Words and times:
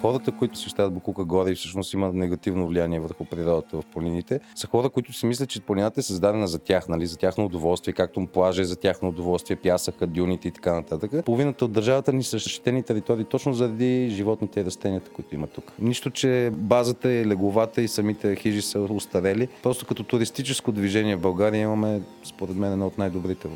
Хората, 0.00 0.32
които 0.32 0.58
се 0.58 0.68
щат 0.68 0.94
Букука 0.94 1.24
горе 1.24 1.50
и 1.50 1.54
всъщност 1.54 1.92
имат 1.92 2.14
негативно 2.14 2.68
влияние 2.68 3.00
върху 3.00 3.24
природата 3.24 3.80
в 3.80 3.86
планините, 3.86 4.40
са 4.54 4.66
хора, 4.66 4.88
които 4.88 5.12
си 5.12 5.26
мислят, 5.26 5.48
че 5.48 5.60
планината 5.60 6.00
е 6.00 6.02
създадена 6.02 6.48
за 6.48 6.58
тях, 6.58 6.88
нали, 6.88 7.06
за 7.06 7.16
тяхно 7.16 7.44
удоволствие, 7.44 7.94
както 7.94 8.26
плажа 8.26 8.62
е 8.62 8.64
за 8.64 8.76
тяхно 8.76 9.08
удоволствие, 9.08 9.56
пясъка, 9.56 10.06
дюните 10.06 10.48
и 10.48 10.50
така 10.50 10.74
нататък. 10.74 11.24
Половината 11.24 11.64
от 11.64 11.72
държавата 11.72 12.12
ни 12.12 12.22
са 12.22 12.38
защитени 12.38 12.82
територии 12.82 13.24
точно 13.24 13.54
заради 13.54 14.08
животните 14.10 14.60
и 14.60 14.64
растенията, 14.64 15.10
които 15.10 15.34
има 15.34 15.46
тук. 15.46 15.72
Нищо, 15.78 16.10
че 16.10 16.50
базата 16.54 17.10
е 17.10 17.26
леговата 17.26 17.82
и 17.82 17.88
самите 17.88 18.36
хижи 18.36 18.62
са 18.62 18.80
устарели. 18.80 19.48
Просто 19.62 19.86
като 19.86 20.02
туристическо 20.02 20.72
движение 20.72 21.16
в 21.16 21.20
България 21.20 21.62
имаме, 21.62 22.00
според 22.24 22.56
мен, 22.56 22.72
едно 22.72 22.86
от 22.86 22.98
най-добрите 22.98 23.48
в 23.48 23.52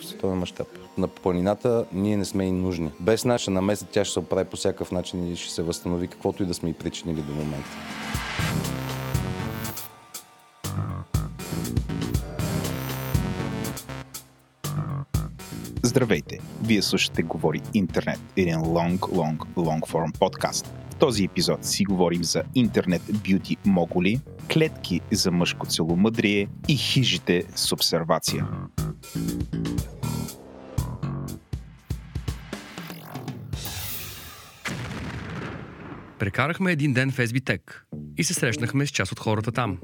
в 0.00 0.06
световен 0.06 0.38
мащаб. 0.38 0.68
На 0.98 1.08
планината 1.08 1.84
ние 1.92 2.16
не 2.16 2.24
сме 2.24 2.44
и 2.44 2.52
нужни. 2.52 2.90
Без 3.00 3.24
наша 3.24 3.50
намеса 3.50 3.86
тя 3.92 4.04
ще 4.04 4.12
се 4.12 4.18
оправи 4.18 4.44
по 4.44 4.56
всякакъв 4.56 4.92
начин 4.92 5.32
и 5.32 5.36
ще 5.36 5.52
се 5.52 5.62
възстанови 5.62 6.08
каквото 6.08 6.42
и 6.42 6.46
да 6.46 6.54
сме 6.54 6.70
и 6.70 6.72
причинили 6.72 7.20
до 7.20 7.32
момента. 7.32 7.70
Здравейте! 15.90 16.38
Вие 16.62 16.82
слушате 16.82 17.22
Говори 17.22 17.60
Интернет, 17.74 18.20
един 18.36 18.56
long, 18.56 18.98
long, 18.98 19.36
long 19.56 19.80
form 19.80 20.18
подкаст. 20.18 20.66
В 20.90 20.94
този 20.94 21.24
епизод 21.24 21.64
си 21.64 21.84
говорим 21.84 22.24
за 22.24 22.42
интернет 22.54 23.02
бюти 23.12 23.56
моголи, 23.66 24.20
клетки 24.52 25.00
за 25.12 25.30
мъжко 25.30 25.66
целомъдрие 25.66 26.48
и 26.68 26.76
хижите 26.76 27.44
с 27.54 27.72
обсервация. 27.72 28.46
Прекарахме 36.18 36.72
един 36.72 36.92
ден 36.92 37.10
в 37.10 37.16
SBTech 37.16 37.62
и 38.16 38.24
се 38.24 38.34
срещнахме 38.34 38.86
с 38.86 38.90
част 38.90 39.12
от 39.12 39.20
хората 39.20 39.52
там. 39.52 39.78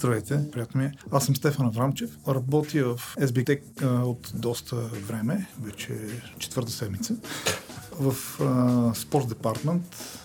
Здравейте, 0.00 0.50
приятно 0.52 0.80
ми 0.80 0.86
е. 0.86 0.92
Аз 1.10 1.26
съм 1.26 1.36
Стефан 1.36 1.66
Аврамчев. 1.66 2.10
Работя 2.28 2.84
в 2.84 3.16
SBTech 3.20 3.84
от 4.02 4.32
доста 4.34 4.76
време, 4.76 5.46
вече 5.62 5.94
четвърта 6.38 6.70
седмица 6.70 7.16
в 8.00 8.14
Sports 8.94 9.34
Department. 9.34 9.80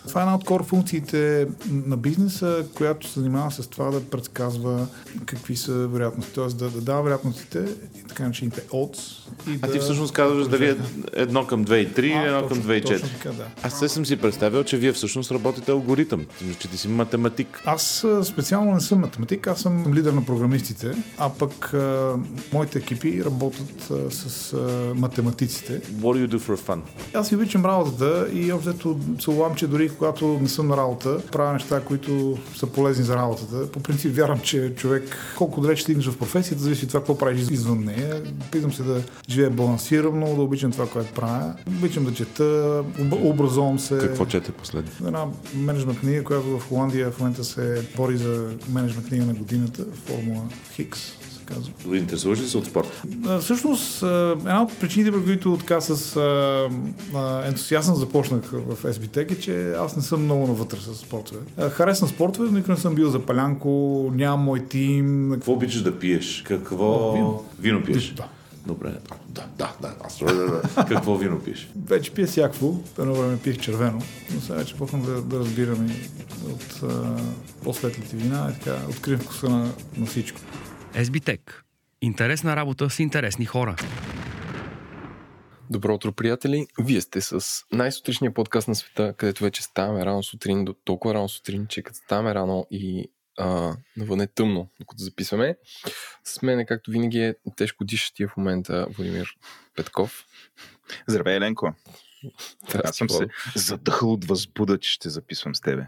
Това 0.08 0.22
е 0.22 0.23
една 0.23 0.36
от 0.36 0.44
кор 0.44 0.66
функциите 0.66 1.48
на 1.72 1.98
бизнеса, 1.98 2.66
която 2.76 3.08
се 3.08 3.20
занимава 3.20 3.52
с 3.52 3.67
това 3.67 3.92
да 3.92 4.02
предсказва 4.09 4.88
какви 5.26 5.56
са 5.56 5.73
вероятности, 5.73 6.34
т.е. 6.34 6.48
Да, 6.48 6.70
да 6.70 6.82
дава 6.82 7.04
вероятностите 7.04 7.66
и 8.00 8.04
така 8.08 8.23
начините 8.23 8.62
odds. 8.62 9.30
И 9.48 9.59
а 9.62 9.67
да 9.67 9.73
ти 9.73 9.80
всъщност 9.80 10.14
казваш 10.14 10.48
дали 10.48 10.70
е 10.70 10.76
едно 11.14 11.48
към 11.48 11.66
2 11.66 11.76
и 11.76 11.88
3 11.94 12.00
или 12.00 12.28
едно 12.28 12.42
точно, 12.42 12.62
към 12.62 12.72
2 12.72 12.73
и 12.73 12.84
4. 12.84 13.14
Така, 13.14 13.30
да. 13.30 13.45
Аз 13.64 13.80
се 13.80 13.89
съм 13.89 14.06
си 14.06 14.17
представил, 14.17 14.64
че 14.64 14.78
вие 14.78 14.94
всъщност 14.94 15.32
работите 15.32 15.72
алгоритъм, 15.72 16.26
че 16.60 16.67
ти 16.67 16.78
си 16.78 16.88
математик. 16.88 17.62
Аз 17.66 18.06
специално 18.23 18.73
не 18.73 18.82
съм 18.82 19.00
математик, 19.00 19.48
аз 19.48 19.62
съм 19.62 19.94
лидер 19.94 20.14
на 20.14 20.26
програмистите, 20.26 20.92
а 21.17 21.30
пък 21.30 21.73
а, 21.73 22.16
моите 22.54 22.80
екипи 22.80 23.26
работят 23.26 23.92
а, 23.92 24.12
с 24.12 24.54
а, 24.54 24.94
математиците. 24.95 25.82
What 25.82 26.17
do 26.17 26.28
you 26.28 26.36
do 26.36 26.39
for 26.39 26.58
fun? 26.60 26.80
Аз 27.14 27.28
си 27.28 27.36
обичам 27.36 27.64
работата 27.67 28.27
и 28.33 28.52
общо 28.52 28.97
се 29.19 29.30
улавам, 29.30 29.55
че 29.55 29.67
дори 29.67 29.89
когато 29.89 30.39
не 30.41 30.49
съм 30.49 30.67
на 30.67 30.77
работа, 30.77 31.21
правя 31.31 31.53
неща, 31.53 31.81
които 31.81 32.38
са 32.55 32.67
полезни 32.67 33.03
за 33.03 33.16
работата. 33.16 33.71
По 33.71 33.80
принцип 33.80 34.16
вярвам, 34.16 34.39
че 34.39 34.75
човек, 34.75 35.17
колко 35.38 35.61
далеч 35.61 35.81
стигнеш 35.81 36.08
в 36.08 36.17
професията, 36.17 36.63
зависи 36.63 36.86
от 36.86 36.89
това 36.89 36.99
какво 36.99 37.17
правиш 37.17 37.47
извън 37.52 37.83
нея. 37.83 38.23
Питам 38.52 38.73
се 38.73 38.83
да 38.83 39.02
живея 39.30 39.49
балансирано, 39.49 40.36
да 40.36 40.41
обичам 40.41 40.71
това, 40.71 40.88
което 40.88 41.13
правя. 41.13 41.53
Обичам 41.67 42.05
да 42.05 42.13
чета, 42.13 42.83
образовам 43.11 43.80
се. 43.80 43.97
Какво 43.97 44.25
чете 44.25 44.52
последно? 44.52 44.91
Една 45.08 45.25
менеджмент 45.55 45.99
книга, 45.99 46.23
която 46.23 46.59
в 46.59 46.69
Холандия 46.69 47.11
в 47.11 47.19
момента 47.19 47.43
се 47.43 47.88
бори 47.97 48.17
за 48.17 48.49
менеджмент 48.70 49.08
книга 49.08 49.25
на 49.25 49.33
годината, 49.33 49.86
Формула 50.05 50.42
Хикс 50.75 51.24
казва. 51.45 51.98
Интересуваш 51.98 52.39
ли 52.39 52.48
се 52.48 52.58
от 52.58 52.66
спорт? 52.66 53.04
Всъщност, 53.42 54.04
една 54.04 54.64
от 54.64 54.80
причините, 54.80 55.11
при 55.11 55.23
които 55.23 55.58
така 55.58 55.82
с 55.82 56.20
ентусиазъм 57.45 57.95
започнах 57.95 58.42
в 58.52 58.94
SBTEC 58.94 59.32
е, 59.32 59.39
че 59.39 59.72
аз 59.72 59.95
не 59.95 60.02
съм 60.02 60.23
много 60.23 60.48
навътре 60.48 60.80
с 60.80 60.95
спортове. 60.95 61.39
Харесвам 61.70 62.10
спортове, 62.10 62.48
но 62.48 62.58
никога 62.58 62.73
не 62.73 62.80
съм 62.80 62.95
бил 62.95 63.10
за 63.10 63.20
палянко, 63.20 64.11
нямам 64.14 64.39
мой 64.39 64.66
тим. 64.70 65.30
Какво 65.34 65.54
обичаш 65.54 65.82
да 65.82 66.00
пиеш? 66.00 66.44
Какво... 66.48 67.14
Вино. 67.14 67.44
Вино 67.60 67.84
пиеш? 67.84 68.14
Да. 68.14 68.28
Добре, 68.67 68.94
да, 69.30 69.44
да, 69.58 69.73
да. 69.82 69.95
Аз 70.04 70.20
Какво 70.88 71.16
вино 71.17 71.39
пиеш? 71.39 71.70
Вече 71.88 72.11
пия 72.11 72.28
всякакво. 72.28 72.80
Едно 73.00 73.14
време 73.14 73.38
пих 73.38 73.58
червено, 73.58 74.02
но 74.34 74.42
сега 74.42 74.55
вече 74.55 74.76
почнах 74.76 75.02
да, 75.02 75.22
да 75.22 75.39
разбирам 75.39 75.88
и 75.88 75.92
от 76.52 76.84
по-светлите 77.64 78.16
вина 78.16 78.52
и 78.52 78.60
така 78.60 78.78
откривам 78.89 79.22
вкуса 79.22 79.50
на, 79.50 79.72
на 79.98 80.05
всичко. 80.05 80.39
SBTech. 80.95 81.52
Интересна 82.02 82.56
работа 82.56 82.89
с 82.89 83.00
интересни 83.00 83.45
хора. 83.45 83.76
Добро 85.70 85.94
утро, 85.94 86.11
приятели! 86.11 86.67
Вие 86.80 87.02
сте 87.02 87.22
с 87.22 87.64
най-сутричния 87.72 88.33
подкаст 88.33 88.67
на 88.67 88.76
света, 88.76 89.14
където 89.17 89.44
вече 89.44 89.64
ставаме 89.64 90.05
рано 90.05 90.23
сутрин, 90.23 90.66
до 90.66 90.73
толкова 90.73 91.14
рано 91.14 91.30
сутрин, 91.30 91.67
че 91.67 91.82
като 91.82 91.98
ставаме 91.98 92.36
рано 92.36 92.67
и 92.72 93.11
а, 93.38 93.76
навън 93.98 94.22
е 94.22 94.28
тъмно, 94.28 94.70
докато 94.80 95.04
записваме. 95.04 95.58
С 96.23 96.42
мен, 96.42 96.66
както 96.66 96.92
винаги, 96.92 97.20
е 97.20 97.36
тежко 97.55 97.86
дишащия 97.86 98.28
в 98.28 98.38
момента 98.38 98.88
Владимир 98.98 99.36
Петков. 99.76 100.26
Здравей, 101.08 101.36
Еленко! 101.36 101.73
Аз 102.84 102.95
съм 102.95 103.10
се 103.10 103.28
задъхал 103.55 104.14
от 104.14 104.26
възбуда, 104.26 104.80
че 104.80 104.92
ще 104.92 105.10
записвам 105.10 105.55
с 105.55 105.61
тебе. 105.61 105.88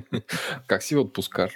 как 0.66 0.82
си 0.82 0.96
отпускар? 0.96 1.52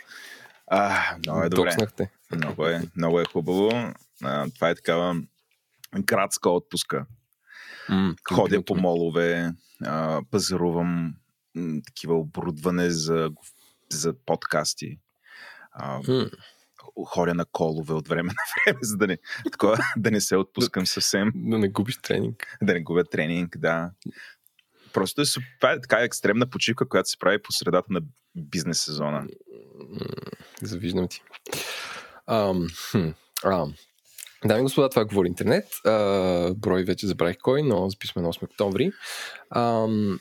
А, 0.70 1.16
много 1.18 1.42
е 1.42 1.48
добре. 1.48 1.70
Докснахте. 1.70 2.10
Много 2.36 2.66
е, 2.66 2.82
много 2.96 3.20
е 3.20 3.24
хубаво. 3.24 3.92
А, 4.22 4.50
това 4.54 4.70
е 4.70 4.74
такава 4.74 5.16
градска 5.98 6.50
отпуска. 6.50 7.06
Mm, 7.90 8.16
Ходя 8.34 8.64
по 8.64 8.74
молове, 8.74 9.52
а, 9.84 10.22
пазарувам 10.30 11.14
м, 11.54 11.80
такива 11.86 12.14
оборудване 12.14 12.90
за, 12.90 13.30
за 13.92 14.14
подкасти. 14.26 14.98
А, 15.72 16.02
mm. 16.02 16.32
Хоря 17.06 17.34
на 17.34 17.44
колове 17.44 17.94
от 17.94 18.08
време 18.08 18.32
на 18.32 18.42
време, 18.66 18.78
за 18.82 18.96
да 18.96 19.06
не, 19.06 19.18
такова, 19.52 19.78
да 19.96 20.10
не 20.10 20.20
се 20.20 20.36
отпускам 20.36 20.86
съвсем. 20.86 21.32
Да 21.34 21.58
не 21.58 21.68
губиш 21.68 21.98
тренинг. 22.02 22.58
Да 22.62 22.72
не 22.72 22.80
губя 22.80 23.04
тренинг, 23.04 23.58
да. 23.58 23.90
Просто 24.98 25.20
е, 25.20 25.24
това 25.60 25.72
е 25.72 25.80
така 25.80 25.96
екстремна 25.96 26.46
почивка, 26.46 26.88
която 26.88 27.08
се 27.08 27.18
прави 27.18 27.42
по 27.42 27.52
средата 27.52 27.86
на 27.90 28.00
бизнес 28.36 28.80
сезона. 28.80 29.26
Завиждам 30.62 31.08
ти. 31.08 31.22
Ам, 32.26 32.66
хм, 32.90 33.08
ам. 33.44 33.74
Дами 34.44 34.60
и 34.60 34.62
господа, 34.62 34.88
това 34.88 35.04
говори 35.04 35.28
интернет. 35.28 35.64
А, 35.84 36.54
брой 36.54 36.84
вече 36.84 37.06
забравих 37.06 37.36
кой, 37.42 37.62
но 37.62 37.88
записваме 37.88 38.22
на 38.22 38.32
8 38.32 38.42
октомври. 38.42 38.92
Ам, 39.50 40.20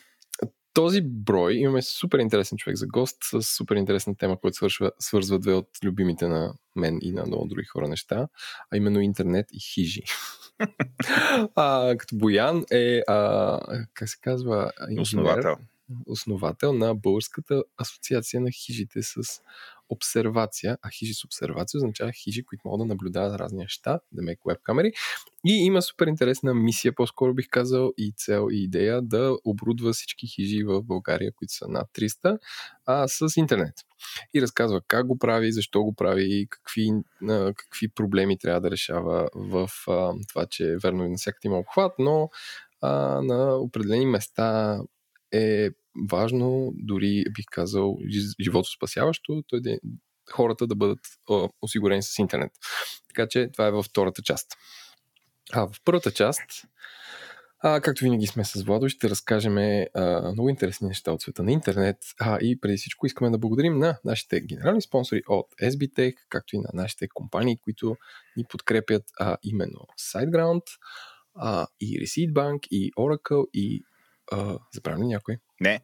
този 0.77 1.01
брой 1.01 1.53
имаме 1.53 1.81
супер 1.81 2.19
интересен 2.19 2.57
човек 2.57 2.77
за 2.77 2.87
гост 2.87 3.17
с 3.21 3.41
супер 3.41 3.75
интересна 3.75 4.15
тема, 4.15 4.39
която 4.39 4.57
свършва, 4.57 4.91
свързва 4.99 5.39
две 5.39 5.53
от 5.53 5.69
любимите 5.83 6.27
на 6.27 6.53
мен 6.75 6.99
и 7.01 7.11
на 7.11 7.25
много 7.25 7.47
други 7.47 7.65
хора 7.65 7.87
неща, 7.87 8.27
а 8.71 8.77
именно 8.77 8.99
интернет 8.99 9.45
и 9.53 9.59
хижи. 9.59 10.01
а, 11.55 11.95
като 11.97 12.17
Боян 12.17 12.65
е, 12.71 13.01
а, 13.07 13.59
как 13.93 14.09
се 14.09 14.17
казва, 14.21 14.71
инженер, 14.89 15.01
основател. 15.01 15.55
Основател 16.05 16.73
на 16.73 16.95
Българската 16.95 17.63
асоциация 17.77 18.41
на 18.41 18.51
хижите 18.51 19.03
с 19.03 19.41
обсервация, 19.89 20.77
а 20.81 20.89
хижи 20.89 21.13
с 21.13 21.23
обсервация 21.23 21.77
означава 21.77 22.11
хижи, 22.11 22.43
които 22.43 22.61
могат 22.65 22.79
да 22.79 22.93
наблюдават 22.93 23.39
разни 23.39 23.57
неща, 23.57 23.99
да 24.11 24.21
мек 24.21 24.39
веб 24.47 24.57
камери. 24.63 24.91
И 25.45 25.53
има 25.53 25.81
супер 25.81 26.07
интересна 26.07 26.53
мисия, 26.53 26.95
по-скоро 26.95 27.33
бих 27.33 27.47
казал, 27.49 27.91
и 27.97 28.13
цел 28.17 28.47
и 28.51 28.63
идея 28.63 29.01
да 29.01 29.37
оборудва 29.45 29.93
всички 29.93 30.27
хижи 30.27 30.63
в 30.63 30.83
България, 30.83 31.31
които 31.35 31.53
са 31.53 31.67
над 31.67 31.87
300, 31.93 32.39
а, 32.85 33.07
с 33.07 33.37
интернет. 33.37 33.75
И 34.33 34.41
разказва 34.41 34.81
как 34.87 35.07
го 35.07 35.17
прави, 35.17 35.51
защо 35.51 35.83
го 35.83 35.95
прави, 35.95 36.47
какви, 36.49 36.91
а, 37.29 37.53
какви 37.53 37.87
проблеми 37.89 38.37
трябва 38.37 38.61
да 38.61 38.71
решава 38.71 39.29
в 39.35 39.69
а, 39.87 40.13
това, 40.29 40.45
че 40.45 40.77
верно 40.83 41.05
и 41.05 41.09
навсякъде 41.09 41.47
има 41.47 41.59
обхват, 41.59 41.93
но 41.99 42.29
а, 42.81 42.89
на 43.21 43.55
определени 43.55 44.05
места 44.05 44.79
е 45.31 45.69
важно, 46.09 46.71
дори 46.75 47.23
бих 47.35 47.45
казал, 47.51 47.97
живото 48.41 48.69
спасяващо, 48.69 49.43
той 49.47 49.61
да, 49.61 49.79
хората 50.31 50.67
да 50.67 50.75
бъдат 50.75 50.99
о, 51.29 51.49
осигурени 51.61 52.03
с 52.03 52.19
интернет. 52.19 52.51
Така 53.07 53.27
че 53.27 53.49
това 53.53 53.67
е 53.67 53.71
във 53.71 53.85
втората 53.85 54.21
част. 54.21 54.47
А 55.53 55.67
в 55.67 55.75
първата 55.85 56.11
част, 56.11 56.41
а, 57.59 57.81
както 57.81 58.03
винаги 58.03 58.27
сме 58.27 58.45
с 58.45 58.63
Владо, 58.63 58.89
ще 58.89 59.09
разкажем 59.09 59.57
а, 59.57 60.31
много 60.31 60.49
интересни 60.49 60.87
неща 60.87 61.11
от 61.11 61.21
света 61.21 61.43
на 61.43 61.51
интернет. 61.51 61.97
А, 62.19 62.37
и 62.41 62.59
преди 62.59 62.77
всичко 62.77 63.05
искаме 63.05 63.29
да 63.29 63.37
благодарим 63.37 63.77
на 63.77 63.97
нашите 64.05 64.41
генерални 64.41 64.81
спонсори 64.81 65.21
от 65.27 65.47
SBTech, 65.63 66.15
както 66.29 66.55
и 66.55 66.59
на 66.59 66.69
нашите 66.73 67.07
компании, 67.07 67.57
които 67.57 67.95
ни 68.37 68.43
подкрепят 68.49 69.03
а, 69.19 69.37
именно 69.43 69.79
SiteGround, 69.99 70.61
а, 71.35 71.67
и 71.81 72.05
Receipt 72.05 72.33
Bank, 72.33 72.67
и 72.71 72.91
Oracle, 72.91 73.45
и 73.53 73.83
а, 74.31 74.57
забравям 74.73 75.01
ли 75.01 75.07
някой? 75.07 75.37
Не. 75.59 75.81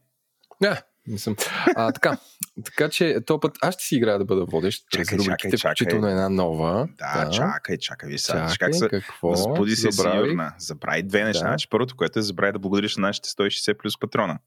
Да, 0.62 0.82
мисля. 1.08 1.36
А, 1.76 1.92
така, 1.92 2.18
така 2.66 2.90
че 2.90 3.20
този 3.26 3.40
път 3.40 3.58
аз 3.62 3.74
ще 3.74 3.84
си 3.84 3.96
играя 3.96 4.20
да 4.20 4.26
бъда 4.26 4.46
водещ 4.46 4.86
през 4.92 5.08
Чакай, 5.08 5.18
рубриките, 5.18 5.58
чакай, 5.58 5.76
включително 5.76 6.08
една 6.08 6.30
нова. 6.30 6.88
Да, 6.98 7.30
чакай, 7.34 7.78
чакай, 7.78 8.10
ви 8.10 8.18
сега. 8.18 8.50
Чакай, 8.52 8.68
как 8.68 8.76
се... 8.76 8.88
какво? 8.88 9.30
Възбуди 9.30 9.76
се 9.76 9.92
сигурна. 9.92 10.54
Забрави 10.60 11.04
две 11.04 11.24
неща. 11.24 11.44
Да. 11.44 11.50
Значи, 11.50 11.68
първото, 11.70 11.96
което 11.96 12.20
е 12.20 12.22
забрави 12.22 12.52
да 12.52 12.60
благодариш 12.60 12.98
на 12.98 13.08
нашите 13.08 13.30
160 13.30 13.78
плюс 13.78 14.00
патрона. 14.00 14.40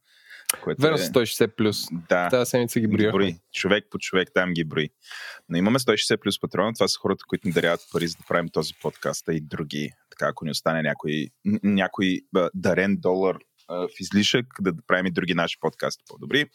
Което 0.63 0.83
Верно, 0.83 0.97
е... 0.97 1.01
160 1.01 1.57
плюс. 1.57 1.87
Да, 2.09 2.29
Тази 2.29 2.51
седмица 2.51 2.81
ги 2.81 2.87
броя. 2.87 3.13
брои. 3.13 3.37
Човек 3.53 3.85
по 3.91 3.99
човек 3.99 4.29
там 4.35 4.53
ги 4.53 4.65
брои. 4.65 4.91
Но 5.49 5.59
имаме 5.59 5.79
160 5.79 6.23
плюс 6.23 6.41
патрона. 6.41 6.73
Това 6.75 6.89
са 6.89 6.99
хората, 7.01 7.25
които 7.29 7.49
ни 7.49 7.53
даряват 7.53 7.81
пари, 7.93 8.09
за 8.09 8.17
да 8.17 8.25
правим 8.29 8.49
този 8.49 8.75
подкаст 8.83 9.29
а 9.29 9.35
и 9.35 9.41
други. 9.41 9.91
Така, 10.11 10.29
ако 10.31 10.45
ни 10.45 10.51
остане 10.51 10.83
някой, 10.83 11.27
някой 11.63 12.21
дарен 12.55 12.97
долар 12.99 13.37
в 13.69 13.89
излишък, 14.01 14.47
да, 14.61 14.73
правим 14.87 15.07
и 15.07 15.11
други 15.11 15.35
наши 15.35 15.57
подкасти 15.61 16.05
по-добри. 16.09 16.47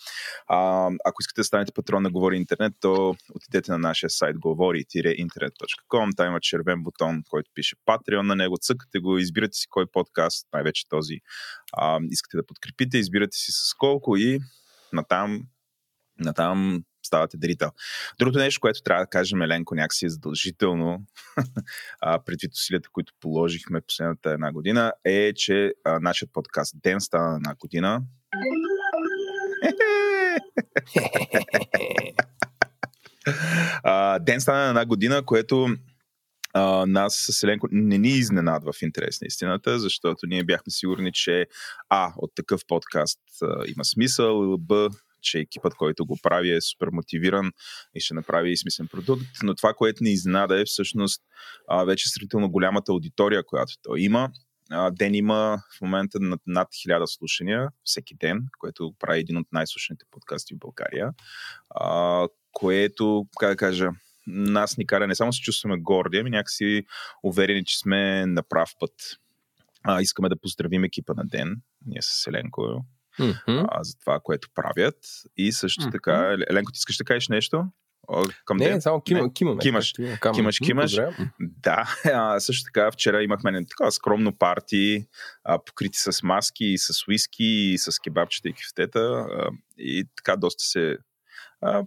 А, 0.47 0.89
ако 1.05 1.21
искате 1.21 1.41
да 1.41 1.45
станете 1.45 1.73
патрон 1.73 2.03
на 2.03 2.11
Говори 2.11 2.37
Интернет, 2.37 2.73
то 2.79 3.15
отидете 3.35 3.71
на 3.71 3.77
нашия 3.77 4.09
сайт 4.09 4.39
говори-интернет.com. 4.39 6.17
Там 6.17 6.27
има 6.27 6.39
червен 6.41 6.83
бутон, 6.83 7.23
който 7.29 7.51
пише 7.53 7.75
Patreon 7.87 8.21
на 8.21 8.35
него. 8.35 8.57
Цъкате 8.61 8.99
го, 8.99 9.17
избирате 9.17 9.53
си 9.53 9.67
кой 9.69 9.85
подкаст, 9.91 10.47
най-вече 10.53 10.89
този 10.89 11.19
а, 11.73 11.99
искате 12.09 12.37
да 12.37 12.45
подкрепите, 12.45 12.97
избирате 12.97 13.37
си 13.37 13.51
с 13.51 13.73
колко 13.73 14.17
и 14.17 14.39
натам, 14.93 15.41
натам 16.19 16.83
ставате 17.11 17.37
дарител. 17.37 17.69
Другото 18.19 18.39
нещо, 18.39 18.61
което 18.61 18.81
трябва 18.81 19.03
да 19.03 19.09
кажем, 19.09 19.41
Еленко, 19.41 19.75
някакси 19.75 20.05
е 20.05 20.09
задължително, 20.09 21.05
предвид 22.25 22.53
усилията, 22.53 22.89
които 22.91 23.13
положихме 23.19 23.81
последната 23.81 24.29
една 24.29 24.51
година, 24.51 24.93
е, 25.05 25.33
че 25.33 25.73
а, 25.85 25.99
нашият 25.99 26.33
подкаст 26.33 26.75
Ден 26.83 27.01
стана 27.01 27.35
една 27.35 27.55
година. 27.55 28.01
а, 33.83 34.19
Ден 34.19 34.41
стана 34.41 34.69
една 34.69 34.85
година, 34.85 35.25
което 35.25 35.67
а, 36.53 36.85
нас 36.85 37.25
с 37.29 37.43
Еленко 37.43 37.67
не 37.71 37.97
ни 37.97 38.09
изненадва 38.09 38.73
в 38.73 38.81
интерес 38.81 39.21
на 39.21 39.27
истината, 39.27 39.79
защото 39.79 40.27
ние 40.27 40.43
бяхме 40.43 40.71
сигурни, 40.71 41.11
че 41.13 41.47
А, 41.89 42.13
от 42.17 42.31
такъв 42.35 42.61
подкаст 42.67 43.19
а, 43.41 43.63
има 43.75 43.85
смисъл, 43.85 44.57
Б, 44.57 44.89
че 45.21 45.39
екипът, 45.39 45.75
който 45.75 46.05
го 46.05 46.17
прави 46.23 46.51
е 46.51 46.61
супер 46.61 46.87
мотивиран 46.91 47.51
и 47.95 47.99
ще 47.99 48.13
направи 48.13 48.57
смислен 48.57 48.87
продукт, 48.87 49.27
но 49.43 49.55
това, 49.55 49.73
което 49.73 50.03
ни 50.03 50.11
изненада 50.11 50.61
е 50.61 50.65
всъщност 50.65 51.21
а, 51.67 51.83
вече 51.83 52.09
сравнително 52.09 52.49
голямата 52.49 52.91
аудитория, 52.91 53.43
която 53.45 53.73
той 53.83 54.01
има. 54.01 54.29
А, 54.69 54.91
ден 54.91 55.15
има 55.15 55.57
в 55.77 55.81
момента 55.81 56.19
над, 56.19 56.41
над 56.47 56.67
1000 56.67 57.05
слушания 57.05 57.69
всеки 57.83 58.15
ден, 58.15 58.39
което 58.59 58.93
прави 58.99 59.19
един 59.19 59.37
от 59.37 59.47
най-слушаните 59.51 60.05
подкасти 60.11 60.55
в 60.55 60.59
България, 60.59 61.09
а, 61.69 62.27
което, 62.51 63.25
как 63.39 63.49
да 63.49 63.57
кажа, 63.57 63.89
нас 64.27 64.77
ни 64.77 64.87
кара 64.87 65.07
не 65.07 65.15
само 65.15 65.33
се 65.33 65.41
чувстваме 65.41 65.77
горди, 65.77 66.17
ами 66.17 66.29
някакси 66.29 66.85
уверени, 67.23 67.65
че 67.65 67.79
сме 67.79 68.25
на 68.25 68.43
прав 68.43 68.69
път. 68.79 68.91
А, 69.83 70.01
искаме 70.01 70.29
да 70.29 70.39
поздравим 70.39 70.83
екипа 70.83 71.13
на 71.13 71.23
ден, 71.25 71.61
ние 71.85 72.01
с 72.01 72.27
Еленко, 72.27 72.85
Мгм. 73.19 73.65
а, 73.69 73.83
за 73.83 73.99
това, 73.99 74.19
което 74.23 74.47
правят. 74.55 74.95
И 75.37 75.51
също 75.51 75.81
Мгм. 75.81 75.91
така, 75.91 76.35
Еленко, 76.49 76.71
ти 76.71 76.77
искаш 76.77 76.97
да 76.97 77.03
кажеш 77.03 77.27
нещо? 77.29 77.65
Към 78.45 78.57
Не, 78.57 78.65
ден? 78.69 78.81
само 78.81 79.01
кима, 79.01 79.33
кимаме. 79.33 79.61
Кимаш. 79.61 79.91
както 79.91 80.01
има 80.01 80.17
камера. 80.19 80.35
Кимаш, 80.35 80.61
М, 80.61 80.65
кимаш. 80.65 80.83
поздравя. 80.91 81.15
Да, 81.39 81.95
а, 82.13 82.39
също 82.39 82.63
така 82.63 82.91
вчера 82.91 83.23
имахме 83.23 83.51
не 83.51 83.65
такова 83.65 83.91
скромно 83.91 84.37
парти, 84.37 85.07
а, 85.43 85.59
покрити 85.65 85.97
с 85.99 86.23
маски, 86.23 86.65
и 86.65 86.77
с 86.77 87.07
уиски, 87.07 87.43
и 87.43 87.77
с 87.77 87.99
кебабчета 87.99 88.49
и 88.49 88.53
кифтета. 88.53 88.99
А, 88.99 89.49
и 89.77 90.05
така 90.15 90.35
доста 90.35 90.63
се 90.63 90.97
а, 91.61 91.83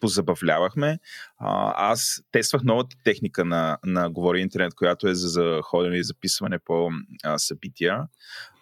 позабавлявахме. 0.00 0.98
А, 1.38 1.72
аз 1.90 2.22
тествах 2.32 2.62
новата 2.62 2.96
техника 3.04 3.44
на, 3.44 3.78
на 3.84 4.10
Говори 4.10 4.40
Интернет, 4.40 4.74
която 4.74 5.08
е 5.08 5.14
за, 5.14 5.28
за 5.28 5.60
ходене 5.62 5.96
и 5.96 6.04
записване 6.04 6.58
по 6.58 6.90
а, 7.24 7.38
събития. 7.38 7.98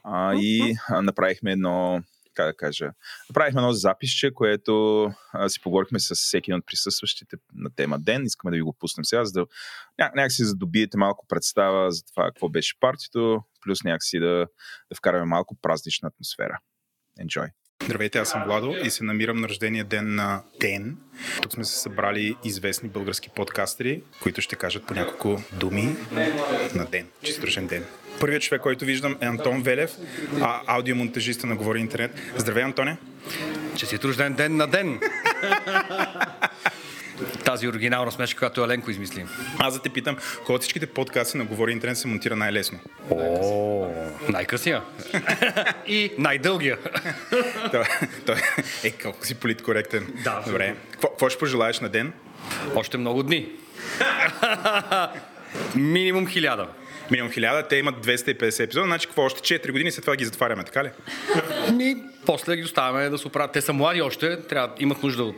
А, 0.04 0.34
и 0.34 0.76
а, 0.88 1.02
направихме 1.02 1.52
едно 1.52 2.02
как 2.34 2.46
да 2.46 2.56
кажа, 2.56 2.90
направихме 3.28 3.60
едно 3.60 3.72
записче, 3.72 4.34
което 4.34 5.04
а, 5.32 5.48
си 5.48 5.60
поговорихме 5.60 6.00
с 6.00 6.14
всеки 6.14 6.54
от 6.54 6.66
присъстващите 6.66 7.36
на 7.54 7.70
тема 7.76 7.98
ден. 7.98 8.24
Искаме 8.24 8.50
да 8.50 8.56
ви 8.56 8.62
го 8.62 8.76
пуснем 8.80 9.04
сега, 9.04 9.24
за 9.24 9.32
да 9.32 9.40
ня- 10.00 10.14
някакси 10.16 10.44
за 10.44 10.54
да 10.54 10.58
добиете 10.58 10.96
малко 10.96 11.26
представа 11.28 11.90
за 11.90 12.04
това 12.04 12.24
какво 12.24 12.48
беше 12.48 12.80
партито, 12.80 13.42
плюс 13.64 13.84
някакси 13.84 14.18
да, 14.18 14.46
да 14.90 14.96
вкараме 14.96 15.24
малко 15.24 15.56
празнична 15.62 16.08
атмосфера. 16.08 16.58
Enjoy! 17.20 17.50
Здравейте, 17.84 18.18
аз 18.18 18.30
съм 18.30 18.44
Владо 18.44 18.74
и 18.84 18.90
се 18.90 19.04
намирам 19.04 19.40
на 19.40 19.48
рождения 19.48 19.84
ден 19.84 20.14
на 20.14 20.42
Ден. 20.60 20.98
Тук 21.42 21.52
сме 21.52 21.64
се 21.64 21.78
събрали 21.78 22.36
известни 22.44 22.88
български 22.88 23.28
подкастери, 23.28 24.02
които 24.22 24.40
ще 24.40 24.56
кажат 24.56 24.86
по 24.86 24.94
няколко 24.94 25.42
думи 25.52 25.96
на 26.74 26.86
Ден. 26.86 27.08
Рожден 27.42 27.66
ден. 27.66 27.84
Първият 28.20 28.42
човек, 28.42 28.62
който 28.62 28.84
виждам 28.84 29.16
е 29.20 29.26
Антон 29.26 29.62
Велев, 29.62 29.90
а, 30.40 30.60
аудиомонтажиста 30.66 31.46
на 31.46 31.56
Говори 31.56 31.80
Интернет. 31.80 32.10
Здравей, 32.36 32.62
Антоне! 32.64 32.96
Честит 33.76 34.04
рожден 34.04 34.34
ден 34.34 34.56
на 34.56 34.66
ден! 34.66 35.00
Тази 37.44 37.68
оригинална 37.68 38.12
смешка, 38.12 38.38
която 38.38 38.64
Еленко 38.64 38.90
измисли. 38.90 39.26
Аз 39.58 39.74
да 39.74 39.82
те 39.82 39.88
питам, 39.88 40.16
кой 40.46 40.54
от 40.54 40.62
всичките 40.62 40.86
подкасти 40.86 41.38
на 41.38 41.44
Говори 41.44 41.72
Интернет 41.72 41.98
се 41.98 42.08
монтира 42.08 42.36
най-лесно? 42.36 42.78
О, 43.10 43.88
най-късия. 44.28 44.82
И 45.86 46.12
най-дългия. 46.18 46.78
Е 48.84 48.90
колко 48.90 49.26
си 49.26 49.34
политкоректен. 49.34 50.06
Да, 50.24 50.42
Добре. 50.46 50.74
Какво 51.00 51.28
ще 51.28 51.38
пожелаеш 51.38 51.80
на 51.80 51.88
Ден? 51.88 52.12
Още 52.74 52.98
много 52.98 53.22
дни. 53.22 53.52
Минимум 55.74 56.26
хиляда. 56.26 56.68
Минимум 57.10 57.32
1000, 57.32 57.68
те 57.68 57.76
имат 57.76 58.06
250 58.06 58.64
епизода, 58.64 58.86
значи 58.86 59.06
какво 59.06 59.22
още 59.22 59.60
4 59.60 59.72
години 59.72 59.90
след 59.90 60.04
това 60.04 60.16
ги 60.16 60.24
затваряме, 60.24 60.64
така 60.64 60.84
ли? 60.84 60.90
Ми, 61.72 61.96
после 62.26 62.56
ги 62.56 62.62
оставяме 62.62 63.08
да 63.08 63.18
се 63.18 63.26
оправят. 63.26 63.52
Те 63.52 63.60
са 63.60 63.72
млади 63.72 64.02
още, 64.02 64.40
трябва, 64.40 64.74
имат 64.78 65.02
нужда 65.02 65.24
от 65.24 65.36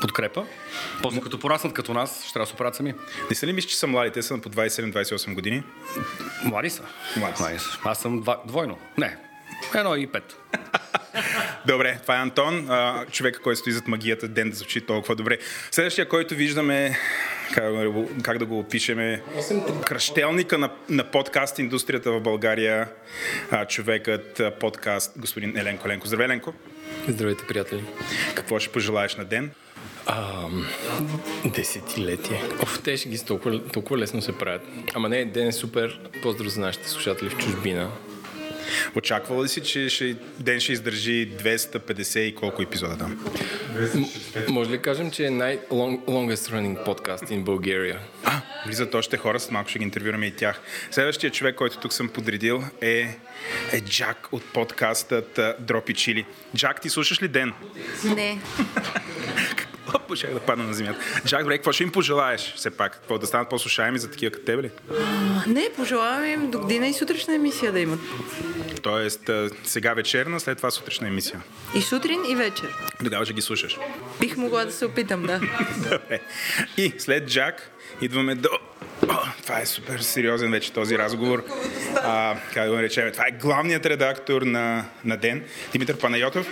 подкрепа. 0.00 0.44
После 1.02 1.20
като 1.20 1.38
пораснат 1.38 1.72
като 1.72 1.94
нас, 1.94 2.24
ще 2.24 2.32
трябва 2.32 2.44
да 2.44 2.48
се 2.48 2.54
оправят 2.54 2.74
сами. 2.74 2.94
Не 3.30 3.36
са 3.36 3.46
ли 3.46 3.52
мислиш, 3.52 3.70
че 3.70 3.78
са 3.78 3.86
млади? 3.86 4.10
Те 4.10 4.22
са 4.22 4.40
по 4.40 4.50
27-28 4.50 5.34
години. 5.34 5.62
Млади 6.44 6.70
са. 6.70 6.82
Млади 7.16 7.36
са. 7.36 7.58
са. 7.58 7.78
Аз 7.84 7.98
съм 7.98 8.20
два, 8.20 8.40
двойно. 8.46 8.78
Не, 8.98 9.16
едно 9.74 9.96
и 9.96 10.06
пет. 10.06 10.36
Добре, 11.66 11.98
това 12.02 12.16
е 12.16 12.22
Антон, 12.22 12.66
а, 12.70 13.06
човека, 13.06 13.40
който 13.40 13.58
стои 13.58 13.72
зад 13.72 13.88
магията, 13.88 14.28
ден 14.28 14.50
да 14.50 14.56
звучи 14.56 14.80
толкова 14.80 15.14
добре. 15.14 15.38
Следващия, 15.70 16.08
който 16.08 16.34
виждаме, 16.34 16.98
как, 17.54 17.72
да 17.72 17.90
го- 17.90 18.10
как 18.22 18.38
да 18.38 18.46
го 18.46 18.58
опишем, 18.58 18.98
е 19.00 19.22
кръщелника 19.84 20.58
на, 20.58 20.70
на 20.88 21.04
подкаст 21.04 21.58
индустрията 21.58 22.12
в 22.12 22.20
България, 22.20 22.88
а, 23.50 23.66
човекът, 23.66 24.40
а, 24.40 24.50
подкаст, 24.50 25.12
господин 25.16 25.56
Еленко 25.56 25.88
Ленко. 25.88 26.06
Здравей, 26.06 26.24
Еленко. 26.26 26.54
Здравейте, 27.08 27.46
приятели. 27.46 27.84
Какво 28.34 28.58
ще 28.58 28.72
пожелаеш 28.72 29.16
на 29.16 29.24
ден? 29.24 29.50
Ам, 30.06 30.66
десетилетие. 31.46 32.42
Оф, 32.62 32.80
те 32.82 32.96
ще 32.96 33.08
ги 33.08 33.18
толкова, 33.18 33.64
толкова 33.64 33.98
лесно 33.98 34.22
се 34.22 34.32
правят. 34.32 34.62
Ама 34.94 35.08
не, 35.08 35.24
ден 35.24 35.48
е 35.48 35.52
супер. 35.52 36.00
Поздрав 36.22 36.48
за 36.48 36.60
нашите 36.60 36.88
слушатели 36.88 37.28
в 37.30 37.38
чужбина. 37.38 37.90
Очаквал 38.94 39.44
ли 39.44 39.48
си, 39.48 39.60
че 39.60 39.88
ще, 39.88 40.16
ден 40.38 40.60
ще 40.60 40.72
издържи 40.72 41.30
250 41.42 42.18
и 42.18 42.34
колко 42.34 42.62
епизода 42.62 42.98
там? 42.98 43.24
Може 44.48 44.70
ли 44.70 44.82
кажем, 44.82 45.10
че 45.10 45.26
е 45.26 45.30
най-longest 45.30 46.52
running 46.52 46.86
podcast 46.86 47.30
in 47.30 47.44
Bulgaria? 47.44 47.96
А, 48.24 48.40
влизат 48.66 48.94
още 48.94 49.16
хора, 49.16 49.40
след 49.40 49.52
малко 49.52 49.70
ще 49.70 49.78
ги 49.78 49.84
интервюраме 49.84 50.26
и 50.26 50.36
тях. 50.36 50.60
Следващия 50.90 51.30
човек, 51.30 51.54
който 51.54 51.78
тук 51.78 51.92
съм 51.92 52.08
подредил 52.08 52.62
е, 52.80 53.16
е 53.72 53.80
Джак 53.80 54.28
от 54.32 54.44
подкастът 54.52 55.40
Дропи 55.60 55.94
Чили. 55.94 56.26
Джак, 56.56 56.80
ти 56.80 56.90
слушаш 56.90 57.22
ли 57.22 57.28
ден? 57.28 57.52
Не. 58.04 58.38
Оп, 59.94 60.14
ще 60.14 60.26
да 60.26 60.40
падна 60.40 60.64
на 60.64 60.74
земята. 60.74 61.00
Джак, 61.26 61.40
добре, 61.40 61.56
какво 61.56 61.72
ще 61.72 61.82
им 61.82 61.92
пожелаеш 61.92 62.52
все 62.56 62.70
пак? 62.70 62.92
Какво, 62.92 63.18
да 63.18 63.26
станат 63.26 63.48
по-слушаеми 63.48 63.98
за 63.98 64.10
такива 64.10 64.32
като 64.32 64.44
тебе 64.44 64.62
ли? 64.62 64.70
Не, 65.46 65.68
пожелавам 65.76 66.24
им 66.24 66.50
до 66.50 66.58
година 66.58 66.86
и 66.86 66.92
сутрешна 66.92 67.34
емисия 67.34 67.72
да 67.72 67.80
имат. 67.80 68.00
Тоест, 68.82 69.30
сега 69.64 69.94
вечерна, 69.94 70.40
след 70.40 70.56
това 70.56 70.70
сутрешна 70.70 71.08
емисия. 71.08 71.40
И 71.74 71.82
сутрин, 71.82 72.20
и 72.28 72.36
вечер. 72.36 72.68
Тогава 73.04 73.24
ще 73.24 73.34
ги 73.34 73.42
слушаш. 73.42 73.78
Бих 74.20 74.36
могла 74.36 74.64
да 74.64 74.72
се 74.72 74.86
опитам, 74.86 75.22
да. 75.22 75.40
Добре. 75.76 76.20
И 76.76 76.92
след 76.98 77.28
Джак 77.28 77.70
идваме 78.00 78.34
до... 78.34 78.48
О, 79.08 79.16
това 79.42 79.60
е 79.60 79.66
супер 79.66 79.98
сериозен 79.98 80.50
вече 80.50 80.72
този 80.72 80.98
разговор. 80.98 81.44
А, 81.96 82.36
как 82.54 82.64
да 82.64 82.70
го 82.70 82.76
наречем? 82.76 83.12
Това 83.12 83.24
е 83.26 83.30
главният 83.30 83.86
редактор 83.86 84.42
на, 84.42 84.84
на 85.04 85.16
Ден, 85.16 85.44
Димитър 85.72 85.96
Панайотов. 85.96 86.46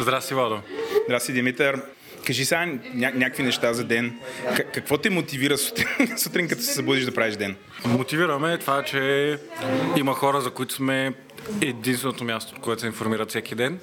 Здрасти, 0.00 0.34
Владо. 0.34 0.60
Здрасти, 1.06 1.32
Димитър. 1.32 1.82
Кажи 2.26 2.44
сега 2.44 2.60
ня- 2.60 3.14
някакви 3.14 3.42
неща 3.42 3.72
за 3.72 3.84
ден. 3.84 4.14
К- 4.46 4.72
какво 4.72 4.98
те 4.98 5.10
мотивира 5.10 5.58
сутрин, 5.58 5.86
сутрин, 6.16 6.48
като 6.48 6.62
се 6.62 6.74
събудиш 6.74 7.04
да 7.04 7.14
правиш 7.14 7.36
ден? 7.36 7.56
Мотивираме 7.84 8.58
това, 8.58 8.82
че 8.82 9.38
има 9.96 10.14
хора, 10.14 10.40
за 10.40 10.50
които 10.50 10.74
сме 10.74 11.12
единственото 11.60 12.24
място, 12.24 12.54
от 12.56 12.62
което 12.62 12.80
се 12.80 12.86
информират 12.86 13.28
всеки 13.28 13.54
ден. 13.54 13.78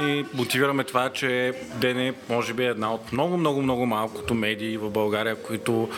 И 0.00 0.24
мотивираме 0.34 0.84
това, 0.84 1.10
че 1.12 1.52
Ден 1.74 1.98
е, 1.98 2.14
може 2.28 2.54
би, 2.54 2.64
една 2.64 2.94
от 2.94 3.12
много, 3.12 3.36
много, 3.36 3.62
много 3.62 3.86
малкото 3.86 4.34
медии 4.34 4.76
в 4.76 4.90
България, 4.90 5.42
които 5.42 5.88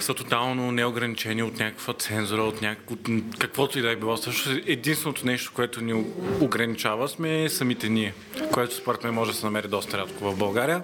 са 0.00 0.14
тотално 0.14 0.72
неограничени 0.72 1.42
от 1.42 1.58
някаква 1.58 1.94
цензура, 1.94 2.42
от, 2.42 2.62
някакво, 2.62 2.94
от 2.94 3.38
каквото 3.38 3.78
и 3.78 3.82
да 3.82 3.90
е 3.90 3.96
било. 3.96 4.16
Също 4.16 4.50
единственото 4.66 5.26
нещо, 5.26 5.52
което 5.54 5.80
ни 5.80 6.04
ограничава 6.40 7.08
сме 7.08 7.48
самите 7.48 7.88
ние, 7.88 8.14
което 8.52 8.74
според 8.74 9.04
мен 9.04 9.14
може 9.14 9.30
да 9.30 9.36
се 9.36 9.46
намери 9.46 9.68
доста 9.68 9.98
рядко 9.98 10.30
в 10.30 10.36
България. 10.36 10.82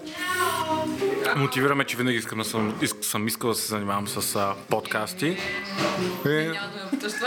Мотивираме, 1.36 1.84
че 1.84 1.96
винаги 1.96 2.18
искам 2.18 2.38
да 2.38 2.44
съм, 2.44 2.78
съм 3.00 3.28
искал 3.28 3.50
да 3.50 3.56
се 3.56 3.66
занимавам 3.66 4.08
с 4.08 4.36
а, 4.36 4.54
подкасти. 4.70 5.36
И 6.26 6.50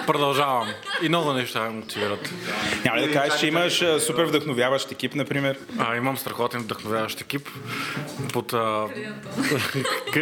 продължавам. 0.07 0.67
И 1.01 1.09
много 1.09 1.33
неща 1.33 1.68
ме 1.69 1.79
мотивират. 1.79 2.33
Няма 2.85 2.97
ли 2.97 3.07
да 3.07 3.13
кажеш, 3.13 3.39
че 3.39 3.47
имаш 3.47 3.83
супер 3.99 4.23
вдъхновяващ 4.23 4.91
екип, 4.91 5.15
например? 5.15 5.57
А, 5.79 5.95
имам 5.95 6.17
страхотен 6.17 6.61
вдъхновяващ 6.61 7.21
екип. 7.21 7.49
Под 8.33 8.53
а, 8.53 8.85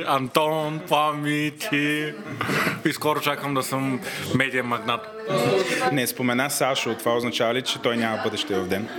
Антон, 0.06 0.80
Пами, 0.90 1.52
ти. 1.70 2.14
И 2.86 2.94
скоро 2.94 3.20
чакам 3.20 3.54
да 3.54 3.64
съм 3.64 4.00
медиен 4.36 4.66
магнат. 4.66 5.02
Не 5.92 6.08
спомена 6.08 6.50
Сашо. 6.50 6.96
Това 6.96 7.16
означава 7.16 7.54
ли, 7.54 7.62
че 7.62 7.82
той 7.82 7.98
няма 7.98 8.22
бъдеще 8.24 8.56
в 8.56 8.68
ден? 8.68 8.90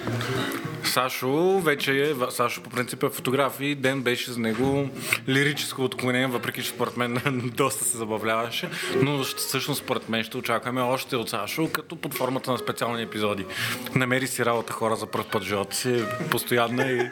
Сашо 0.88 1.60
вече 1.60 2.02
е, 2.02 2.14
Сашо 2.30 2.62
по 2.62 2.70
принцип 2.70 3.02
е 3.02 3.08
фотограф 3.08 3.60
и 3.60 3.74
ден 3.74 4.02
беше 4.02 4.30
за 4.30 4.40
него 4.40 4.88
лирическо 5.28 5.84
отклонение, 5.84 6.26
въпреки 6.26 6.62
че 6.62 6.68
според 6.68 6.96
мен 6.96 7.20
доста 7.56 7.84
се 7.84 7.96
забавляваше, 7.96 8.68
но 9.02 9.22
всъщност 9.22 9.80
според 9.80 10.08
мен 10.08 10.24
ще 10.24 10.36
очакваме 10.36 10.80
още 10.80 11.16
от 11.16 11.30
Сашо, 11.30 11.68
като 11.72 11.96
под 11.96 12.14
формата 12.14 12.52
на 12.52 12.58
специални 12.58 13.02
епизоди. 13.02 13.46
Намери 13.94 14.26
си 14.26 14.44
работа 14.44 14.72
хора 14.72 14.96
за 14.96 15.06
първ 15.06 15.24
път 15.32 15.42
в 15.42 15.46
живота 15.46 15.76
си, 15.76 16.04
постоянна 16.30 16.90
и... 16.90 17.10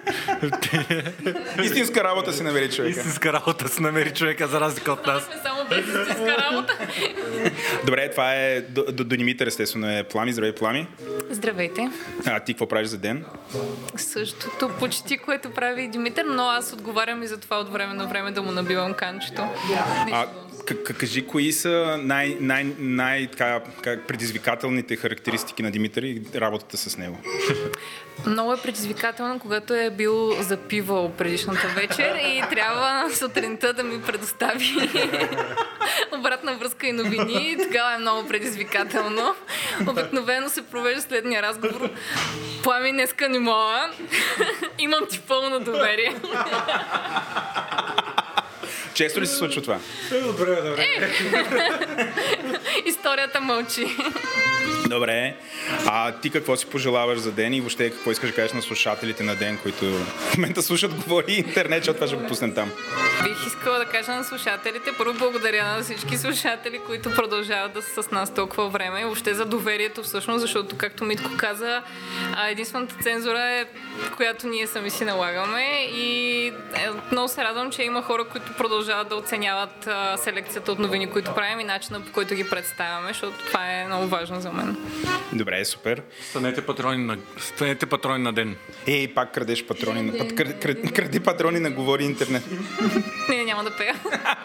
Истинска 1.65 2.05
работа 2.05 2.33
си 2.33 2.43
намери 2.43 2.71
човека. 2.71 2.99
Истинска 2.99 3.33
работа 3.33 3.69
си 3.69 3.83
намери 3.83 4.15
човека, 4.15 4.47
за 4.47 4.61
разлика 4.61 4.93
от 4.93 5.07
нас. 5.07 5.29
Само 5.43 5.69
без 5.69 5.79
истинска 5.79 6.37
работа. 6.51 6.79
Добре, 7.87 8.11
това 8.11 8.35
е 8.35 8.61
до, 8.61 8.85
до, 8.85 9.05
до 9.05 9.17
Димитър, 9.17 9.47
естествено 9.47 9.91
е 9.91 10.05
Плами. 10.05 10.33
Здравей, 10.33 10.55
Плами. 10.55 10.87
Здравейте. 11.31 11.91
А 12.27 12.41
ти 12.41 12.53
какво 12.53 12.69
правиш 12.69 12.89
за 12.89 12.99
ден? 12.99 13.25
Същото 13.97 14.71
почти, 14.79 15.19
което 15.19 15.51
прави 15.51 15.89
Димитър, 15.89 16.25
но 16.25 16.43
аз 16.43 16.73
отговарям 16.73 17.23
и 17.23 17.27
за 17.27 17.37
това 17.37 17.57
от 17.57 17.73
време 17.73 17.95
на 17.95 18.07
време 18.07 18.31
да 18.31 18.43
му 18.43 18.53
набивам 18.53 18.95
канчето. 18.95 19.43
А, 20.13 20.27
кажи, 20.99 21.27
кои 21.27 21.53
са 21.53 21.99
най- 22.03 22.37
най- 22.41 22.75
най- 22.79 23.27
така, 23.27 23.61
предизвикателните 24.09 24.97
характеристики 24.97 25.63
на 25.63 25.71
Димитър 25.71 26.03
и 26.03 26.23
работата 26.35 26.77
с 26.77 26.99
него? 26.99 27.19
Много 28.27 28.53
е 28.53 28.63
предизвикателно, 28.63 29.39
когато 29.39 29.75
е 29.75 29.91
бил 29.91 30.43
запивал 30.43 31.13
предишната 31.13 31.69
вечер 31.69 32.15
и 32.15 32.43
трябва 32.51 33.11
сутринта 33.15 33.73
да 33.73 33.83
ми 33.83 34.03
предостави 34.03 34.91
обратна 36.19 36.55
връзка 36.57 36.87
и 36.87 36.93
новини. 36.93 37.57
Тогава 37.63 37.95
е 37.95 37.99
много 37.99 38.29
предизвикателно. 38.29 39.35
Обикновено 39.89 40.49
се 40.49 40.63
провежда 40.63 41.01
следния 41.01 41.43
разговор. 41.43 41.91
Плами, 42.63 42.93
днеска 42.93 43.29
не 43.29 43.39
мога. 43.39 43.91
Имам 44.79 45.07
ти 45.11 45.21
пълно 45.21 45.61
доверие. 45.61 46.15
Често 48.95 49.21
ли 49.21 49.27
се 49.27 49.35
случва 49.35 49.63
това? 49.63 49.79
Добре, 50.11 50.57
добре. 50.57 51.11
Историята 52.87 53.41
мълчи. 53.41 53.87
Добре. 54.89 55.37
А 55.87 56.13
ти 56.13 56.31
какво 56.31 56.57
си 56.57 56.67
пожелаваш 56.67 57.19
за 57.19 57.33
ден 57.33 57.55
и 57.55 57.61
въобще 57.61 57.91
какво 57.91 58.11
искаш 58.11 58.31
да 58.31 58.37
кажеш 58.37 58.53
на 58.53 58.63
слушателите 58.63 59.23
на 59.23 59.37
ден, 59.37 59.59
които 59.63 59.85
в 59.85 60.37
момента 60.37 60.63
слушат 60.63 60.95
говори 60.95 61.33
интернет, 61.33 61.85
защото 61.85 61.97
това 61.97 62.07
ще 62.07 62.17
го 62.17 62.27
пуснем 62.27 62.55
там? 62.55 62.71
Бих 63.23 63.47
искала 63.47 63.79
да 63.79 63.85
кажа 63.85 64.13
на 64.13 64.25
слушателите, 64.25 64.91
първо 64.99 65.19
благодаря 65.19 65.65
на 65.65 65.83
всички 65.83 66.17
слушатели, 66.19 66.79
които 66.79 67.15
продължават 67.15 67.73
да 67.73 67.83
са 67.83 68.03
с 68.03 68.11
нас 68.11 68.35
толкова 68.35 68.69
време 68.69 69.01
и 69.01 69.05
въобще 69.05 69.35
за 69.35 69.45
доверието 69.45 70.03
всъщност, 70.03 70.41
защото 70.41 70.77
както 70.77 71.05
Митко 71.05 71.31
каза, 71.37 71.83
единствената 72.49 72.95
цензура 73.03 73.43
е, 73.43 73.65
която 74.17 74.47
ние 74.47 74.67
сами 74.67 74.91
си 74.91 75.05
налагаме 75.05 75.89
и 75.95 76.47
е, 76.47 76.53
много 77.13 77.29
се 77.29 77.45
радвам, 77.45 77.71
че 77.71 77.83
има 77.83 78.03
хора, 78.03 78.25
които 78.25 78.53
продължават 78.57 79.09
да 79.09 79.17
оценяват 79.17 79.89
селекцията 80.17 80.73
от 80.73 80.79
новини, 80.79 81.11
които 81.11 81.35
правим 81.35 81.61
и 81.61 81.65
начина 81.65 82.01
по 82.01 82.13
който 82.13 82.35
ги 82.35 82.51
представяме, 82.51 83.09
защото 83.09 83.39
това 83.47 83.73
е 83.73 83.87
много 83.87 84.07
важно 84.07 84.41
за 84.41 84.53
мен. 84.53 84.77
Добре, 85.33 85.65
супер. 85.65 86.03
Станете 86.31 86.67
патрони 86.67 87.05
на, 87.05 87.17
станете 87.39 87.87
патрони 87.87 88.23
на 88.23 88.33
ден. 88.33 88.57
Ей, 88.87 89.15
пак 89.15 89.35
крадеш 89.35 89.65
патрони 89.65 90.03
на... 90.03 90.19
Пат, 90.19 90.35
кради, 90.35 90.93
кради 90.93 91.21
патрони 91.21 91.61
на 91.61 91.71
Говори 91.71 92.05
Интернет. 92.05 92.43
Не, 93.29 93.45
няма 93.45 93.65
да 93.65 93.77
пея. 93.77 93.95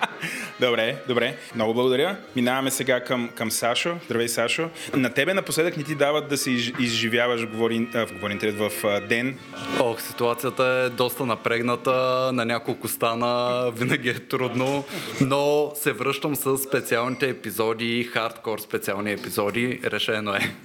добре, 0.59 0.95
добре. 1.07 1.37
Много 1.55 1.73
благодаря. 1.73 2.17
Минаваме 2.35 2.71
сега 2.71 3.03
към, 3.03 3.29
към 3.35 3.51
Сашо. 3.51 3.97
Здравей, 4.05 4.27
Сашо. 4.27 4.69
На 4.93 5.13
тебе 5.13 5.33
напоследък 5.33 5.77
не 5.77 5.83
ти 5.83 5.95
дават 5.95 6.29
да 6.29 6.37
се 6.37 6.51
изживяваш 6.79 7.47
говори, 7.47 7.87
а, 7.93 8.07
в 8.07 8.13
Говори 8.13 8.33
Интернет 8.33 8.57
в 8.57 8.85
а, 8.87 8.99
ден. 8.99 9.37
Ох, 9.79 10.01
ситуацията 10.01 10.63
е 10.63 10.89
доста 10.89 11.25
напрегната. 11.25 11.91
На 12.33 12.45
няколко 12.45 12.87
стана 12.87 13.71
винаги 13.91 14.09
е 14.09 14.19
трудно, 14.19 14.83
но 15.21 15.71
се 15.75 15.91
връщам 15.91 16.35
с 16.35 16.57
специалните 16.57 17.29
епизоди, 17.29 18.03
хардкор 18.03 18.59
специални 18.59 19.11
епизоди. 19.11 19.79
Решено 19.83 20.33
е. 20.33 20.55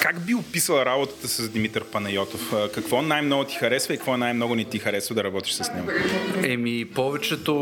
Как 0.00 0.20
би 0.20 0.34
описала 0.34 0.84
работата 0.84 1.28
с 1.28 1.48
Димитър 1.48 1.84
Панайотов? 1.84 2.52
Какво 2.74 3.02
най-много 3.02 3.44
ти 3.44 3.56
харесва 3.56 3.94
и 3.94 3.96
какво 3.96 4.16
най-много 4.16 4.54
не 4.54 4.64
ти 4.64 4.78
харесва 4.78 5.14
да 5.14 5.24
работиш 5.24 5.52
с 5.52 5.72
него? 5.74 5.88
Еми, 6.44 6.84
повечето, 6.84 7.54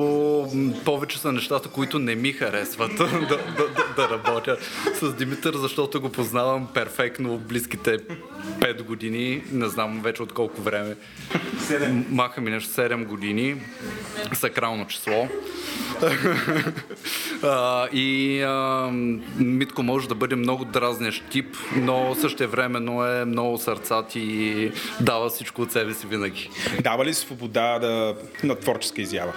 повече 0.85 1.19
са 1.19 1.33
нещата, 1.33 1.69
които 1.69 1.99
не 1.99 2.15
ми 2.15 2.33
харесват 2.33 2.95
да, 2.97 3.07
да, 3.07 3.39
да, 3.57 3.69
да 3.97 4.09
работя 4.11 4.57
с 4.95 5.15
Димитър, 5.15 5.57
защото 5.57 6.01
го 6.01 6.09
познавам 6.09 6.69
перфектно 6.75 7.39
близките 7.39 7.99
5 7.99 8.83
години. 8.83 9.43
Не 9.53 9.69
знам 9.69 10.01
вече 10.03 10.23
от 10.23 10.33
колко 10.33 10.63
време. 10.63 10.97
7. 11.59 12.05
Маха 12.11 12.41
ми 12.41 12.51
нещо 12.51 12.71
7 12.71 13.05
години. 13.05 13.57
Сакрално 14.33 14.87
число. 14.87 15.10
а, 17.43 17.89
и 17.93 18.41
а, 18.43 18.89
Митко 19.39 19.83
може 19.83 20.09
да 20.09 20.15
бъде 20.15 20.37
много 20.37 20.65
дразнещ 20.65 21.25
тип, 21.31 21.57
но 21.77 22.15
същевременно 22.21 23.07
е 23.07 23.25
много 23.25 23.59
сърцат 23.59 24.17
и 24.17 24.73
дава 25.01 25.29
всичко 25.29 25.63
от 25.63 25.73
себе 25.73 25.95
си 25.95 26.07
винаги. 26.07 26.51
Дава 26.83 27.05
ли 27.05 27.15
свобода 27.15 27.79
да, 27.79 28.15
на 28.45 28.55
творческа 28.55 29.03
изява? 29.03 29.33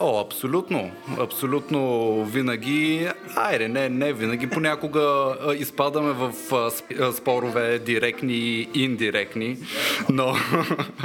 О, 0.00 0.20
абсолютно. 0.20 0.90
Абсолютно 1.18 2.24
винаги. 2.24 3.08
Айде, 3.36 3.68
не, 3.68 3.88
не 3.88 4.12
винаги. 4.12 4.50
Понякога 4.50 5.34
изпадаме 5.58 6.12
в 6.12 6.32
спорове 7.12 7.78
директни 7.78 8.34
и 8.34 8.68
индиректни, 8.74 9.58
но, 10.08 10.36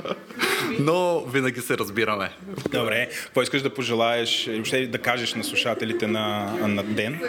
но 0.80 1.20
винаги 1.20 1.62
се 1.62 1.78
разбираме. 1.78 2.32
Добре. 2.72 3.10
Какво 3.24 3.42
искаш 3.42 3.62
да 3.62 3.74
пожелаеш, 3.74 3.85
въобще 3.94 4.88
да 4.88 4.98
кажеш 4.98 5.34
на 5.34 5.44
слушателите 5.44 6.08
на, 6.08 6.54
на 6.68 6.84
ден? 6.84 7.20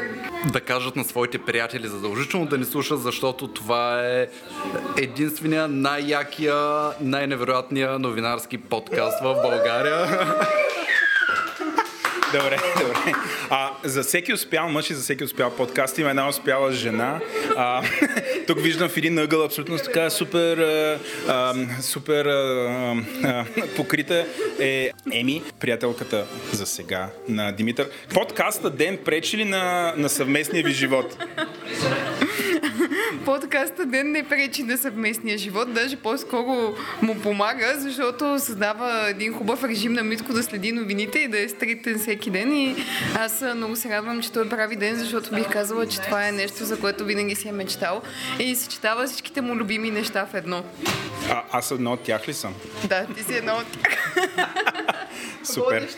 Да 0.52 0.60
кажат 0.60 0.96
на 0.96 1.04
своите 1.04 1.38
приятели 1.38 1.88
задължително 1.88 2.46
да 2.46 2.58
ни 2.58 2.64
слушат, 2.64 3.02
защото 3.02 3.48
това 3.48 4.06
е 4.06 4.26
единствения 4.96 5.68
най-якия, 5.68 6.90
най-невероятния 7.00 7.98
новинарски 7.98 8.58
подкаст 8.58 9.22
в 9.22 9.34
България. 9.42 10.06
Добре, 12.32 12.58
добре. 12.80 13.14
А, 13.50 13.70
за 13.84 14.02
всеки 14.02 14.32
успял 14.32 14.68
мъж 14.68 14.90
и 14.90 14.94
за 14.94 15.02
всеки 15.02 15.24
успял 15.24 15.50
подкаст 15.50 15.98
има 15.98 16.10
една 16.10 16.28
успяла 16.28 16.72
жена. 16.72 17.20
А, 17.56 17.82
тук 18.46 18.60
виждам 18.60 18.88
в 18.88 18.96
един 18.96 19.18
ъгъл 19.18 19.44
абсолютно 19.44 19.78
така 19.78 20.10
супер, 20.10 20.58
а, 21.28 21.54
супер 21.80 22.26
а, 22.26 22.94
а, 23.24 23.44
покрита 23.76 24.26
е 24.60 24.90
Еми, 25.12 25.42
приятелката 25.60 26.26
за 26.52 26.66
сега 26.66 27.08
на 27.28 27.52
Димитър. 27.52 27.88
Подкаста 28.14 28.70
Ден 28.70 28.98
пречи 29.04 29.36
ли 29.36 29.44
на, 29.44 29.94
на 29.96 30.08
съвместния 30.08 30.64
ви 30.64 30.72
живот? 30.72 31.16
Подкаста 33.24 33.86
Ден 33.86 34.12
не 34.12 34.22
пречи 34.22 34.62
на 34.62 34.78
съвместния 34.78 35.38
живот, 35.38 35.72
даже 35.72 35.96
по-скоро 35.96 36.74
му 37.02 37.14
помага, 37.22 37.74
защото 37.76 38.38
създава 38.38 39.08
един 39.10 39.34
хубав 39.34 39.64
режим 39.64 39.92
на 39.92 40.02
Митко 40.02 40.32
да 40.32 40.42
следи 40.42 40.72
новините 40.72 41.18
и 41.18 41.28
да 41.28 41.40
е 41.40 41.48
стриктен 41.48 41.98
всеки 41.98 42.30
ден 42.30 42.52
и 42.52 42.76
аз 43.18 43.44
много 43.54 43.76
се 43.76 43.90
радвам, 43.90 44.22
че 44.22 44.32
той 44.32 44.48
прави 44.48 44.76
ден, 44.76 44.96
защото 44.96 45.34
бих 45.34 45.48
казала, 45.50 45.86
че 45.86 46.00
това 46.00 46.28
е 46.28 46.32
нещо, 46.32 46.64
за 46.64 46.80
което 46.80 47.04
винаги 47.04 47.34
си 47.34 47.48
е 47.48 47.52
мечтал 47.52 48.02
и 48.38 48.56
съчетава 48.56 49.06
всичките 49.06 49.40
му 49.40 49.56
любими 49.56 49.90
неща 49.90 50.26
в 50.26 50.34
едно. 50.34 50.64
А, 51.30 51.42
аз 51.52 51.70
едно 51.70 51.92
от 51.92 52.00
тях 52.00 52.28
ли 52.28 52.34
съм? 52.34 52.54
Да, 52.88 53.06
ти 53.16 53.22
си 53.22 53.34
едно 53.34 53.52
от 53.52 53.66
тях. 53.82 54.16
Супер. 55.44 55.88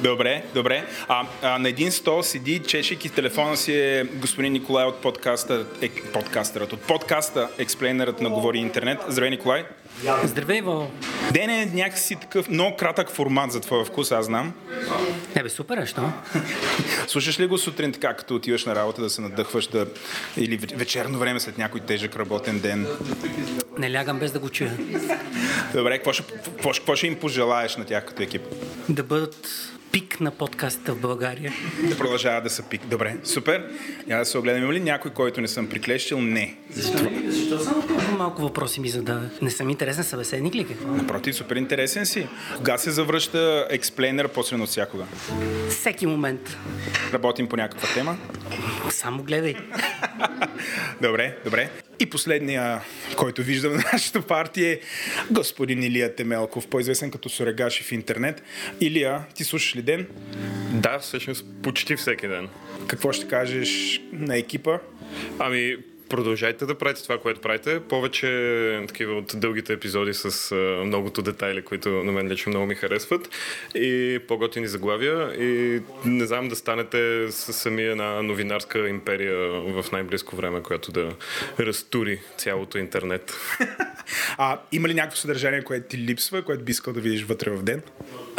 добре, 0.00 0.44
добре. 0.54 0.86
А, 1.08 1.26
а, 1.42 1.58
на 1.58 1.68
един 1.68 1.92
стол 1.92 2.22
седи, 2.22 2.58
чешейки 2.58 3.08
телефона 3.08 3.56
си 3.56 3.72
е 3.72 4.04
господин 4.04 4.52
Николай 4.52 4.86
от 4.86 5.02
подкаста, 5.02 5.66
е, 5.82 5.88
подкастърът, 5.88 6.72
от 6.72 6.80
подкаста 6.80 7.48
Експлейнерът 7.58 8.20
на 8.20 8.30
Говори 8.30 8.58
Интернет. 8.58 8.98
Здравей, 9.08 9.30
Николай. 9.30 9.64
Здравей, 10.24 10.60
Вал. 10.60 10.90
Ден 11.32 11.50
е 11.50 11.70
някакси 11.74 12.16
такъв 12.16 12.48
много 12.48 12.76
кратък 12.76 13.10
формат 13.10 13.52
за 13.52 13.60
твоя 13.60 13.84
вкус, 13.84 14.12
аз 14.12 14.26
знам. 14.26 14.52
Не 15.36 15.42
бе, 15.42 15.48
супер, 15.48 15.76
а 15.76 15.86
що? 15.86 16.10
Слушаш 17.06 17.40
ли 17.40 17.46
го 17.46 17.58
сутрин 17.58 17.92
така, 17.92 18.14
като 18.14 18.34
отиваш 18.34 18.64
на 18.64 18.74
работа 18.74 19.02
да 19.02 19.10
се 19.10 19.20
надъхваш 19.20 19.66
да... 19.66 19.86
или 20.36 20.56
вечерно 20.56 21.18
време 21.18 21.40
след 21.40 21.58
някой 21.58 21.80
тежък 21.80 22.16
работен 22.16 22.60
ден? 22.60 22.86
Не 23.78 23.92
лягам 23.92 24.18
без 24.18 24.32
да 24.32 24.38
го 24.38 24.48
чуя. 24.48 24.72
Добре, 25.74 25.96
какво 25.96 26.12
ще, 26.12 26.22
какво, 26.22 26.70
какво 26.70 26.96
ще 26.96 27.06
им 27.06 27.14
пожелаеш 27.14 27.76
на 27.76 27.84
тях 27.84 28.04
като 28.04 28.22
екип? 28.22 28.42
Да 28.88 29.02
бъдат 29.02 29.48
пик 29.92 30.20
на 30.20 30.30
подкастите 30.30 30.92
в 30.92 31.00
България. 31.00 31.52
Да 31.82 31.96
продължава 31.96 32.40
да 32.40 32.50
са 32.50 32.62
пик. 32.62 32.86
Добре, 32.86 33.16
супер. 33.24 33.70
Я 34.06 34.18
да 34.18 34.24
се 34.24 34.38
огледам. 34.38 34.62
Има 34.62 34.72
ли 34.72 34.80
някой, 34.80 35.10
който 35.10 35.40
не 35.40 35.48
съм 35.48 35.68
приклещил? 35.68 36.20
Не. 36.20 36.56
Защо, 36.70 36.98
Защо 37.26 37.58
само 37.58 37.86
толкова 37.86 38.18
малко 38.18 38.42
въпроси 38.42 38.80
ми 38.80 38.88
зададе? 38.88 39.26
Не 39.42 39.50
съм 39.50 39.70
интересен 39.70 40.04
събеседник 40.04 40.54
ли 40.54 40.66
какво? 40.66 40.88
Напротив, 40.88 41.36
супер 41.36 41.56
интересен 41.56 42.06
си. 42.06 42.26
Кога 42.56 42.78
се 42.78 42.90
завръща 42.90 43.66
експлейнер 43.70 44.28
после 44.28 44.56
от 44.56 44.68
всякога? 44.68 45.04
Всеки 45.70 46.06
момент. 46.06 46.56
Работим 47.12 47.48
по 47.48 47.56
някаква 47.56 47.88
тема? 47.94 48.18
Само 48.90 49.22
гледай. 49.22 49.54
добре, 51.02 51.36
добре. 51.44 51.70
И 52.00 52.10
последния, 52.10 52.80
който 53.16 53.42
виждам 53.42 53.72
на 53.72 53.82
нашата 53.92 54.22
партия 54.22 54.72
е 54.72 54.80
господин 55.30 55.82
Илия 55.82 56.14
Темелков, 56.14 56.66
по-известен 56.66 57.10
като 57.10 57.28
Сорегаши 57.28 57.82
в 57.82 57.92
интернет. 57.92 58.42
Илия, 58.80 59.20
ти 59.34 59.44
слушаш 59.44 59.74
ли 59.78 59.82
ден? 59.82 60.06
Да, 60.72 60.98
всъщност 60.98 61.46
почти 61.62 61.96
всеки 61.96 62.28
ден. 62.28 62.48
Какво 62.86 63.12
ще 63.12 63.28
кажеш 63.28 64.00
на 64.12 64.36
екипа? 64.36 64.78
Ами, 65.38 65.76
продължайте 66.08 66.66
да 66.66 66.74
правите 66.74 67.02
това, 67.02 67.18
което 67.18 67.40
правите. 67.40 67.80
Повече 67.80 68.84
такива 68.88 69.12
от 69.12 69.32
дългите 69.36 69.72
епизоди 69.72 70.14
с 70.14 70.52
а, 70.52 70.84
многото 70.84 71.22
детайли, 71.22 71.62
които 71.62 71.88
на 71.88 72.12
мен 72.12 72.28
лично 72.28 72.50
много 72.50 72.66
ми 72.66 72.74
харесват. 72.74 73.28
И 73.74 74.20
по-готини 74.28 74.68
заглавия. 74.68 75.44
И 75.44 75.82
не 76.04 76.26
знам 76.26 76.48
да 76.48 76.56
станете 76.56 77.26
с 77.30 77.52
самия 77.52 77.90
една 77.90 78.22
новинарска 78.22 78.88
империя 78.88 79.36
в 79.50 79.84
най-близко 79.92 80.36
време, 80.36 80.62
която 80.62 80.92
да 80.92 81.12
разтури 81.60 82.20
цялото 82.36 82.78
интернет. 82.78 83.34
А 84.38 84.60
има 84.72 84.88
ли 84.88 84.94
някакво 84.94 85.16
съдържание, 85.16 85.62
което 85.62 85.88
ти 85.88 85.98
липсва, 85.98 86.42
което 86.42 86.64
би 86.64 86.70
искал 86.70 86.92
да 86.92 87.00
видиш 87.00 87.22
вътре 87.22 87.50
в 87.50 87.62
ден? 87.62 87.82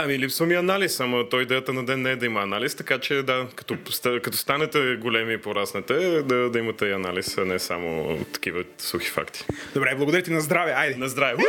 Ами 0.02 0.20
липсва 0.20 0.46
ми 0.46 0.54
анализ, 0.54 1.00
ама 1.00 1.30
той 1.30 1.44
идеята 1.44 1.74
на 1.74 1.86
ден 1.86 2.02
не 2.02 2.12
е 2.12 2.16
да 2.16 2.26
има 2.26 2.42
анализ, 2.42 2.76
така 2.76 3.00
че 3.00 3.24
да, 3.24 3.48
като, 3.56 3.78
като 4.04 4.38
станете 4.38 4.96
големи 4.96 5.34
и 5.34 5.42
пораснете, 5.42 5.94
да, 6.24 6.50
да 6.50 6.60
имате 6.60 6.86
и 6.86 6.92
анализ, 6.92 7.38
а 7.38 7.46
не 7.46 7.60
само 7.60 8.18
такива 8.34 8.64
сухи 8.78 9.10
факти. 9.10 9.46
Добре, 9.74 9.96
благодаря 9.96 10.24
ти 10.24 10.32
на 10.32 10.42
здраве, 10.42 10.72
айде. 10.72 10.96
На 10.96 11.10
здраве. 11.10 11.44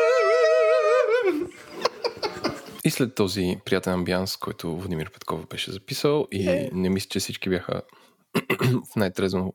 И 2.85 2.90
след 2.90 3.14
този 3.14 3.57
приятен 3.64 3.92
амбианс, 3.92 4.37
който 4.37 4.76
Владимир 4.76 5.11
Петков 5.11 5.49
беше 5.49 5.73
записал 5.73 6.26
и 6.33 6.71
не 6.73 6.90
мисля, 6.90 7.09
че 7.09 7.19
всички 7.19 7.50
бяха 7.50 7.83
в 8.92 8.97
най-трезвено 8.97 9.54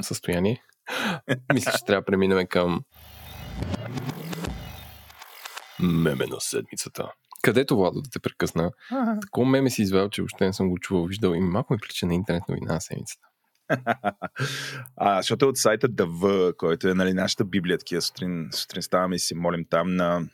състояние, 0.00 0.62
мисля, 1.54 1.72
че 1.72 1.84
трябва 1.86 2.00
да 2.00 2.04
преминем 2.04 2.46
към 2.46 2.80
меме 5.80 6.26
на 6.26 6.40
седмицата. 6.40 7.12
Където 7.46 7.76
Владо 7.76 8.00
да 8.00 8.10
те 8.10 8.18
прекъсна, 8.18 8.70
такова 9.20 9.46
меме 9.50 9.70
си 9.70 9.82
извел, 9.82 10.08
че 10.08 10.22
още 10.22 10.46
не 10.46 10.52
съм 10.52 10.70
го 10.70 10.78
чувал, 10.78 11.06
виждал 11.06 11.34
и 11.34 11.40
малко 11.40 11.72
ми 11.72 11.78
прилича 11.78 12.06
на 12.06 12.14
интернет 12.14 12.42
новина 12.48 12.74
на 12.74 12.80
седмицата. 12.80 13.26
а, 14.96 15.16
защото 15.16 15.44
е 15.44 15.48
от 15.48 15.56
сайта 15.56 15.88
DV, 15.88 16.56
който 16.56 16.88
е 16.88 16.94
нали, 16.94 17.12
нашата 17.12 17.44
библия, 17.44 17.78
такива 17.78 18.02
сутрин, 18.02 18.48
сутрин 18.52 18.82
ставаме 18.82 19.16
и 19.16 19.18
си 19.18 19.34
молим 19.34 19.64
там 19.70 19.96
на, 19.96 20.28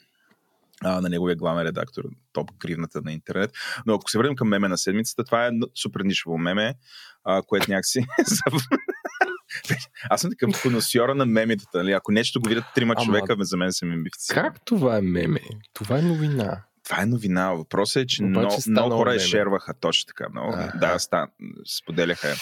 а, 0.84 1.00
на 1.00 1.08
неговия 1.08 1.36
главен 1.36 1.66
редактор, 1.66 2.02
топ 2.32 2.50
кривната 2.58 3.02
на 3.04 3.12
интернет. 3.12 3.50
Но 3.86 3.94
ако 3.94 4.10
се 4.10 4.18
върнем 4.18 4.36
към 4.36 4.48
меме 4.48 4.68
на 4.68 4.78
седмицата, 4.78 5.24
това 5.24 5.46
е 5.46 5.50
супер 5.82 6.00
нишово 6.00 6.38
меме, 6.38 6.74
а, 7.24 7.42
което 7.42 7.70
някакси 7.70 8.06
Аз 10.10 10.20
съм 10.20 10.30
такъв 10.30 10.62
коносьора 10.62 11.14
на 11.14 11.26
мемитата. 11.26 11.78
Нали? 11.78 11.92
Ако 11.92 12.12
нещо 12.12 12.40
го 12.40 12.48
видят 12.48 12.64
трима 12.74 12.94
Ама... 12.96 13.04
човека, 13.04 13.36
за 13.40 13.56
мен 13.56 13.72
са 13.72 13.86
мемифицирани. 13.86 14.48
Как 14.48 14.64
това 14.64 14.96
е 14.96 15.00
меме? 15.00 15.40
Това 15.74 15.98
е 15.98 16.02
новина. 16.02 16.62
Това 16.84 17.02
е 17.02 17.06
новина. 17.06 17.52
Въпросът 17.52 18.02
е, 18.02 18.06
че 18.06 18.22
много, 18.22 18.56
много 18.68 18.90
хора 18.90 19.18
шерваха 19.18 19.74
точно 19.74 20.06
така. 20.06 20.28
Много, 20.28 20.56
да, 20.80 20.98
стан, 20.98 21.28
споделяха. 21.78 22.34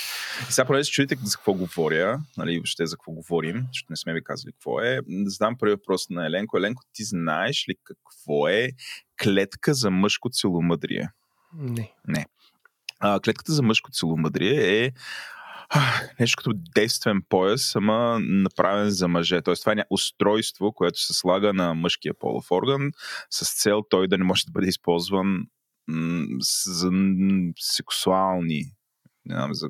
И 0.49 0.53
сега, 0.53 0.67
понеже 0.67 0.85
се 0.85 0.91
чудите 0.91 1.17
за 1.25 1.37
какво 1.37 1.55
говоря, 1.55 2.21
нали, 2.37 2.59
въобще 2.59 2.87
за 2.87 2.97
какво 2.97 3.13
говорим, 3.13 3.67
защото 3.73 3.87
не 3.91 3.97
сме 3.97 4.15
ви 4.15 4.25
казали 4.25 4.53
какво 4.53 4.81
е, 4.81 5.01
задам 5.25 5.59
първи 5.59 5.75
въпрос 5.75 6.11
на 6.11 6.27
Еленко. 6.27 6.59
Еленко, 6.59 6.83
ти 6.93 7.05
знаеш 7.05 7.69
ли 7.69 7.75
какво 7.85 8.49
е 8.49 8.71
клетка 9.23 9.75
за 9.75 9.91
мъжко 9.91 10.31
целомъдрие? 10.31 11.09
Не. 11.59 11.93
Не. 12.09 12.27
А, 13.01 13.21
клетката 13.21 13.53
за 13.53 13.63
мъжко 13.63 13.91
целомъдрие 13.91 14.85
е 14.85 14.93
нещо 16.21 16.37
като 16.37 16.53
действен 16.75 17.23
пояс, 17.29 17.77
ама 17.77 18.19
направен 18.21 18.91
за 18.91 19.09
мъже. 19.09 19.43
Тоест, 19.43 19.63
това 19.63 19.73
е 19.73 19.85
устройство, 19.91 20.73
което 20.73 21.01
се 21.01 21.15
слага 21.15 21.53
на 21.53 21.75
мъжкия 21.75 22.15
полов 22.15 22.51
орган 22.51 22.93
с 23.31 23.63
цел 23.63 23.83
той 23.91 24.09
да 24.09 24.19
не 24.19 24.25
може 24.25 24.45
да 24.47 24.53
бъде 24.53 24.69
използван 24.69 25.47
м- 25.89 26.27
за 26.67 26.91
сексуални 27.59 28.65
не 29.27 29.35
знам, 29.35 29.55
за 29.55 29.69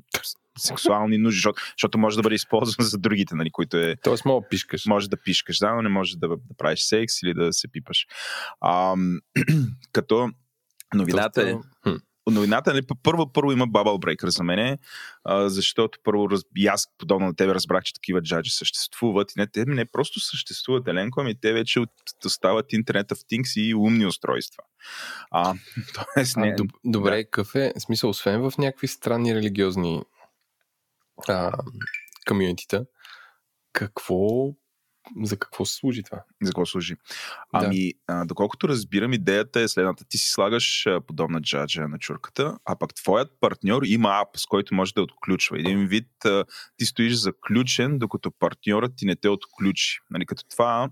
сексуални 0.58 1.18
нужди, 1.18 1.36
защото, 1.36 1.62
защото 1.76 1.98
може 1.98 2.16
да 2.16 2.22
бъде 2.22 2.34
използван 2.34 2.86
за 2.86 2.98
другите, 2.98 3.34
нали, 3.34 3.50
които 3.50 3.76
е... 3.76 3.96
Тоест 4.02 4.24
мога 4.24 4.44
да 4.44 4.48
пишкаш. 4.48 4.86
Може 4.86 5.10
да 5.10 5.16
пишкаш, 5.16 5.58
да, 5.58 5.74
но 5.74 5.82
не 5.82 5.88
може 5.88 6.16
да, 6.16 6.28
да 6.28 6.36
правиш 6.58 6.80
секс 6.80 7.22
или 7.22 7.34
да 7.34 7.52
се 7.52 7.68
пипаш. 7.68 8.06
А, 8.60 8.94
като 9.92 10.30
новината 10.94 11.50
е... 11.50 11.54
Новината, 12.30 12.72
нали, 12.72 12.82
първо, 13.02 13.32
първо 13.32 13.52
има 13.52 13.68
Bubble 13.68 14.16
Breaker 14.16 14.28
за 14.28 14.44
мен, 14.44 14.78
защото 15.26 15.98
първо 16.04 16.30
раз... 16.30 16.40
и 16.56 16.66
аз, 16.66 16.88
подобно 16.98 17.26
на 17.26 17.34
тебе, 17.34 17.54
разбрах, 17.54 17.84
че 17.84 17.94
такива 17.94 18.22
джаджи 18.22 18.50
съществуват. 18.50 19.30
И 19.36 19.40
не, 19.40 19.46
те 19.46 19.64
не 19.66 19.84
просто 19.84 20.20
съществуват, 20.20 20.88
Еленко, 20.88 21.20
ами 21.20 21.40
те 21.40 21.52
вече 21.52 21.80
остават 22.26 22.72
интернета 22.72 23.14
в 23.14 23.18
Things 23.18 23.60
и 23.60 23.74
умни 23.74 24.06
устройства. 24.06 24.64
А, 25.30 25.54
тоест, 26.14 26.36
не, 26.36 26.56
а, 26.58 26.64
добре, 26.84 27.16
да. 27.16 27.24
какъв 27.24 27.54
е 27.54 27.72
смисъл, 27.78 28.10
освен 28.10 28.50
в 28.50 28.52
някакви 28.58 28.88
странни 28.88 29.34
религиозни 29.34 30.02
а, 31.28 31.52
комьюнитита, 32.28 32.84
какво 33.72 34.52
за 35.22 35.36
какво 35.36 35.64
се 35.64 35.74
служи 35.74 36.02
това? 36.02 36.22
За 36.42 36.50
какво 36.50 36.66
служи? 36.66 36.96
Ами, 37.52 37.92
да. 38.08 38.14
а, 38.14 38.24
доколкото 38.24 38.68
разбирам, 38.68 39.12
идеята 39.12 39.60
е 39.60 39.68
следната. 39.68 40.04
Ти 40.08 40.18
си 40.18 40.28
слагаш 40.28 40.86
а, 40.86 41.00
подобна 41.00 41.40
джаджа 41.40 41.88
на 41.88 41.98
чурката, 41.98 42.58
а 42.64 42.78
пък 42.78 42.94
твоят 42.94 43.30
партньор 43.40 43.82
има 43.82 44.08
ап, 44.08 44.28
с 44.36 44.46
който 44.46 44.74
може 44.74 44.94
да 44.94 45.02
отключва. 45.02 45.58
Един 45.58 45.86
вид 45.86 46.24
а, 46.24 46.44
ти 46.76 46.86
стоиш 46.86 47.12
заключен, 47.12 47.98
докато 47.98 48.30
партньорът 48.30 48.92
ти 48.96 49.06
не 49.06 49.16
те 49.16 49.28
отключи. 49.28 49.98
Нали, 50.10 50.26
като 50.26 50.42
това 50.50 50.88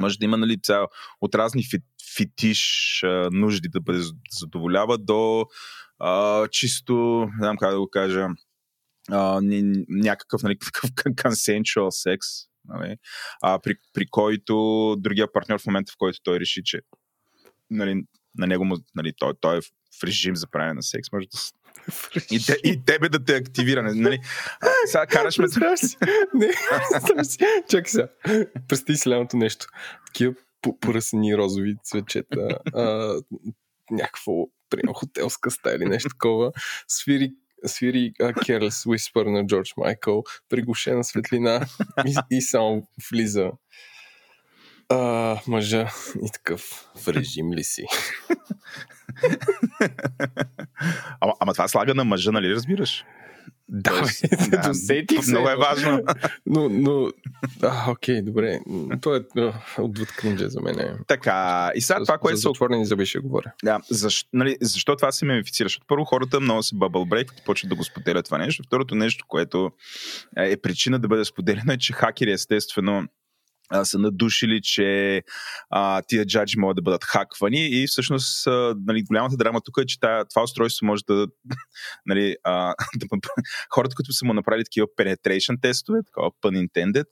може 0.00 0.18
да 0.18 0.24
има 0.24 0.36
нали, 0.36 0.60
цял, 0.62 0.88
от 1.20 1.34
разни 1.34 1.64
фит, 1.64 1.84
фитиш 2.16 3.00
а, 3.04 3.28
нужди 3.32 3.68
да 3.68 3.80
бъде 3.80 4.02
задоволява 4.30 4.98
до 4.98 5.46
а, 5.98 6.48
чисто, 6.48 6.94
не 7.20 7.38
знам 7.38 7.56
как 7.56 7.70
да 7.70 7.80
го 7.80 7.90
кажа, 7.90 8.28
а, 9.10 9.40
някакъв 9.88 10.42
нали, 10.42 10.56
consensual 10.98 11.90
секс, 11.90 12.26
нали, 12.68 12.96
а, 13.42 13.58
при, 13.58 13.74
при 13.92 14.06
който 14.06 14.96
другия 14.98 15.32
партньор 15.32 15.60
в 15.60 15.66
момента, 15.66 15.92
в 15.92 15.96
който 15.98 16.18
той 16.22 16.40
реши, 16.40 16.62
че 16.64 16.80
нали, 17.70 18.02
на 18.38 18.46
него 18.46 18.64
му, 18.64 18.76
нали, 18.94 19.12
той, 19.18 19.32
той 19.40 19.58
е 19.58 19.60
в 20.00 20.04
режим 20.04 20.36
за 20.36 20.46
правене 20.46 20.74
на 20.74 20.82
секс, 20.82 21.12
може 21.12 21.26
да 21.26 21.38
и, 22.30 22.46
те, 22.46 22.56
и 22.64 22.84
тебе 22.84 23.08
да 23.08 23.24
те 23.24 23.36
активира. 23.36 23.82
Нали? 23.82 24.18
А, 24.60 24.68
сега 24.86 25.06
караш 25.10 25.38
ме. 25.38 25.46
Не, 26.34 26.48
чакай 27.68 27.90
сега. 27.90 28.08
Представи 28.68 28.96
си 28.96 29.08
нещо. 29.34 29.66
Такива 30.06 30.34
поръсени 30.80 31.36
розови 31.36 31.76
цвечета, 31.84 32.48
а, 32.74 33.14
някакво, 33.90 34.32
примерно, 34.70 34.94
хотелска 34.94 35.50
стая 35.50 35.76
или 35.76 35.84
нещо 35.84 36.08
такова. 36.08 36.52
Свири 36.88 37.32
свири 37.68 38.12
Careless 38.20 38.86
Whisper 38.86 39.30
на 39.30 39.46
Джордж 39.46 39.72
Майкъл, 39.76 40.24
приглушена 40.48 41.04
светлина 41.04 41.66
и, 42.06 42.14
и 42.30 42.42
само 42.42 42.88
влиза 43.10 43.50
а, 44.88 45.36
мъжа 45.46 45.90
и 46.26 46.30
такъв 46.32 46.88
в 46.96 47.08
режим 47.08 47.52
ли 47.52 47.64
си? 47.64 47.84
ама, 51.20 51.32
ама 51.40 51.52
това 51.52 51.68
слага 51.68 51.94
на 51.94 52.04
мъжа, 52.04 52.32
нали 52.32 52.54
разбираш? 52.54 53.04
Да, 53.68 53.90
Тоест, 53.90 54.24
бе, 54.50 54.56
досетих 54.56 55.24
се. 55.24 55.30
Много 55.30 55.48
е 55.48 55.56
важно. 55.56 56.02
Но, 56.46 56.68
но 56.68 57.10
а, 57.62 57.90
окей, 57.90 58.22
добре. 58.22 58.60
То 59.00 59.16
е 59.16 59.20
отвъд 59.78 60.12
кринджа 60.12 60.48
за 60.48 60.60
мен. 60.60 60.98
Така, 61.06 61.70
и 61.74 61.80
сега 61.80 62.04
това, 62.04 62.18
което 62.18 62.36
За 62.36 62.42
се 62.42 62.48
затворени 62.48 62.86
зъби 62.86 63.06
ще 63.06 63.18
говоря. 63.18 63.52
Да, 63.64 63.80
защо, 63.90 64.28
нали, 64.32 64.56
защо 64.60 64.96
това 64.96 65.12
се 65.12 65.24
мемифицира? 65.24 65.66
Защото 65.66 65.86
първо 65.88 66.04
хората 66.04 66.40
много 66.40 66.62
се 66.62 66.74
break 66.74 67.40
и 67.40 67.44
почват 67.44 67.68
да 67.68 67.74
го 67.74 67.84
споделят 67.84 68.24
това 68.24 68.38
нещо. 68.38 68.62
Второто 68.66 68.94
нещо, 68.94 69.24
което 69.28 69.70
е 70.36 70.56
причина 70.56 70.98
да 70.98 71.08
бъде 71.08 71.24
споделено 71.24 71.72
е, 71.72 71.78
че 71.78 71.92
хакери 71.92 72.32
естествено 72.32 73.06
са 73.84 73.98
надушили, 73.98 74.60
че 74.62 75.22
а, 75.70 76.02
тия 76.08 76.26
джаджи 76.26 76.58
могат 76.58 76.76
да 76.76 76.82
бъдат 76.82 77.04
хаквани 77.04 77.68
и 77.68 77.86
всъщност 77.86 78.46
а, 78.46 78.74
нали, 78.86 79.02
голямата 79.02 79.36
драма 79.36 79.60
тук 79.64 79.74
е, 79.82 79.86
че 79.86 80.00
тая, 80.00 80.24
това 80.24 80.42
устройство 80.42 80.86
може 80.86 81.02
да, 81.08 81.26
нали, 82.06 82.36
а, 82.44 82.74
да 82.96 83.06
хората, 83.74 83.94
които 83.96 84.12
са 84.12 84.26
му 84.26 84.34
направили 84.34 84.64
такива 84.64 84.86
penetration 84.98 85.60
тестове, 85.62 85.98
такова 86.06 86.30
pun 86.30 86.68
intended, 86.68 87.04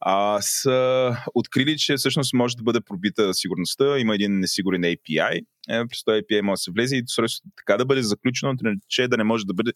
а, 0.00 0.38
са 0.40 1.10
открили, 1.34 1.78
че 1.78 1.96
всъщност 1.96 2.32
може 2.34 2.56
да 2.56 2.62
бъде 2.62 2.80
пробита 2.80 3.34
сигурността. 3.34 3.98
Има 3.98 4.14
един 4.14 4.40
несигурен 4.40 4.82
API. 4.82 5.46
Е, 5.68 5.86
през 5.88 6.04
този 6.04 6.20
API 6.20 6.40
може 6.40 6.58
да 6.58 6.62
се 6.62 6.70
влезе 6.70 6.96
и 6.96 7.02
устройството 7.08 7.48
така 7.56 7.76
да 7.78 7.84
бъде 7.84 8.02
заключено, 8.02 8.54
че 8.88 9.08
да 9.08 9.16
не 9.16 9.24
може 9.24 9.44
да 9.46 9.54
бъде, 9.54 9.72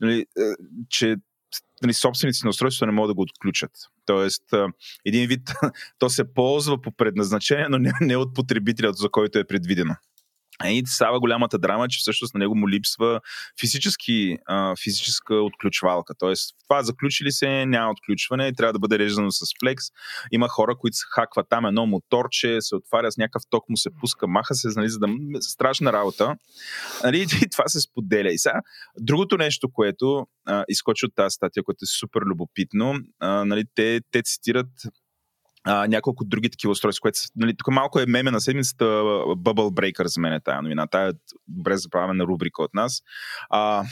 нали, 0.00 0.20
е, 0.20 0.42
че 0.88 1.16
нали, 1.82 1.94
собственици 1.94 2.44
на 2.44 2.50
устройството 2.50 2.86
не 2.86 2.92
могат 2.92 3.10
да 3.10 3.14
го 3.14 3.22
отключат. 3.22 3.70
Тоест, 4.06 4.44
един 5.04 5.28
вид, 5.28 5.50
то 5.98 6.10
се 6.10 6.34
ползва 6.34 6.82
по 6.82 6.92
предназначение, 6.92 7.66
но 7.68 7.78
не, 7.78 7.92
не 8.00 8.16
от 8.16 8.34
потребителят, 8.34 8.96
за 8.96 9.08
който 9.08 9.38
е 9.38 9.44
предвидено. 9.44 9.94
И 10.66 10.82
става 10.86 11.20
голямата 11.20 11.58
драма, 11.58 11.88
че 11.88 11.98
всъщност 11.98 12.34
на 12.34 12.38
него 12.38 12.54
му 12.54 12.68
липсва 12.68 13.20
физически, 13.60 14.38
а, 14.46 14.74
физическа 14.84 15.34
отключвалка. 15.34 16.14
Тоест, 16.18 16.56
това 16.68 16.82
заключили 16.82 17.32
се, 17.32 17.66
няма 17.66 17.90
отключване, 17.90 18.52
трябва 18.52 18.72
да 18.72 18.78
бъде 18.78 18.98
реждано 18.98 19.30
с 19.30 19.44
флекс. 19.60 19.84
Има 20.32 20.48
хора, 20.48 20.76
които 20.76 20.96
се 20.96 21.06
хакват 21.10 21.46
там 21.50 21.66
едно 21.66 21.86
моторче, 21.86 22.56
се 22.60 22.76
отваря 22.76 23.12
с 23.12 23.16
някакъв 23.16 23.42
ток, 23.50 23.68
му 23.68 23.76
се 23.76 23.90
пуска, 24.00 24.26
маха 24.26 24.54
се, 24.54 24.68
нали, 24.76 24.88
за 24.88 24.98
да 24.98 25.08
страшна 25.40 25.92
работа. 25.92 26.36
Нали, 27.04 27.20
и 27.42 27.50
това 27.50 27.64
се 27.68 27.80
споделя. 27.80 28.32
И 28.32 28.38
сега, 28.38 28.60
другото 29.00 29.36
нещо, 29.36 29.72
което 29.72 30.26
а, 30.46 30.64
изкочи 30.68 31.06
от 31.06 31.14
тази 31.14 31.34
статия, 31.34 31.62
което 31.62 31.78
е 31.82 31.86
супер 31.86 32.20
любопитно, 32.20 32.94
а, 33.20 33.44
нали, 33.44 33.64
те, 33.74 34.00
те 34.10 34.22
цитират 34.22 34.68
а, 35.68 35.86
няколко 35.86 36.24
други 36.24 36.50
такива 36.50 36.70
устройства, 36.70 37.02
което 37.02 37.18
нали, 37.36 37.54
тук 37.56 37.68
малко 37.68 38.00
е 38.00 38.06
меме 38.06 38.30
на 38.30 38.40
седмицата 38.40 38.84
Bubble 38.84 39.92
Breaker 39.92 40.06
за 40.06 40.20
мен 40.20 40.32
е 40.32 40.40
тая 40.40 40.62
новина. 40.62 40.86
Тая 40.86 41.08
е 41.08 41.12
добре 41.48 41.76
забравена 41.76 42.24
рубрика 42.24 42.62
от 42.62 42.74
нас. 42.74 43.02
А, 43.50 43.84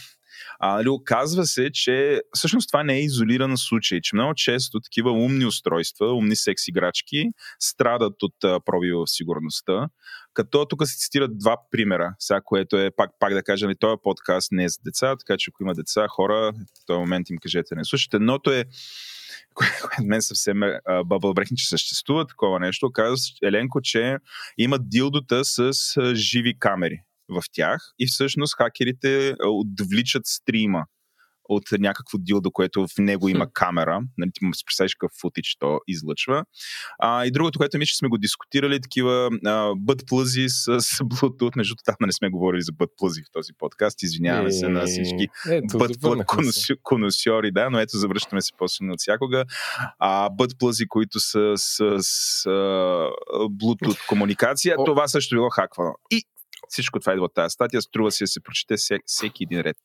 а, 0.58 0.74
нали, 0.74 0.88
оказва 0.88 1.46
се, 1.46 1.70
че 1.72 2.22
всъщност 2.34 2.68
това 2.68 2.84
не 2.84 2.94
е 2.94 3.02
изолиран 3.02 3.56
случай, 3.56 4.00
че 4.00 4.16
много 4.16 4.34
често 4.34 4.80
такива 4.80 5.10
умни 5.10 5.46
устройства, 5.46 6.14
умни 6.14 6.36
секс 6.36 6.68
играчки 6.68 7.30
страдат 7.60 8.22
от 8.22 8.44
а, 8.44 8.60
проби 8.60 8.92
в 8.92 9.06
сигурността. 9.06 9.88
Като 10.34 10.64
тук 10.64 10.86
се 10.86 10.98
цитират 10.98 11.38
два 11.38 11.56
примера, 11.70 12.14
сега, 12.18 12.40
което 12.44 12.76
е, 12.76 12.90
пак, 12.96 13.10
пак 13.20 13.34
да 13.34 13.42
кажа, 13.42 13.66
нали, 13.66 13.76
този 13.80 13.96
подкаст 14.02 14.52
не 14.52 14.64
е 14.64 14.68
за 14.68 14.78
деца, 14.84 15.16
така 15.16 15.36
че 15.38 15.50
ако 15.54 15.62
има 15.62 15.74
деца, 15.74 16.06
хора, 16.08 16.52
в 16.82 16.86
този 16.86 16.98
момент 16.98 17.30
им 17.30 17.38
кажете 17.38 17.74
не 17.74 17.84
слушате. 17.84 18.16
Едното 18.16 18.52
е 18.52 18.64
което 19.54 19.88
мен 20.04 20.22
съвсем 20.22 20.60
бъбъл 21.04 21.34
брехни, 21.34 21.56
че 21.56 21.68
съществува 21.68 22.26
такова 22.26 22.60
нещо. 22.60 22.90
Казва 22.92 23.34
Еленко, 23.42 23.80
че 23.82 24.16
имат 24.58 24.88
дилдота 24.88 25.44
с 25.44 25.72
живи 26.14 26.58
камери 26.58 26.98
в 27.28 27.42
тях 27.52 27.80
и 27.98 28.06
всъщност 28.06 28.56
хакерите 28.56 29.34
отвличат 29.44 30.26
стрима 30.26 30.84
от 31.48 31.64
някакво 31.72 32.18
дилдо, 32.18 32.50
което 32.50 32.86
в 32.86 32.98
него 32.98 33.28
има 33.28 33.52
камера. 33.52 34.00
Нали, 34.18 34.30
ти 34.34 34.44
му 34.44 34.54
се 34.54 34.64
представиш 34.66 34.94
какъв 34.94 35.10
футич 35.20 35.56
то 35.58 35.80
излъчва. 35.88 36.44
А, 36.98 37.26
и 37.26 37.30
другото, 37.30 37.58
което 37.58 37.78
мисля, 37.78 37.88
че 37.88 37.96
сме 37.96 38.08
го 38.08 38.18
дискутирали, 38.18 38.80
такива 38.80 39.30
бъд 39.76 40.02
плъзи 40.06 40.46
с, 40.48 40.80
с 40.80 40.98
Bluetooth. 40.98 41.56
Между 41.56 41.74
там 41.84 41.96
не 42.00 42.12
сме 42.12 42.30
говорили 42.30 42.62
за 42.62 42.72
бъд 42.72 42.90
плъзи 42.96 43.22
в 43.22 43.32
този 43.32 43.52
подкаст. 43.58 44.02
Извиняваме 44.02 44.52
се 44.52 44.68
на 44.68 44.86
всички 44.86 45.28
бъд 45.72 45.90
конусьори, 46.82 47.50
да, 47.52 47.70
но 47.70 47.80
ето 47.80 47.96
завръщаме 47.96 48.42
се 48.42 48.52
по-силно 48.58 48.92
от 48.92 49.00
всякога. 49.00 49.44
А, 49.98 50.30
бъд 50.30 50.50
плъзи, 50.58 50.86
които 50.88 51.20
са 51.20 51.52
с, 51.56 51.96
с 52.00 52.46
а, 52.46 52.50
Bluetooth 53.32 54.06
комуникация, 54.08 54.76
това 54.86 55.08
също 55.08 55.34
било 55.34 55.50
хаквано. 55.50 55.94
И 56.10 56.22
всичко 56.68 57.00
това 57.00 57.12
идва 57.12 57.24
от 57.24 57.34
тази 57.34 57.52
статия. 57.52 57.82
Струва 57.82 58.10
си 58.10 58.24
да 58.24 58.28
се 58.28 58.40
прочете 58.40 58.76
всеки, 58.76 59.02
всеки 59.06 59.44
един 59.44 59.60
ред. 59.60 59.76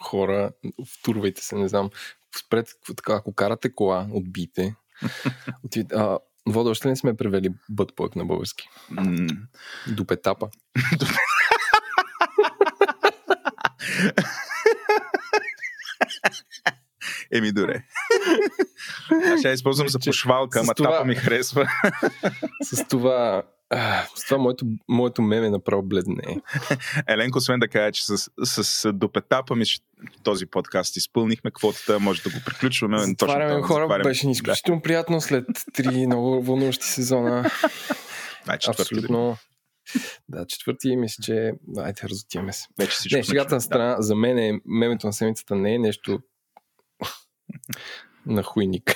Хора, 0.00 0.50
втурвайте 0.98 1.42
се, 1.42 1.56
не 1.56 1.68
знам. 1.68 1.90
Спред, 2.38 2.68
така, 2.96 3.14
ако 3.14 3.34
карате 3.34 3.74
кола, 3.74 4.06
отбийте. 4.12 4.74
От, 5.64 5.76
а, 5.92 6.18
Водо, 6.48 6.70
още 6.70 6.88
не 6.88 6.96
сме 6.96 7.16
превели 7.16 7.50
бътплък 7.68 8.16
на 8.16 8.24
български. 8.24 8.68
Mm. 8.92 9.36
До 9.88 10.06
петапа. 10.06 10.48
Еми, 17.32 17.52
добре. 17.52 17.84
Аз 19.32 19.40
ще 19.40 19.48
използвам 19.48 19.88
за 19.88 19.98
пошвалка, 19.98 20.60
ама 20.60 20.74
това... 20.74 20.90
тапа 20.90 21.04
ми 21.04 21.14
харесва. 21.14 21.68
С 22.62 22.88
това 22.88 23.42
а, 23.70 24.06
с 24.14 24.24
това 24.24 24.38
моето, 24.38 24.66
моето 24.88 25.22
меме 25.22 25.50
направо 25.50 25.82
бледне. 25.82 26.40
Еленко, 27.06 27.38
освен 27.38 27.60
да 27.60 27.68
кажа, 27.68 27.92
че 27.92 28.06
с, 28.06 28.30
с, 28.44 28.64
с 28.64 28.92
допетапа 28.92 29.56
ми 29.56 29.64
този 30.22 30.46
подкаст 30.46 30.96
изпълнихме 30.96 31.50
квотата, 31.50 32.00
може 32.00 32.22
да 32.22 32.30
го 32.30 32.36
приключваме. 32.46 32.98
Затваряме 32.98 33.62
хора, 33.62 33.82
затваряме. 33.82 34.04
беше 34.04 34.30
изключително 34.30 34.78
да. 34.78 34.82
приятно 34.82 35.20
след 35.20 35.46
три 35.74 35.88
много 36.06 36.42
вълнуващи 36.42 36.86
сезона. 36.86 37.50
А, 38.46 38.58
Абсолютно. 38.68 39.36
Да, 40.28 40.46
четвърти 40.46 40.96
мисля, 40.96 41.22
че... 41.22 41.52
Айде, 41.78 42.00
разотиваме 42.04 42.52
се. 42.52 42.66
Вече 42.78 42.90
всичко 42.90 43.16
не, 43.16 43.22
шегата 43.22 43.54
на 43.54 43.60
страна, 43.60 43.94
да. 43.94 44.02
за 44.02 44.14
мен 44.14 44.38
е, 44.38 44.60
мемето 44.64 45.06
на 45.06 45.12
седмицата 45.12 45.54
не 45.54 45.74
е 45.74 45.78
нещо 45.78 46.20
на 48.26 48.42
хуйник. 48.42 48.92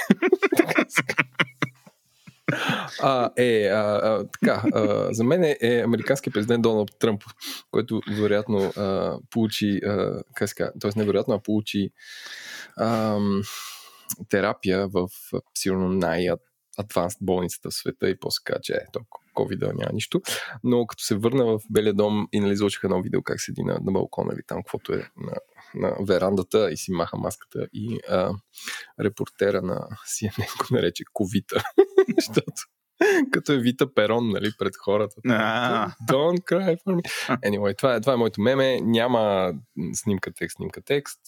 А, 3.03 3.31
е, 3.37 3.67
а, 3.67 4.01
а, 4.03 4.27
така, 4.41 4.63
а, 4.75 5.09
за 5.15 5.25
мен 5.25 5.45
е, 5.45 5.57
е 5.61 5.83
американски 5.85 6.31
президент 6.31 6.63
Доналд 6.63 6.91
Тръмп, 6.99 7.23
който 7.71 8.01
вероятно 8.19 8.59
а, 8.77 9.19
получи, 9.31 9.81
а, 9.87 10.23
как 10.35 10.57
т.е. 10.57 10.91
невероятно, 10.97 11.35
а 11.35 11.43
получи 11.43 11.91
а, 12.77 13.19
терапия 14.29 14.89
в 14.89 15.09
сигурно 15.55 15.89
най- 15.89 16.29
адванс 16.79 17.15
болницата 17.21 17.71
в 17.71 17.75
света 17.75 18.09
и 18.09 18.19
после 18.21 18.43
каза, 18.45 18.61
че 18.63 18.73
е, 18.73 18.87
толкова 18.93 19.25
covid 19.35 19.67
няма 19.67 19.93
нищо. 19.93 20.21
Но 20.65 20.87
като 20.87 21.05
се 21.05 21.15
върна 21.15 21.45
в 21.45 21.61
Белия 21.71 21.95
дом 21.95 22.29
и 22.33 22.41
нали 22.41 22.53
излучиха 22.53 22.87
едно 22.87 23.03
видео 23.03 23.23
как 23.23 23.41
седи 23.41 23.63
на, 23.63 23.79
на 23.85 23.93
балкона 23.93 24.33
или 24.35 24.43
там, 24.47 24.63
каквото 24.63 24.93
е 24.93 25.11
на, 25.17 25.35
на 25.75 25.97
верандата 26.01 26.71
и 26.73 26.77
си 26.77 26.93
маха 26.93 27.17
маската 27.17 27.67
и 27.73 28.01
а, 28.09 28.35
репортера 29.01 29.63
на 29.63 29.89
CNN 30.07 30.59
го 30.59 30.67
нарече 30.77 31.05
ковита, 31.13 31.63
защото 32.17 32.53
като 33.31 33.53
е 33.53 33.59
Вита 33.59 33.95
Перон, 33.95 34.29
нали, 34.29 34.51
пред 34.59 34.77
хората. 34.77 35.17
Don't 36.11 36.41
cry 36.41 36.77
for 36.83 36.95
me. 36.95 37.29
Anyway, 37.29 37.79
това 37.79 37.95
е, 37.95 38.01
това 38.01 38.13
е 38.13 38.17
моето 38.17 38.41
меме. 38.41 38.81
Няма 38.81 39.53
снимка 39.95 40.33
текст, 40.33 40.57
снимка 40.57 40.83
текст. 40.83 41.21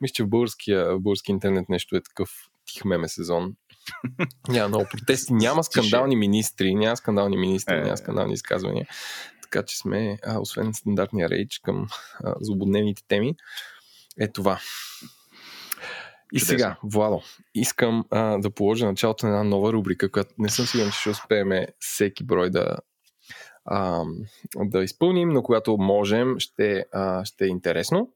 Мисля, 0.00 0.12
че 0.12 0.22
в 0.22 0.28
българския, 0.28 0.84
в 0.84 1.00
български 1.00 1.30
интернет 1.30 1.68
нещо 1.68 1.96
е 1.96 2.02
такъв 2.02 2.30
тих 2.72 2.84
меме 2.84 3.08
сезон. 3.08 3.54
Няма 4.48 4.68
много 4.68 4.86
протести, 4.90 5.32
няма 5.32 5.64
скандални 5.64 6.16
министри, 6.16 6.74
няма 6.74 6.96
скандални 6.96 7.36
министри, 7.36 7.74
е. 7.74 7.80
няма 7.80 7.96
скандални 7.96 8.34
изказвания. 8.34 8.86
Така 9.42 9.62
че 9.62 9.78
сме, 9.78 10.18
а, 10.26 10.38
освен 10.38 10.74
стандартния 10.74 11.28
рейдж 11.28 11.60
към 11.64 11.86
а, 12.24 12.34
злободневните 12.40 13.02
теми, 13.08 13.34
е 14.20 14.32
това. 14.32 14.60
И 16.32 16.38
Чудесно. 16.38 16.58
сега, 16.58 16.76
Владо, 16.82 17.22
искам 17.54 18.04
а, 18.10 18.38
да 18.38 18.50
положа 18.50 18.86
началото 18.86 19.26
на 19.26 19.32
една 19.32 19.44
нова 19.44 19.72
рубрика, 19.72 20.10
която 20.10 20.34
не 20.38 20.48
съм 20.48 20.66
сигурен, 20.66 20.90
че 20.90 20.98
ще 20.98 21.10
успеем 21.10 21.66
всеки 21.78 22.24
брой 22.24 22.50
да, 22.50 22.76
а, 23.64 24.04
да 24.56 24.82
изпълним, 24.82 25.28
но 25.28 25.42
когато 25.42 25.76
можем, 25.76 26.34
ще, 26.38 26.84
а, 26.92 27.24
ще 27.24 27.44
е 27.44 27.48
интересно. 27.48 28.12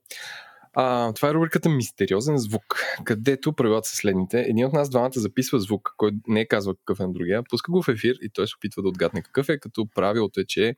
А, 0.74 1.12
това 1.12 1.28
е 1.28 1.34
рубриката 1.34 1.68
Мистериозен 1.68 2.38
звук, 2.38 2.84
където 3.04 3.52
правилата 3.52 3.88
са 3.88 3.96
следните. 3.96 4.40
Един 4.40 4.66
от 4.66 4.72
нас 4.72 4.90
двамата 4.90 5.12
записва 5.14 5.60
звук, 5.60 5.94
който 5.96 6.16
не 6.28 6.40
е 6.40 6.48
казва 6.48 6.74
какъв 6.74 7.00
е 7.00 7.02
на 7.02 7.12
другия, 7.12 7.42
пуска 7.50 7.72
го 7.72 7.82
в 7.82 7.88
ефир 7.88 8.16
и 8.22 8.30
той 8.30 8.48
се 8.48 8.54
опитва 8.58 8.82
да 8.82 8.88
отгадне 8.88 9.22
какъв 9.22 9.48
е, 9.48 9.58
като 9.58 9.86
правилото 9.94 10.40
е, 10.40 10.44
че 10.44 10.76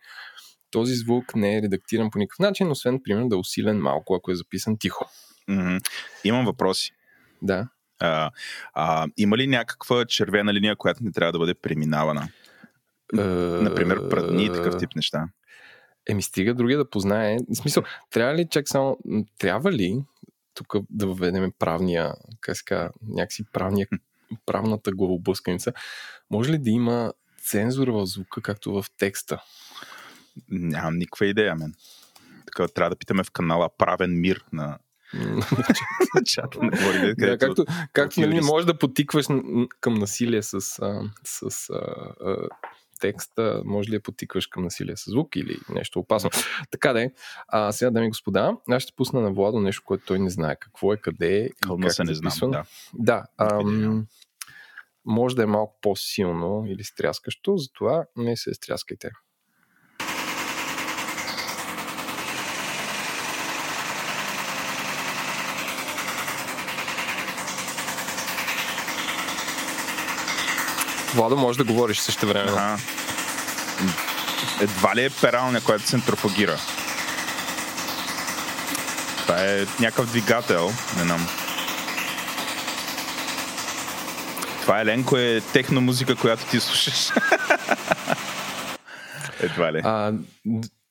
този 0.70 0.94
звук 0.94 1.34
не 1.34 1.56
е 1.56 1.62
редактиран 1.62 2.10
по 2.10 2.18
никакъв 2.18 2.38
начин, 2.38 2.70
освен, 2.70 3.00
примерно, 3.04 3.28
да 3.28 3.36
е 3.36 3.38
усилен 3.38 3.78
малко, 3.78 4.14
ако 4.14 4.30
е 4.30 4.34
записан 4.34 4.76
тихо. 4.78 5.06
Mm-hmm. 5.50 5.88
Имам 6.24 6.44
въпроси. 6.44 6.92
Да. 7.44 7.68
А, 8.00 8.30
а, 8.74 9.06
има 9.16 9.36
ли 9.36 9.46
някаква 9.46 10.04
червена 10.04 10.54
линия, 10.54 10.76
която 10.76 11.04
не 11.04 11.12
трябва 11.12 11.32
да 11.32 11.38
бъде 11.38 11.54
преминавана? 11.54 12.28
Uh, 13.14 13.60
Например, 13.60 14.08
прадни 14.08 14.44
и 14.44 14.52
такъв 14.52 14.78
тип 14.78 14.90
неща. 14.96 15.28
Еми 16.08 16.22
стига 16.22 16.54
другия 16.54 16.78
да 16.78 16.90
познае. 16.90 17.36
В 17.48 17.54
смисъл, 17.54 17.82
трябва 18.10 18.34
ли 18.34 18.48
чак 18.50 18.68
само... 18.68 18.98
Трябва 19.38 19.72
ли 19.72 20.02
тук 20.54 20.74
да 20.90 21.06
въведем 21.06 21.52
правния, 21.58 22.14
как 22.40 22.56
казва, 22.64 22.90
някакси 23.08 23.44
правния, 23.52 23.86
правната 24.46 24.92
главоблъсканица. 24.92 25.72
Може 26.30 26.52
ли 26.52 26.58
да 26.58 26.70
има 26.70 27.12
цензура 27.42 27.92
в 27.92 28.06
звука, 28.06 28.42
както 28.42 28.72
в 28.72 28.84
текста? 28.98 29.42
Нямам 30.50 30.98
никаква 30.98 31.26
идея, 31.26 31.54
мен. 31.54 31.74
Така, 32.46 32.68
трябва 32.68 32.90
да 32.90 32.96
питаме 32.96 33.24
в 33.24 33.30
канала 33.30 33.70
Правен 33.78 34.20
мир 34.20 34.44
на 34.52 34.78
чата 36.26 36.62
на 36.62 36.70
говори, 36.70 37.14
да, 37.18 37.38
както, 37.38 37.64
както 37.92 38.20
нали, 38.20 38.34
не 38.34 38.40
можеш 38.40 38.66
да 38.66 38.78
потикваш 38.78 39.26
към 39.80 39.94
насилие 39.94 40.42
с, 40.42 40.54
а, 40.54 41.10
с 41.24 41.70
а, 41.70 41.74
а, 42.20 42.36
текста, 43.00 43.62
може 43.64 43.90
ли 43.90 43.94
да 43.94 44.02
потикваш 44.02 44.46
към 44.46 44.62
насилие 44.62 44.96
с 44.96 45.10
звук 45.10 45.36
или 45.36 45.58
нещо 45.68 45.98
опасно. 45.98 46.30
Така 46.70 46.92
да 46.92 47.02
е. 47.02 47.10
А, 47.48 47.72
сега, 47.72 47.90
дами 47.90 48.06
и 48.06 48.10
господа, 48.10 48.56
аз 48.68 48.82
ще 48.82 48.92
пусна 48.96 49.20
на 49.20 49.32
Владо 49.32 49.60
нещо, 49.60 49.82
което 49.84 50.04
той 50.06 50.18
не 50.18 50.30
знае 50.30 50.56
какво 50.60 50.92
е, 50.92 50.96
къде 50.96 51.38
е. 51.38 51.48
Кълна 51.60 51.90
се 51.90 52.02
е 52.02 52.04
не 52.04 52.14
знам, 52.14 52.50
да. 52.50 52.64
Да. 52.94 53.24
Ам, 53.38 54.06
може 55.04 55.36
да 55.36 55.42
е 55.42 55.46
малко 55.46 55.78
по-силно 55.82 56.64
или 56.66 56.84
стряскащо, 56.84 57.56
затова 57.56 58.04
не 58.16 58.36
се 58.36 58.54
стряскайте. 58.54 59.10
Владо, 71.14 71.36
може 71.36 71.58
да 71.58 71.64
говориш 71.64 71.98
също 71.98 72.26
време. 72.26 72.50
Ага. 72.50 72.78
Едва 74.60 74.96
ли 74.96 75.04
е 75.04 75.10
пералня, 75.10 75.60
която 75.60 75.84
центрофагира? 75.84 76.58
Това 79.18 79.44
е 79.44 79.66
някакъв 79.80 80.06
двигател, 80.06 80.72
не 80.96 81.02
знам. 81.02 81.26
Това 84.60 84.80
е 84.80 84.84
Ленко 84.84 85.16
е 85.16 85.40
техномузика, 85.52 86.16
която 86.16 86.44
ти 86.44 86.60
слушаш. 86.60 87.10
Едва 89.40 89.72
ли. 89.72 89.80
А, 89.84 90.12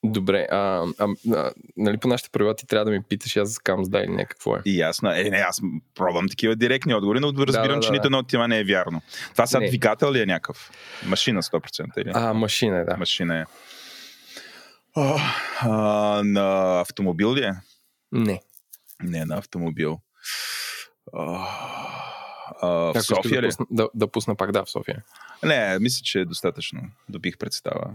Добре, 0.05 0.47
а, 0.51 0.85
а, 0.99 1.07
а, 1.33 1.51
нали 1.77 1.97
по 1.97 2.07
нашите 2.07 2.29
правила 2.29 2.55
ти 2.55 2.67
трябва 2.67 2.85
да 2.85 2.91
ми 2.91 3.03
питаш 3.03 3.37
аз 3.37 3.59
кам 3.59 3.83
да 3.83 3.99
или 3.99 4.11
не 4.11 4.25
какво 4.25 4.55
е. 4.55 4.61
И 4.65 4.79
ясно. 4.79 5.09
Е, 5.09 5.23
не, 5.23 5.37
аз 5.37 5.61
пробвам 5.95 6.29
такива 6.29 6.55
директни 6.55 6.95
отговори, 6.95 7.19
но 7.19 7.33
разбирам, 7.47 7.67
да, 7.67 7.75
да, 7.75 7.81
че 7.81 7.87
да, 7.87 7.93
нито 7.93 8.07
едно 8.07 8.17
от 8.17 8.27
това 8.27 8.47
не 8.47 8.59
е 8.59 8.63
вярно. 8.63 9.01
Това 9.31 9.47
са 9.47 9.59
двигател 9.59 10.11
ли 10.11 10.21
е 10.21 10.25
някакъв? 10.25 10.71
Машина 11.05 11.41
100% 11.41 11.97
или? 11.97 12.11
А, 12.13 12.33
машина 12.33 12.77
е, 12.77 12.83
да. 12.83 12.97
Машина 12.97 13.39
е. 13.39 13.45
О, 14.95 15.17
а, 15.61 15.69
на 16.25 16.79
автомобил 16.81 17.35
ли 17.35 17.43
е? 17.43 17.53
Не. 18.11 18.41
Не, 19.03 19.25
на 19.25 19.37
автомобил. 19.37 19.99
А, 21.13 21.47
а, 22.61 22.67
в 22.67 23.01
София 23.01 23.41
да 23.41 23.47
ли? 23.47 23.47
Пусна, 23.47 23.65
да, 23.71 23.89
да 23.93 24.07
пусна 24.07 24.35
пак, 24.35 24.51
да, 24.51 24.65
в 24.65 24.69
София. 24.69 25.03
Не, 25.43 25.79
мисля, 25.79 26.03
че 26.03 26.19
е 26.19 26.25
достатъчно. 26.25 26.81
Добих 27.09 27.37
представа 27.37 27.91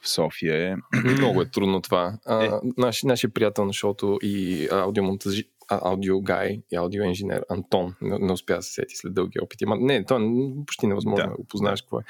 в 0.00 0.08
София 0.08 0.72
е. 0.72 0.74
Много 1.04 1.42
е 1.42 1.50
трудно 1.50 1.82
това. 1.82 2.12
А, 2.26 2.44
е. 2.44 2.50
Наш, 2.76 3.02
нашия 3.02 3.30
приятел 3.30 3.64
на 3.64 3.72
шоуто 3.72 4.18
и 4.22 4.68
аудиомонтажи, 4.72 5.44
аудио 5.70 6.20
гай 6.20 6.60
и 6.72 6.76
аудио 6.76 7.04
инженер 7.04 7.44
Антон 7.50 7.94
не, 8.02 8.18
не 8.18 8.32
успя 8.32 8.56
да 8.56 8.62
се 8.62 8.72
сети 8.72 8.96
след 8.96 9.14
дълги 9.14 9.38
опити. 9.42 9.66
Ма, 9.66 9.76
не, 9.80 10.04
то 10.04 10.16
е 10.16 10.20
почти 10.66 10.86
невъзможно 10.86 11.24
да, 11.24 11.30
да 11.30 11.36
го 11.36 11.44
познаеш 11.44 11.82
какво 11.82 11.98
е. 11.98 12.02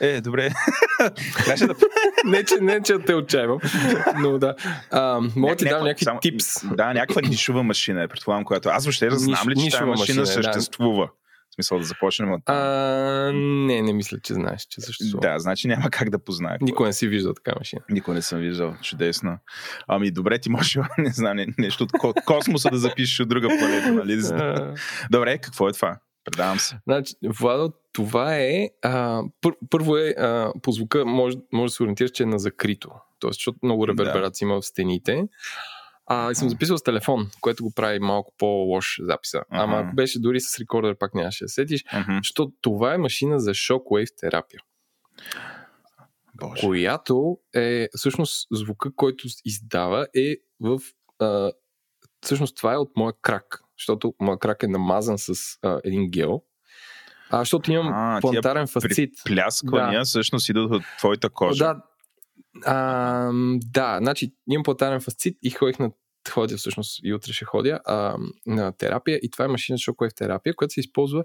Е, 0.00 0.20
добре. 0.20 0.50
да... 1.46 1.74
не, 2.24 2.44
че, 2.44 2.54
не, 2.60 2.82
че 2.82 2.98
те 2.98 3.14
отчаивам, 3.14 3.58
но 4.18 4.38
да. 4.38 4.54
А, 4.90 5.20
мога 5.36 5.56
ти 5.56 5.64
дам 5.64 5.84
някакви 5.84 6.04
само, 6.04 6.20
типс. 6.20 6.74
Да, 6.76 6.92
някаква 6.92 7.22
нишова 7.22 7.62
машина 7.62 8.02
е, 8.02 8.08
предполагам, 8.08 8.44
която 8.44 8.68
аз 8.68 8.84
въобще 8.84 9.08
не 9.10 9.18
знам 9.18 9.48
ли, 9.48 9.54
че 9.54 9.70
тази 9.70 9.84
машина, 9.84 9.86
машина 9.86 10.26
съществува. 10.26 11.04
Да 11.06 11.12
смисъл 11.58 11.78
да 11.78 11.84
започнем 11.84 12.32
от... 12.32 12.42
А, 12.46 13.32
не, 13.34 13.82
не 13.82 13.92
мисля, 13.92 14.18
че 14.22 14.34
знаеш, 14.34 14.66
че 14.70 14.80
съществува. 14.80 15.20
Да, 15.20 15.38
значи 15.38 15.68
няма 15.68 15.90
как 15.90 16.10
да 16.10 16.18
познае. 16.18 16.58
Никой 16.60 16.86
не 16.86 16.92
си 16.92 17.08
виждал 17.08 17.34
така 17.34 17.52
машина. 17.58 17.82
Никой 17.90 18.14
не 18.14 18.22
съм 18.22 18.38
виждал. 18.40 18.74
Чудесно. 18.82 19.38
Ами 19.88 20.10
добре, 20.10 20.38
ти 20.38 20.50
можеш, 20.50 20.78
не 20.98 21.10
знам, 21.10 21.36
нещо 21.58 21.86
от 22.02 22.14
космоса 22.26 22.70
да 22.70 22.78
запишеш 22.78 23.20
от 23.20 23.28
друга 23.28 23.48
планета, 23.48 23.92
нали? 23.92 24.20
добре, 25.10 25.38
какво 25.38 25.68
е 25.68 25.72
това? 25.72 25.98
Предавам 26.24 26.58
се. 26.58 26.78
Значи, 26.86 27.14
Владо, 27.24 27.72
това 27.92 28.36
е... 28.36 28.68
А, 28.82 29.22
пър, 29.40 29.54
първо 29.70 29.96
е, 29.96 30.14
а, 30.18 30.52
по 30.62 30.72
звука 30.72 31.04
може, 31.04 31.36
може 31.52 31.70
да 31.70 31.74
се 31.74 31.82
ориентираш, 31.82 32.10
че 32.10 32.22
е 32.22 32.26
на 32.26 32.38
закрито. 32.38 32.90
Тоест, 33.20 33.34
защото 33.34 33.58
много 33.62 33.88
реверберация 33.88 34.46
да. 34.46 34.52
има 34.52 34.60
в 34.60 34.66
стените. 34.66 35.24
А, 36.10 36.30
и 36.30 36.34
съм 36.34 36.48
записал 36.48 36.78
с 36.78 36.82
телефон, 36.82 37.30
което 37.40 37.62
го 37.62 37.72
прави 37.74 37.98
малко 37.98 38.32
по-лош 38.38 39.00
записа. 39.02 39.38
Uh-huh. 39.38 39.44
Ама 39.50 39.76
ако 39.76 39.94
беше 39.94 40.20
дори 40.20 40.40
с 40.40 40.58
рекордер, 40.58 40.98
пак 40.98 41.14
нямаше 41.14 41.44
да 41.44 41.48
сетиш, 41.48 41.84
uh-huh. 41.84 42.18
защото 42.18 42.52
това 42.60 42.94
е 42.94 42.98
машина 42.98 43.40
за 43.40 43.50
shockwave 43.50 44.20
терапия. 44.20 44.60
Боже. 46.34 46.66
Която 46.66 47.38
е, 47.54 47.88
всъщност, 47.96 48.48
звука, 48.52 48.94
който 48.96 49.28
издава 49.44 50.06
е 50.16 50.36
в... 50.60 50.80
А, 51.18 51.52
всъщност 52.22 52.56
това 52.56 52.74
е 52.74 52.76
от 52.76 52.90
моя 52.96 53.12
крак, 53.22 53.62
защото 53.78 54.14
моя 54.20 54.38
крак 54.38 54.62
е 54.62 54.66
намазан 54.66 55.18
с 55.18 55.32
а, 55.62 55.80
един 55.84 56.10
гел, 56.10 56.42
а, 57.30 57.38
защото 57.38 57.72
имам 57.72 57.88
а, 57.92 58.18
плантарен 58.20 58.66
фасцит. 58.66 59.14
Плясквания 59.24 60.00
да. 60.00 60.04
всъщност 60.04 60.48
идват 60.48 60.72
от 60.72 60.82
твоята 60.98 61.30
кожа. 61.30 61.64
Да, 61.64 61.82
а, 62.66 63.30
да, 63.64 63.98
значи 63.98 64.32
имам 64.50 64.62
платарен 64.62 65.00
фасцит 65.00 65.38
и 65.42 65.50
ходих 65.50 65.78
на 65.78 65.90
ходя 66.30 66.56
всъщност 66.56 67.00
и 67.04 67.14
утре 67.14 67.32
ще 67.32 67.44
ходя 67.44 67.80
а, 67.84 68.16
на 68.46 68.72
терапия 68.72 69.20
и 69.22 69.30
това 69.30 69.44
е 69.44 69.48
машина 69.48 69.78
шокуев 69.78 70.12
терапия, 70.16 70.54
която 70.56 70.72
се 70.72 70.80
използва 70.80 71.24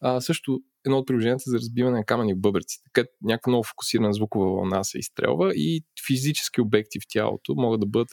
а, 0.00 0.20
също 0.20 0.60
едно 0.86 0.98
от 0.98 1.06
приложенията 1.06 1.42
за 1.46 1.56
разбиване 1.56 1.96
на 1.96 2.04
камъни 2.04 2.34
в 2.34 2.40
бъбреци. 2.40 2.78
Така 2.84 3.08
някаква 3.22 3.50
много 3.50 3.64
фокусирана 3.64 4.12
звукова 4.12 4.52
вълна 4.52 4.84
се 4.84 4.98
изстрелва 4.98 5.52
и 5.54 5.84
физически 6.06 6.60
обекти 6.60 7.00
в 7.00 7.06
тялото 7.08 7.54
могат 7.54 7.80
да 7.80 7.86
бъдат 7.86 8.08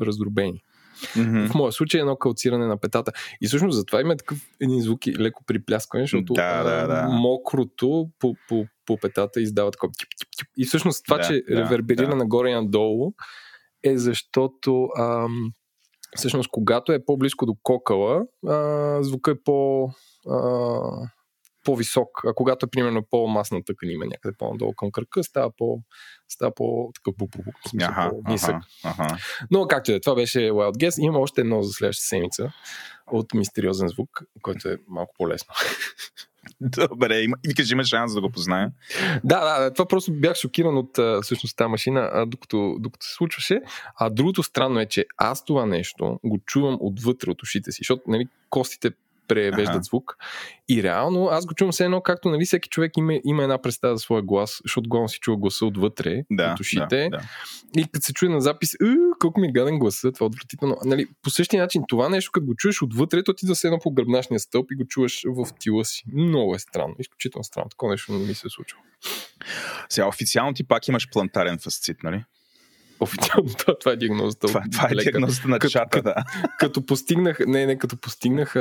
раздробени. 0.00 0.60
Mm-hmm. 1.02 1.48
В 1.50 1.54
моя 1.54 1.72
случай 1.72 1.98
е 1.98 2.02
едно 2.02 2.16
калциране 2.16 2.66
на 2.66 2.76
петата. 2.76 3.12
И 3.40 3.46
всъщност 3.46 3.78
затова 3.78 4.00
има 4.00 4.16
такъв 4.16 4.38
един 4.60 4.80
звук 4.80 5.06
и 5.06 5.18
леко 5.18 5.44
припляскване, 5.46 6.04
защото 6.04 6.32
да, 6.32 6.62
да, 6.62 6.86
да. 6.86 7.08
мокрото 7.08 8.08
по, 8.18 8.34
по, 8.48 8.66
по 8.86 8.96
петата 8.96 9.40
издава 9.40 9.70
такова. 9.70 9.92
И 10.56 10.64
всъщност 10.64 11.04
това, 11.04 11.18
да, 11.18 11.22
че 11.22 11.42
да, 11.48 11.56
реверберира 11.56 12.10
да. 12.10 12.16
нагоре 12.16 12.50
и 12.50 12.54
надолу, 12.54 13.12
е 13.84 13.96
защото 13.96 14.88
ам, 14.98 15.52
всъщност 16.16 16.48
когато 16.52 16.92
е 16.92 17.04
по-близко 17.04 17.46
до 17.46 17.54
кокала, 17.62 18.22
а, 18.46 18.98
звука 19.02 19.30
е 19.30 19.34
по, 19.44 19.88
а, 20.30 21.10
по-висок, 21.64 22.08
а 22.26 22.34
когато 22.34 22.68
примерно 22.68 23.02
по-масна 23.10 23.64
тъкан 23.64 23.90
има 23.90 24.06
някъде 24.06 24.36
по-надолу 24.38 24.72
към 24.72 24.90
кръка, 24.92 25.24
става 25.24 25.50
по 25.58 25.78
става 26.28 26.54
по 26.54 26.90
такъв 26.94 27.14
бу, 27.18 27.26
ага, 27.82 28.10
по-нисък. 28.10 28.56
Ага, 28.84 28.94
ага. 28.98 29.16
Но 29.50 29.66
както 29.66 29.92
е, 29.92 30.00
това 30.00 30.14
беше 30.14 30.38
Wild 30.38 30.72
Guess. 30.72 31.02
Има 31.02 31.18
още 31.18 31.40
едно 31.40 31.62
за 31.62 31.72
следващата 31.72 32.06
седмица 32.06 32.52
от 33.06 33.34
мистериозен 33.34 33.88
звук, 33.88 34.08
който 34.42 34.68
е 34.68 34.76
малко 34.88 35.14
по-лесно. 35.18 35.54
Добре, 36.60 37.20
има, 37.20 37.36
и 37.44 37.54
кажи 37.54 37.72
има 37.72 37.84
шанс 37.84 38.14
да 38.14 38.20
го 38.20 38.30
позная. 38.30 38.72
Да, 39.24 39.60
да, 39.60 39.72
това 39.72 39.88
просто 39.88 40.12
бях 40.12 40.36
шокиран 40.36 40.78
от 40.78 41.22
всъщност 41.22 41.56
тази 41.56 41.68
машина, 41.68 42.10
а, 42.12 42.26
докато, 42.26 42.76
докато 42.78 43.06
се 43.06 43.14
случваше. 43.14 43.60
А 43.96 44.10
другото 44.10 44.42
странно 44.42 44.80
е, 44.80 44.86
че 44.86 45.04
аз 45.16 45.44
това 45.44 45.66
нещо 45.66 46.20
го 46.24 46.38
чувам 46.46 46.78
отвътре 46.80 47.30
от 47.30 47.42
ушите 47.42 47.72
си, 47.72 47.78
защото 47.80 48.02
нали, 48.06 48.28
костите 48.50 48.90
превеждат 49.34 49.74
ага. 49.74 49.82
звук. 49.82 50.16
И 50.68 50.82
реално 50.82 51.26
аз 51.26 51.46
го 51.46 51.54
чувам 51.54 51.72
все 51.72 51.84
едно, 51.84 52.00
както 52.00 52.30
нали, 52.30 52.44
всеки 52.44 52.68
човек 52.68 52.96
има, 52.96 53.12
има 53.24 53.42
една 53.42 53.62
представа 53.62 53.96
за 53.96 54.02
своя 54.02 54.22
глас, 54.22 54.60
защото 54.64 54.88
главно 54.88 55.08
си 55.08 55.18
чува 55.18 55.36
гласа 55.36 55.66
отвътре, 55.66 56.22
да, 56.30 56.52
от 56.52 56.60
ушите. 56.60 57.08
Да, 57.10 57.18
да. 57.18 57.22
И 57.76 57.84
като 57.92 58.04
се 58.04 58.12
чуе 58.12 58.28
на 58.28 58.40
запис, 58.40 58.70
колко 59.18 59.40
ми 59.40 59.46
е 59.46 59.52
гаден 59.52 59.78
гласа, 59.78 60.12
това 60.12 60.24
е 60.24 60.26
отвратително. 60.26 60.76
Нали, 60.84 61.06
по 61.22 61.30
същия 61.30 61.62
начин, 61.62 61.82
това 61.88 62.08
нещо, 62.08 62.30
като 62.32 62.46
го 62.46 62.54
чуеш 62.54 62.82
отвътре, 62.82 63.22
то 63.22 63.34
ти 63.34 63.46
да 63.46 63.54
се 63.54 63.66
едно 63.66 63.78
по 63.82 63.90
гръбначния 63.90 64.40
стълб 64.40 64.70
и 64.72 64.76
го 64.76 64.84
чуваш 64.84 65.22
в 65.26 65.46
тила 65.58 65.84
си. 65.84 66.04
Много 66.12 66.54
е 66.54 66.58
странно, 66.58 66.94
изключително 66.98 67.44
странно. 67.44 67.68
Такова 67.68 67.92
нещо 67.92 68.12
не 68.12 68.18
ми 68.18 68.34
се 68.34 68.46
е 68.46 68.50
случило. 68.50 68.82
Сега 69.88 70.08
официално 70.08 70.54
ти 70.54 70.64
пак 70.64 70.88
имаш 70.88 71.08
плантарен 71.12 71.58
фасцит, 71.58 72.02
нали? 72.02 72.24
Официално 73.02 73.48
това, 73.58 73.78
това 73.78 73.92
е 73.92 73.96
диагнозата. 73.96 74.46
Това, 74.46 74.62
това 74.72 74.88
е 74.90 74.94
диагнозата 74.94 75.48
на 75.48 75.58
като, 75.58 75.72
чата, 75.72 76.02
да. 76.02 76.14
Като, 76.14 76.48
като 76.58 76.86
постигнах, 76.86 77.38
не, 77.46 77.66
не, 77.66 77.78
като 77.78 77.96
постигнах 77.96 78.54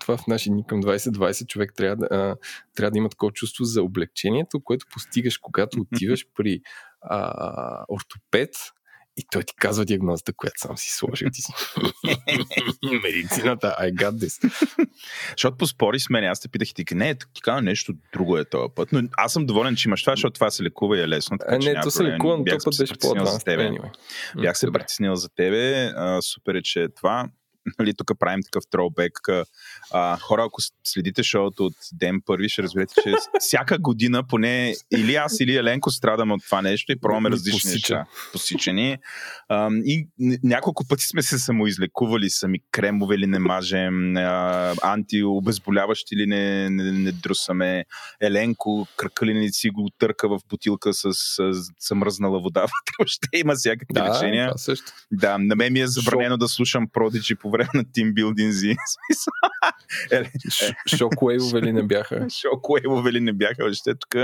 това 0.00 0.16
в 0.16 0.26
нашия 0.26 0.54
ни 0.54 0.66
към 0.66 0.82
2020, 0.82 1.46
човек 1.46 1.72
трябва 1.76 1.96
да, 1.96 2.06
а, 2.10 2.36
трябва 2.74 2.90
да 2.90 2.98
има 2.98 3.08
такова 3.08 3.32
чувство 3.32 3.64
за 3.64 3.82
облегчението, 3.82 4.60
което 4.60 4.86
постигаш, 4.92 5.38
когато 5.38 5.80
отиваш 5.92 6.26
при 6.34 6.60
а, 7.00 7.84
ортопед, 7.88 8.50
и 9.16 9.26
той 9.30 9.42
ти 9.42 9.54
казва 9.56 9.84
диагнозата, 9.84 10.32
която 10.32 10.60
сам 10.60 10.76
си 10.78 10.90
сложил. 10.90 11.28
Ти 11.32 11.42
си. 11.42 11.52
Медицината, 13.02 13.76
I 13.80 13.94
got 13.94 14.10
this. 14.10 14.54
защото 15.30 15.56
поспори 15.56 16.00
с 16.00 16.10
мен, 16.10 16.24
аз 16.24 16.40
те 16.40 16.48
питах 16.48 16.70
и 16.70 16.74
ти, 16.74 16.94
не, 16.94 17.14
ти 17.14 17.42
казва 17.42 17.62
нещо 17.62 17.92
друго 18.12 18.38
е 18.38 18.44
този 18.44 18.72
път. 18.74 18.92
Но 18.92 19.02
аз 19.16 19.32
съм 19.32 19.46
доволен, 19.46 19.76
че 19.76 19.88
имаш 19.88 20.00
това, 20.00 20.12
защото 20.12 20.32
това 20.32 20.50
се 20.50 20.62
лекува 20.62 20.98
и 20.98 21.00
е 21.00 21.08
лесно. 21.08 21.38
Така, 21.38 21.54
а, 21.54 21.58
не, 21.58 21.80
то 21.82 21.90
се 21.90 22.04
лекува, 22.04 22.36
но 22.38 22.44
този 22.44 22.64
път 22.64 22.74
беше 22.78 22.94
по 23.00 23.26
за 23.26 23.38
тебе. 23.38 23.68
Anyway. 23.68 23.90
Бях 24.40 24.58
се 24.58 24.72
притеснил 24.72 25.14
за 25.14 25.28
тебе. 25.28 25.92
А, 25.96 26.22
супер 26.22 26.54
е, 26.54 26.62
че 26.62 26.82
е 26.82 26.88
това. 26.88 27.28
нали, 27.78 27.94
тук 27.94 28.18
правим 28.18 28.42
такъв 28.42 28.64
троубек. 28.70 29.18
А, 29.92 30.18
хора, 30.18 30.44
ако 30.46 30.62
следите 30.84 31.22
шоуто 31.22 31.66
от 31.66 31.74
ден 31.92 32.20
първи, 32.26 32.48
ще 32.48 32.62
разберете, 32.62 32.94
че 33.02 33.14
всяка 33.40 33.78
година 33.78 34.26
поне 34.26 34.74
или 34.92 35.14
аз, 35.14 35.40
или 35.40 35.56
Еленко 35.56 35.90
страдаме 35.90 36.34
от 36.34 36.44
това 36.44 36.62
нещо 36.62 36.92
и 36.92 37.00
пробваме 37.00 37.30
различни 37.30 37.70
неща. 37.70 38.06
Посичени. 38.32 38.98
А, 39.48 39.70
и 39.84 40.08
няколко 40.42 40.88
пъти 40.88 41.04
сме 41.04 41.22
се 41.22 41.38
самоизлекували, 41.38 42.30
сами 42.30 42.58
кремове 42.70 43.18
ли 43.18 43.26
не 43.26 43.38
мажем, 43.38 44.16
а, 44.16 44.74
антиобезболяващи 44.82 46.16
ли 46.16 46.26
не, 46.26 46.70
не, 46.70 46.92
не 46.92 47.12
друсаме, 47.12 47.84
Еленко 48.20 48.86
кръка 48.96 49.26
ли 49.26 49.34
не 49.34 49.48
си 49.48 49.70
го 49.70 49.90
търка 49.98 50.28
в 50.28 50.40
бутилка 50.48 50.94
с, 50.94 51.10
с 51.12 51.52
замръзнала 51.88 52.40
вода. 52.40 52.66
Ще 53.06 53.28
има 53.34 53.54
всякакви 53.54 53.94
да, 53.94 54.14
решения. 54.14 54.48
Това 54.48 54.58
също. 54.58 54.92
Да, 55.12 55.38
на 55.38 55.56
мен 55.56 55.72
ми 55.72 55.80
е 55.80 55.86
забранено 55.86 56.34
Шо... 56.34 56.38
да 56.38 56.48
слушам 56.48 56.88
Prodigy 56.88 57.34
по 57.34 57.50
време 57.56 57.70
на 57.74 57.84
тимбилдинзи. 57.92 58.76
Шокуейвове 60.96 61.62
ли 61.62 61.72
не 61.72 61.82
бяха? 61.82 62.26
Шокуейвове 62.40 63.12
ли 63.12 63.20
не 63.20 63.32
бяха? 63.32 63.64
Още 63.64 63.94
тук 63.94 64.16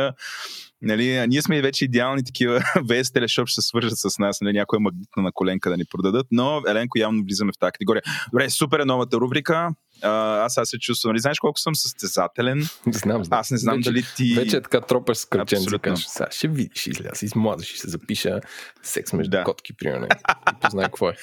Нали, 0.83 1.27
ние 1.29 1.43
сме 1.43 1.63
вече 1.63 1.85
идеални 1.85 2.25
такива. 2.25 2.61
VS 2.77 3.15
Телешоп 3.15 3.49
ще 3.49 3.61
се 3.61 3.69
свържат 3.69 3.99
с 3.99 4.19
нас, 4.19 4.41
нали, 4.41 4.59
някоя 4.59 4.81
магнитна 4.81 5.23
на 5.23 5.33
коленка 5.33 5.71
да 5.71 5.77
ни 5.77 5.85
продадат, 5.85 6.27
но 6.31 6.63
Еленко 6.69 6.99
явно 6.99 7.25
влизаме 7.25 7.53
в 7.53 7.59
тази 7.59 7.73
категория. 7.73 8.03
Добре, 8.33 8.51
супер 8.51 8.79
е 8.79 8.85
новата 8.85 9.17
рубрика. 9.17 9.69
А, 10.03 10.45
аз 10.45 10.59
аз 10.59 10.69
се 10.69 10.79
чувствам. 10.79 11.11
Нали, 11.11 11.21
знаеш 11.21 11.39
колко 11.39 11.61
съм 11.61 11.75
състезателен? 11.75 12.61
Знам, 12.87 13.25
знам. 13.25 13.41
Аз 13.41 13.51
не 13.51 13.57
знам 13.57 13.77
вече, 13.77 13.91
дали 13.91 14.05
ти. 14.17 14.35
Вече 14.35 14.57
е 14.57 14.63
така 14.63 14.81
тропаш 14.81 15.17
с 15.17 15.25
кръченци. 15.25 15.79
Кажеш, 15.79 16.07
сега 16.07 16.29
ще 16.31 16.49
видиш, 16.49 16.87
изляза, 16.87 17.27
измладаш, 17.27 17.67
ще 17.67 17.79
се 17.79 17.89
запиша 17.89 18.41
секс 18.83 19.13
между 19.13 19.31
да. 19.31 19.45
котки, 19.45 19.73
примерно. 19.73 20.07
Познай 20.61 20.85
какво 20.85 21.09
е. 21.09 21.17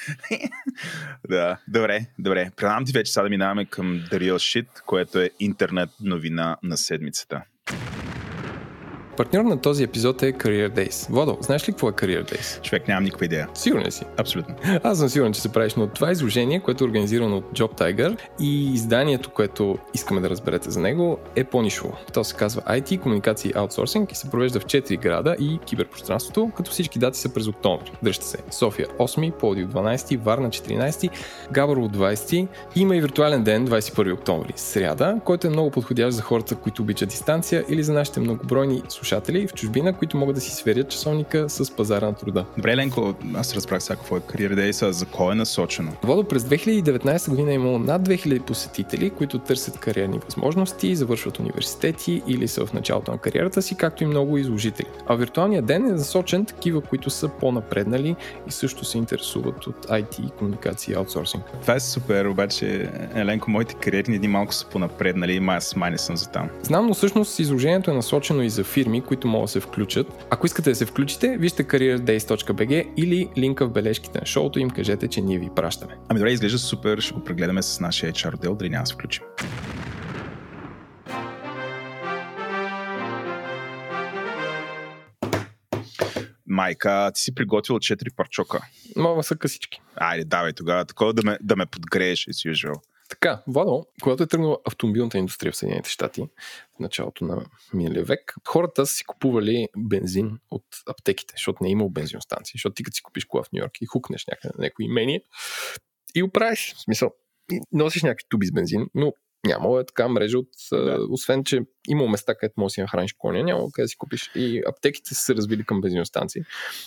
да, 1.28 1.56
добре, 1.68 2.06
добре. 2.18 2.50
Предам 2.56 2.84
ти 2.84 2.92
вече 2.92 3.12
сега 3.12 3.22
да 3.22 3.30
минаваме 3.30 3.64
към 3.64 3.86
The 3.86 4.14
Real 4.14 4.34
Shit, 4.34 4.68
което 4.86 5.18
е 5.20 5.30
интернет 5.40 5.90
новина 6.00 6.56
на 6.62 6.76
седмицата. 6.76 7.42
Партньор 9.20 9.44
на 9.44 9.60
този 9.60 9.82
епизод 9.82 10.22
е 10.22 10.32
Career 10.32 10.70
Days. 10.70 11.10
Водо, 11.10 11.38
знаеш 11.40 11.68
ли 11.68 11.72
какво 11.72 11.88
е 11.88 11.92
Career 11.92 12.32
Days? 12.32 12.60
Човек, 12.62 12.88
нямам 12.88 13.04
никаква 13.04 13.26
идея. 13.26 13.48
Сигурен 13.54 13.90
си? 13.90 14.04
Абсолютно. 14.16 14.54
Аз 14.82 14.98
съм 14.98 15.08
сигурен, 15.08 15.32
че 15.32 15.40
се 15.40 15.52
правиш, 15.52 15.74
но 15.74 15.86
това 15.86 16.08
е 16.08 16.12
изложение, 16.12 16.60
което 16.60 16.84
е 16.84 16.86
организирано 16.86 17.36
от 17.36 17.44
Job 17.44 17.80
Tiger 17.80 18.18
и 18.40 18.72
изданието, 18.74 19.30
което 19.30 19.78
искаме 19.94 20.20
да 20.20 20.30
разберете 20.30 20.70
за 20.70 20.80
него 20.80 21.18
е 21.36 21.44
по-нишово. 21.44 21.96
То 22.12 22.24
се 22.24 22.36
казва 22.36 22.62
IT, 22.62 23.00
комуникации 23.00 23.50
и 23.50 23.58
аутсорсинг 23.58 24.12
и 24.12 24.14
се 24.14 24.30
провежда 24.30 24.60
в 24.60 24.64
4 24.64 25.00
града 25.00 25.36
и 25.40 25.58
киберпространството, 25.66 26.50
като 26.56 26.70
всички 26.70 26.98
дати 26.98 27.18
са 27.18 27.34
през 27.34 27.46
октомври. 27.46 27.92
Дръжте 28.02 28.24
се. 28.24 28.38
София 28.50 28.88
8, 28.98 29.32
Пловдив 29.32 29.68
12, 29.68 30.18
Варна 30.18 30.48
14, 30.48 31.10
Габрово 31.52 31.88
20. 31.88 32.46
Има 32.76 32.96
и 32.96 33.00
виртуален 33.00 33.44
ден 33.44 33.68
21 33.68 34.14
октомври, 34.14 34.52
сряда, 34.56 35.20
който 35.24 35.46
е 35.46 35.50
много 35.50 35.70
подходящ 35.70 36.16
за 36.16 36.22
хората, 36.22 36.54
които 36.54 36.82
обичат 36.82 37.08
дистанция 37.08 37.64
или 37.68 37.82
за 37.82 37.92
нашите 37.92 38.20
многобройни 38.20 38.82
слушатели 38.88 39.09
в 39.48 39.54
чужбина, 39.54 39.92
които 39.92 40.16
могат 40.16 40.34
да 40.34 40.40
си 40.40 40.50
сверят 40.50 40.88
часовника 40.88 41.48
с 41.48 41.76
пазара 41.76 42.06
на 42.06 42.14
труда. 42.14 42.44
Добре, 42.56 42.76
Ленко, 42.76 43.14
аз 43.34 43.54
разбрах 43.54 43.82
сега 43.82 43.96
какво 43.96 44.16
е 44.16 44.20
Career 44.20 44.54
Days, 44.54 44.90
за 44.90 45.06
кой 45.06 45.32
е 45.32 45.34
насочено? 45.34 45.92
Водо 46.02 46.24
през 46.24 46.42
2019 46.42 47.30
година 47.30 47.50
е 47.50 47.54
имало 47.54 47.78
над 47.78 48.08
2000 48.08 48.42
посетители, 48.42 49.10
които 49.10 49.38
търсят 49.38 49.78
кариерни 49.78 50.18
възможности, 50.24 50.96
завършват 50.96 51.38
университети 51.38 52.22
или 52.26 52.48
са 52.48 52.66
в 52.66 52.72
началото 52.72 53.10
на 53.12 53.18
кариерата 53.18 53.62
си, 53.62 53.74
както 53.74 54.04
и 54.04 54.06
много 54.06 54.38
изложители. 54.38 54.86
А 55.06 55.14
виртуалният 55.14 55.66
ден 55.66 55.86
е 55.86 55.92
насочен 55.92 56.44
такива, 56.44 56.80
които 56.80 57.10
са 57.10 57.28
по-напреднали 57.28 58.16
и 58.48 58.50
също 58.50 58.84
се 58.84 58.98
интересуват 58.98 59.66
от 59.66 59.86
IT, 59.86 60.30
комуникации 60.30 60.92
и 60.92 60.94
аутсорсинг. 60.94 61.44
Това 61.62 61.74
е 61.74 61.80
супер, 61.80 62.24
обаче, 62.24 62.90
Еленко, 63.14 63.50
моите 63.50 63.74
кариерни 63.74 64.18
дни 64.18 64.28
малко 64.28 64.54
са 64.54 64.66
по-напреднали 64.66 65.32
и 65.32 65.40
аз 65.48 65.76
май 65.76 65.90
не 65.90 65.98
съм 65.98 66.16
за 66.16 66.28
там. 66.28 66.48
Знам, 66.62 66.86
но 66.86 66.94
всъщност 66.94 67.38
изложението 67.38 67.90
е 67.90 67.94
насочено 67.94 68.42
и 68.42 68.50
за 68.50 68.64
фирми, 68.64 68.99
които 69.00 69.28
могат 69.28 69.44
да 69.44 69.48
се 69.48 69.60
включат. 69.60 70.26
Ако 70.30 70.46
искате 70.46 70.70
да 70.70 70.76
се 70.76 70.86
включите, 70.86 71.36
вижте 71.38 71.64
careerdays.bg 71.64 72.94
или 72.96 73.28
линка 73.38 73.66
в 73.66 73.72
бележките 73.72 74.20
на 74.20 74.26
шоуто 74.26 74.58
им 74.58 74.70
кажете, 74.70 75.08
че 75.08 75.20
ние 75.20 75.38
ви 75.38 75.48
пращаме. 75.56 75.96
Ами 76.08 76.20
добре, 76.20 76.32
изглежда 76.32 76.58
супер, 76.58 76.98
ще 76.98 77.14
го 77.14 77.24
прегледаме 77.24 77.62
с 77.62 77.80
нашия 77.80 78.12
HR 78.12 78.34
отдел, 78.34 78.54
дали 78.54 78.68
няма 78.68 78.82
да 78.82 78.86
се 78.86 78.94
включим. 78.94 79.24
Майка, 86.46 87.10
ти 87.14 87.22
си 87.22 87.34
приготвил 87.34 87.76
4 87.76 88.14
парчока. 88.16 88.60
Мама 88.96 89.22
са 89.22 89.36
късички. 89.36 89.80
Айде, 89.96 90.24
давай 90.24 90.52
тогава, 90.52 90.84
такова 90.84 91.12
да 91.12 91.22
ме, 91.24 91.38
да 91.42 91.56
ме 91.56 91.66
подгрееш, 91.66 92.26
as 92.26 92.52
usual. 92.52 92.89
Така, 93.10 93.42
Владо, 93.46 93.86
когато 94.02 94.22
е 94.22 94.26
тръгнала 94.26 94.58
автомобилната 94.64 95.18
индустрия 95.18 95.52
в 95.52 95.56
Съединените 95.56 95.90
щати 95.90 96.22
в 96.76 96.78
началото 96.80 97.24
на 97.24 97.44
миналия 97.74 98.04
век, 98.04 98.34
хората 98.48 98.86
са 98.86 98.94
си 98.94 99.04
купували 99.04 99.68
бензин 99.76 100.38
от 100.50 100.64
аптеките, 100.86 101.34
защото 101.36 101.58
не 101.62 101.68
е 101.68 101.72
имал 101.72 101.88
бензиностанции. 101.88 102.52
Защото 102.54 102.74
ти 102.74 102.82
като 102.82 102.94
си 102.94 103.02
купиш 103.02 103.24
кола 103.24 103.42
в 103.42 103.52
Нью 103.52 103.60
Йорк 103.60 103.72
и 103.80 103.86
хукнеш 103.86 104.26
някъде 104.26 104.52
на 104.58 104.64
някое 104.64 104.84
имение 104.84 105.22
и 106.14 106.22
го 106.22 106.30
правиш. 106.30 106.74
В 106.76 106.80
смисъл, 106.80 107.10
носиш 107.72 108.02
някакви 108.02 108.26
туби 108.28 108.46
с 108.46 108.52
бензин, 108.52 108.86
но 108.94 109.12
Нямало 109.46 109.78
е 109.78 109.86
така 109.86 110.08
мрежа, 110.08 110.38
от, 110.38 110.48
да. 110.72 110.98
освен 111.10 111.44
че 111.44 111.60
има 111.88 112.08
места, 112.08 112.34
където 112.34 112.60
може 112.60 112.66
да 112.66 112.74
си 112.74 112.80
нахраниш 112.80 113.12
коня, 113.12 113.44
няма 113.44 113.72
къде 113.72 113.84
да 113.84 113.88
си 113.88 113.96
купиш. 113.96 114.30
И 114.34 114.62
аптеките 114.66 115.14
са 115.14 115.20
се 115.20 115.34
развили 115.34 115.64
към 115.64 115.80
бензиностанции. 115.80 116.42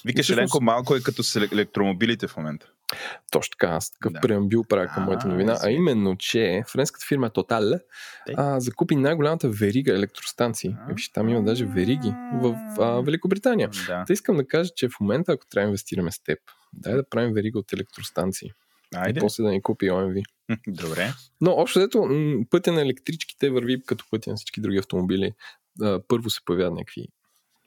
Викаш, 0.05 0.25
всъщност... 0.25 0.37
Еленко, 0.37 0.61
малко 0.61 0.95
е 0.95 1.01
като 1.01 1.23
с 1.23 1.35
електромобилите 1.35 2.27
в 2.27 2.37
момента. 2.37 2.71
Точно 3.31 3.51
така, 3.51 3.67
аз 3.67 3.91
такъв 3.91 4.13
да. 4.13 4.19
преамбил 4.19 4.63
правя 4.63 4.87
към 4.87 5.03
моята 5.03 5.27
новина, 5.27 5.57
а 5.63 5.69
именно, 5.69 6.17
че 6.17 6.63
френската 6.67 7.05
фирма 7.09 7.29
Total 7.29 7.79
а, 8.37 8.59
закупи 8.59 8.95
най-голямата 8.95 9.49
верига 9.49 9.93
електростанции. 9.93 10.75
А, 10.79 10.93
Виж, 10.93 11.11
там 11.11 11.29
има 11.29 11.43
даже 11.43 11.65
вериги 11.65 12.13
в 12.33 12.75
а, 12.79 13.01
Великобритания. 13.01 13.69
Да. 13.87 14.03
Та 14.07 14.13
искам 14.13 14.37
да 14.37 14.47
кажа, 14.47 14.71
че 14.75 14.89
в 14.89 14.99
момента, 14.99 15.31
ако 15.31 15.45
трябва 15.47 15.65
да 15.65 15.69
инвестираме 15.69 16.11
с 16.11 16.23
теб, 16.23 16.39
дай 16.73 16.93
да 16.93 17.09
правим 17.09 17.33
верига 17.33 17.59
от 17.59 17.73
електростанции. 17.73 18.51
Айде. 18.95 19.19
И 19.19 19.21
после 19.21 19.43
да 19.43 19.49
ни 19.49 19.61
купи 19.61 19.85
OMV. 19.85 20.23
Добре. 20.67 21.13
Но 21.41 21.51
общо 21.51 21.79
взето, 21.79 22.09
пътя 22.49 22.71
на 22.71 22.81
електричките 22.81 23.49
върви 23.49 23.83
като 23.85 24.05
пътя 24.11 24.29
на 24.29 24.35
всички 24.35 24.61
други 24.61 24.77
автомобили. 24.77 25.33
Първо 26.07 26.29
се 26.29 26.39
появяват 26.45 26.73
някакви 26.73 27.07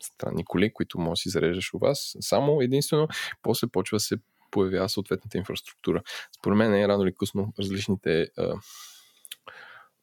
странни 0.02 0.44
коли, 0.44 0.72
които 0.72 0.98
може 0.98 1.10
да 1.10 1.16
си 1.16 1.28
зареждаш 1.28 1.74
у 1.74 1.78
вас. 1.78 2.16
Само 2.20 2.60
единствено, 2.60 3.08
после 3.42 3.66
почва 3.66 3.96
да 3.96 4.00
се 4.00 4.16
появява 4.50 4.88
съответната 4.88 5.38
инфраструктура. 5.38 6.02
Според 6.38 6.58
мен 6.58 6.74
е 6.74 6.88
рано 6.88 7.04
или 7.04 7.14
късно 7.14 7.52
различните 7.58 8.28
а, 8.38 8.54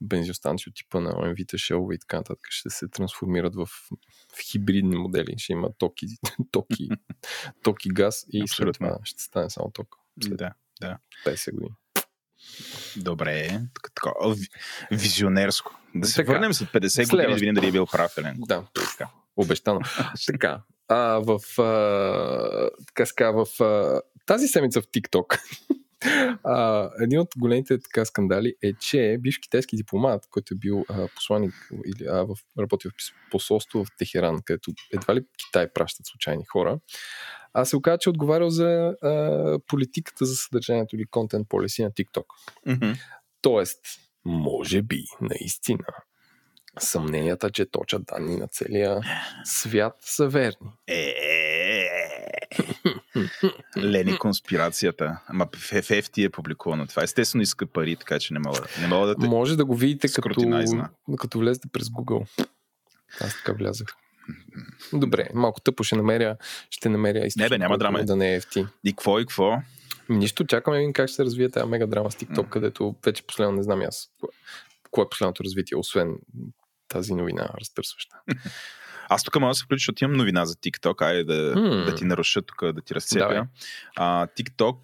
бензиостанции 0.02 0.70
от 0.70 0.76
типа 0.76 1.00
на 1.00 1.12
Shell 1.14 1.96
и 1.96 2.00
така 2.00 2.18
нататък 2.18 2.48
ще 2.50 2.70
се 2.70 2.88
трансформират 2.88 3.56
в, 3.56 3.66
в 4.36 4.52
хибридни 4.52 4.96
модели. 4.96 5.34
Ще 5.38 5.54
има 5.54 5.70
токи, 5.78 6.06
токи, 6.52 6.90
токи 7.64 7.90
газ 7.90 8.26
и 8.34 8.42
Абсолютно. 8.42 8.74
след 8.74 8.90
това 8.90 9.00
ще 9.04 9.24
стане 9.24 9.50
само 9.50 9.72
ток. 9.72 9.96
След 10.24 10.38
да, 10.38 10.54
да. 10.82 10.98
50 11.26 11.52
години. 11.52 11.76
Добре, 12.98 13.62
така, 13.84 14.12
визионерско. 14.92 15.80
Да 15.96 16.08
се 16.08 16.16
така, 16.16 16.32
върнем 16.32 16.54
след 16.54 16.70
50 16.70 17.10
години 17.10 17.30
да 17.30 17.36
видим 17.36 17.54
дали 17.54 17.68
е 17.68 17.72
бил 17.72 17.86
прав 17.86 18.16
Да, 18.38 18.64
така. 18.74 19.10
обещано. 19.36 19.82
така, 20.28 20.62
а, 20.88 20.96
в, 21.20 21.60
а, 21.62 22.70
така 22.96 23.32
в 23.32 23.64
а, 23.64 24.02
тази 24.26 24.48
седмица 24.48 24.82
в 24.82 24.88
TikTok 24.88 25.40
а, 26.44 26.90
един 27.02 27.20
от 27.20 27.28
големите 27.38 27.80
така 27.80 28.06
скандали 28.06 28.56
е, 28.64 28.74
че 28.74 29.18
бивш 29.20 29.38
китайски 29.38 29.76
дипломат, 29.76 30.28
който 30.32 30.54
е 30.54 30.58
бил 30.58 30.86
а, 30.90 31.08
посланник 31.16 31.54
или 31.86 32.08
а, 32.08 32.24
в, 32.24 32.36
работил 32.60 32.92
в 32.92 33.30
посолство 33.32 33.86
в 33.86 33.88
Техеран, 33.98 34.42
където 34.46 34.72
едва 34.94 35.16
ли 35.16 35.26
Китай 35.46 35.74
пращат 35.74 36.06
случайни 36.06 36.46
хора, 36.46 36.80
а 37.54 37.66
се 37.66 37.76
оказа, 37.76 37.98
че 37.98 38.10
е 38.10 38.12
отговарял 38.12 38.50
за 38.50 38.96
а, 39.02 39.60
политиката 39.68 40.26
за 40.26 40.36
съдържанието 40.36 40.96
или 40.96 41.06
контент 41.06 41.50
полиси 41.50 41.84
на 41.84 41.92
TikTok. 41.92 42.26
Mm-hmm. 42.68 43.00
Тоест, 43.42 43.80
може 44.26 44.82
би, 44.82 45.04
наистина, 45.22 45.86
съмненията, 46.80 47.50
че 47.50 47.66
точат 47.66 48.06
данни 48.06 48.38
на 48.38 48.48
целия 48.48 49.00
свят 49.44 49.96
са 50.02 50.28
верни. 50.28 50.72
Е, 50.88 51.16
Лени 53.78 54.18
конспирацията. 54.18 55.20
Ама 55.28 55.48
в 55.56 55.72
FFT 55.72 56.26
е 56.26 56.30
публикувано 56.30 56.88
това. 56.88 57.04
Естествено 57.04 57.42
иска 57.42 57.66
пари, 57.66 57.96
така 57.96 58.20
че 58.20 58.34
не 58.34 58.40
мога, 58.40 58.60
не 58.82 58.88
мога 58.88 59.08
да 59.08 59.16
те 59.16 59.28
Може 59.28 59.58
да 59.58 59.66
го 59.66 59.76
видите 59.76 60.08
като, 60.08 60.32
като 61.20 61.40
влезете 61.40 61.68
през 61.74 61.88
Google. 61.88 62.48
Аз 63.22 63.38
така 63.38 63.54
влязах. 63.54 63.88
Добре, 64.94 65.28
малко 65.34 65.62
тъпо 65.62 65.84
ще 65.84 65.96
намеря, 65.96 66.38
ще 66.70 66.90
намеря 66.90 67.28
Не 67.38 67.50
бе, 67.50 67.58
няма 67.58 67.78
драма. 67.78 68.04
Да 68.04 68.16
не 68.16 68.36
е 68.36 68.42
FT. 68.42 68.68
И 68.84 68.92
какво 68.92 69.20
и 69.20 69.24
какво? 69.24 69.58
Нищо, 70.10 70.46
чакаме 70.46 70.78
видим 70.78 70.94
как 70.94 71.08
ще 71.08 71.16
се 71.16 71.26
развие 71.26 71.50
тази 71.50 71.70
мега 71.70 71.86
драма 71.86 72.12
с 72.12 72.16
TikTok, 72.16 72.46
mm. 72.46 72.50
където 72.50 72.96
вече 73.06 73.24
последно 73.24 73.56
не 73.56 73.64
знам 73.64 73.82
аз 73.82 74.10
кое 74.92 75.04
е 75.04 75.10
последното 75.10 75.44
развитие, 75.44 75.78
освен 75.78 76.16
тази 76.88 77.14
новина 77.14 77.50
разтърсваща. 77.60 78.16
Аз 79.14 79.24
тук 79.24 79.40
мога 79.40 79.52
да 79.52 79.56
се 79.56 79.64
включа, 79.64 79.80
защото 79.80 80.04
имам 80.04 80.18
новина 80.18 80.46
за 80.46 80.56
TikTok. 80.56 81.02
Айде 81.02 81.24
да, 81.24 81.56
mm. 81.56 81.86
да 81.86 81.96
ти 81.96 82.06
наруша 82.06 82.42
тук, 82.42 82.74
да 82.74 82.82
ти 82.82 82.96
разцепя. 82.96 83.48
А, 83.96 84.28
TikTok, 84.28 84.78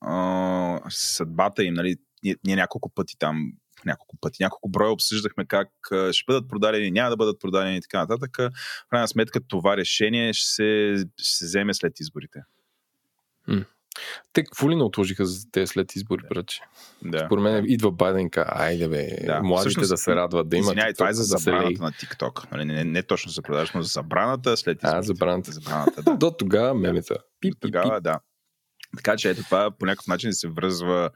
а, 0.00 0.90
съдбата 0.90 1.64
им, 1.64 1.74
нали, 1.74 1.96
ние, 2.24 2.56
няколко 2.56 2.90
пъти 2.94 3.18
там 3.18 3.52
няколко 3.84 4.16
пъти, 4.20 4.42
няколко 4.42 4.68
броя 4.68 4.92
обсъждахме 4.92 5.44
как 5.44 5.68
ще 6.12 6.24
бъдат 6.26 6.48
продадени, 6.48 6.90
няма 6.90 7.10
да 7.10 7.16
бъдат 7.16 7.40
продадени 7.40 7.76
и 7.76 7.80
така 7.80 7.98
нататък. 7.98 8.36
В 8.38 8.90
крайна 8.90 9.08
сметка 9.08 9.40
това 9.48 9.76
решение 9.76 10.32
ще 10.32 10.46
се, 10.46 10.94
ще 11.18 11.36
се 11.36 11.44
вземе 11.44 11.74
след 11.74 12.00
изборите. 12.00 12.38
М. 13.46 13.64
Те 14.32 14.44
какво 14.44 14.70
ли 14.70 14.76
не 14.76 14.82
отложиха 14.82 15.26
за 15.26 15.50
те 15.52 15.66
след 15.66 15.96
избори, 15.96 16.22
браче? 16.28 16.60
Да. 17.04 17.18
Според 17.26 17.42
мен 17.42 17.64
идва 17.68 17.92
Байден 17.92 18.26
и 18.26 18.30
казва, 18.30 18.52
айде 18.54 18.88
бе, 18.88 19.08
да. 19.26 19.42
младите 19.42 19.68
Всъщност, 19.68 19.90
да 19.90 19.96
се 19.96 20.14
радват, 20.14 20.48
да 20.48 20.56
имат. 20.56 20.66
Извинявай, 20.66 20.92
това 20.94 21.08
е 21.08 21.12
за 21.12 21.22
забраната 21.22 21.82
на 21.82 21.92
TikTok. 21.92 22.52
Нали, 22.52 22.64
не, 22.64 22.74
не, 22.74 22.84
не 22.84 23.02
точно 23.02 23.30
за 23.30 23.42
продажа, 23.42 23.72
но 23.74 23.82
за 23.82 23.88
забраната 23.88 24.56
след 24.56 24.78
изборите. 24.78 24.98
А, 24.98 25.02
забраната. 25.02 25.52
забраната 25.52 26.02
да. 26.02 26.16
До 26.16 26.30
тогава 26.30 26.74
мемета. 26.74 27.16
Пип, 27.40 27.54
Тогава, 27.60 28.00
да. 28.00 28.20
Така 28.96 29.16
че 29.16 29.30
ето 29.30 29.42
това 29.44 29.70
по 29.78 29.86
някакъв 29.86 30.06
начин 30.06 30.32
се 30.32 30.48
връзва, 30.48 31.10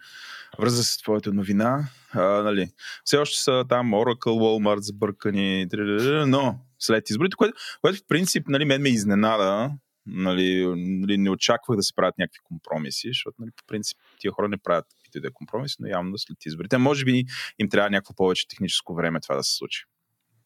връзва 0.58 0.84
с 0.84 0.98
твоята 0.98 1.32
новина. 1.32 1.88
А, 2.12 2.20
нали, 2.22 2.70
все 3.04 3.16
още 3.16 3.40
са 3.40 3.64
там 3.68 3.90
Oracle, 3.90 4.16
Walmart 4.16 4.78
забъркани, 4.78 5.66
триририр, 5.70 6.24
но 6.24 6.58
след 6.78 7.10
изборите, 7.10 7.36
което, 7.36 7.54
което 7.80 7.98
в 7.98 8.06
принцип 8.08 8.48
нали, 8.48 8.64
мен 8.64 8.82
ме 8.82 8.88
изненада, 8.88 9.70
нали, 10.06 10.74
нали, 10.76 11.18
не 11.18 11.30
очаквах 11.30 11.76
да 11.76 11.82
се 11.82 11.94
правят 11.94 12.18
някакви 12.18 12.38
компромиси, 12.44 13.08
защото 13.08 13.36
нали, 13.38 13.50
по 13.56 13.64
принцип 13.66 13.98
тия 14.18 14.32
хора 14.32 14.48
не 14.48 14.56
правят 14.56 14.86
каквито 14.90 15.20
да 15.20 15.28
е 15.28 15.30
компромиси, 15.34 15.76
но 15.80 15.88
явно 15.88 16.18
след 16.18 16.46
изборите. 16.46 16.78
Може 16.78 17.04
би 17.04 17.24
им 17.58 17.68
трябва 17.68 17.90
някакво 17.90 18.14
повече 18.14 18.48
техническо 18.48 18.94
време 18.94 19.20
това 19.20 19.36
да 19.36 19.44
се 19.44 19.56
случи. 19.56 19.84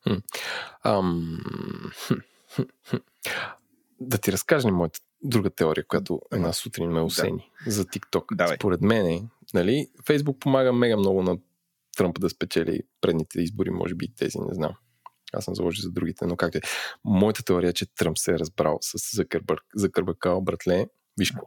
Хм. 0.02 0.14
Ам... 0.84 1.38
хм, 2.06 2.14
хм. 2.88 2.96
Да 4.00 4.18
ти 4.18 4.32
разкажем 4.32 4.74
моята 4.74 5.00
друга 5.22 5.50
теория, 5.50 5.86
която 5.86 6.20
една 6.32 6.52
сутрин 6.52 6.90
ме 6.90 7.00
осени 7.00 7.50
за 7.66 7.84
TikTok. 7.84 8.36
Давай. 8.36 8.56
Според 8.56 8.80
мен, 8.80 9.28
нали, 9.54 9.86
Фейсбук 10.06 10.40
помага 10.40 10.72
мега 10.72 10.96
много 10.96 11.22
на 11.22 11.38
Тръмп 11.96 12.20
да 12.20 12.30
спечели 12.30 12.80
предните 13.00 13.40
избори, 13.40 13.70
може 13.70 13.94
би 13.94 14.04
и 14.04 14.14
тези, 14.14 14.38
не 14.38 14.54
знам. 14.54 14.74
Аз 15.32 15.44
съм 15.44 15.54
заложил 15.54 15.82
за 15.82 15.90
другите, 15.90 16.26
но 16.26 16.36
както 16.36 16.58
е. 16.58 16.60
Моята 17.04 17.42
теория 17.44 17.70
е, 17.70 17.72
че 17.72 17.94
Тръмп 17.94 18.18
се 18.18 18.30
е 18.32 18.38
разбрал 18.38 18.78
с 18.80 19.16
Закърбърг, 19.16 19.62
Закърбъркал, 19.74 20.40
братле. 20.40 20.86
Виж 21.18 21.30
какво, 21.30 21.46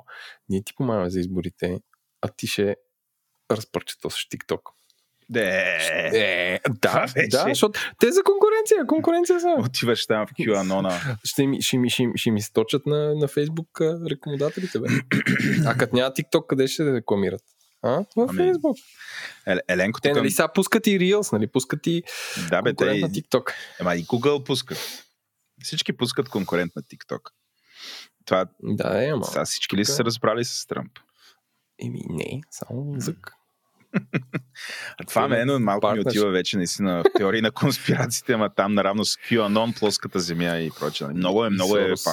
ние 0.49 0.63
ти 0.63 0.73
помагаме 0.75 1.09
за 1.09 1.19
изборите, 1.19 1.79
а 2.21 2.27
ти 2.37 2.47
ще 2.47 2.75
разпърчетосваш 3.51 4.27
TikTok. 4.29 4.59
Де, 5.29 5.63
Е, 6.13 6.59
Това 6.81 7.05
да, 7.15 7.27
да, 7.29 7.43
защото 7.47 7.79
те 7.99 8.11
за 8.11 8.23
конкуренция, 8.23 8.87
конкуренция 8.87 9.39
са. 9.39 9.55
отиваш 9.59 10.05
там 10.07 10.27
в 10.27 10.29
QAnon. 10.31 11.17
Ще 11.23 11.47
ми, 11.47 11.61
ще 11.61 11.77
ми, 11.77 11.89
ще, 11.89 12.07
ми- 12.07 12.13
ще 12.17 12.31
ми 12.31 12.41
сточат 12.41 12.85
на, 12.85 13.15
на 13.15 13.27
а, 13.81 13.99
рекламодателите, 14.09 14.79
бе. 14.79 14.87
А 15.65 15.77
като 15.77 15.95
няма 15.95 16.09
TikTok, 16.11 16.47
къде 16.47 16.67
ще 16.67 16.93
рекламират? 16.93 17.41
А? 17.83 17.89
В 17.89 18.05
Ами, 18.29 18.37
Фейсбук. 18.37 18.77
Ел- 19.47 19.59
Еленко 19.67 20.01
Те, 20.01 20.09
тук... 20.09 20.17
нали, 20.17 20.31
сега 20.31 20.47
пускат 20.47 20.87
и 20.87 20.99
Reels, 20.99 21.33
нали? 21.33 21.47
Пускат 21.47 21.87
и 21.87 22.03
Да, 22.49 22.61
бе, 22.61 22.73
те, 22.73 22.85
на 22.85 22.91
TikTok. 23.09 23.53
Ема 23.79 23.95
и 23.95 24.05
Google 24.05 24.43
пускат. 24.43 24.77
Всички 25.63 25.93
пускат 25.97 26.29
конкурент 26.29 26.75
на 26.75 26.81
TikTok. 26.81 27.19
Това, 28.25 28.45
Да, 28.63 29.05
е, 29.05 29.09
ама. 29.09 29.25
сега 29.25 29.45
всички 29.45 29.77
ли 29.77 29.85
са 29.85 29.93
се 29.93 30.03
разбрали 30.03 30.45
с 30.45 30.67
Тръмп? 30.67 30.91
Еми, 31.81 32.01
не, 32.09 32.41
само 32.51 32.93
язък. 32.93 33.31
А 34.97 35.03
това 35.07 35.27
мен 35.27 35.63
малко 35.63 35.91
ми 35.91 35.99
отива 35.99 36.31
вече 36.31 36.57
наистина 36.57 37.03
в 37.03 37.17
теории 37.17 37.41
на 37.41 37.51
конспирациите, 37.51 38.33
ама 38.33 38.49
там 38.55 38.73
наравно 38.73 39.05
с 39.05 39.15
QAnon, 39.17 39.79
плоската 39.79 40.19
земя 40.19 40.57
и 40.57 40.71
прочее. 40.79 41.07
Много 41.07 41.45
е, 41.45 41.49
много 41.49 41.77
е 41.77 41.97
Сорос. 41.97 42.03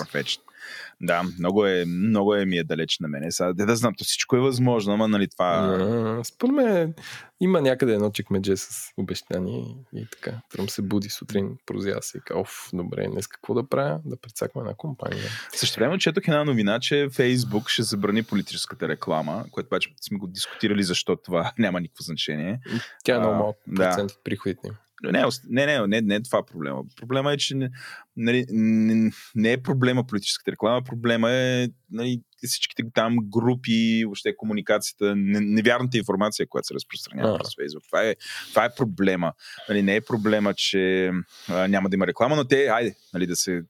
Да, 1.03 1.23
много 1.39 1.67
е, 1.67 1.85
много 1.85 2.35
е 2.35 2.45
ми 2.45 2.59
е 2.59 2.65
далеч 2.65 2.99
на 2.99 3.09
мене. 3.09 3.33
Сега, 3.33 3.53
де 3.53 3.65
да 3.65 3.77
знам, 3.77 3.95
то 3.95 4.05
всичко 4.05 4.37
е 4.37 4.41
възможно, 4.41 4.93
ама 4.93 5.09
нали 5.09 5.29
това... 5.29 5.77
А, 5.81 6.25
Според 6.25 6.55
мен 6.55 6.95
има 7.41 7.61
някъде 7.61 7.95
едно 7.95 8.11
чекмедже 8.11 8.57
с 8.57 8.93
обещание 8.97 9.65
и 9.95 10.07
така. 10.13 10.41
Тръмп 10.51 10.71
се 10.71 10.83
буди 10.83 11.09
сутрин, 11.09 11.57
прозява 11.67 12.03
се 12.03 12.19
и 12.19 12.21
казва, 12.21 12.41
оф, 12.41 12.71
добре, 12.73 13.09
днес 13.09 13.27
какво 13.27 13.55
да 13.55 13.69
правя? 13.69 14.01
Да 14.05 14.17
прецаквам 14.17 14.65
една 14.65 14.75
компания. 14.75 15.25
Също 15.55 15.81
време 15.81 15.99
четох 15.99 16.29
една 16.29 16.45
новина, 16.45 16.81
че 16.81 17.09
Фейсбук 17.13 17.69
ще 17.69 17.83
забрани 17.83 18.23
политическата 18.23 18.89
реклама, 18.89 19.45
което 19.51 19.67
обаче 19.67 19.95
сме 20.01 20.19
го 20.19 20.27
дискутирали 20.27 20.83
защо 20.83 21.17
това 21.17 21.53
няма 21.59 21.81
никакво 21.81 22.03
значение. 22.03 22.61
Тя 23.05 23.17
е 23.17 23.19
много 23.19 23.35
малко 23.35 23.59
да. 23.67 23.83
процент 23.83 24.11
от 24.11 24.25
приходите. 24.25 24.71
Не, 25.03 25.25
не, 25.49 25.67
не, 25.67 25.87
не, 25.87 26.01
не 26.01 26.15
е 26.15 26.23
това 26.23 26.47
проблема. 26.47 26.83
Проблема 26.97 27.33
е, 27.33 27.37
че 27.37 27.55
не, 27.55 27.71
нали, 28.17 28.47
не, 28.51 29.11
не 29.35 29.53
е 29.53 29.63
проблема 29.63 30.07
политическата 30.07 30.53
реклама, 30.53 30.83
проблема 30.83 31.31
е 31.33 31.69
нали, 31.91 32.23
всичките 32.47 32.83
там 32.95 33.17
групи, 33.23 34.05
въобще 34.05 34.37
комуникацията, 34.37 35.17
не, 35.17 35.41
невярната 35.41 35.99
информация, 35.99 36.47
която 36.49 36.67
се 36.67 36.75
разпространява 36.75 37.39
през 37.39 37.55
Фейсбук. 37.57 37.83
Това 37.87 38.03
е, 38.03 38.15
това 38.49 38.65
е 38.65 38.75
проблема. 38.75 39.33
Нали, 39.69 39.83
не 39.83 39.97
е 39.97 40.01
проблема, 40.01 40.55
че 40.55 41.11
а, 41.49 41.69
няма 41.69 41.89
да 41.89 41.97
има 41.97 42.07
реклама, 42.07 42.37
но 42.37 42.45
те, 42.45 42.67
айде, 42.67 42.95
нали, 43.15 43.27
да, 43.27 43.37
се, 43.37 43.63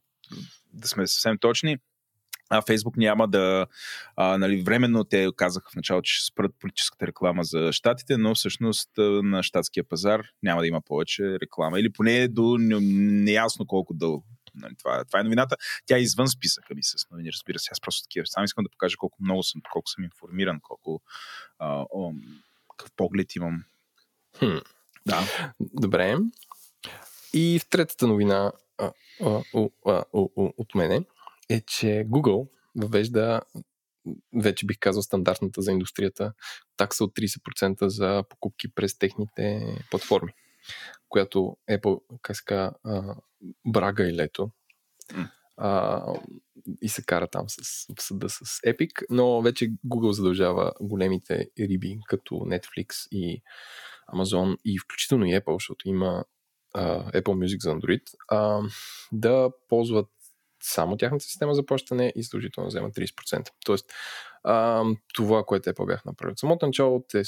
да 0.73 0.89
сме 0.89 1.07
съвсем 1.07 1.39
точни, 1.39 1.79
а 2.51 2.63
Фейсбук 2.63 2.97
няма 2.97 3.29
да, 3.29 3.67
а, 4.17 4.39
нали, 4.39 4.63
временно 4.63 5.05
те 5.05 5.29
казаха 5.37 5.71
в 5.71 5.77
началото, 5.77 6.03
че 6.03 6.15
ще 6.15 6.27
спрат 6.27 6.53
политическата 6.61 7.07
реклама 7.07 7.45
за 7.45 7.73
щатите, 7.73 8.17
но 8.17 8.35
всъщност 8.35 8.99
а, 8.99 9.03
на 9.03 9.43
щатския 9.43 9.85
пазар 9.85 10.23
няма 10.43 10.61
да 10.61 10.67
има 10.67 10.81
повече 10.81 11.41
реклама. 11.43 11.81
Или 11.81 11.93
поне 11.93 12.29
до 12.29 12.57
не- 12.59 12.81
неясно 13.23 13.67
колко 13.67 13.95
дълго. 13.95 14.25
Нали, 14.55 14.75
това, 14.79 15.05
това 15.05 15.21
е 15.21 15.23
новината. 15.23 15.57
Тя 15.87 15.97
е 15.97 16.01
извън 16.01 16.29
списъка 16.29 16.75
ми 16.75 16.83
с 16.83 17.11
новини, 17.11 17.33
разбира 17.33 17.59
се. 17.59 17.69
Аз 17.73 17.81
просто 17.81 18.03
такива. 18.03 18.27
Само 18.27 18.45
искам 18.45 18.65
да 18.65 18.71
покажа 18.71 18.97
колко 18.97 19.19
много 19.21 19.43
съм, 19.43 19.61
колко 19.73 19.91
съм 19.91 20.05
информиран, 20.05 20.61
колко 20.63 21.01
а, 21.59 21.85
о, 21.91 22.13
какъв 22.71 22.93
поглед 22.97 23.37
имам. 23.37 23.65
Хм. 24.39 24.59
Да. 25.07 25.21
Добре. 25.61 26.17
И 27.33 27.59
в 27.59 27.69
третата 27.69 28.07
новина 28.07 28.53
а, 28.79 28.93
а, 29.25 29.43
а, 29.87 30.05
у, 30.13 30.29
у, 30.37 30.51
от 30.57 30.75
мене 30.75 31.05
е, 31.51 31.61
че 31.61 31.87
Google 31.87 32.49
въвежда 32.77 33.41
вече 34.35 34.67
бих 34.67 34.79
казал 34.81 35.03
стандартната 35.03 35.63
за 35.63 35.73
индустрията 35.73 36.33
такса 36.77 37.05
от 37.05 37.17
30% 37.17 37.87
за 37.87 38.25
покупки 38.29 38.75
през 38.75 38.99
техните 38.99 39.77
платформи, 39.91 40.33
която 41.09 41.57
Apple, 41.71 42.01
как 42.23 42.37
се 42.37 42.45
казва, 42.45 42.73
брага 43.67 44.09
и 44.09 44.15
лето. 44.15 44.51
А, 45.63 46.03
и 46.83 46.89
се 46.89 47.03
кара 47.03 47.29
там 47.29 47.45
с, 47.49 47.87
в 47.99 48.03
съда 48.03 48.29
с 48.29 48.45
Epic, 48.45 49.05
но 49.11 49.43
вече 49.43 49.71
Google 49.87 50.11
задължава 50.11 50.73
големите 50.81 51.51
риби, 51.59 51.99
като 52.07 52.35
Netflix 52.35 53.09
и 53.13 53.43
Amazon 54.15 54.57
и 54.65 54.79
включително 54.79 55.27
и 55.27 55.35
Apple, 55.35 55.55
защото 55.55 55.89
има 55.89 56.25
а, 56.75 57.13
Apple 57.13 57.23
Music 57.23 57.63
за 57.63 57.71
Android, 57.71 58.03
а, 58.29 58.61
да 59.13 59.51
ползват 59.69 60.09
само 60.63 60.97
тяхната 60.97 61.25
система 61.25 61.55
за 61.55 61.67
плащане 61.67 62.13
и 62.17 62.23
задължително 62.23 62.67
да 62.67 62.69
вземат 62.69 62.95
30%. 62.95 63.49
Тоест, 63.65 63.87
а, 64.45 64.85
това, 65.15 65.45
което 65.45 65.71
Apple 65.71 65.87
бяха 65.87 66.03
направили 66.07 66.33
от 66.33 66.39
самото 66.39 66.67
начало, 66.67 67.05
те 67.09 67.23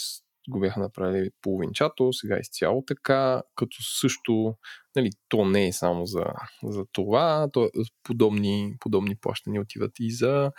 го 0.48 0.60
бяха 0.60 0.80
направили 0.80 1.30
половинчато, 1.42 2.12
сега 2.12 2.38
изцяло 2.38 2.84
така, 2.86 3.42
като 3.56 3.76
също, 3.82 4.54
нали, 4.96 5.10
то 5.28 5.44
не 5.44 5.66
е 5.66 5.72
само 5.72 6.06
за, 6.06 6.24
за 6.62 6.84
това, 6.92 7.48
то, 7.52 7.70
подобни, 8.02 8.74
подобни 8.80 9.16
плащания 9.16 9.60
отиват 9.60 9.92
и 10.00 10.12
за 10.12 10.52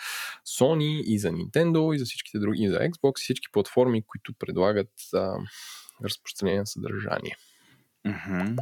Sony, 0.60 1.02
и 1.02 1.20
за 1.20 1.32
Nintendo, 1.32 1.96
и 1.96 2.00
за 2.00 2.06
всичките 2.06 2.40
други, 2.40 2.64
и 2.64 2.70
за 2.70 2.80
Xbox, 2.80 3.20
и 3.20 3.24
всички 3.24 3.52
платформи, 3.52 4.04
които 4.08 4.34
предлагат 4.40 4.92
а, 5.14 5.36
разпространение 6.04 6.60
на 6.60 6.68
съдържание. 6.68 7.36
Мгм. 8.06 8.56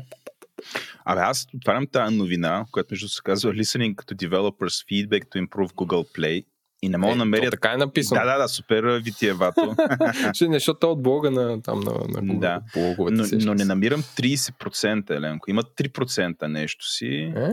Абе, 1.05 1.21
аз 1.21 1.47
отварям 1.55 1.87
тази 1.87 2.15
новина, 2.15 2.65
която 2.71 2.87
между 2.91 3.07
се 3.07 3.21
казва 3.23 3.53
Listening 3.53 3.95
to 3.95 4.27
Developers 4.27 4.87
Feedback 4.89 5.23
to 5.25 5.47
Improve 5.47 5.73
Google 5.73 6.17
Play 6.17 6.45
и 6.83 6.89
не 6.89 6.97
мога 6.97 7.11
Е, 7.11 7.15
да 7.15 7.17
намеря... 7.17 7.45
то 7.45 7.51
така 7.51 7.73
е 7.73 7.77
написано. 7.77 8.21
Да, 8.21 8.25
да, 8.25 8.37
да, 8.37 8.47
супер 8.47 8.83
витиевато. 9.03 9.75
Ще 10.33 10.47
не, 10.47 10.55
защото 10.55 10.87
е 10.87 10.89
от 10.89 11.03
блога 11.03 11.31
на, 11.31 11.61
там, 11.61 11.79
на, 11.79 11.91
на 11.91 11.97
Google, 11.99 12.39
Да. 12.39 12.61
блоговете. 12.73 13.35
но, 13.37 13.45
но 13.45 13.53
не 13.53 13.65
намирам 13.65 14.01
30%, 14.03 15.09
Еленко. 15.09 15.49
Има 15.51 15.63
3% 15.63 16.47
нещо 16.47 16.85
си. 16.87 17.33
Е? 17.35 17.49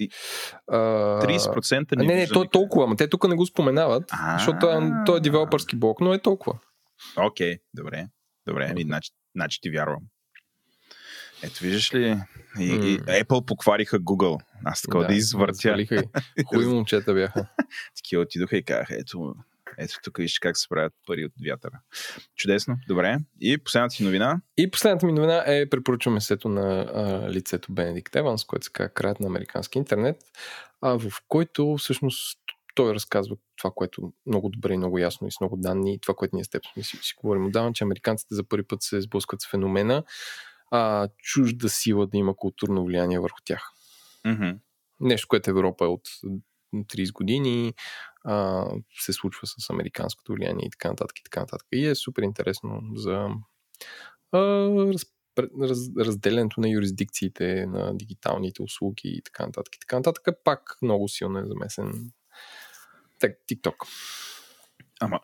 И 0.00 0.10
А, 0.68 0.76
30% 1.22 1.86
а, 1.92 1.96
не 1.96 2.04
не, 2.04 2.14
не, 2.14 2.20
виждам 2.20 2.34
то 2.34 2.44
е 2.44 2.48
толкова, 2.52 2.84
ама 2.84 2.96
те 2.96 3.08
тук 3.08 3.28
не 3.28 3.34
го 3.34 3.46
споменават, 3.46 4.04
А. 4.10 4.38
защото 4.38 4.66
е, 4.66 4.90
той 5.06 5.16
е 5.16 5.20
девелопърски 5.20 5.76
блок, 5.76 6.00
но 6.00 6.14
е 6.14 6.18
толкова. 6.18 6.58
Окей, 7.18 7.56
добре. 7.74 8.06
Добре, 8.48 8.68
ами, 8.70 8.82
значи, 8.82 9.10
значи 9.36 9.58
ти 9.62 9.70
вярвам. 9.70 10.00
Ето 11.42 11.64
виждаш 11.64 11.94
ли, 11.94 12.20
и, 12.60 12.64
и 12.64 12.98
Apple 12.98 13.46
поквариха 13.46 14.00
Google. 14.00 14.40
Аз 14.64 14.82
такова 14.82 15.06
да, 15.06 15.14
извъртя. 15.14 15.48
развалиха 15.48 15.96
ги. 15.96 16.08
Хубави 16.46 16.66
момчета 16.66 17.14
бяха. 17.14 17.46
Такива 17.96 18.22
отидоха 18.22 18.56
и 18.56 18.62
казаха, 18.62 18.94
ето, 18.94 19.34
ето 19.78 19.94
тук 20.04 20.18
вижте 20.18 20.40
как 20.40 20.58
се 20.58 20.68
правят 20.68 20.92
пари 21.06 21.24
от 21.24 21.32
вятъра. 21.46 21.80
Чудесно, 22.36 22.76
добре. 22.88 23.18
И 23.40 23.58
последната 23.58 23.96
ти 23.96 24.04
новина. 24.04 24.40
И 24.56 24.70
последната 24.70 25.06
ми 25.06 25.12
новина 25.12 25.44
е 25.46 25.68
препоръчваме 25.68 26.20
сето 26.20 26.48
на 26.48 26.80
а, 26.80 27.30
лицето 27.30 27.72
Бенедикт 27.72 28.16
Еванс, 28.16 28.44
което 28.44 28.64
се 28.64 28.72
казва 28.72 28.88
Краят 28.88 29.20
на 29.20 29.26
американски 29.26 29.78
интернет, 29.78 30.16
а, 30.80 30.98
в 30.98 31.12
който 31.28 31.76
всъщност 31.78 32.38
той 32.74 32.94
разказва 32.94 33.36
това, 33.56 33.70
което 33.74 34.12
много 34.26 34.48
добре 34.48 34.74
и 34.74 34.76
много 34.76 34.98
ясно 34.98 35.28
и 35.28 35.32
с 35.32 35.40
много 35.40 35.56
данни, 35.56 35.98
това, 36.00 36.14
което 36.14 36.36
ние 36.36 36.44
с 36.44 36.48
теб 36.48 36.62
сме 36.72 36.82
си, 36.82 36.96
си 37.02 37.14
говорим 37.22 37.46
отдавна, 37.46 37.72
че 37.72 37.84
американците 37.84 38.34
за 38.34 38.44
първи 38.44 38.66
път 38.66 38.82
се 38.82 39.00
сблъскват 39.00 39.40
с 39.40 39.50
феномена 39.50 40.04
а, 40.72 41.08
чужда 41.18 41.68
сила 41.68 42.06
да 42.06 42.18
има 42.18 42.36
културно 42.36 42.84
влияние 42.84 43.18
върху 43.18 43.38
тях. 43.44 43.70
Mm-hmm. 44.26 44.58
Нещо, 45.00 45.28
което 45.28 45.50
Европа 45.50 45.84
е 45.84 45.88
от 45.88 46.08
30 46.74 47.12
години, 47.12 47.74
а, 48.24 48.66
се 49.00 49.12
случва 49.12 49.46
с 49.46 49.70
американското 49.70 50.32
влияние 50.32 50.66
и 50.66 50.70
така 50.70 50.88
нататък 50.88 51.18
и 51.18 51.24
така 51.24 51.40
нататък. 51.40 51.66
И 51.72 51.86
е 51.86 51.94
супер 51.94 52.22
интересно 52.22 52.82
за 52.94 53.28
а, 54.32 54.40
раз, 54.92 55.02
раз, 55.62 55.78
разделянето 55.98 56.60
на 56.60 56.68
юрисдикциите 56.68 57.66
на 57.66 57.96
дигиталните 57.96 58.62
услуги 58.62 59.08
и 59.08 59.22
така 59.22 59.46
нататък 59.46 59.76
и 59.76 59.80
така 59.80 59.96
нататък. 59.96 60.28
Пак 60.44 60.76
много 60.82 61.08
силно 61.08 61.38
е 61.38 61.46
замесен 61.46 62.12
так, 63.18 63.32
TikTok. 63.50 63.74
Ама, 65.00 65.20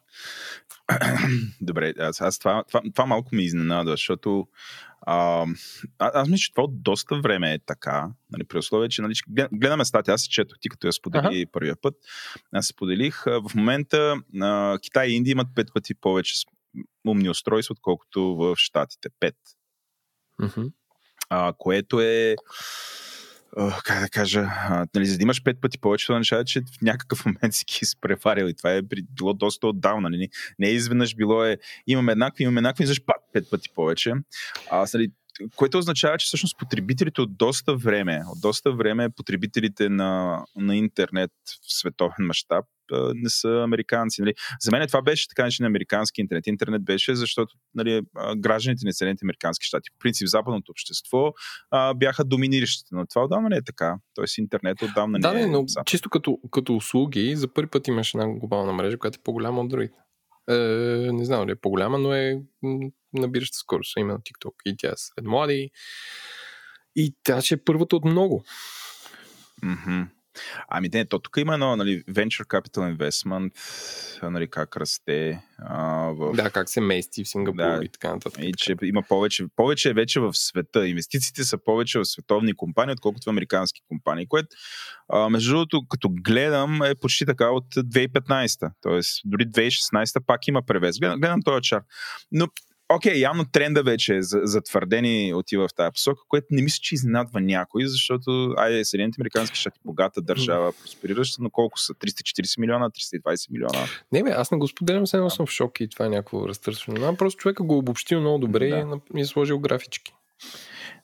добре, 1.60 1.94
аз, 1.98 2.20
аз 2.20 2.38
това, 2.38 2.64
това, 2.68 2.82
това 2.94 3.06
малко 3.06 3.34
ми 3.34 3.44
изненада, 3.44 3.90
защото 3.90 4.48
а, 5.10 5.46
аз 5.98 6.28
мисля, 6.28 6.42
че 6.42 6.52
това 6.52 6.64
от 6.64 6.82
доста 6.82 7.20
време 7.20 7.52
е 7.54 7.58
така, 7.66 8.08
нали, 8.30 8.44
при 8.44 8.58
условие, 8.58 8.88
че 8.88 9.02
нали, 9.02 9.14
гледаме 9.52 9.84
статия, 9.84 10.14
аз 10.14 10.22
се 10.22 10.28
четох 10.28 10.58
ти, 10.60 10.68
като 10.68 10.86
я 10.86 10.92
сподели 10.92 11.42
ага. 11.42 11.52
първия 11.52 11.76
път, 11.82 11.94
аз 12.52 12.66
споделих, 12.66 13.24
в 13.24 13.50
момента 13.54 14.16
а, 14.40 14.78
Китай 14.82 15.08
и 15.08 15.14
Индия 15.14 15.32
имат 15.32 15.48
пет 15.54 15.68
пъти 15.74 15.94
повече 15.94 16.34
умни 17.08 17.30
устройства, 17.30 17.72
отколкото 17.72 18.36
в 18.36 18.54
Штатите. 18.56 19.08
Пет. 19.20 19.36
Mm-hmm. 20.40 20.72
А, 21.30 21.52
което 21.58 22.00
е 22.00 22.36
как 23.84 24.00
да 24.00 24.08
кажа, 24.08 24.40
а, 24.40 24.86
нали, 24.94 25.06
за 25.06 25.16
да 25.16 25.22
имаш 25.22 25.42
пет 25.42 25.60
пъти 25.60 25.78
повече, 25.78 26.06
това 26.06 26.14
означава, 26.14 26.44
че 26.44 26.60
в 26.60 26.82
някакъв 26.82 27.26
момент 27.26 27.54
си 27.54 27.64
ги 27.64 27.78
изпреварил 27.82 28.44
и 28.44 28.54
това 28.54 28.72
е 28.72 28.82
било 29.16 29.34
доста 29.34 29.66
отдавна. 29.66 30.10
Нали? 30.10 30.28
Не 30.58 30.68
е 30.68 30.72
изведнъж 30.72 31.14
било 31.14 31.44
е, 31.44 31.58
имаме 31.86 32.12
еднакви, 32.12 32.44
имаме 32.44 32.58
еднакви, 32.58 32.86
защо 32.86 33.06
пак 33.06 33.16
пет 33.32 33.50
пъти 33.50 33.68
повече. 33.74 34.12
А, 34.70 34.86
нали, 34.94 35.10
което 35.56 35.78
означава, 35.78 36.18
че 36.18 36.26
всъщност 36.26 36.58
потребителите 36.58 37.20
от 37.20 37.36
доста 37.36 37.76
време, 37.76 38.22
от 38.32 38.40
доста 38.40 38.72
време 38.72 39.10
потребителите 39.10 39.88
на, 39.88 40.44
на 40.56 40.76
интернет 40.76 41.30
в 41.46 41.72
световен 41.72 42.26
мащаб 42.26 42.64
не 43.14 43.30
са 43.30 43.48
американци. 43.64 44.20
Нали. 44.20 44.34
За 44.60 44.70
мен 44.70 44.86
това 44.86 45.02
беше 45.02 45.28
така 45.28 45.48
на 45.60 45.66
американски 45.66 46.20
интернет. 46.20 46.46
Интернет 46.46 46.84
беше, 46.84 47.14
защото 47.14 47.54
нали, 47.74 48.02
гражданите 48.36 48.86
на 48.86 48.92
Съединените 48.92 49.24
американски 49.24 49.66
щати, 49.66 49.90
в 49.94 49.98
принцип 49.98 50.28
западното 50.28 50.72
общество, 50.72 51.32
а, 51.70 51.94
бяха 51.94 52.24
доминиращите. 52.24 52.88
Но 52.92 53.06
това 53.06 53.24
отдавна 53.24 53.48
не 53.48 53.56
е 53.56 53.64
така. 53.64 53.96
Тоест 54.14 54.38
интернет 54.38 54.82
отдавна 54.82 55.18
да, 55.18 55.32
не 55.32 55.42
е. 55.42 55.46
но 55.46 55.64
запад. 55.66 55.86
чисто 55.86 56.10
като, 56.10 56.38
като 56.50 56.76
услуги, 56.76 57.36
за 57.36 57.48
първи 57.48 57.70
път 57.70 57.88
имаш 57.88 58.14
една 58.14 58.28
глобална 58.28 58.72
мрежа, 58.72 58.98
която 58.98 59.16
е 59.20 59.24
по-голяма 59.24 59.60
от 59.60 59.68
другите. 59.68 59.98
Е, 60.48 60.54
не 61.12 61.24
знам 61.24 61.40
дали 61.40 61.52
е 61.52 61.60
по-голяма, 61.60 61.98
но 61.98 62.14
е 62.14 62.42
набираща 63.12 63.56
скорост, 63.56 63.96
именно 63.96 64.18
TikTok. 64.18 64.52
И 64.66 64.76
тя 64.76 64.88
е 64.88 64.96
след 64.96 65.24
млади. 65.24 65.70
И 66.96 67.14
тя 67.22 67.40
ще 67.40 67.54
е 67.54 67.64
първата 67.64 67.96
от 67.96 68.04
много. 68.04 68.44
Mm-hmm. 69.62 70.06
Ами 70.68 70.88
не, 70.92 71.04
то 71.04 71.18
тук 71.18 71.36
има 71.36 71.54
едно 71.54 71.76
нали, 71.76 72.04
Venture 72.04 72.44
Capital 72.44 72.96
Investment, 72.96 73.50
нали, 74.30 74.50
как 74.50 74.76
расте. 74.76 75.42
А, 75.58 75.84
в... 76.10 76.32
Да, 76.32 76.50
как 76.50 76.68
се 76.68 76.80
мести 76.80 77.24
в 77.24 77.28
Сингапур 77.28 77.56
да, 77.56 77.80
и 77.84 77.88
така 77.88 78.14
нататък. 78.14 78.44
И 78.44 78.52
че 78.56 78.76
има 78.82 79.02
повече, 79.08 79.44
повече 79.56 79.92
вече 79.92 80.20
в 80.20 80.34
света. 80.34 80.88
Инвестициите 80.88 81.44
са 81.44 81.58
повече 81.58 81.98
в 81.98 82.04
световни 82.04 82.54
компании, 82.54 82.92
отколкото 82.92 83.24
в 83.24 83.30
американски 83.30 83.80
компании, 83.88 84.26
което 84.26 84.48
а, 85.08 85.28
между 85.28 85.50
другото, 85.50 85.82
като 85.88 86.08
гледам, 86.10 86.82
е 86.82 86.94
почти 86.94 87.26
така 87.26 87.50
от 87.50 87.74
2015. 87.74 88.70
Тоест, 88.80 89.20
дори 89.24 89.46
2016 89.46 90.26
пак 90.26 90.48
има 90.48 90.62
превес. 90.62 90.98
Гледам, 90.98 91.20
гледам 91.20 91.42
този 91.42 91.62
чар. 91.62 91.82
Но 92.32 92.46
окей, 92.88 93.12
okay, 93.12 93.18
явно 93.18 93.44
тренда 93.44 93.82
вече 93.82 94.16
е 94.16 94.22
затвърдени 94.22 95.34
отива 95.34 95.68
в 95.68 95.74
тази 95.74 95.92
посока, 95.92 96.20
което 96.28 96.46
не 96.50 96.62
мисля, 96.62 96.78
че 96.82 96.94
изненадва 96.94 97.40
някой, 97.40 97.86
защото 97.86 98.54
айде, 98.56 98.84
Съединените 98.84 99.16
Американски 99.20 99.58
щати 99.58 99.80
богата 99.84 100.22
държава, 100.22 100.72
просперираща, 100.72 101.42
но 101.42 101.50
колко 101.50 101.78
са? 101.78 101.94
340 101.94 102.60
милиона, 102.60 102.90
320 102.90 103.50
милиона? 103.50 103.86
Не 104.12 104.22
бе, 104.22 104.30
аз 104.30 104.50
не 104.50 104.58
го 104.58 104.68
споделям, 104.68 105.06
все 105.06 105.16
едно 105.16 105.30
съм 105.30 105.46
в 105.46 105.50
шок 105.50 105.80
и 105.80 105.88
това 105.88 106.06
е 106.06 106.08
някакво 106.08 106.48
разтърсване. 106.48 107.16
Просто 107.16 107.38
човека 107.38 107.62
го 107.62 107.78
обобщил 107.78 108.20
много 108.20 108.38
добре 108.38 108.68
да. 108.68 109.00
и 109.16 109.20
е 109.20 109.24
сложил 109.24 109.58
графички. 109.58 110.14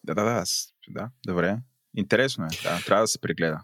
Да, 0.04 0.14
да, 0.14 0.24
да, 0.24 0.44
да, 0.88 1.10
добре. 1.26 1.58
Интересно 1.96 2.44
е, 2.44 2.48
да, 2.62 2.80
трябва 2.86 3.02
да 3.02 3.08
се 3.08 3.20
прегледа. 3.20 3.60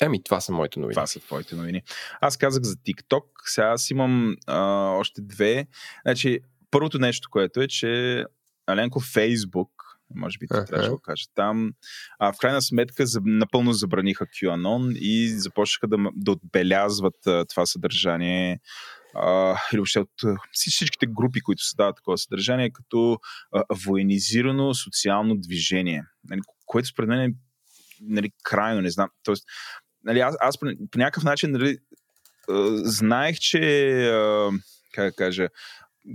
Еми, 0.00 0.22
това 0.22 0.40
са 0.40 0.52
моите 0.52 0.80
новини. 0.80 0.94
Това 0.94 1.06
са 1.06 1.20
твоите 1.20 1.54
новини. 1.54 1.82
Аз 2.20 2.36
казах 2.36 2.62
за 2.62 2.76
TikTok, 2.76 3.22
сега 3.44 3.66
аз 3.66 3.90
имам 3.90 4.36
а, 4.46 4.60
още 4.90 5.20
две. 5.22 5.66
Значи, 6.06 6.40
първото 6.70 6.98
нещо, 6.98 7.28
което 7.30 7.60
е, 7.60 7.68
че 7.68 8.24
Аленко 8.66 9.00
Фейсбук, 9.00 9.70
може 10.14 10.38
би 10.38 10.46
uh-huh. 10.46 10.66
трябваше 10.66 10.88
да 10.88 10.94
го 10.94 11.00
кажа, 11.00 11.24
там 11.34 11.72
а, 12.18 12.32
в 12.32 12.36
крайна 12.38 12.62
сметка 12.62 13.06
за, 13.06 13.20
напълно 13.24 13.72
забраниха 13.72 14.26
QAnon 14.26 14.98
и 14.98 15.28
започнаха 15.28 15.88
да, 15.88 15.96
да 16.16 16.32
отбелязват 16.32 17.26
а, 17.26 17.44
това 17.44 17.66
съдържание 17.66 18.60
а, 19.14 19.56
или 19.72 19.78
въобще 19.78 19.98
от 19.98 20.38
всичките 20.52 21.06
групи, 21.06 21.40
които 21.40 21.62
създават 21.62 21.96
такова 21.96 22.18
съдържание, 22.18 22.70
като 22.70 23.18
а, 23.52 23.64
военизирано 23.86 24.74
социално 24.74 25.36
движение, 25.36 26.04
нали, 26.28 26.40
което 26.66 26.88
според 26.88 27.08
мен 27.08 27.20
е 27.20 27.34
нали, 28.00 28.30
крайно, 28.42 28.80
не 28.80 28.90
знам. 28.90 29.08
Тоест, 29.22 29.44
нали, 30.04 30.20
аз, 30.20 30.36
аз 30.40 30.58
по, 30.60 30.66
по 30.90 30.98
някакъв 30.98 31.24
начин 31.24 31.50
нали, 31.50 31.78
знаех, 32.84 33.38
че 33.38 33.60
а, 34.08 34.50
как 34.92 35.04
да 35.04 35.12
кажа, 35.12 35.48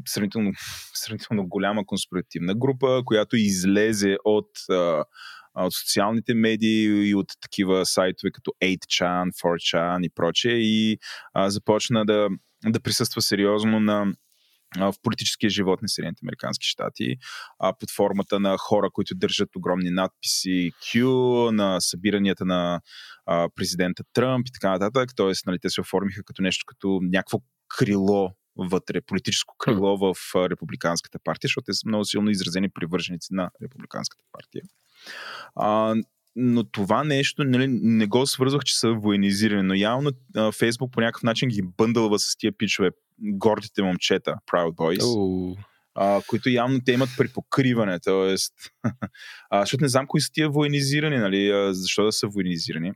сравнително, 0.06 0.52
сравнително 0.94 1.48
голяма 1.48 1.86
конспиративна 1.86 2.56
група, 2.56 3.02
която 3.06 3.36
излезе 3.36 4.18
от, 4.26 4.50
от 5.56 5.74
социалните 5.74 6.34
медии 6.34 7.10
и 7.10 7.16
от 7.16 7.28
такива 7.42 7.86
сайтове 7.86 8.32
като 8.32 8.52
8chan, 8.64 9.32
4chan 9.32 10.06
и 10.06 10.10
прочее 10.10 10.54
и 10.54 10.98
а, 11.34 11.50
започна 11.50 12.06
да, 12.06 12.30
да 12.66 12.80
присъства 12.80 13.22
сериозно 13.22 13.80
на 13.80 14.14
в 14.78 14.94
политическия 15.04 15.50
живот 15.50 15.82
на 15.82 15.90
Съединените 15.90 16.20
Американски 16.26 16.68
щати, 16.68 17.16
а, 17.60 17.74
под 17.80 17.92
формата 17.92 18.40
на 18.40 18.58
хора, 18.58 18.90
които 18.94 19.16
държат 19.16 19.56
огромни 19.56 19.90
надписи 19.90 20.72
Q, 20.84 21.06
на 21.50 21.82
събиранията 21.82 22.46
на 22.46 22.82
а, 23.26 23.50
президента 23.56 24.04
Тръмп 24.14 24.48
и 24.48 24.52
така 24.52 24.70
нататък. 24.70 25.10
Тоест, 25.16 25.46
нали, 25.46 25.60
те 25.62 25.70
се 25.70 25.82
оформиха 25.82 26.24
като 26.24 26.42
нещо, 26.42 26.64
като 26.68 27.00
някакво 27.02 27.40
крило 27.78 28.32
вътре, 28.58 29.02
политическо 29.02 29.56
крило 29.58 29.98
в 29.98 30.16
Републиканската 30.36 31.20
партия, 31.24 31.48
защото 31.48 31.66
те 31.66 31.74
са 31.74 31.88
много 31.88 32.06
силно 32.06 32.30
изразени 32.30 32.70
привърженици 32.70 33.34
на 33.34 33.50
Републиканската 33.64 34.24
партия. 34.32 34.64
А, 35.56 35.96
но 36.36 36.64
това 36.64 37.04
нещо 37.04 37.44
нали, 37.44 37.68
не 37.68 38.08
го 38.08 38.28
свързвах, 38.28 38.64
че 38.64 38.80
са 38.80 38.94
военизирани, 38.94 39.64
но 39.64 39.74
явно 39.74 40.12
а, 40.36 40.52
Фейсбук 40.52 40.92
по 40.92 41.02
някакъв 41.02 41.24
начин 41.24 41.50
ги 41.50 41.62
бъндълва 41.78 42.20
с 42.20 42.38
тия 42.38 42.52
пичове, 42.58 42.90
гордите 43.20 43.84
момчета, 43.84 44.36
Proud 44.52 44.76
Boys. 44.76 45.02
Uh. 45.02 45.58
А, 45.96 46.22
които 46.28 46.50
явно 46.50 46.80
те 46.86 46.92
имат 46.92 47.10
припокриване, 47.18 48.00
т.е. 48.00 48.36
защото 49.62 49.84
не 49.84 49.88
знам 49.88 50.08
кои 50.08 50.22
са 50.22 50.32
тия 50.34 50.50
военизирани, 50.50 51.18
нали, 51.18 51.72
защо 51.74 52.04
да 52.04 52.12
са 52.12 52.28
военизирани. 52.28 52.92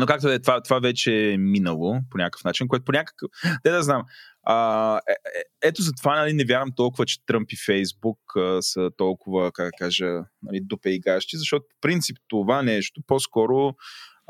Но 0.00 0.06
както 0.06 0.28
е, 0.28 0.38
това, 0.38 0.62
това 0.62 0.78
вече 0.78 1.30
е 1.30 1.38
минало 1.38 2.00
по 2.10 2.18
някакъв 2.18 2.44
начин, 2.44 2.68
което 2.68 2.84
по 2.84 2.92
някакъв... 2.92 3.30
Те 3.62 3.70
да 3.70 3.82
знам. 3.82 4.02
А, 4.42 4.96
е, 5.08 5.12
е, 5.12 5.42
ето 5.62 5.82
за 5.82 5.92
това 5.92 6.18
нали, 6.18 6.32
не 6.32 6.44
вярвам 6.44 6.72
толкова, 6.76 7.06
че 7.06 7.24
Тръмп 7.26 7.52
и 7.52 7.56
Фейсбук 7.66 8.18
а, 8.36 8.62
са 8.62 8.90
толкова, 8.96 9.52
как 9.52 9.66
да 9.66 9.70
кажа, 9.78 10.06
нали, 10.42 10.60
дупе 10.62 10.90
и 10.90 11.00
гащи, 11.00 11.36
защото 11.36 11.64
в 11.64 11.80
принцип 11.80 12.16
това 12.28 12.62
нещо 12.62 13.00
по-скоро 13.06 13.74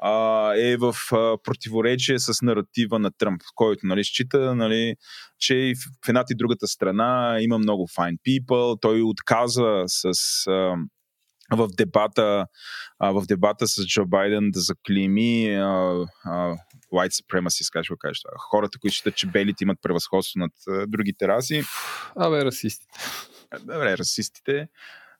а, 0.02 0.54
е 0.56 0.76
в 0.76 0.94
а, 1.12 1.36
противоречие 1.42 2.18
с 2.18 2.42
наратива 2.42 2.98
на 2.98 3.10
Тръмп, 3.10 3.40
който 3.54 3.86
нали, 3.86 4.04
счита, 4.04 4.54
нали, 4.54 4.94
че 5.38 5.72
в 6.04 6.08
едната 6.08 6.32
и 6.32 6.36
другата 6.36 6.66
страна 6.66 7.38
има 7.40 7.58
много 7.58 7.86
fine 7.88 8.18
people. 8.28 8.80
Той 8.80 9.02
отказа 9.02 9.82
с... 9.86 10.12
А, 10.46 10.74
в 11.52 11.68
дебата, 11.68 12.46
а, 12.98 13.10
в 13.12 13.26
дебата 13.26 13.68
с 13.68 13.86
Джо 13.86 14.06
Байден 14.06 14.50
да 14.50 14.60
заклими 14.60 15.54
а, 15.54 16.06
а, 16.24 16.56
white 16.92 17.22
supremacy, 17.22 17.72
как 17.72 17.84
ще 17.84 17.94
го 17.94 17.98
кажа 17.98 18.20
това. 18.24 18.38
Хората, 18.38 18.78
които 18.78 18.94
считат, 18.94 19.16
че 19.16 19.26
белите 19.26 19.64
имат 19.64 19.78
превъзходство 19.82 20.38
над 20.38 20.52
а, 20.68 20.86
другите 20.86 21.28
раси. 21.28 21.62
Абе, 22.16 22.44
расистите. 22.44 22.98
Добре, 23.60 23.98
расистите. 23.98 24.68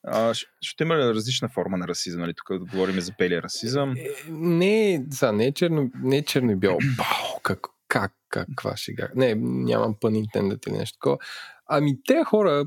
А, 0.03 0.35
ще 0.61 0.85
има 0.85 0.97
различна 0.97 1.49
форма 1.49 1.77
на 1.77 1.89
расизъм, 1.89 2.21
нали? 2.21 2.35
Тук 2.35 2.69
говорим 2.71 3.01
за 3.01 3.13
белия 3.19 3.43
расизъм. 3.43 3.95
Е, 3.97 4.09
не, 4.31 5.07
са, 5.11 5.33
не 5.33 5.47
е 5.47 5.53
черно, 5.53 5.91
не 6.03 6.17
е 6.17 6.25
черно 6.25 6.51
и 6.51 6.57
бяло. 6.57 6.79
Бау, 6.97 7.41
как, 7.43 7.61
как, 7.89 8.13
каква 8.31 8.77
шега. 8.77 9.09
Не, 9.15 9.35
нямам 9.35 9.97
пън 10.01 10.15
интендът 10.15 10.67
или 10.67 10.75
нещо 10.75 10.99
такова. 10.99 11.19
Ами 11.67 12.03
те 12.07 12.25
хора, 12.25 12.65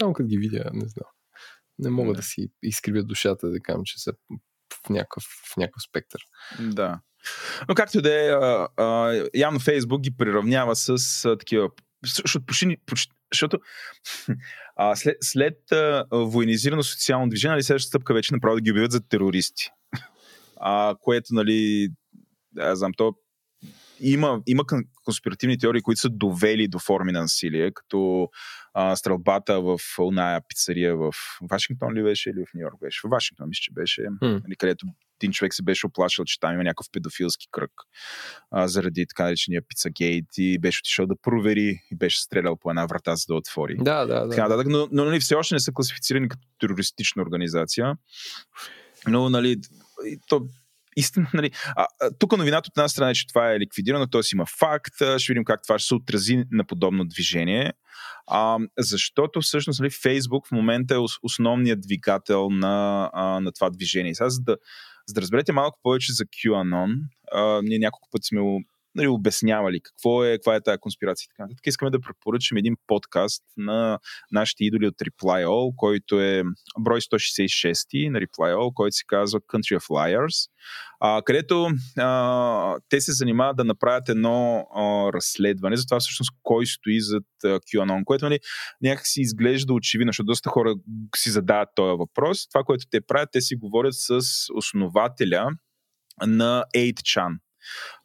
само 0.00 0.12
като 0.12 0.26
ги 0.26 0.38
видя, 0.38 0.70
не 0.72 0.88
знам. 0.88 1.13
Не 1.78 1.90
мога 1.90 2.12
да, 2.12 2.16
да 2.16 2.22
си 2.22 2.48
изкривя 2.62 3.02
душата 3.02 3.50
да 3.50 3.60
кажам, 3.60 3.82
че 3.84 4.02
са 4.02 4.12
в 4.84 4.90
някакъв, 4.90 5.22
в 5.22 5.56
някакъв 5.56 5.82
спектър. 5.82 6.20
Да. 6.60 7.00
Но 7.68 7.74
както 7.74 8.02
да 8.02 8.12
е, 8.14 9.38
явно 9.38 9.60
Фейсбук 9.60 10.00
ги 10.00 10.16
приравнява 10.16 10.76
с 10.76 11.24
а, 11.24 11.38
такива 11.38 11.70
защото, 12.04 12.46
почти, 12.46 12.76
почти, 12.86 13.12
защото 13.32 13.58
а, 14.76 14.96
след, 14.96 15.16
след 15.20 15.72
а, 15.72 16.04
военизирано 16.10 16.82
социално 16.82 17.28
движение, 17.28 17.52
нали, 17.52 17.62
следващата 17.62 17.88
стъпка 17.88 18.14
вече 18.14 18.34
направо 18.34 18.54
да 18.54 18.60
ги 18.60 18.70
обявят 18.70 18.92
за 18.92 19.08
терористи. 19.08 19.70
А, 20.66 20.94
което, 21.00 21.34
нали, 21.34 21.88
аз 22.58 22.78
знам, 22.78 22.92
то 22.96 23.14
има, 24.00 24.40
има 24.46 24.64
конспиративни 25.04 25.58
теории, 25.58 25.82
които 25.82 26.00
са 26.00 26.08
довели 26.08 26.68
до 26.68 26.78
форми 26.78 27.12
на 27.12 27.20
насилие, 27.20 27.70
като 27.70 28.28
а, 28.74 28.96
стрелбата 28.96 29.60
в 29.60 29.78
оная 29.98 30.40
пицария 30.48 30.96
в 30.96 31.12
Вашингтон 31.50 31.92
ли 31.92 32.02
беше 32.02 32.30
или 32.30 32.44
в 32.46 32.54
Нью 32.54 32.62
Йорк 32.62 32.80
беше? 32.80 33.00
В 33.04 33.10
Вашингтон 33.10 33.48
мисля, 33.48 33.60
че 33.60 33.72
беше, 33.72 34.02
mm. 34.02 34.42
нали, 34.44 34.56
където 34.58 34.86
един 35.20 35.32
човек 35.32 35.54
се 35.54 35.62
беше 35.62 35.86
оплашил, 35.86 36.24
че 36.24 36.40
там 36.40 36.54
има 36.54 36.64
някакъв 36.64 36.86
педофилски 36.92 37.46
кръг 37.50 37.70
а, 38.50 38.68
заради 38.68 39.06
така 39.06 39.24
наречения 39.24 39.62
пицагейт 39.68 40.24
и 40.38 40.58
беше 40.58 40.80
отишъл 40.80 41.06
да 41.06 41.16
провери 41.22 41.80
и 41.90 41.96
беше 41.96 42.20
стрелял 42.20 42.56
по 42.56 42.70
една 42.70 42.86
врата, 42.86 43.16
за 43.16 43.24
да 43.28 43.34
отвори. 43.34 43.76
Да, 43.78 44.06
да, 44.06 44.20
да. 44.20 44.30
Така, 44.30 44.48
да 44.48 44.64
но, 44.64 44.88
но 44.92 45.04
нали, 45.04 45.20
все 45.20 45.34
още 45.34 45.54
не 45.54 45.60
са 45.60 45.72
класифицирани 45.72 46.28
като 46.28 46.42
терористична 46.60 47.22
организация. 47.22 47.96
Но, 49.08 49.30
нали, 49.30 49.60
то 50.28 50.46
истина, 50.96 51.26
нали, 51.34 51.50
а, 51.76 51.86
тук 52.18 52.36
новината 52.36 52.68
от 52.68 52.78
една 52.78 52.88
страна 52.88 53.10
е, 53.10 53.14
че 53.14 53.26
това 53.26 53.52
е 53.52 53.58
ликвидирано, 53.58 54.06
т.е. 54.06 54.20
има 54.32 54.46
факт, 54.46 54.94
ще 55.18 55.32
видим 55.32 55.44
как 55.44 55.62
това 55.62 55.78
ще 55.78 55.88
се 55.88 55.94
отрази 55.94 56.44
на 56.50 56.64
подобно 56.64 57.04
движение, 57.04 57.72
а, 58.26 58.58
защото 58.78 59.40
всъщност 59.40 59.80
нали, 59.80 59.90
Фейсбук 59.90 60.46
в 60.46 60.52
момента 60.52 60.94
е 60.94 60.98
основният 61.22 61.80
двигател 61.80 62.50
на, 62.50 63.10
а, 63.12 63.40
на 63.40 63.52
това 63.52 63.70
движение. 63.70 64.14
Сега, 64.14 64.30
за 64.30 64.40
да, 64.40 64.56
за 65.06 65.14
да 65.14 65.20
разберете 65.20 65.52
малко 65.52 65.78
повече 65.82 66.12
за 66.12 66.24
QAnon, 66.24 66.94
а, 67.32 67.60
ние 67.62 67.78
няколко 67.78 68.08
пъти 68.12 68.26
сме 68.26 68.40
нали, 68.94 69.08
обяснявали 69.08 69.80
какво 69.82 70.24
е, 70.24 70.32
каква 70.32 70.54
е 70.54 70.60
тази 70.60 70.78
конспирация 70.78 71.24
и 71.24 71.28
така 71.28 71.42
нататък. 71.42 71.66
Искаме 71.66 71.90
да 71.90 72.00
препоръчаме 72.00 72.58
един 72.58 72.76
подкаст 72.86 73.44
на 73.56 73.98
нашите 74.32 74.64
идоли 74.64 74.86
от 74.86 74.94
Reply 74.94 75.46
All, 75.46 75.74
който 75.76 76.20
е 76.20 76.42
брой 76.80 77.00
166 77.00 78.08
на 78.08 78.18
Reply 78.20 78.54
All, 78.54 78.74
който 78.74 78.96
се 78.96 79.04
казва 79.06 79.40
Country 79.40 79.78
of 79.78 79.88
Liars, 79.88 80.50
а, 81.00 81.22
където 81.22 81.68
а, 81.98 82.76
те 82.88 83.00
се 83.00 83.12
занимават 83.12 83.56
да 83.56 83.64
направят 83.64 84.08
едно 84.08 84.66
а, 84.74 85.12
разследване 85.12 85.76
за 85.76 85.86
това 85.86 86.00
всъщност 86.00 86.30
кой 86.42 86.66
стои 86.66 87.00
зад 87.00 87.24
а, 87.44 87.48
QAnon, 87.48 88.04
което 88.04 88.24
нали, 88.24 88.38
някак 88.82 89.06
си 89.06 89.20
изглежда 89.20 89.72
очевидно, 89.72 90.08
защото 90.08 90.26
доста 90.26 90.50
хора 90.50 90.74
си 91.16 91.30
задават 91.30 91.68
този 91.74 91.98
въпрос. 91.98 92.48
Това, 92.48 92.64
което 92.64 92.84
те 92.90 93.00
правят, 93.00 93.28
те 93.32 93.40
си 93.40 93.56
говорят 93.56 93.94
с 93.94 94.20
основателя 94.54 95.50
на 96.26 96.64
8chan 96.76 97.36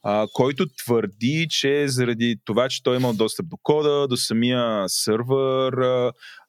а, 0.03 0.27
който 0.33 0.65
твърди, 0.77 1.47
че 1.49 1.87
заради 1.87 2.35
това, 2.45 2.69
че 2.69 2.83
той 2.83 2.95
е 2.95 2.99
имал 2.99 3.13
достъп 3.13 3.47
до 3.49 3.57
кода, 3.63 4.07
до 4.07 4.17
самия 4.17 4.83
сървър 4.87 5.73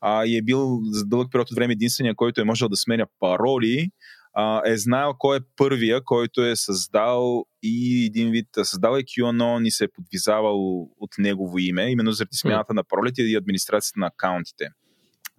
а, 0.00 0.24
и 0.24 0.36
е 0.36 0.42
бил 0.42 0.78
за 0.82 1.04
дълъг 1.06 1.32
период 1.32 1.50
от 1.50 1.54
време 1.54 1.72
единствения, 1.72 2.14
който 2.14 2.40
е 2.40 2.44
можел 2.44 2.68
да 2.68 2.76
сменя 2.76 3.06
пароли, 3.20 3.88
а, 4.34 4.62
е 4.66 4.76
знаел 4.76 5.14
кой 5.18 5.36
е 5.36 5.40
първия, 5.56 6.04
който 6.04 6.44
е 6.44 6.56
създал 6.56 7.44
и 7.62 8.04
един 8.06 8.30
вид 8.30 8.46
създал 8.62 8.96
е 8.96 9.02
QAnon 9.02 9.66
и 9.66 9.70
се 9.70 9.84
е 9.84 9.92
подвизавал 9.94 10.82
от 10.82 11.10
негово 11.18 11.58
име, 11.58 11.90
именно 11.90 12.12
заради 12.12 12.36
смяната 12.36 12.74
на 12.74 12.84
паролите 12.84 13.22
и 13.22 13.36
администрацията 13.36 14.00
на 14.00 14.06
акаунтите 14.06 14.68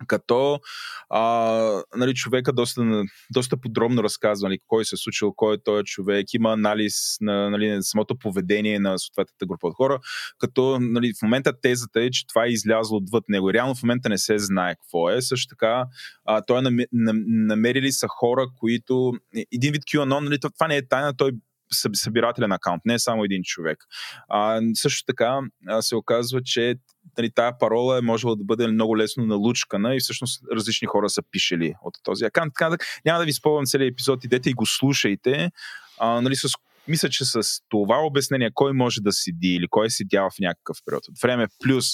като 0.08 0.60
а, 1.10 1.84
нали, 1.96 2.14
човека 2.14 2.54
доста, 2.54 3.04
доста 3.34 3.58
подробно 3.58 4.04
разказва 4.04 4.50
нали, 4.50 4.60
кой 4.68 4.86
се 4.86 4.96
е 4.96 4.98
случил, 4.98 5.34
кой 5.36 5.56
е 5.56 5.64
този 5.64 5.84
човек, 5.84 6.34
има 6.34 6.54
анализ 6.54 7.18
на 7.22 7.50
нали, 7.50 7.78
самото 7.82 8.18
поведение 8.20 8.80
на 8.80 9.00
съответната 9.00 9.46
група 9.46 9.68
от 9.68 9.76
хора, 9.76 10.00
като 10.40 10.78
нали, 10.82 11.14
в 11.20 11.22
момента 11.22 11.54
тезата 11.62 12.02
е, 12.02 12.10
че 12.10 12.28
това 12.28 12.46
е 12.46 12.50
излязло 12.50 12.98
отвъд 12.98 13.24
него. 13.30 13.54
Реално 13.54 13.76
в 13.76 13.84
момента 13.84 14.10
не 14.10 14.18
се 14.18 14.38
знае 14.38 14.76
какво 14.76 15.10
е. 15.10 15.22
Също 15.22 15.56
така, 15.56 15.86
а, 16.26 16.42
той 16.42 16.60
е 16.60 16.86
намерили 17.28 17.92
са 17.92 18.08
хора, 18.10 18.48
които... 18.60 19.14
Един 19.54 19.72
вид 19.72 19.84
QAnon, 19.84 20.20
нали, 20.20 20.40
това 20.40 20.68
не 20.68 20.78
е 20.78 20.88
тайна, 20.88 21.18
той 21.18 21.32
събирателен 21.94 22.52
акаунт, 22.52 22.82
не 22.86 22.94
е 22.94 23.00
само 23.00 23.24
един 23.24 23.44
човек. 23.44 23.86
А, 24.30 24.62
също 24.74 25.06
така 25.06 25.40
се 25.82 25.96
оказва, 25.96 26.42
че 26.44 26.76
нали, 27.18 27.32
тая 27.32 27.58
парола 27.58 27.98
е 27.98 28.02
можела 28.02 28.36
да 28.36 28.44
бъде 28.44 28.68
много 28.68 28.98
лесно 28.98 29.26
налучкана 29.26 29.96
и 29.96 30.00
всъщност 30.00 30.44
различни 30.56 30.88
хора 30.88 31.10
са 31.10 31.22
пишели 31.32 31.74
от 31.84 31.94
този 32.04 32.26
акаунт. 32.26 32.54
Така, 32.60 32.78
няма 33.06 33.20
да 33.20 33.26
ви 33.26 33.34
спомням 33.34 33.66
целият 33.66 33.94
епизод, 33.94 34.24
идете 34.24 34.50
и 34.50 34.54
го 34.54 34.66
слушайте. 34.66 35.52
А, 36.00 36.22
нали, 36.22 36.36
с 36.36 36.50
мисля, 36.88 37.10
че 37.10 37.26
с 37.26 37.42
това 37.70 37.98
обяснение 37.98 38.52
кой 38.54 38.74
може 38.74 39.02
да 39.02 39.12
седи 39.12 39.48
или 39.48 39.68
кой 39.70 39.86
е 39.86 39.90
седял 39.90 40.30
в 40.30 40.40
някакъв 40.40 40.78
период 40.86 41.08
от 41.08 41.20
време, 41.22 41.48
плюс 41.64 41.86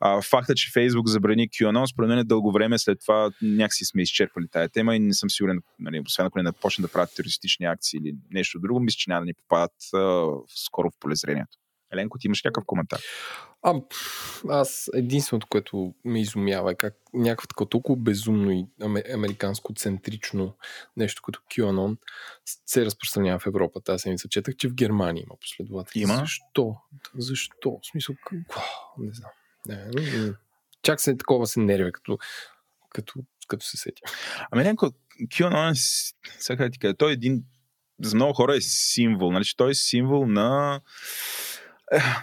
а, 0.00 0.22
факта, 0.22 0.54
че 0.54 0.70
Фейсбук 0.72 1.08
забрани 1.08 1.48
QAnon, 1.48 1.92
според 1.92 2.08
мен 2.08 2.18
е 2.18 2.24
дълго 2.24 2.52
време 2.52 2.78
след 2.78 3.00
това 3.00 3.30
някакси 3.42 3.84
сме 3.84 4.02
изчерпали 4.02 4.46
тая 4.50 4.68
тема 4.68 4.96
и 4.96 4.98
не 4.98 5.14
съм 5.14 5.30
сигурен, 5.30 5.60
нали, 5.78 6.02
освен 6.06 6.26
ако 6.26 6.42
не 6.42 6.52
почне 6.52 6.82
да 6.82 6.88
правят 6.88 7.14
терористични 7.16 7.66
акции 7.66 7.98
или 7.98 8.16
нещо 8.30 8.60
друго, 8.60 8.80
мисля, 8.80 8.96
че 8.96 9.10
няма 9.10 9.20
да 9.20 9.26
ни 9.26 9.34
попадат 9.34 9.72
а, 9.94 10.26
скоро 10.48 10.90
в 10.90 10.98
полезрението. 11.00 11.58
Еленко, 11.92 12.18
ти 12.18 12.26
имаш 12.26 12.44
някакъв 12.44 12.64
коментар? 12.66 13.00
А, 13.62 13.74
аз 14.48 14.90
единственото, 14.94 15.46
което 15.46 15.94
ме 16.04 16.20
изумява 16.20 16.72
е 16.72 16.74
как 16.74 16.94
някакво 17.14 17.46
такова 17.46 17.68
толкова 17.68 17.96
безумно 17.96 18.50
и 18.50 18.66
американско 19.14 19.74
центрично 19.74 20.54
нещо 20.96 21.22
като 21.22 21.40
QAnon 21.40 21.96
се 22.66 22.84
разпространява 22.84 23.38
в 23.38 23.46
Европа. 23.46 23.80
Тази 23.80 24.02
седмица 24.02 24.28
четах, 24.28 24.56
че 24.56 24.68
в 24.68 24.74
Германия 24.74 25.22
има 25.22 25.36
последователи. 25.40 26.02
Има? 26.02 26.14
Защо? 26.14 26.76
Защо? 27.18 27.80
В 27.82 27.86
смисъл, 27.90 28.14
не 28.98 29.12
знам. 29.12 29.30
Не, 29.68 30.32
чак 30.82 31.00
се 31.00 31.16
такова 31.16 31.46
се 31.46 31.60
нервя, 31.60 31.92
като, 31.92 32.18
като, 32.90 33.14
като 33.48 33.66
се 33.66 33.76
сетя. 33.76 34.02
Ами 34.50 34.64
някакво, 34.64 34.86
QAnon 35.20 35.72
е, 35.72 35.74
сега 36.38 36.70
ти 36.70 36.78
кажа, 36.78 36.94
той 36.94 37.10
е 37.10 37.12
един, 37.12 37.44
за 38.02 38.14
много 38.14 38.34
хора 38.34 38.56
е 38.56 38.60
символ, 38.60 39.32
нали, 39.32 39.44
той 39.56 39.70
е 39.70 39.74
символ 39.74 40.26
на 40.26 40.80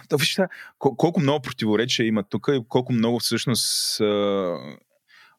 да, 0.08 0.16
вижте, 0.16 0.46
колко 0.78 1.20
много 1.20 1.42
противоречия 1.42 2.06
има 2.06 2.24
тук 2.28 2.48
и 2.52 2.60
колко 2.68 2.92
много 2.92 3.20
всъщност 3.20 4.00
а, 4.00 4.56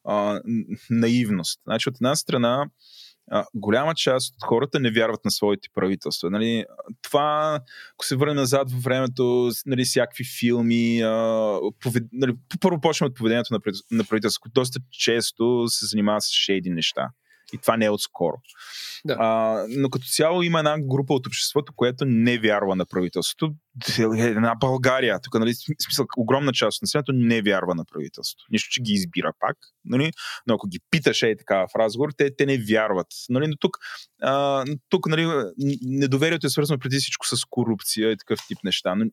а, 0.04 0.40
наивност. 0.90 1.60
Значи, 1.64 1.88
от 1.88 1.94
една 1.94 2.16
страна, 2.16 2.66
голяма 3.54 3.94
част 3.94 4.34
от 4.34 4.48
хората 4.48 4.80
не 4.80 4.90
вярват 4.90 5.24
на 5.24 5.30
своите 5.30 5.68
правителства. 5.74 6.30
Нали, 6.30 6.64
това, 7.02 7.60
ако 7.94 8.04
се 8.04 8.16
върне 8.16 8.34
назад 8.34 8.70
във 8.70 8.82
времето, 8.82 9.50
нали, 9.66 9.84
всякакви 9.84 10.24
филми, 10.38 11.00
а, 11.00 11.58
повед... 11.80 12.04
нали, 12.12 12.34
първо 12.60 12.80
почваме 12.80 13.08
от 13.08 13.16
поведението 13.16 13.60
на, 13.90 14.04
правителството, 14.04 14.50
доста 14.54 14.80
често 14.90 15.64
се 15.68 15.86
занимава 15.86 16.20
с 16.20 16.28
шейди 16.30 16.70
неща. 16.70 17.10
И 17.52 17.58
това 17.58 17.76
не 17.76 17.84
е 17.84 17.90
отскоро. 17.90 18.36
Да. 19.04 19.16
А, 19.18 19.64
но 19.68 19.90
като 19.90 20.06
цяло 20.06 20.42
има 20.42 20.58
една 20.58 20.76
група 20.80 21.14
от 21.14 21.26
обществото, 21.26 21.72
което 21.76 22.04
не 22.04 22.38
вярва 22.38 22.76
на 22.76 22.86
правителството. 22.86 23.54
Една 24.18 24.54
България, 24.54 25.20
тук, 25.22 25.34
нали, 25.34 25.54
смисъл, 25.54 26.06
огромна 26.16 26.52
част 26.52 26.76
от 26.76 26.82
населението 26.82 27.12
не 27.12 27.42
вярва 27.42 27.74
на 27.74 27.84
правителството. 27.84 28.44
Нищо, 28.50 28.68
че 28.70 28.82
ги 28.82 28.92
избира 28.92 29.32
пак, 29.38 29.56
нали, 29.84 30.12
но 30.46 30.54
ако 30.54 30.68
ги 30.68 30.80
питаш 30.90 31.22
е 31.22 31.36
така 31.36 31.56
в 31.56 31.78
разговор, 31.78 32.10
те, 32.16 32.36
те 32.36 32.46
не 32.46 32.58
вярват. 32.58 33.06
Нали, 33.28 33.46
но 33.46 33.56
тук, 33.56 33.76
а, 34.22 34.64
тук 34.88 35.06
нали, 35.06 35.26
недоверието 35.82 36.46
е 36.46 36.50
свързано 36.50 36.78
преди 36.78 36.96
всичко 36.96 37.26
с 37.26 37.44
корупция 37.50 38.10
и 38.10 38.16
такъв 38.16 38.38
тип 38.48 38.58
неща. 38.64 38.94
Но 38.94 39.04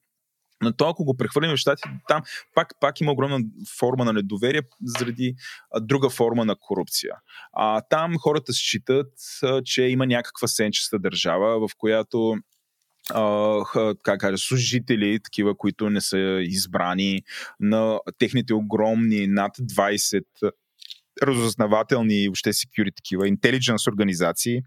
но 0.63 0.73
то, 0.73 0.89
ако 0.89 1.05
го 1.05 1.17
прехвърлим 1.17 1.51
в 1.51 1.57
щатите, 1.57 1.89
там 2.07 2.21
пак, 2.55 2.73
пак 2.79 3.01
има 3.01 3.11
огромна 3.11 3.39
форма 3.79 4.05
на 4.05 4.13
недоверие 4.13 4.61
заради 4.85 5.35
а, 5.71 5.79
друга 5.79 6.09
форма 6.09 6.45
на 6.45 6.55
корупция. 6.59 7.15
А, 7.53 7.81
там 7.81 8.17
хората 8.17 8.53
считат, 8.53 9.13
а, 9.43 9.61
че 9.65 9.83
има 9.83 10.05
някаква 10.05 10.47
сенчеста 10.47 10.99
държава, 10.99 11.67
в 11.67 11.71
която 11.77 12.37
Uh, 13.11 13.95
как 14.03 14.19
кажа, 14.19 14.37
служители, 14.37 15.19
такива, 15.23 15.57
които 15.57 15.89
не 15.89 16.01
са 16.01 16.39
избрани 16.41 17.21
на 17.59 17.99
техните 18.17 18.53
огромни 18.53 19.27
над 19.27 19.57
20 19.57 20.23
разузнавателни 21.23 22.23
и 22.23 22.27
въобще 22.27 22.53
security 22.53 22.95
такива, 22.95 23.23
intelligence 23.23 23.91
организации, 23.91 24.61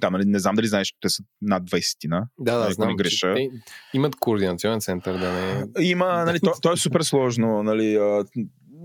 там, 0.00 0.12
нали, 0.12 0.24
не 0.24 0.38
знам 0.38 0.54
дали 0.54 0.66
знаеш, 0.66 0.88
че 0.88 0.94
те 1.00 1.08
са 1.08 1.22
над 1.42 1.62
20-на. 1.62 2.28
Да, 2.38 2.54
да, 2.54 2.60
нали, 2.60 2.72
знам. 2.72 2.96
Греша. 2.96 3.34
Те 3.34 3.48
имат 3.94 4.16
координационен 4.16 4.80
център, 4.80 5.18
да 5.18 5.32
не... 5.32 5.64
Има, 5.80 6.24
нали, 6.24 6.40
то, 6.40 6.52
то 6.62 6.72
е 6.72 6.76
супер 6.76 7.00
сложно, 7.00 7.62
нали, 7.62 7.98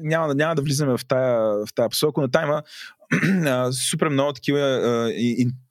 няма, 0.03 0.35
няма 0.35 0.55
да 0.55 0.61
влизаме 0.61 0.97
в 0.97 1.05
тая, 1.07 1.65
в 1.65 1.67
тая 1.75 1.89
посока, 1.89 2.21
но 2.21 2.27
там 2.27 2.43
има 2.43 2.63
супер 3.89 4.09
много 4.09 4.33
такива 4.33 4.59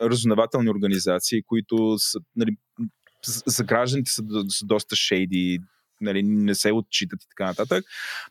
разузнавателни 0.02 0.70
организации, 0.70 1.42
които 1.42 1.98
са, 1.98 2.18
нали, 2.36 2.56
за 3.46 3.64
гражданите 3.64 4.10
са, 4.10 4.22
са 4.48 4.66
доста 4.66 4.96
шейди, 4.96 5.58
нали, 6.00 6.22
не 6.22 6.54
се 6.54 6.72
отчитат 6.72 7.22
и 7.24 7.28
така 7.28 7.44
нататък. 7.44 7.84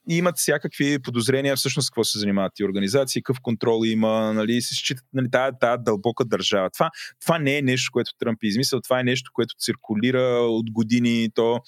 И 0.09 0.17
имат 0.17 0.37
всякакви 0.37 0.99
подозрения 1.01 1.55
всъщност 1.55 1.89
какво 1.89 2.03
се 2.03 2.19
занимават 2.19 2.59
и 2.59 2.63
организации, 2.63 3.21
какъв 3.23 3.41
контрол 3.41 3.85
има, 3.85 4.33
нали, 4.33 4.61
се 4.61 4.75
считат 4.75 5.05
нали, 5.13 5.31
тая, 5.31 5.59
тая 5.59 5.77
дълбока 5.77 6.25
държава. 6.25 6.69
Това, 6.69 6.89
това 7.21 7.39
не 7.39 7.57
е 7.57 7.61
нещо, 7.61 7.89
което 7.93 8.11
Тръмп 8.19 8.43
е 8.43 8.47
измислил, 8.47 8.81
това 8.81 8.99
е 8.99 9.03
нещо, 9.03 9.31
което 9.33 9.55
циркулира 9.59 10.23
от 10.41 10.71
години. 10.71 11.29
То 11.35 11.59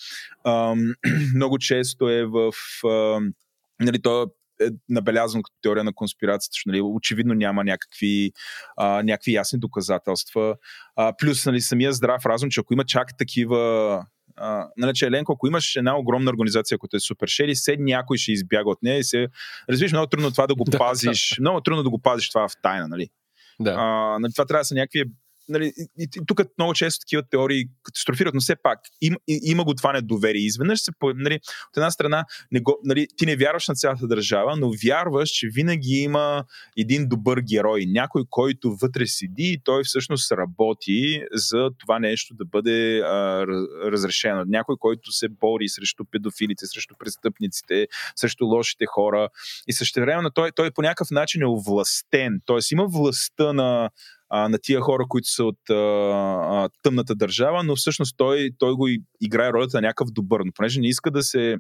ам, 0.47 0.93
много 1.35 1.57
често 1.57 2.09
е 2.09 2.25
в 2.25 2.51
ам, 2.85 3.33
нали, 3.79 4.01
то 4.01 4.31
е 4.61 4.69
набелязано 4.89 5.43
като 5.43 5.55
теория 5.61 5.83
на 5.83 5.93
конспирацията, 5.93 6.53
че 6.53 6.69
нали, 6.69 6.81
очевидно 6.81 7.33
няма 7.33 7.63
някакви, 7.63 8.31
а, 8.77 9.03
някакви 9.03 9.33
ясни 9.33 9.59
доказателства. 9.59 10.55
А, 10.95 11.13
плюс 11.17 11.45
нали, 11.45 11.61
самия 11.61 11.93
здрав 11.93 12.25
разум, 12.25 12.49
че 12.49 12.59
ако 12.59 12.73
има 12.73 12.85
чак 12.85 13.17
такива 13.17 14.05
Нали, 14.77 14.93
че 14.93 15.05
Еленко, 15.05 15.33
ако 15.33 15.47
имаш 15.47 15.75
една 15.75 15.97
огромна 15.97 16.29
организация, 16.29 16.77
която 16.77 16.95
е 16.95 16.99
супер 16.99 17.27
шери, 17.27 17.55
се 17.55 17.77
някой 17.79 18.17
ще 18.17 18.31
избяга 18.31 18.69
от 18.69 18.83
нея 18.83 18.97
и 18.97 19.03
се... 19.03 19.27
Разбираш, 19.69 19.91
много 19.91 20.07
трудно 20.07 20.31
това 20.31 20.47
да 20.47 20.55
го 20.55 20.65
пазиш. 20.77 21.37
много 21.39 21.61
трудно 21.61 21.83
да 21.83 21.89
го 21.89 21.99
пазиш 21.99 22.29
това 22.29 22.47
в 22.47 22.51
тайна, 22.63 22.87
нали? 22.87 23.07
Да. 23.59 23.71
Uh, 23.71 24.17
нали, 24.19 24.33
това 24.33 24.45
трябва 24.45 24.61
да 24.61 24.65
са 24.65 24.75
някакви 24.75 25.03
нали, 25.51 25.73
и, 25.77 25.87
и, 25.97 26.07
тук 26.27 26.41
много 26.57 26.73
често 26.73 26.99
такива 26.99 27.23
теории 27.31 27.65
катастрофират, 27.83 28.33
но 28.33 28.41
все 28.41 28.55
пак 28.63 28.79
им, 29.01 29.15
и, 29.27 29.39
има 29.43 29.63
го 29.63 29.73
това 29.73 29.93
недоверие. 29.93 30.41
Изведнъж 30.41 30.79
се, 30.79 30.91
нали, 31.03 31.35
от 31.35 31.77
една 31.77 31.91
страна, 31.91 32.25
не 32.51 32.59
го, 32.59 32.79
нали, 32.83 33.07
ти 33.17 33.25
не 33.25 33.35
вярваш 33.35 33.67
на 33.67 33.75
цялата 33.75 34.07
държава, 34.07 34.55
но 34.57 34.71
вярваш, 34.85 35.29
че 35.29 35.47
винаги 35.47 35.95
има 35.95 36.43
един 36.77 37.07
добър 37.07 37.39
герой, 37.39 37.85
някой, 37.87 38.23
който 38.29 38.75
вътре 38.81 39.07
седи 39.07 39.43
и 39.43 39.61
той 39.63 39.83
всъщност 39.83 40.31
работи 40.31 41.23
за 41.33 41.69
това 41.79 41.99
нещо 41.99 42.33
да 42.33 42.45
бъде 42.45 42.99
а, 42.99 43.45
разрешено. 43.85 44.43
Някой, 44.47 44.75
който 44.79 45.11
се 45.11 45.27
бори 45.29 45.69
срещу 45.69 46.05
педофилите, 46.11 46.65
срещу 46.65 46.95
престъпниците, 46.99 47.87
срещу 48.15 48.45
лошите 48.45 48.85
хора 48.85 49.29
и 49.67 49.73
също 49.73 49.99
време 49.99 50.29
той, 50.33 50.51
той 50.51 50.71
по 50.71 50.81
някакъв 50.81 51.11
начин 51.11 51.41
е 51.41 51.45
овластен. 51.45 52.41
Тоест 52.45 52.71
има 52.71 52.87
властта 52.87 53.53
на 53.53 53.89
а, 54.34 54.49
на 54.49 54.57
тия 54.61 54.82
хора, 54.82 55.05
които 55.09 55.27
са 55.27 55.43
от 55.43 55.69
а, 55.69 55.73
а, 55.73 56.69
тъмната 56.84 57.15
държава, 57.15 57.63
но 57.63 57.75
всъщност 57.75 58.17
той, 58.17 58.49
той 58.57 58.73
го 58.73 58.88
играе 59.21 59.53
ролята 59.53 59.77
на 59.77 59.82
някакъв 59.82 60.07
добър. 60.11 60.41
Но 60.45 60.51
понеже 60.55 60.79
не 60.79 60.88
иска 60.88 61.11
да 61.11 61.23
се 61.23 61.57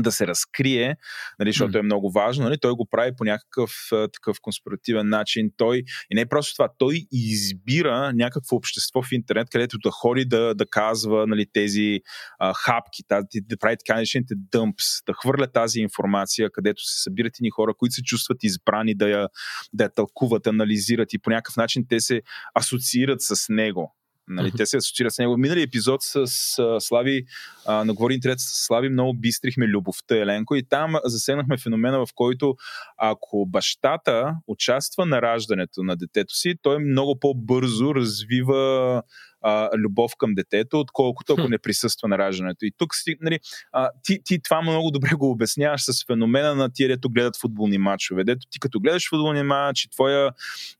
да 0.00 0.12
се 0.12 0.26
разкрие, 0.26 0.96
нали, 1.38 1.50
защото 1.50 1.72
mm. 1.72 1.78
е 1.78 1.82
много 1.82 2.10
важно, 2.10 2.44
нали, 2.44 2.58
той 2.60 2.72
го 2.72 2.88
прави 2.90 3.12
по 3.16 3.24
някакъв 3.24 3.72
такъв 3.90 4.36
конспиративен 4.42 5.08
начин. 5.08 5.50
Той, 5.56 5.82
и 6.10 6.14
не 6.14 6.20
е 6.20 6.26
просто 6.26 6.54
това, 6.54 6.68
той 6.78 7.06
избира 7.12 8.12
някакво 8.14 8.56
общество 8.56 9.02
в 9.02 9.12
интернет, 9.12 9.48
където 9.50 9.78
да 9.78 9.90
ходи 9.90 10.24
да, 10.24 10.54
да 10.54 10.66
казва 10.66 11.26
нали, 11.26 11.46
тези 11.52 12.00
а, 12.38 12.54
хапки, 12.54 13.02
тази, 13.08 13.26
да 13.42 13.56
прави 13.56 13.76
така 13.76 13.94
наречените 13.94 14.34
дъмпс, 14.36 14.84
да 15.06 15.12
хвърля 15.12 15.46
тази 15.46 15.80
информация, 15.80 16.50
където 16.50 16.82
се 16.82 17.02
събират 17.02 17.32
и 17.42 17.50
хора, 17.50 17.74
които 17.78 17.94
се 17.94 18.02
чувстват 18.02 18.44
избрани 18.44 18.94
да 18.94 19.08
я, 19.08 19.28
да 19.72 19.84
я 19.84 19.94
тълкуват, 19.94 20.46
анализират 20.46 21.12
и 21.12 21.18
по 21.18 21.30
някакъв 21.30 21.56
начин 21.56 21.86
те 21.88 22.00
се 22.00 22.22
асоциират 22.54 23.18
с 23.20 23.48
него. 23.48 23.96
Нали. 24.28 24.52
Те 24.56 24.66
се 24.66 24.76
асоциират 24.76 25.12
с 25.12 25.18
него. 25.18 25.36
Минали 25.36 25.62
епизод 25.62 26.00
с 26.02 26.16
а, 26.58 26.80
Слави, 26.80 27.24
а, 27.66 27.84
на 27.84 27.94
Говори 27.94 28.14
интернет 28.14 28.40
с 28.40 28.66
Слави, 28.66 28.88
много 28.88 29.14
бистрихме 29.14 29.66
любовта 29.66 30.16
Еленко 30.16 30.54
и 30.54 30.62
там 30.62 30.94
засегнахме 31.04 31.58
феномена, 31.58 32.06
в 32.06 32.08
който 32.14 32.54
ако 32.98 33.46
бащата 33.46 34.34
участва 34.46 35.06
на 35.06 35.22
раждането 35.22 35.82
на 35.82 35.96
детето 35.96 36.34
си, 36.34 36.54
той 36.62 36.78
много 36.78 37.18
по-бързо 37.20 37.94
развива 37.94 39.02
а, 39.42 39.70
любов 39.78 40.12
към 40.18 40.34
детето, 40.34 40.80
отколкото 40.80 41.32
ако 41.32 41.48
не 41.48 41.58
присъства 41.58 42.08
на 42.08 42.18
раждането. 42.18 42.64
И 42.64 42.72
тук 42.78 42.90
нали, 43.20 43.38
а, 43.72 43.90
ти, 44.02 44.20
ти 44.24 44.42
това 44.42 44.62
много 44.62 44.90
добре 44.90 45.10
го 45.14 45.30
обясняваш 45.30 45.82
с 45.82 46.06
феномена 46.06 46.54
на 46.54 46.72
тия, 46.72 46.88
дето 46.88 47.10
гледат 47.10 47.36
футболни 47.36 47.78
матчове. 47.78 48.24
Дето 48.24 48.46
ти 48.50 48.60
като 48.60 48.80
гледаш 48.80 49.08
футболни 49.08 49.42
матч 49.42 49.88
твоя, 49.92 50.30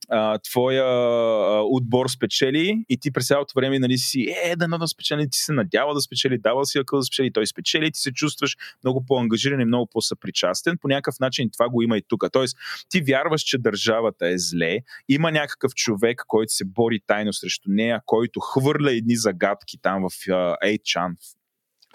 а, 0.09 0.37
твоя 0.37 0.83
а, 0.83 1.61
отбор 1.63 2.07
спечели 2.07 2.85
и 2.89 2.97
ти 2.97 3.11
през 3.11 3.27
цялото 3.27 3.53
време 3.55 3.79
нали, 3.79 3.97
си 3.97 4.27
е, 4.43 4.55
да 4.55 4.67
да 4.77 4.87
спечели, 4.87 5.29
ти 5.29 5.37
се 5.37 5.53
надява 5.53 5.93
да 5.93 6.01
спечели, 6.01 6.37
дава 6.37 6.65
си 6.65 6.77
акъл 6.77 6.99
да 6.99 7.03
спечели, 7.03 7.33
той 7.33 7.47
спечели 7.47 7.91
ти 7.91 7.99
се 7.99 8.11
чувстваш 8.11 8.57
много 8.83 9.05
по-ангажиран 9.05 9.61
и 9.61 9.65
много 9.65 9.87
по-съпричастен. 9.91 10.77
По 10.81 10.87
някакъв 10.87 11.19
начин 11.19 11.49
това 11.53 11.69
го 11.69 11.81
има 11.81 11.97
и 11.97 12.01
тук. 12.07 12.23
Тоест, 12.31 12.57
ти 12.89 13.01
вярваш, 13.01 13.41
че 13.41 13.57
държавата 13.57 14.27
е 14.27 14.37
зле, 14.37 14.79
има 15.09 15.31
някакъв 15.31 15.73
човек, 15.73 16.23
който 16.27 16.53
се 16.53 16.65
бори 16.65 16.99
тайно 17.07 17.33
срещу 17.33 17.69
нея, 17.71 18.01
който 18.05 18.39
хвърля 18.53 18.91
едни 18.91 19.15
загадки 19.15 19.77
там 19.81 20.01
в 20.01 20.09
uh, 20.09 20.55
8chan, 20.63 21.15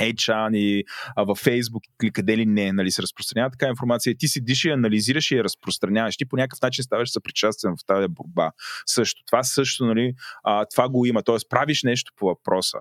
8chan 0.00 0.56
и 0.56 0.84
а, 1.16 1.24
във 1.24 1.44
Facebook 1.44 1.80
или 2.02 2.12
къде 2.12 2.36
ли 2.36 2.46
не, 2.46 2.72
нали, 2.72 2.90
се 2.90 3.02
разпространява 3.02 3.50
така 3.50 3.68
информация. 3.68 4.16
Ти 4.18 4.28
седиш 4.28 4.64
и 4.64 4.70
анализираш 4.70 5.30
и 5.30 5.36
я 5.36 5.44
разпространяваш. 5.44 6.16
Ти 6.16 6.28
по 6.28 6.36
някакъв 6.36 6.62
начин 6.62 6.84
ставаш 6.84 7.10
съпричастен 7.10 7.74
в 7.80 7.86
тази 7.86 8.08
борба. 8.08 8.50
Също. 8.86 9.22
Това 9.26 9.42
също, 9.42 9.86
нали, 9.86 10.12
а, 10.44 10.66
това 10.74 10.88
го 10.88 11.06
има. 11.06 11.22
Тоест, 11.22 11.46
правиш 11.50 11.82
нещо 11.82 12.12
по 12.16 12.26
въпроса. 12.26 12.78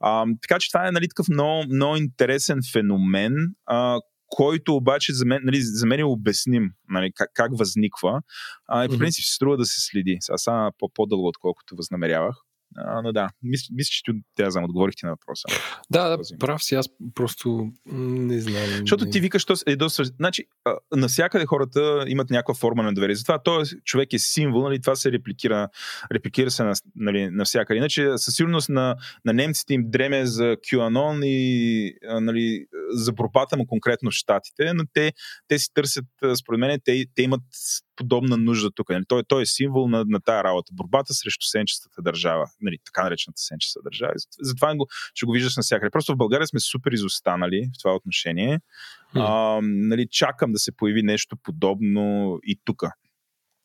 А, 0.00 0.26
така 0.42 0.58
че 0.60 0.70
това 0.70 0.88
е 0.88 0.90
нали, 0.90 1.08
такъв 1.08 1.28
много, 1.28 1.64
много 1.74 1.96
интересен 1.96 2.58
феномен, 2.72 3.34
а, 3.66 4.00
който 4.26 4.76
обаче 4.76 5.12
за 5.12 5.26
мен, 5.26 5.40
нали, 5.44 5.60
за 5.60 5.86
мен 5.86 6.00
е 6.00 6.04
обясним 6.04 6.70
нали, 6.88 7.12
как, 7.14 7.30
как 7.34 7.58
възниква. 7.58 8.22
А, 8.68 8.84
и 8.84 8.88
по 8.88 8.98
принцип 8.98 9.24
се 9.24 9.34
струва 9.34 9.56
да 9.56 9.64
се 9.64 9.80
следи. 9.80 10.16
Сега 10.20 10.38
са 10.38 10.70
по-дълго, 10.94 11.26
отколкото 11.26 11.76
възнамерявах. 11.76 12.36
А, 12.76 13.02
но 13.02 13.12
да, 13.12 13.28
мисля, 13.42 13.74
мисля 13.74 13.90
че 13.90 14.12
тя 14.34 14.50
знам, 14.50 14.64
отговорихте 14.64 15.06
на 15.06 15.12
въпроса. 15.12 15.48
Да, 15.90 16.08
да, 16.08 16.38
прав 16.38 16.62
си, 16.62 16.74
аз 16.74 16.88
просто 17.14 17.68
не 17.92 18.40
знам. 18.40 18.64
Защото 18.80 19.10
ти 19.10 19.20
викаш, 19.20 19.44
то 19.44 19.54
е 19.66 19.76
доста... 19.76 20.04
Значи, 20.04 20.44
навсякъде 20.96 21.46
хората 21.46 22.04
имат 22.06 22.30
някаква 22.30 22.54
форма 22.54 22.82
на 22.82 22.94
доверие. 22.94 23.14
Затова 23.14 23.42
този 23.42 23.76
човек 23.84 24.12
е 24.12 24.18
символ, 24.18 24.62
нали, 24.62 24.80
това 24.80 24.96
се 24.96 25.12
репликира, 25.12 25.68
репликира 26.14 26.50
се 26.50 26.64
на, 26.64 26.74
нали, 26.96 27.30
навсякъде. 27.30 27.78
Иначе 27.78 28.12
със 28.16 28.34
сигурност 28.34 28.68
на, 28.68 28.96
на 29.24 29.32
немците 29.32 29.74
им 29.74 29.82
дреме 29.86 30.26
за 30.26 30.44
QAnon 30.44 31.26
и 31.26 31.94
нали, 32.20 32.66
за 32.90 33.12
борбата 33.12 33.56
му 33.56 33.66
конкретно 33.66 34.10
в 34.10 34.14
Штатите, 34.14 34.74
но 34.74 34.84
те, 34.92 35.12
те 35.48 35.58
си 35.58 35.74
търсят, 35.74 36.04
според 36.40 36.60
мен, 36.60 36.80
те, 36.84 37.04
те 37.14 37.22
имат 37.22 37.42
подобна 38.00 38.36
нужда 38.36 38.70
тук. 38.70 38.90
Нали? 38.90 39.04
Той, 39.08 39.22
той 39.28 39.42
е 39.42 39.46
символ 39.46 39.88
на, 39.88 40.04
на 40.08 40.20
тая 40.20 40.44
работа. 40.44 40.72
Борбата 40.72 41.14
срещу 41.14 41.46
сенчестата 41.46 42.02
държава, 42.02 42.46
нали, 42.60 42.78
така 42.84 43.02
наречената 43.02 43.40
сенчеста 43.40 43.80
държава. 43.84 44.12
Затова 44.40 44.76
го, 44.76 44.86
ще 45.14 45.26
го 45.26 45.32
виждаш 45.32 45.56
навсякъде. 45.56 45.90
Просто 45.90 46.12
в 46.12 46.16
България 46.16 46.46
сме 46.46 46.60
супер 46.60 46.92
изостанали 46.92 47.70
в 47.74 47.78
това 47.82 47.94
отношение. 47.94 48.60
Mm. 49.14 49.24
А, 49.26 49.60
нали, 49.62 50.06
чакам 50.10 50.52
да 50.52 50.58
се 50.58 50.76
появи 50.76 51.02
нещо 51.02 51.36
подобно 51.42 52.38
и 52.42 52.60
тук. 52.64 52.82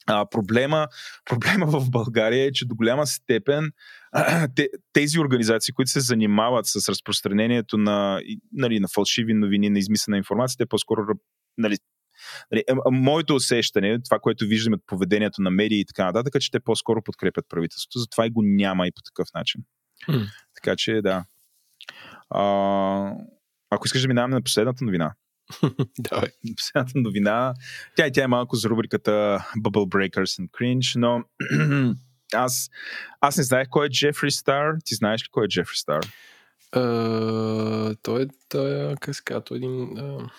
А, 0.07 0.25
проблема, 0.29 0.87
проблема 1.25 1.65
в 1.65 1.89
България 1.89 2.45
е, 2.45 2.51
че 2.51 2.65
до 2.65 2.75
голяма 2.75 3.07
степен 3.07 3.71
тези 4.93 5.19
организации, 5.19 5.73
които 5.73 5.91
се 5.91 5.99
занимават 5.99 6.65
с 6.65 6.89
разпространението 6.89 7.77
на, 7.77 8.21
нали, 8.51 8.79
на 8.79 8.87
фалшиви 8.87 9.33
новини, 9.33 9.69
на 9.69 9.79
измислена 9.79 10.17
информация, 10.17 10.57
те 10.57 10.65
по-скоро 10.65 11.01
нали, 11.57 11.77
Нали, 12.51 12.63
моето 12.91 13.35
усещане, 13.35 14.01
това, 14.01 14.19
което 14.19 14.45
виждаме 14.45 14.75
от 14.75 14.83
поведението 14.87 15.41
на 15.41 15.51
медии 15.51 15.79
и 15.79 15.85
така 15.85 16.05
нататък, 16.05 16.35
е, 16.35 16.39
че 16.39 16.51
те 16.51 16.59
по-скоро 16.59 17.01
подкрепят 17.01 17.45
правителството, 17.49 17.99
затова 17.99 18.25
и 18.25 18.29
го 18.29 18.41
няма 18.43 18.87
и 18.87 18.91
по 18.91 19.01
такъв 19.01 19.27
начин. 19.35 19.61
Mm. 20.09 20.27
Така 20.55 20.75
че, 20.75 21.01
да. 21.01 21.25
А, 22.29 23.11
ако 23.69 23.87
искаш 23.87 24.01
да 24.01 24.07
минаваме 24.07 24.35
на 24.35 24.41
последната 24.41 24.85
новина. 24.85 25.13
Давай. 25.99 26.29
Последната 26.57 26.99
новина. 26.99 27.53
Тя, 27.95 28.11
тя 28.13 28.23
е 28.23 28.27
малко 28.27 28.55
за 28.55 28.69
рубриката 28.69 29.45
Bubble 29.63 30.09
Breakers 30.09 30.41
and 30.41 30.49
Cringe, 30.49 30.99
но 30.99 31.23
аз, 32.33 32.69
аз 33.21 33.37
не 33.37 33.43
знаех 33.43 33.67
кой 33.69 33.85
е 33.85 33.89
Джефри 33.89 34.31
Стар. 34.31 34.73
Ти 34.85 34.95
знаеш 34.95 35.23
ли 35.23 35.27
кой 35.31 35.45
е 35.45 35.47
Джефри 35.47 35.75
Стар? 35.75 36.01
Uh, 36.75 37.97
той 38.01 38.21
е, 38.21 38.91
е, 38.91 38.95
казва, 38.95 39.43
той 39.43 39.57
е 39.57 39.57
един 39.57 39.71
uh, 39.71 40.29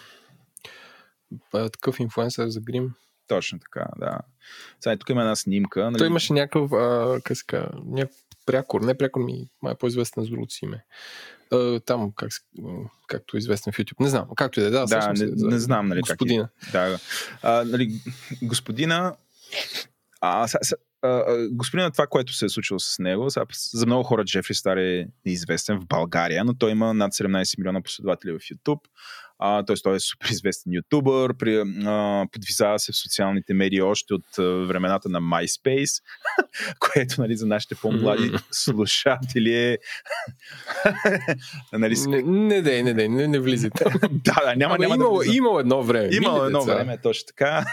такъв 1.53 2.01
инфлуенсър 2.01 2.49
за 2.49 2.61
грим. 2.61 2.95
Точно 3.29 3.59
така, 3.59 3.87
да. 3.99 4.18
Сега 4.81 4.97
тук 4.97 5.11
има 5.11 5.20
една 5.20 5.37
снимка. 5.37 5.85
Нали? 5.85 5.99
Той 5.99 6.07
имаше 6.07 6.33
някакъв, 6.33 6.72
а, 6.72 7.20
се 7.35 7.45
казва, 7.47 7.70
някакъв 7.85 8.16
прякор, 8.47 8.81
не 8.81 8.99
прякор 8.99 9.20
ми, 9.20 9.49
май 9.62 9.72
е 9.72 9.77
по-известен 9.77 10.24
с 10.24 10.29
другото 10.29 10.55
име. 10.62 10.85
А, 11.53 11.81
там, 11.81 12.12
как, 12.16 12.31
както 13.07 13.37
е 13.37 13.39
известен 13.39 13.72
в 13.72 13.77
YouTube. 13.77 14.01
Не 14.01 14.09
знам, 14.09 14.29
както 14.37 14.61
и 14.61 14.62
да 14.62 14.68
е. 14.68 14.70
Да, 14.70 14.87
да 14.87 15.12
не, 15.12 15.31
не, 15.37 15.59
знам, 15.59 15.89
нали, 15.89 16.01
господина. 16.01 16.49
Как 16.72 16.74
е. 16.74 16.91
Да, 16.91 16.99
а, 17.43 17.64
нали, 17.64 18.01
господина, 18.43 19.16
а, 20.20 20.49
са, 20.49 20.59
са, 20.62 20.77
а, 21.03 21.49
господина, 21.51 21.91
това, 21.91 22.07
което 22.07 22.33
се 22.33 22.45
е 22.45 22.49
случило 22.49 22.81
с 22.81 22.99
него, 22.99 23.29
за 23.72 23.87
много 23.87 24.03
хора 24.03 24.24
Джефри 24.24 24.55
Стар 24.55 24.77
е 24.77 25.09
неизвестен 25.27 25.81
в 25.81 25.87
България, 25.87 26.45
но 26.45 26.55
той 26.55 26.70
има 26.70 26.95
над 26.95 27.12
17 27.12 27.59
милиона 27.59 27.83
последователи 27.83 28.33
в 28.33 28.39
YouTube 28.39 28.81
А, 29.39 29.64
т.е. 29.64 29.76
той 29.76 29.97
е 29.97 30.01
супер 30.01 30.28
известен 30.28 30.72
ютубър, 30.72 31.37
при, 31.37 31.57
а, 31.87 32.26
подвизава 32.32 32.78
се 32.78 32.93
в 32.93 32.97
социалните 32.97 33.55
медии 33.55 33.82
още 33.82 34.14
от 34.14 34.39
а, 34.39 34.43
времената 34.43 35.09
на 35.09 35.20
MySpace, 35.20 36.03
което 36.78 37.20
нали, 37.20 37.37
за 37.37 37.47
нашите 37.47 37.74
по-млади 37.74 38.32
слушатели 38.51 39.55
е... 39.55 39.78
нали, 41.72 41.95
не, 42.07 42.22
не, 42.22 42.62
не, 42.62 42.82
не, 42.82 42.95
не, 42.95 43.09
не, 43.09 43.28
не 43.28 43.39
влизайте. 43.39 43.84
да, 44.11 44.34
да, 44.45 44.57
няма, 44.57 44.78
няма 44.78 44.95
имало, 44.95 45.18
да 45.18 45.37
имало 45.37 45.61
едно 45.61 45.82
време. 45.82 46.09
Имало 46.12 46.45
едно 46.45 46.59
деца. 46.59 46.74
време, 46.74 46.99
точно 47.03 47.26
така. 47.26 47.64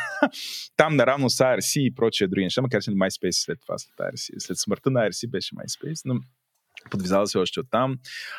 Там 0.77 0.95
наравно 0.95 1.29
с 1.29 1.37
IRC 1.37 1.79
и 1.79 1.95
прочие 1.95 2.27
други 2.27 2.43
неща, 2.43 2.61
макар 2.61 2.81
че 2.81 2.91
MySpace 2.91 3.45
след 3.45 3.59
това, 3.61 3.77
след 3.77 3.93
IRC, 3.97 4.39
след 4.39 4.57
смъртта 4.57 4.91
на 4.91 4.99
IRC 4.99 5.29
беше 5.29 5.55
MySpace, 5.55 6.01
но 6.05 6.19
подвизава 6.89 7.27
се 7.27 7.37
още 7.37 7.59
оттам. 7.59 7.95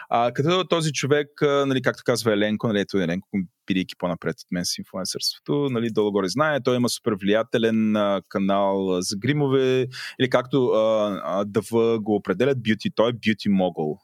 А, 0.08 0.32
като 0.32 0.64
този 0.64 0.92
човек, 0.92 1.28
нали, 1.42 1.82
както 1.82 2.02
казва 2.06 2.32
Еленко, 2.32 2.68
нали, 2.68 2.80
ето 2.80 2.98
Еленко, 2.98 3.28
бидейки 3.66 3.94
по-напред 3.98 4.36
от 4.40 4.46
мен 4.50 4.64
с 4.64 4.78
инфлуенсърството, 4.78 5.68
нали, 5.70 5.90
долу-горе 5.90 6.28
знае, 6.28 6.62
той 6.62 6.76
има 6.76 6.88
супер 6.88 7.12
влиятелен 7.20 7.96
а, 7.96 8.22
канал 8.28 9.00
за 9.00 9.16
гримове, 9.16 9.86
или 10.20 10.30
както 10.30 10.66
а, 10.66 11.20
а, 11.24 11.44
ДВ 11.44 11.98
го 12.00 12.14
определят, 12.14 12.58
beauty, 12.58 12.92
той 12.94 13.10
е 13.10 13.12
beauty 13.12 13.48
mogul. 13.48 13.98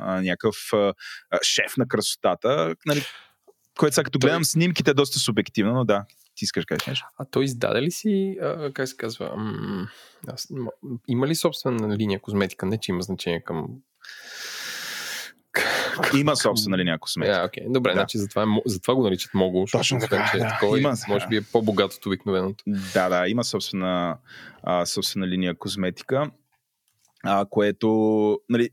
А, 0.00 0.22
някакъв 0.22 0.56
а, 0.72 0.92
шеф 1.42 1.76
на 1.76 1.88
красотата, 1.88 2.74
нали, 2.86 3.02
което 3.78 3.94
сега 3.94 4.04
като 4.04 4.18
гледам 4.18 4.44
снимките 4.44 4.90
е 4.90 4.94
доста 4.94 5.18
субективно, 5.18 5.72
но 5.72 5.84
да, 5.84 6.04
ти 6.38 6.44
искаш 6.44 6.64
кажеш 6.64 6.86
нещо. 6.86 7.06
А 7.18 7.24
той 7.24 7.44
издаде 7.44 7.82
ли 7.82 7.90
си, 7.90 8.38
а, 8.42 8.72
как 8.72 8.88
се 8.88 8.96
казва, 8.96 9.36
м- 9.36 9.88
аз, 10.26 10.48
има 11.08 11.26
ли 11.26 11.34
собствена 11.34 11.96
линия 11.96 12.20
козметика? 12.20 12.66
Не, 12.66 12.78
че 12.78 12.92
има 12.92 13.02
значение 13.02 13.40
към 13.40 13.68
има 16.16 16.36
собствена 16.36 16.78
линия 16.78 16.98
косметика. 16.98 17.36
Yeah, 17.36 17.48
okay. 17.48 17.72
Добре, 17.72 17.90
да. 17.90 17.94
значи 17.94 18.18
затова, 18.18 18.46
затова 18.66 18.94
го 18.94 19.02
наричат 19.02 19.34
могул. 19.34 19.66
Точно 19.72 20.00
така, 20.00 20.28
че 20.30 20.36
е 20.36 20.40
да. 20.40 20.48
такова, 20.48 20.78
има, 20.78 20.94
може 21.08 21.26
би 21.26 21.36
е 21.36 21.42
по-богат 21.42 21.92
от 21.92 22.06
обикновеното. 22.06 22.64
Да, 22.66 23.08
да, 23.08 23.28
има 23.28 23.44
собствена, 23.44 24.18
а, 24.62 24.86
собствена 24.86 25.26
линия 25.26 25.58
козметика, 25.58 26.30
а, 27.24 27.46
което, 27.50 28.40
нали, 28.48 28.70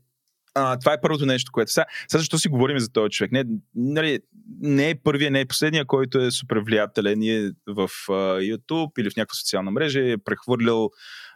а, 0.56 0.78
това 0.78 0.92
е 0.92 1.00
първото 1.00 1.26
нещо, 1.26 1.52
което 1.52 1.72
сега. 1.72 1.86
Сега 2.08 2.18
защо 2.18 2.38
си 2.38 2.48
говорим 2.48 2.78
за 2.78 2.92
този 2.92 3.10
човек? 3.10 3.32
Не, 3.32 3.44
нали, 3.74 4.20
не 4.60 4.90
е 4.90 4.94
първия, 4.94 5.30
не 5.30 5.40
е 5.40 5.46
последния, 5.46 5.84
който 5.84 6.18
е 6.18 6.30
супер 6.30 6.56
влиятелен 6.56 7.22
и 7.22 7.30
е 7.30 7.50
в 7.66 7.90
а, 8.08 8.12
YouTube 8.40 8.98
или 8.98 9.10
в 9.10 9.16
някаква 9.16 9.34
социална 9.34 9.70
мрежа 9.70 10.00
е 10.00 10.18
прехвърлял 10.18 10.90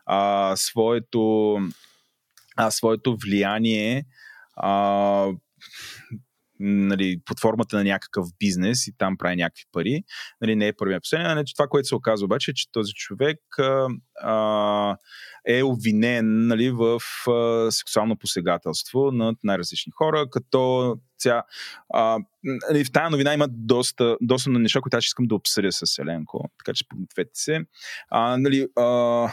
а, 0.06 0.52
своето, 0.56 1.56
а, 2.56 2.70
своето 2.70 3.16
влияние 3.24 4.04
а, 4.56 5.26
нали, 6.60 7.20
под 7.24 7.40
формата 7.40 7.76
на 7.76 7.84
някакъв 7.84 8.26
бизнес 8.38 8.86
и 8.86 8.92
там 8.98 9.16
прави 9.16 9.36
някакви 9.36 9.64
пари. 9.72 10.02
Нали, 10.40 10.56
не 10.56 10.66
е 10.66 10.72
първият 10.72 11.02
последния. 11.02 11.34
Нали, 11.34 11.44
това, 11.56 11.66
което 11.68 11.88
се 11.88 11.94
оказва 11.94 12.24
обаче, 12.24 12.50
е, 12.50 12.54
че 12.54 12.72
този 12.72 12.92
човек 12.92 13.38
а, 14.22 14.96
е 15.46 15.62
обвинен 15.62 16.46
нали, 16.46 16.70
в 16.70 17.00
а, 17.30 17.70
сексуално 17.70 18.16
посегателство 18.16 19.10
над 19.12 19.36
най-различни 19.44 19.92
хора, 19.96 20.26
като 20.30 20.96
ця, 21.18 21.42
а, 21.94 22.18
нали, 22.70 22.84
в 22.84 22.92
тази 22.92 23.10
новина 23.10 23.34
има 23.34 23.46
доста, 23.50 24.16
доста 24.20 24.50
неща, 24.50 24.80
които 24.80 24.96
аз 24.96 25.04
искам 25.04 25.26
да 25.26 25.34
обсъдя 25.34 25.72
с 25.72 25.98
Еленко, 25.98 26.50
така 26.58 26.74
че 26.74 26.88
подгответе 26.88 27.30
се. 27.34 27.60
А, 28.08 28.36
нали, 28.36 28.66
а, 28.76 28.84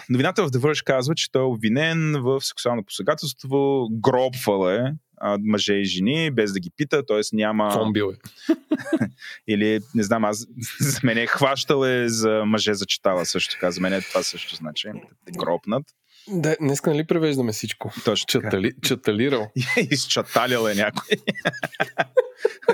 новината 0.10 0.44
в 0.44 0.52
The 0.52 0.58
Verge 0.58 0.84
казва, 0.84 1.16
че 1.16 1.32
той 1.32 1.42
е 1.42 1.46
обвинен 1.46 2.16
в 2.22 2.42
сексуално 2.42 2.84
посегателство, 2.86 3.88
гробвал 3.92 4.70
е 4.70 4.94
а, 5.18 5.38
мъже 5.42 5.74
и 5.74 5.86
жени, 5.86 6.32
без 6.32 6.54
да 6.54 6.60
ги 6.60 6.72
пита, 6.78 7.06
т.е. 7.06 7.22
няма... 7.34 7.72
Фомбил 7.72 8.14
е. 8.14 8.18
Или, 9.48 9.80
не 9.96 10.04
знам, 10.04 10.26
аз 10.26 10.48
за 10.80 11.00
мен 11.04 11.18
е 11.18 11.28
хващал 11.28 11.86
е 11.86 12.10
за 12.10 12.44
мъже 12.46 12.74
зачитала 12.74 13.26
също 13.26 13.54
така. 13.54 13.72
За 13.72 13.82
мен 13.82 13.94
е 13.94 14.02
това 14.02 14.24
също 14.24 14.56
значи. 14.56 14.88
Гробнат. 15.38 15.84
Да, 16.28 16.56
днеска 16.62 16.90
нали 16.90 17.04
превеждаме 17.04 17.52
всичко? 17.52 17.92
Точно 18.06 18.26
Чатали, 18.28 18.72
чаталирал. 18.84 19.52
Изчаталил 19.92 20.68
е 20.68 20.76
някой. 20.76 21.18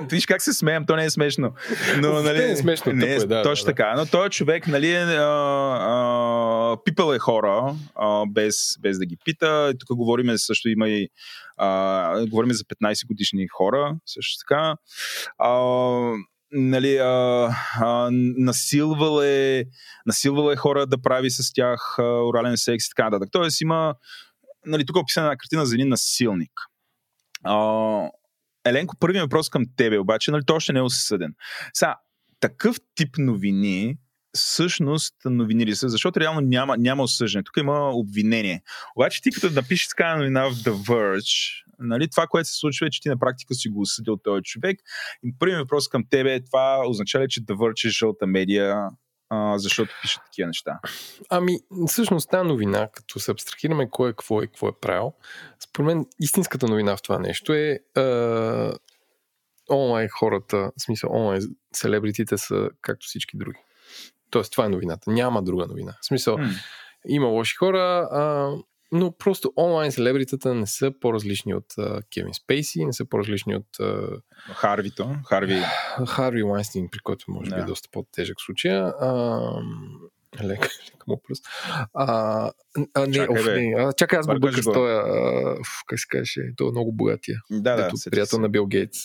Виж 0.10 0.26
как 0.26 0.41
се 0.41 0.54
смеем, 0.54 0.86
то 0.86 0.95
не 0.95 1.06
е 1.06 1.10
смешно. 1.10 1.54
Но, 1.97 2.22
нали, 2.22 2.38
не 2.38 2.51
е 2.51 2.56
смешно. 2.56 2.91
Не 2.91 3.06
е, 3.06 3.16
е, 3.16 3.20
да, 3.20 3.43
точно 3.43 3.66
да, 3.66 3.72
така. 3.72 3.93
Но 3.97 4.06
той 4.06 4.30
човек, 4.30 4.68
нали, 4.68 4.91
е, 4.91 5.01
а, 5.01 5.24
а, 5.82 6.78
пипал 6.86 7.14
е 7.14 7.20
хора, 7.20 7.76
а, 7.95 8.26
без, 8.26 8.56
без 8.82 8.99
да 8.99 9.06
ги 9.06 9.18
пита. 9.26 9.74
Тук 9.80 9.97
говорим 9.97 10.38
също 10.38 10.70
има 10.70 10.89
и 10.89 11.08
а, 11.58 12.26
говорим 12.28 12.54
за 12.54 12.64
15 12.64 13.08
годишни 13.08 13.47
хора, 13.47 13.95
също 14.06 14.45
така. 14.47 14.76
А, 15.38 15.49
нали, 16.54 16.97
а, 16.97 17.49
а, 17.82 18.10
е, 19.24 19.66
насилвал 20.06 20.51
е 20.51 20.56
хора 20.56 20.88
да 20.88 21.01
прави 21.01 21.30
с 21.30 21.54
тях 21.54 21.95
а, 21.99 22.04
орален 22.04 22.58
секс 22.58 22.86
и 22.86 22.89
така 22.89 23.10
нататък. 23.10 23.30
Тоест 23.32 23.62
има, 23.62 23.95
нали, 24.66 24.86
тук 24.86 24.95
е 24.95 24.99
описана 24.99 25.28
една 25.28 25.38
картина 25.38 25.66
за 25.66 25.76
един 25.76 25.89
насилник. 25.89 26.51
А, 27.43 28.10
Еленко, 28.66 28.95
първият 28.99 29.24
въпрос 29.24 29.49
към 29.49 29.64
тебе 29.78 29.99
обаче, 29.99 30.32
нали, 30.32 30.43
той 30.45 30.56
още 30.56 30.74
не 30.74 30.80
е 30.80 30.84
осъден. 30.84 31.34
Сега, 31.74 31.95
такъв 32.39 32.76
тип 32.95 33.10
новини 33.18 33.97
всъщност 34.34 35.16
новини 35.26 35.66
ли 35.66 35.76
са, 35.76 35.89
защото 35.89 36.20
реално 36.20 36.41
няма, 36.41 36.78
няма 36.78 37.04
осъждане. 37.04 37.43
Тук 37.43 37.58
има 37.58 37.89
обвинение. 37.89 38.64
Обаче 38.95 39.22
ти 39.22 39.32
като 39.32 39.49
напишеш 39.49 39.88
така 39.88 40.16
новина 40.16 40.45
в 40.45 40.54
The 40.54 40.72
Verge, 40.72 41.64
нали, 41.84 42.10
това, 42.10 42.28
което 42.28 42.50
се 42.50 42.56
случва 42.60 42.88
е, 42.88 42.90
че 42.90 43.02
ти 43.02 43.10
на 43.10 43.20
практика 43.20 43.54
си 43.54 43.70
го 43.70 43.82
осъдил 43.82 44.18
този 44.18 44.44
човек. 44.44 44.80
И 45.24 45.36
първият 45.40 45.60
въпрос 45.60 45.88
към 45.88 46.04
тебе 46.10 46.34
е 46.34 46.46
това 46.46 46.84
означава 46.88 47.24
ли, 47.24 47.30
че 47.30 47.42
Verge 47.42 47.88
е 47.88 47.90
жълта 47.90 48.28
медия, 48.28 48.90
а, 49.30 49.58
защото 49.58 49.92
пишат 50.02 50.24
такива 50.26 50.48
неща? 50.48 50.80
Ами, 51.30 51.60
всъщност 51.88 52.30
тази 52.30 52.48
новина, 52.48 52.90
като 52.94 53.20
се 53.20 53.32
абстрахираме 53.32 53.90
кой 53.90 54.10
е 54.10 54.14
какво 54.14 54.42
е, 54.42 54.48
какво 54.48 54.68
е 54.68 54.80
правил, 54.82 55.14
според 55.64 55.86
мен 55.86 56.06
истинската 56.20 56.68
новина 56.68 56.98
в 56.98 57.02
това 57.02 57.20
нещо 57.20 57.54
е 57.54 57.80
а, 57.96 58.74
онлайн 59.72 60.10
хората, 60.10 60.58
в 60.58 60.82
смисъл 60.82 61.10
онлайн 61.14 61.42
селебритите 61.74 62.38
са 62.38 62.70
както 62.82 63.06
всички 63.06 63.38
други. 63.38 63.60
Тоест, 64.30 64.52
това 64.52 64.66
е 64.66 64.70
новината. 64.70 65.12
Няма 65.12 65.44
друга 65.44 65.68
новина. 65.68 65.94
В 66.02 66.06
смисъл, 66.06 66.38
mm. 66.38 66.64
има 67.08 67.28
лоши 67.28 67.56
хора, 67.56 68.10
а, 68.12 68.52
но 68.94 69.12
просто 69.12 69.54
онлайн 69.58 69.91
селебритата 69.91 70.54
не 70.54 70.68
са 70.68 70.91
по-различни 71.02 71.56
от 71.56 71.66
Кевин 72.14 72.34
Спейси, 72.34 72.86
не 72.86 72.94
са 72.94 73.06
по-различни 73.06 73.56
от... 73.56 73.78
Uh, 73.80 74.22
Харвито, 74.54 75.16
Харви. 75.30 75.62
Харви 76.08 76.44
Уайнстин, 76.44 76.89
при 76.91 77.00
който 77.00 77.26
може 77.28 77.52
би 77.52 77.56
yeah. 77.56 77.64
е 77.64 77.66
доста 77.66 77.89
по-тежък 77.91 78.41
случай. 78.41 78.72
Uh, 78.72 79.64
лека, 80.41 80.68
лека 80.86 81.06
му 81.08 81.22
пръст. 81.28 81.46
А, 81.94 82.52
а, 82.94 83.08
не, 83.08 83.14
чакай, 83.14 83.39
оф, 83.39 83.46
не, 83.46 83.76
а, 83.78 83.94
чакай, 83.94 84.20
аз 84.20 84.28
го 84.28 84.39
бърках 84.39 84.62
с 84.62 84.64
този, 84.64 85.64
как 85.88 86.00
се 86.00 86.08
каже, 86.10 86.41
той 86.58 86.68
е 86.68 86.72
много 86.72 86.91
богатия. 86.94 87.39
Да, 87.52 87.76
да. 87.76 87.91
приятел 88.12 88.39
на 88.39 88.50
Бил 88.50 88.66
Гейтс. 88.66 89.00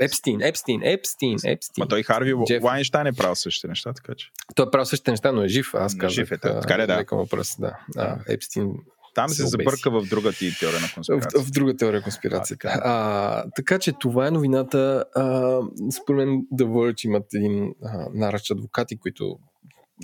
Епстин, 0.00 0.42
Епстин, 0.42 0.82
Епстин, 0.82 1.38
Епстин. 1.44 1.82
Ма 1.82 1.88
той 1.88 2.02
Харви 2.02 2.34
Вайнштайн 2.62 3.06
е 3.06 3.12
правил 3.12 3.34
същите 3.34 3.68
неща, 3.68 3.92
така 3.92 4.14
че. 4.14 4.30
Той 4.54 4.66
е 4.66 4.70
правил 4.70 4.86
същите 4.86 5.10
неща, 5.10 5.32
но 5.32 5.42
е 5.42 5.48
жив. 5.48 5.74
Аз 5.74 5.96
казах. 5.96 6.14
Жив 6.14 6.32
е, 6.32 6.38
така 6.38 6.78
ли, 6.78 6.86
да. 6.86 6.98
Лека 6.98 7.16
му 7.16 7.28
пръст, 7.28 7.60
да. 7.60 7.78
А, 7.96 8.18
Епстин 8.28 8.74
там 9.16 9.28
се 9.28 9.46
забърка 9.46 9.90
в 9.90 10.06
друга 10.08 10.32
ти 10.32 10.58
теория 10.58 10.80
на 10.80 10.88
конспирация. 10.94 11.40
В, 11.40 11.46
в 11.46 11.50
друга 11.50 11.76
теория 11.76 12.00
на 12.00 12.02
конспирация. 12.02 12.54
А, 12.54 12.58
така. 12.58 12.80
А, 12.84 13.44
така 13.56 13.78
че 13.78 13.92
това 14.00 14.26
е 14.26 14.30
новината. 14.30 15.04
А, 15.14 15.60
според 16.02 16.16
мен 16.18 16.42
The 16.54 16.64
Verge 16.64 17.06
имат 17.06 17.34
един 17.34 17.74
а, 17.84 18.08
наръч 18.14 18.50
адвокати, 18.50 18.98
които 18.98 19.38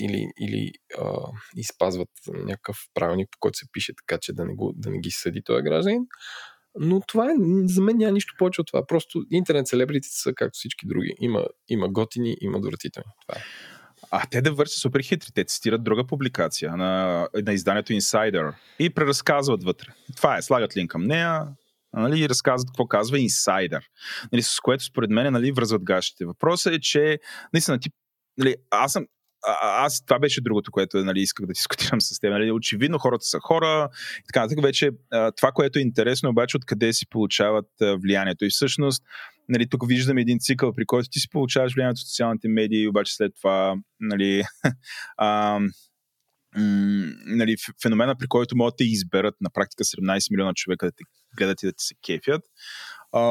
или, 0.00 0.26
или 0.40 0.72
а, 0.98 1.14
изпазват 1.56 2.08
някакъв 2.34 2.78
правилник, 2.94 3.28
по 3.30 3.38
който 3.40 3.58
се 3.58 3.66
пише 3.72 3.92
така, 3.96 4.18
че 4.22 4.32
да 4.32 4.44
не, 4.44 4.54
го, 4.54 4.72
да 4.76 4.90
не 4.90 4.98
ги 4.98 5.10
съди 5.10 5.42
този 5.42 5.62
гражданин. 5.62 6.02
Но 6.80 7.00
това 7.00 7.26
е, 7.26 7.34
за 7.64 7.82
мен 7.82 7.96
няма 7.96 8.12
нищо 8.12 8.34
повече 8.38 8.60
от 8.60 8.66
това. 8.66 8.86
Просто 8.86 9.24
интернет 9.30 9.66
селебритите 9.66 10.16
са 10.16 10.32
както 10.34 10.56
всички 10.56 10.86
други. 10.86 11.14
Има, 11.20 11.46
има 11.68 11.88
готини, 11.88 12.36
има 12.40 12.60
доратителни. 12.60 13.10
Това 13.26 13.40
е. 13.40 13.42
А 14.14 14.26
те 14.30 14.42
да 14.42 14.52
вършат 14.52 14.78
супер 14.78 15.00
хитри. 15.00 15.32
Те 15.34 15.44
цитират 15.44 15.84
друга 15.84 16.06
публикация 16.06 16.76
на, 16.76 17.28
на 17.46 17.52
изданието 17.52 17.92
Insider 17.92 18.54
и 18.78 18.90
преразказват 18.90 19.64
вътре. 19.64 19.88
Това 20.16 20.36
е, 20.36 20.42
слагат 20.42 20.76
линк 20.76 20.90
към 20.90 21.02
нея, 21.02 21.46
нали, 21.92 22.20
и 22.20 22.28
разказват 22.28 22.70
какво 22.70 22.86
казва 22.86 23.16
Insider. 23.16 23.80
Нали, 24.32 24.42
с 24.42 24.60
което 24.60 24.84
според 24.84 25.10
мен 25.10 25.32
нали, 25.32 25.52
връзват 25.52 25.84
гащите. 25.84 26.24
Въпросът 26.24 26.74
е, 26.74 26.80
че 26.80 27.18
наистина 27.52 27.78
ти 27.78 27.90
нали, 28.38 28.56
аз 28.70 28.92
съм 28.92 29.06
а, 29.46 29.84
аз 29.84 30.04
това 30.04 30.18
беше 30.18 30.40
другото, 30.40 30.70
което 30.70 30.96
нали, 30.96 31.20
исках 31.20 31.46
да 31.46 31.52
дискутирам 31.52 32.00
с 32.00 32.18
теб. 32.18 32.30
Нали, 32.30 32.52
очевидно 32.52 32.98
хората 32.98 33.24
са 33.24 33.38
хора 33.40 33.88
и 34.20 34.26
така 34.26 34.40
нататък. 34.40 34.62
Вече 34.62 34.90
това, 35.36 35.52
което 35.52 35.78
е 35.78 35.82
интересно, 35.82 36.30
обаче 36.30 36.56
откъде 36.56 36.92
си 36.92 37.06
получават 37.10 37.68
влиянието. 37.80 38.44
И 38.44 38.50
всъщност, 38.50 39.02
нали, 39.48 39.68
тук 39.68 39.88
виждаме 39.88 40.20
един 40.20 40.38
цикъл, 40.38 40.72
при 40.74 40.86
който 40.86 41.08
ти 41.10 41.20
си 41.20 41.28
получаваш 41.30 41.74
влиянието 41.74 41.98
от 41.98 42.08
социалните 42.08 42.48
медии, 42.48 42.88
обаче 42.88 43.14
след 43.14 43.32
това, 43.36 43.76
нали, 44.00 44.42
а, 45.16 45.60
нали, 47.26 47.56
феномена, 47.82 48.16
при 48.16 48.26
който 48.26 48.56
могат 48.56 48.74
да 48.78 48.84
изберат 48.84 49.34
на 49.40 49.50
практика 49.50 49.84
17 49.84 50.30
милиона 50.30 50.52
човека 50.54 50.86
да 50.86 50.92
те 50.92 51.04
гледат 51.36 51.62
и 51.62 51.66
да 51.66 51.72
ти 51.72 51.84
се 51.84 51.94
кефят. 52.06 52.42
А, 53.12 53.22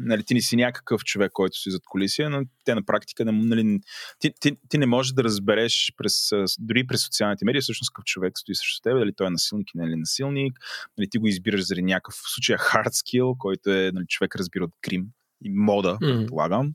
Нали, 0.00 0.24
ти 0.24 0.34
не 0.34 0.40
си 0.40 0.56
някакъв 0.56 1.04
човек, 1.04 1.32
който 1.32 1.58
си 1.58 1.70
зад 1.70 1.82
колисия, 1.84 2.30
но 2.30 2.42
те 2.64 2.74
на 2.74 2.84
практика 2.84 3.24
не, 3.24 3.32
нали, 3.32 3.78
ти, 4.18 4.32
ти, 4.40 4.56
ти, 4.68 4.78
не 4.78 4.86
можеш 4.86 5.12
да 5.12 5.24
разбереш 5.24 5.92
през, 5.96 6.30
дори 6.58 6.86
през 6.86 7.02
социалните 7.04 7.44
медии 7.44 7.60
всъщност 7.60 7.92
какъв 7.92 8.04
човек 8.04 8.38
стои 8.38 8.54
срещу 8.54 8.82
теб, 8.82 8.98
дали 8.98 9.12
той 9.16 9.26
е 9.26 9.30
насилник 9.30 9.68
или 9.74 9.96
насилник. 9.96 10.58
Нали, 10.98 11.10
ти 11.10 11.18
го 11.18 11.26
избираш 11.26 11.66
заради 11.66 11.82
някакъв 11.82 12.14
в 12.14 12.32
случая 12.34 12.58
hard 12.58 12.88
skill, 12.88 13.36
който 13.38 13.70
е 13.70 13.90
нали, 13.94 14.06
човек 14.08 14.36
разбира 14.36 14.64
от 14.64 14.74
крим 14.82 15.06
и 15.44 15.50
мода, 15.50 15.98
mm. 16.02 16.18
предполагам. 16.18 16.74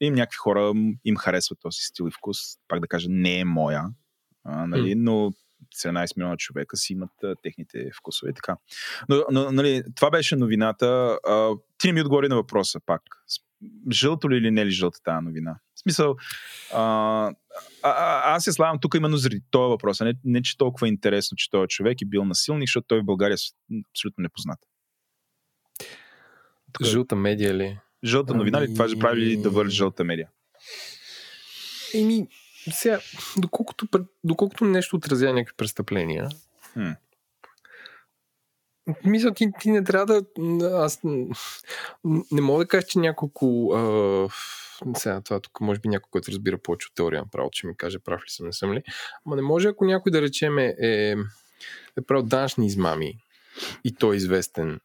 И 0.00 0.10
някакви 0.10 0.36
хора 0.36 0.72
им 1.04 1.16
харесват 1.16 1.58
този 1.62 1.78
стил 1.80 2.08
и 2.08 2.10
вкус. 2.10 2.38
Пак 2.68 2.80
да 2.80 2.88
кажа, 2.88 3.06
не 3.10 3.38
е 3.38 3.44
моя, 3.44 3.84
а, 4.44 4.66
нали, 4.66 4.94
mm. 4.94 4.98
но 4.98 5.32
17 5.84 6.16
милиона 6.16 6.36
човека 6.36 6.76
си 6.76 6.92
имат 6.92 7.10
а, 7.24 7.34
техните 7.42 7.90
вкусове 7.98 8.30
и 8.30 8.34
така. 8.34 8.56
Но, 9.08 9.24
но 9.30 9.52
нали, 9.52 9.82
това 9.96 10.10
беше 10.10 10.36
новината. 10.36 11.18
А, 11.28 11.50
ти 11.78 11.86
не 11.86 11.92
ми 11.92 12.00
отговори 12.00 12.28
на 12.28 12.36
въпроса 12.36 12.80
пак. 12.86 13.02
Жълто 13.92 14.30
ли 14.30 14.36
или 14.36 14.50
не 14.50 14.66
ли 14.66 14.70
жълта 14.70 15.02
тази 15.02 15.24
новина? 15.24 15.56
В 15.74 15.80
смисъл, 15.80 16.16
а, 16.74 16.82
а, 17.82 17.90
а, 17.90 18.34
аз 18.34 18.44
се 18.44 18.52
славям 18.52 18.78
тук 18.80 18.94
именно 18.94 19.16
заради 19.16 19.42
този 19.50 19.70
въпрос. 19.70 20.00
Не, 20.00 20.14
не 20.24 20.42
че 20.42 20.58
толкова 20.58 20.86
е 20.86 20.90
интересно, 20.90 21.36
че 21.36 21.50
този 21.50 21.68
човек 21.68 22.02
е 22.02 22.06
бил 22.06 22.24
насилник, 22.24 22.68
защото 22.68 22.86
той 22.86 23.00
в 23.00 23.04
България 23.04 23.34
е 23.34 23.74
абсолютно 23.92 24.22
непознат. 24.22 24.58
Тук... 26.72 26.86
Жълта 26.86 27.16
медия 27.16 27.54
ли? 27.54 27.78
Жълта 28.04 28.34
новина 28.34 28.58
ами... 28.58 28.68
ли? 28.68 28.74
Това 28.74 28.88
ще 28.88 28.98
прави 28.98 29.20
ли 29.20 29.36
да 29.36 29.50
върши 29.50 29.76
жълта 29.76 30.04
медия? 30.04 30.28
Еми, 31.94 32.28
сега, 32.72 33.00
доколкото, 33.36 33.88
доколкото 34.24 34.64
нещо 34.64 34.96
отразява 34.96 35.34
някакви 35.34 35.56
престъпления, 35.56 36.28
хм. 36.72 36.90
Мисля, 39.04 39.34
ти, 39.34 39.48
ти 39.60 39.70
не 39.70 39.84
трябва 39.84 40.06
да. 40.06 40.24
Аз 40.84 41.00
не 42.32 42.40
мога 42.40 42.64
да 42.64 42.68
кажа, 42.68 42.86
че 42.86 42.98
няколко. 42.98 43.72
А, 43.74 44.28
сега, 44.96 45.20
това 45.20 45.40
тук 45.40 45.60
може 45.60 45.80
би 45.80 45.88
някой, 45.88 46.08
който 46.10 46.32
разбира 46.32 46.58
повече 46.58 46.86
от 46.86 46.94
теория 46.94 47.20
на 47.20 47.30
правото, 47.30 47.58
ще 47.58 47.66
ми 47.66 47.76
каже 47.76 47.98
прав 47.98 48.20
ли 48.20 48.28
съм, 48.30 48.46
не 48.46 48.52
съм 48.52 48.72
ли. 48.72 48.82
Ама 49.26 49.36
не 49.36 49.42
може, 49.42 49.68
ако 49.68 49.84
някой 49.84 50.12
да 50.12 50.22
речем 50.22 50.58
е, 50.58 50.74
е, 50.82 51.16
е 51.98 52.02
правил 52.06 52.26
данъчни 52.26 52.66
измами 52.66 53.18
и 53.84 53.94
той 53.94 54.14
е 54.14 54.16
известен 54.16 54.80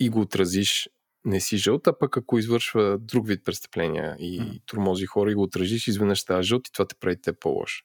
и 0.00 0.08
го 0.08 0.20
отразиш 0.20 0.88
не 1.26 1.40
си 1.40 1.56
жълт, 1.56 1.86
а 1.86 1.98
пък 1.98 2.16
ако 2.16 2.38
извършва 2.38 2.98
друг 2.98 3.28
вид 3.28 3.44
престъпления 3.44 4.16
и 4.18 4.40
mm. 4.40 4.60
тормози 4.66 5.06
хора 5.06 5.30
и 5.30 5.34
го 5.34 5.42
отражиш, 5.42 5.88
изведнъж 5.88 6.20
става 6.20 6.42
жълт 6.42 6.68
и 6.68 6.72
това 6.72 6.84
те 6.84 6.94
прави 7.00 7.16
те 7.22 7.32
по-лош. 7.32 7.84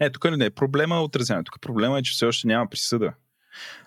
Е, 0.00 0.12
тук 0.12 0.30
не 0.30 0.44
е 0.44 0.50
проблема 0.50 0.96
е 0.96 0.98
отразяване. 0.98 1.44
Тук 1.44 1.60
проблема 1.60 1.98
е, 1.98 2.02
че 2.02 2.12
все 2.12 2.26
още 2.26 2.46
няма 2.46 2.66
присъда. 2.70 3.12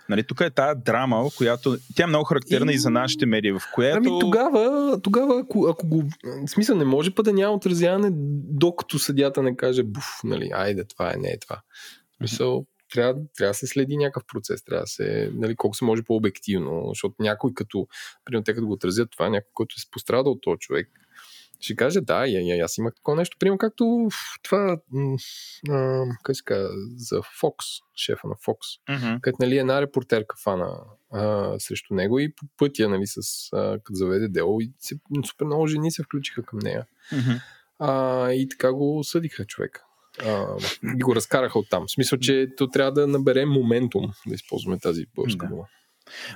Нали, 0.09 0.23
тук 0.23 0.41
е 0.41 0.49
тази 0.49 0.79
драма, 0.85 1.29
която 1.37 1.77
тя 1.95 2.03
е 2.03 2.07
много 2.07 2.25
характерна 2.25 2.71
и, 2.71 2.75
и 2.75 2.77
за 2.77 2.89
нашите 2.89 3.25
медии, 3.25 3.51
в 3.51 3.61
която... 3.73 3.97
Ами 3.97 4.19
тогава, 4.19 4.99
тогава 5.01 5.39
ако, 5.39 5.67
ако 5.69 5.87
го... 5.87 6.03
В 6.23 6.49
смисъл 6.49 6.77
не 6.77 6.85
може 6.85 7.15
па 7.15 7.23
да 7.23 7.33
няма 7.33 7.53
отразяване, 7.53 8.09
докато 8.49 8.99
съдята 8.99 9.43
не 9.43 9.55
каже 9.55 9.83
буф, 9.83 10.19
нали, 10.23 10.49
айде, 10.53 10.83
това 10.87 11.13
е, 11.13 11.17
не 11.17 11.29
е 11.29 11.39
това. 11.39 11.61
Смисъл, 12.17 12.65
трябва, 12.91 13.21
трябва 13.37 13.49
да 13.49 13.53
се 13.53 13.67
следи 13.67 13.97
някакъв 13.97 14.23
процес, 14.27 14.63
трябва 14.63 14.83
да 14.83 14.87
се, 14.87 15.31
нали, 15.33 15.55
колко 15.55 15.75
се 15.75 15.85
може 15.85 16.03
по-обективно, 16.03 16.85
защото 16.87 17.15
някой 17.19 17.53
като, 17.53 17.87
примерно 18.25 18.43
те 18.43 18.53
като 18.53 18.67
го 18.67 18.73
отразят 18.73 19.11
това, 19.11 19.29
някой, 19.29 19.51
който 19.53 19.75
е 19.79 19.91
пострадал 19.91 20.31
от 20.31 20.41
този 20.41 20.59
човек, 20.59 20.89
ще 21.61 21.75
каже, 21.75 22.01
да, 22.01 22.25
я, 22.25 22.55
я, 22.55 22.65
аз 22.65 22.77
имах 22.77 22.95
такова 22.95 23.17
нещо. 23.17 23.37
Примерно 23.39 23.57
както 23.57 24.09
това, 24.43 24.77
а, 25.69 26.03
как 26.23 26.35
се 26.35 26.43
казва, 26.45 26.69
за 26.95 27.21
Фокс, 27.39 27.65
шефа 27.95 28.27
на 28.27 28.35
Фокс, 28.45 28.67
mm-hmm. 28.89 29.21
където 29.21 29.37
нали, 29.39 29.57
една 29.57 29.81
репортерка 29.81 30.35
фана 30.43 30.79
а, 31.11 31.55
срещу 31.59 31.93
него 31.93 32.19
и 32.19 32.35
по 32.35 32.45
пътя, 32.57 32.89
нали, 32.89 33.03
с, 33.05 33.17
а, 33.53 33.79
като 33.83 33.95
заведе 33.95 34.27
дело 34.27 34.61
и 34.61 34.71
се, 34.79 34.95
супер 35.25 35.45
много 35.45 35.67
жени 35.67 35.91
се 35.91 36.03
включиха 36.03 36.43
към 36.43 36.59
нея. 36.59 36.85
Mm-hmm. 37.11 37.41
А, 37.79 38.31
и 38.31 38.49
така 38.49 38.73
го 38.73 39.03
съдиха 39.03 39.45
човека 39.45 39.85
и 40.99 41.03
го 41.03 41.15
разкараха 41.15 41.59
оттам. 41.59 41.85
В 41.87 41.91
смисъл, 41.91 42.19
че 42.19 42.47
то 42.57 42.67
трябва 42.67 42.91
да 42.91 43.07
набере 43.07 43.45
моментум, 43.45 44.11
да 44.27 44.35
използваме 44.35 44.79
тази 44.79 45.05
българска 45.15 45.47
дума. 45.47 45.63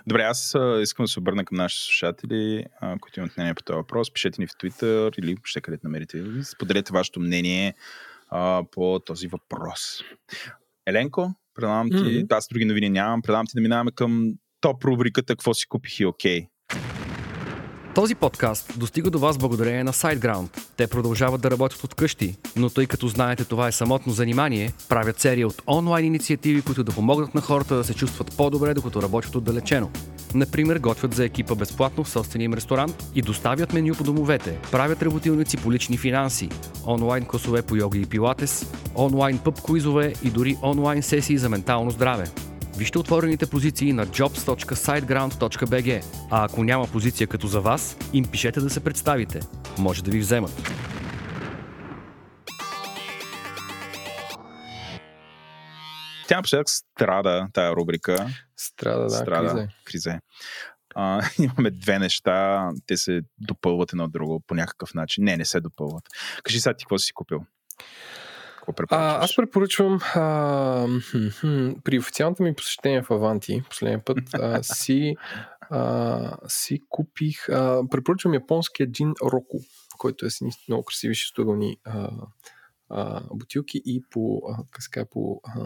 Добре, 0.07 0.21
аз 0.21 0.55
а, 0.55 0.79
искам 0.81 1.03
да 1.03 1.07
се 1.07 1.19
обърна 1.19 1.45
към 1.45 1.57
нашите 1.57 1.85
слушатели, 1.85 2.65
а, 2.81 2.97
които 2.99 3.19
имат 3.19 3.37
мнение 3.37 3.53
по 3.53 3.63
този 3.63 3.75
въпрос. 3.75 4.13
Пишете 4.13 4.41
ни 4.41 4.47
в 4.47 4.51
Twitter 4.51 5.19
или 5.19 5.37
ще 5.43 5.61
където 5.61 5.87
намерите. 5.87 6.23
Споделете 6.43 6.93
вашето 6.93 7.19
мнение 7.19 7.73
а, 8.29 8.63
по 8.71 8.99
този 9.05 9.27
въпрос. 9.27 9.79
Еленко, 10.85 11.33
предавам 11.55 11.89
ти, 11.89 11.95
mm-hmm. 11.95 12.33
аз 12.33 12.47
други 12.47 12.65
новини 12.65 12.89
нямам, 12.89 13.21
предавам 13.21 13.45
ти 13.45 13.51
да 13.55 13.61
минаваме 13.61 13.91
към 13.91 14.33
топ 14.61 14.83
рубриката 14.83 15.33
Какво 15.33 15.53
си 15.53 15.67
купих 15.67 15.99
и 15.99 16.05
окей. 16.05 16.41
Okay. 16.41 17.04
Този 17.95 18.15
подкаст 18.15 18.79
достига 18.79 19.09
до 19.09 19.19
вас 19.19 19.37
благодарение 19.37 19.83
на 19.83 19.93
SiteGround. 19.93 20.61
Те 20.77 20.87
продължават 20.87 21.41
да 21.41 21.51
работят 21.51 21.83
от 21.83 21.93
къщи, 21.93 22.35
но 22.55 22.69
тъй 22.69 22.85
като 22.85 23.07
знаете 23.07 23.45
това 23.45 23.67
е 23.67 23.71
самотно 23.71 24.13
занимание, 24.13 24.73
правят 24.89 25.19
серия 25.19 25.47
от 25.47 25.61
онлайн 25.67 26.05
инициативи, 26.05 26.61
които 26.61 26.83
да 26.83 26.91
помогнат 26.91 27.35
на 27.35 27.41
хората 27.41 27.75
да 27.75 27.83
се 27.83 27.93
чувстват 27.93 28.37
по-добре, 28.37 28.73
докато 28.73 29.01
работят 29.01 29.35
отдалечено. 29.35 29.89
Например, 30.33 30.79
готвят 30.79 31.13
за 31.13 31.25
екипа 31.25 31.55
безплатно 31.55 32.03
в 32.03 32.09
собствения 32.09 32.45
им 32.45 32.53
ресторант 32.53 33.05
и 33.15 33.21
доставят 33.21 33.73
меню 33.73 33.95
по 33.95 34.03
домовете, 34.03 34.59
правят 34.71 35.03
работилници 35.03 35.57
по 35.57 35.71
лични 35.71 35.97
финанси, 35.97 36.49
онлайн 36.87 37.25
класове 37.25 37.61
по 37.61 37.75
йога 37.75 37.97
и 37.97 38.05
пилатес, 38.05 38.71
онлайн 38.95 39.37
пъп 39.37 39.61
куизове 39.61 40.13
и 40.23 40.29
дори 40.29 40.57
онлайн 40.63 41.03
сесии 41.03 41.37
за 41.37 41.49
ментално 41.49 41.91
здраве. 41.91 42.25
Вижте 42.77 42.99
отворените 42.99 43.49
позиции 43.49 43.93
на 43.93 44.07
jobs.siteground.bg, 44.07 46.05
а 46.31 46.45
ако 46.45 46.63
няма 46.63 46.87
позиция 46.87 47.27
като 47.27 47.47
за 47.47 47.61
вас, 47.61 47.97
им 48.13 48.25
пишете 48.25 48.59
да 48.59 48.69
се 48.69 48.83
представите. 48.83 49.39
Може 49.79 50.03
да 50.03 50.11
ви 50.11 50.19
вземат. 50.19 50.71
Тя 56.27 56.35
напоследък 56.35 56.69
страда, 56.69 57.47
тая 57.53 57.75
рубрика. 57.75 58.27
Страда, 58.57 59.03
да, 59.03 59.09
страда, 59.09 59.49
кризе. 59.49 59.67
кризе. 59.85 60.19
А, 60.95 61.21
имаме 61.39 61.71
две 61.71 61.99
неща, 61.99 62.69
те 62.87 62.97
се 62.97 63.21
допълват 63.37 63.93
едно 63.93 64.03
от 64.03 64.11
друго 64.11 64.43
по 64.47 64.55
някакъв 64.55 64.93
начин. 64.93 65.23
Не, 65.23 65.37
не 65.37 65.45
се 65.45 65.61
допълват. 65.61 66.03
Кажи 66.43 66.59
сега 66.59 66.73
ти 66.73 66.85
какво 66.85 66.97
си 66.97 67.13
купил? 67.13 67.39
Какво 68.65 68.73
препоръчваш? 68.73 69.23
Аз 69.23 69.35
препоръчвам 69.35 69.99
а, 70.15 70.87
хм, 71.11 71.27
хм, 71.39 71.71
при 71.83 71.99
официалното 71.99 72.43
ми 72.43 72.55
посещение 72.55 73.01
в 73.01 73.11
Аванти, 73.11 73.63
последния 73.69 74.05
път, 74.05 74.17
а, 74.33 74.63
си, 74.63 75.15
а, 75.69 76.37
си 76.47 76.79
купих, 76.89 77.49
а, 77.49 77.81
препоръчвам 77.91 78.33
японския 78.33 78.91
джин 78.91 79.13
Роко, 79.23 79.59
който 79.97 80.25
е 80.25 80.29
с 80.29 80.41
много 80.67 80.83
красиви 80.83 81.15
шестъгълни 81.15 81.77
а, 81.83 82.09
а, 82.89 83.21
бутилки 83.33 83.81
и 83.85 84.03
по, 84.09 84.41
а, 84.97 85.05
по 85.11 85.41
а, 85.43 85.65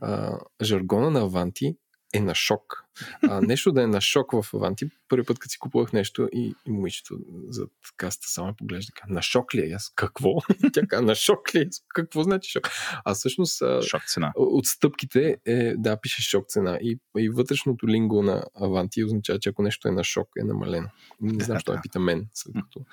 а, 0.00 0.38
жаргона 0.62 1.10
на 1.10 1.20
Аванти 1.20 1.76
е 2.14 2.20
на 2.20 2.34
шок. 2.34 2.84
А, 3.28 3.40
нещо 3.40 3.72
да 3.72 3.82
е 3.82 3.86
на 3.86 4.00
шок 4.00 4.32
в 4.32 4.54
Аванти. 4.54 4.90
Първи 5.08 5.24
път, 5.24 5.38
като 5.38 5.52
си 5.52 5.58
купувах 5.58 5.92
нещо 5.92 6.28
и, 6.32 6.54
и 6.66 6.70
момичето 6.70 7.18
зад 7.48 7.70
каста 7.96 8.28
само 8.28 8.54
поглежда, 8.54 8.92
така, 8.96 9.12
на 9.12 9.22
шок 9.22 9.54
ли 9.54 9.60
е? 9.60 9.72
Аз 9.72 9.92
какво? 9.96 10.34
Тя 10.72 10.82
каза, 10.88 11.02
на 11.02 11.14
шок 11.14 11.54
ли 11.54 11.58
е? 11.58 11.68
Какво 11.88 12.22
значи 12.22 12.50
шок? 12.50 12.68
А 13.04 13.14
всъщност 13.14 13.62
шок 13.88 14.02
цена. 14.06 14.32
от 14.36 14.66
стъпките 14.66 15.36
е, 15.46 15.74
да, 15.76 16.00
пише 16.00 16.22
шок 16.22 16.44
цена. 16.48 16.78
И, 16.82 16.98
и 17.18 17.28
вътрешното 17.28 17.88
линго 17.88 18.22
на 18.22 18.44
Аванти 18.54 19.04
означава, 19.04 19.38
че 19.38 19.48
ако 19.48 19.62
нещо 19.62 19.88
е 19.88 19.90
на 19.90 20.04
шок, 20.04 20.28
е 20.40 20.44
намалено. 20.44 20.88
Не 21.20 21.44
знам, 21.44 21.58
що 21.58 21.72
ме 21.72 21.80
пита 21.82 22.00
мен. 22.00 22.28
След 22.34 22.54
като... 22.54 22.84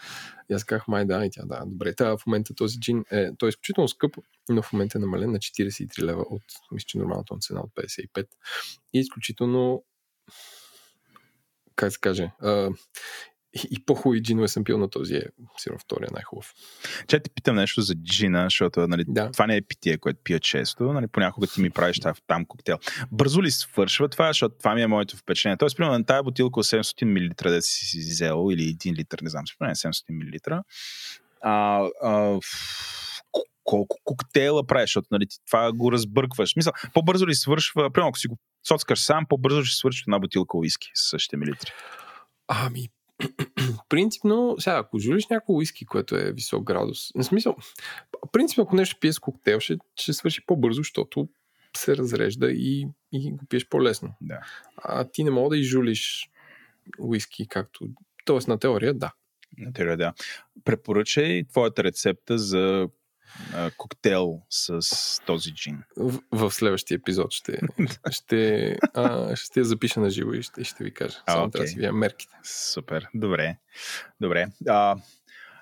И 0.49 0.53
аз 0.53 0.63
казах, 0.63 0.87
май 0.87 1.05
да, 1.05 1.25
и 1.25 1.29
тя 1.31 1.45
да, 1.45 1.63
добре. 1.65 1.95
Та, 1.95 2.17
в 2.17 2.25
момента 2.27 2.55
този 2.55 2.79
джин 2.79 3.03
е, 3.11 3.35
той 3.37 3.49
е 3.49 3.49
изключително 3.49 3.87
скъп, 3.87 4.17
но 4.49 4.61
в 4.61 4.73
момента 4.73 4.97
е 4.97 5.01
намален 5.01 5.31
на 5.31 5.37
43 5.37 6.03
лева 6.03 6.21
от, 6.21 6.43
мисля, 6.71 6.85
че 6.87 6.97
нормалната 6.97 7.35
цена 7.39 7.61
от 7.61 7.71
55. 7.71 8.27
И 8.93 8.99
изключително 8.99 9.83
как 11.75 11.91
се 11.91 11.99
каже, 11.99 12.31
а, 12.41 12.69
и 13.71 13.85
по-хубави 13.85 14.23
джинове 14.23 14.47
съм 14.47 14.63
пил, 14.63 14.77
но 14.77 14.87
този 14.87 15.15
е 15.15 15.23
сигурно 15.57 15.79
втория 15.79 16.09
най-хубав. 16.13 16.53
Че 17.07 17.19
ти 17.19 17.29
питам 17.29 17.55
нещо 17.55 17.81
за 17.81 17.95
джина, 17.95 18.43
защото 18.43 18.87
нали, 18.87 19.05
да. 19.07 19.31
това 19.31 19.47
не 19.47 19.57
е 19.57 19.61
питие, 19.61 19.97
което 19.97 20.19
пия 20.23 20.39
често. 20.39 20.83
Нали, 20.83 21.07
понякога 21.07 21.47
ти 21.47 21.61
ми 21.61 21.69
правиш 21.69 21.99
там 22.27 22.45
коктейл. 22.45 22.77
Бързо 23.11 23.43
ли 23.43 23.51
свършва 23.51 24.09
това, 24.09 24.27
защото 24.27 24.55
това 24.57 24.75
ми 24.75 24.81
е 24.81 24.87
моето 24.87 25.17
впечатление. 25.17 25.57
Тоест, 25.57 25.77
примерно, 25.77 25.97
на 25.97 26.05
тази 26.05 26.23
бутилка 26.23 26.59
700 26.59 27.05
мл 27.05 27.51
да 27.51 27.61
си 27.61 27.99
взел 27.99 28.47
или 28.51 28.61
1 28.61 28.93
литър, 28.93 29.19
не 29.21 29.29
знам, 29.29 29.47
спомня 29.47 29.75
700 29.75 30.03
мл. 30.09 30.61
А, 31.41 31.87
а, 32.03 32.39
колко 33.65 33.97
коктейла 34.03 34.67
правиш, 34.67 34.89
защото 34.89 35.07
нали, 35.11 35.25
това 35.47 35.71
го 35.71 35.91
разбъркваш. 35.91 36.55
Мисля, 36.55 36.71
по-бързо 36.93 37.27
ли 37.27 37.35
свършва, 37.35 37.91
примерно 37.91 38.09
ако 38.09 38.17
си 38.17 38.27
го 38.27 38.37
соцкаш 38.67 38.99
сам, 38.99 39.25
по-бързо 39.29 39.63
ще 39.63 39.77
свърши 39.77 40.03
една 40.07 40.19
бутилка 40.19 40.57
уиски 40.57 40.91
с 40.93 41.09
същите 41.09 41.37
милитри. 41.37 41.71
Ами, 42.47 42.89
принципно, 43.89 44.55
сега, 44.59 44.77
ако 44.77 44.99
жулиш 44.99 45.27
някакво 45.27 45.53
уиски, 45.53 45.85
което 45.85 46.15
е 46.15 46.31
висок 46.31 46.63
градус, 46.63 47.11
в 47.15 47.23
смисъл, 47.23 47.55
принципно, 48.31 48.63
ако 48.63 48.75
нещо 48.75 48.97
пиеш 48.99 49.15
с 49.15 49.19
коктейл, 49.19 49.59
ще, 49.59 49.77
ще 49.95 50.13
свърши 50.13 50.45
по-бързо, 50.45 50.79
защото 50.79 51.29
се 51.77 51.97
разрежда 51.97 52.51
и, 52.51 52.87
и 53.11 53.31
го 53.31 53.45
пиеш 53.49 53.67
по-лесно. 53.67 54.13
Да. 54.21 54.39
А 54.77 55.03
ти 55.11 55.23
не 55.23 55.31
мога 55.31 55.49
да 55.49 55.57
изжулиш 55.57 56.29
уиски, 56.99 57.47
както 57.47 57.87
Тоест 58.25 58.47
на 58.47 58.59
теория, 58.59 58.93
да. 58.93 59.11
На 59.57 59.73
теория, 59.73 59.97
да. 59.97 60.13
Препоръчай 60.63 61.43
твоята 61.43 61.83
рецепта 61.83 62.37
за 62.37 62.87
а, 63.53 63.71
коктейл 63.77 64.41
с 64.49 65.21
този 65.25 65.53
джин. 65.53 65.83
В, 65.97 66.19
в 66.31 66.51
следващия 66.51 66.95
епизод 66.95 67.31
ще, 67.31 67.59
ще, 68.11 68.77
а, 68.93 69.35
ще 69.35 69.59
я 69.59 69.65
запиша 69.65 69.99
на 69.99 70.09
живо 70.09 70.33
и 70.33 70.43
ще, 70.43 70.63
ще 70.63 70.83
ви 70.83 70.93
кажа. 70.93 71.17
Само 71.29 71.45
А, 71.45 71.49
трябва 71.49 71.65
да 71.65 71.67
си 71.67 71.79
вия 71.79 71.93
мерките. 71.93 72.35
Супер. 72.43 73.07
Добре. 73.13 73.57
Добре. 74.21 74.47
А, 74.67 74.95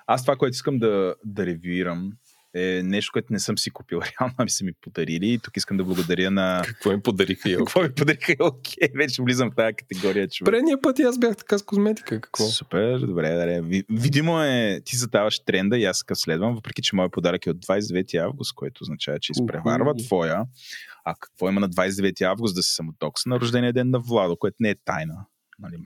аз 0.06 0.22
това, 0.22 0.36
което 0.36 0.54
искам 0.54 0.78
да, 0.78 1.14
да 1.24 1.46
ревюирам 1.46 2.12
е 2.54 2.82
нещо, 2.84 3.12
което 3.12 3.32
не 3.32 3.38
съм 3.38 3.58
си 3.58 3.70
купил. 3.70 4.00
Реално 4.20 4.34
ми 4.42 4.50
са 4.50 4.64
ми 4.64 4.72
подарили. 4.80 5.32
И 5.32 5.38
тук 5.38 5.56
искам 5.56 5.76
да 5.76 5.84
благодаря 5.84 6.30
на... 6.30 6.62
Какво 6.66 6.90
ми 6.90 7.02
подариха 7.02 7.56
Какво 7.56 7.82
ми 7.82 7.92
подариха? 7.94 8.34
Окей, 8.40 8.88
вече 8.96 9.22
влизам 9.22 9.50
в 9.50 9.54
тази 9.54 9.74
категория. 9.74 10.28
Човек. 10.28 10.52
Предния 10.52 10.80
път 10.80 10.98
и 10.98 11.02
аз 11.02 11.18
бях 11.18 11.36
така 11.36 11.58
с 11.58 11.62
козметика. 11.62 12.20
Какво? 12.20 12.44
Супер, 12.44 12.98
добре, 12.98 13.30
добре. 13.30 13.60
Ви- 13.62 13.84
Видимо 13.90 14.42
е, 14.42 14.80
ти 14.84 14.96
задаваш 14.96 15.40
тренда 15.40 15.78
и 15.78 15.84
аз 15.84 16.04
следвам, 16.14 16.54
въпреки 16.54 16.82
че 16.82 16.96
моят 16.96 17.12
подарък 17.12 17.46
е 17.46 17.50
от 17.50 17.56
29 17.56 18.14
август, 18.14 18.54
което 18.54 18.82
означава, 18.82 19.18
че 19.20 19.32
изпреварва 19.32 19.90
Уху. 19.90 19.98
твоя. 19.98 20.42
А 21.04 21.14
какво 21.20 21.48
има 21.48 21.60
на 21.60 21.70
29 21.70 22.22
август 22.22 22.54
да 22.54 22.62
се 22.62 22.74
самотокса 22.74 23.28
на 23.28 23.40
рождения 23.40 23.72
ден 23.72 23.90
на 23.90 23.98
Владо, 23.98 24.36
което 24.36 24.56
не 24.60 24.70
е 24.70 24.74
тайна. 24.84 25.14
Нали. 25.58 25.76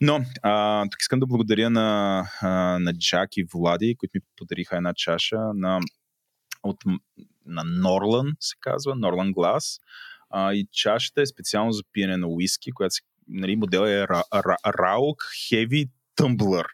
Но 0.00 0.24
а, 0.42 0.82
тук 0.90 1.00
искам 1.00 1.20
да 1.20 1.26
благодаря 1.26 1.70
на, 1.70 2.24
а, 2.42 2.48
на 2.78 2.94
Джак 2.94 3.36
и 3.36 3.46
Влади, 3.54 3.96
които 3.98 4.12
ми 4.14 4.20
подариха 4.36 4.76
една 4.76 4.94
чаша 4.94 5.38
на, 5.54 5.80
от, 6.62 6.76
на 7.46 7.64
Норлан, 7.64 8.32
се 8.40 8.56
казва, 8.60 8.94
Норлан 8.94 9.32
Глас. 9.32 9.80
И 10.34 10.68
чашата 10.72 11.22
е 11.22 11.26
специално 11.26 11.72
за 11.72 11.82
пиене 11.92 12.16
на 12.16 12.28
уиски, 12.28 12.72
която 12.72 12.94
се, 12.94 13.02
нали, 13.28 13.56
модел 13.56 13.80
е 13.80 14.06
Ra- 14.06 14.28
Ra- 14.32 14.74
Rauk 14.76 15.16
Heavy 15.50 15.88
Tumbler. 16.20 16.64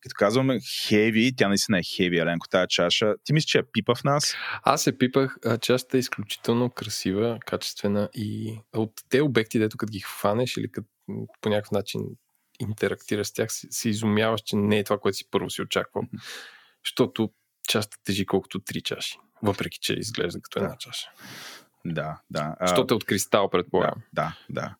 Като 0.00 0.14
казваме 0.16 0.54
heavy, 0.54 1.34
тя 1.36 1.48
наистина 1.48 1.78
е 1.78 1.82
heavy, 1.82 2.22
Еленко, 2.22 2.48
тази 2.48 2.66
чаша. 2.68 3.14
Ти 3.24 3.32
мислиш, 3.32 3.50
че 3.50 3.58
я 3.58 3.64
пипа 3.72 3.94
в 3.94 4.04
нас? 4.04 4.34
Аз 4.62 4.82
се 4.82 4.98
пипах, 4.98 5.36
чашата 5.60 5.96
е 5.96 6.00
изключително 6.00 6.70
красива, 6.70 7.38
качествена 7.46 8.08
и 8.14 8.58
от 8.72 8.92
те 9.08 9.20
обекти, 9.20 9.58
дето 9.58 9.76
като 9.76 9.90
ги 9.90 10.00
хванеш 10.00 10.56
или 10.56 10.70
като 10.72 10.88
по 11.40 11.48
някакъв 11.48 11.70
начин 11.70 12.00
интерактираш 12.60 13.26
с 13.26 13.32
тях, 13.32 13.52
се, 13.52 13.66
се 13.70 13.88
изумяваш, 13.88 14.40
че 14.44 14.56
не 14.56 14.78
е 14.78 14.84
това, 14.84 14.98
което 14.98 15.16
си 15.16 15.24
първо 15.30 15.50
си 15.50 15.62
очаквал. 15.62 16.04
Защото 16.84 17.32
чашата 17.68 17.96
тежи 18.04 18.26
колкото 18.26 18.60
три 18.60 18.80
чаши. 18.80 19.18
Въпреки, 19.42 19.78
че 19.80 19.92
изглежда 19.92 20.40
като 20.40 20.58
една 20.58 20.76
чаша. 20.78 21.10
Да, 21.84 22.20
да. 22.30 22.56
Защото 22.60 22.94
е 22.94 22.96
от 22.96 23.04
кристал, 23.04 23.50
предполагам. 23.50 24.02
Да, 24.12 24.36
да. 24.50 24.74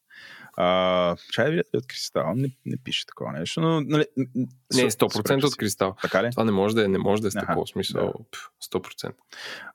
А, 0.56 1.16
чай 1.32 1.44
да 1.44 1.50
видя 1.50 1.62
от 1.74 1.86
кристал. 1.86 2.34
Не, 2.34 2.50
не 2.66 2.76
пише 2.76 3.06
такова 3.06 3.32
нещо, 3.32 3.60
но... 3.60 3.80
Нали, 3.80 4.06
Не, 4.16 4.46
су- 4.72 4.90
100% 4.90 5.12
супер 5.12 5.42
от 5.42 5.56
кристал. 5.56 5.94
Така 6.02 6.22
ли? 6.22 6.30
Това 6.30 6.44
не 6.44 6.52
може 6.52 6.74
да 6.74 6.84
е, 6.84 6.88
не 6.88 6.98
може 6.98 7.22
да 7.22 7.28
е 7.28 7.30
с 7.30 7.34
такова 7.34 7.66
смисъл. 7.66 8.06
да. 8.06 8.12
Пф, 8.30 8.50
100%. 8.72 9.12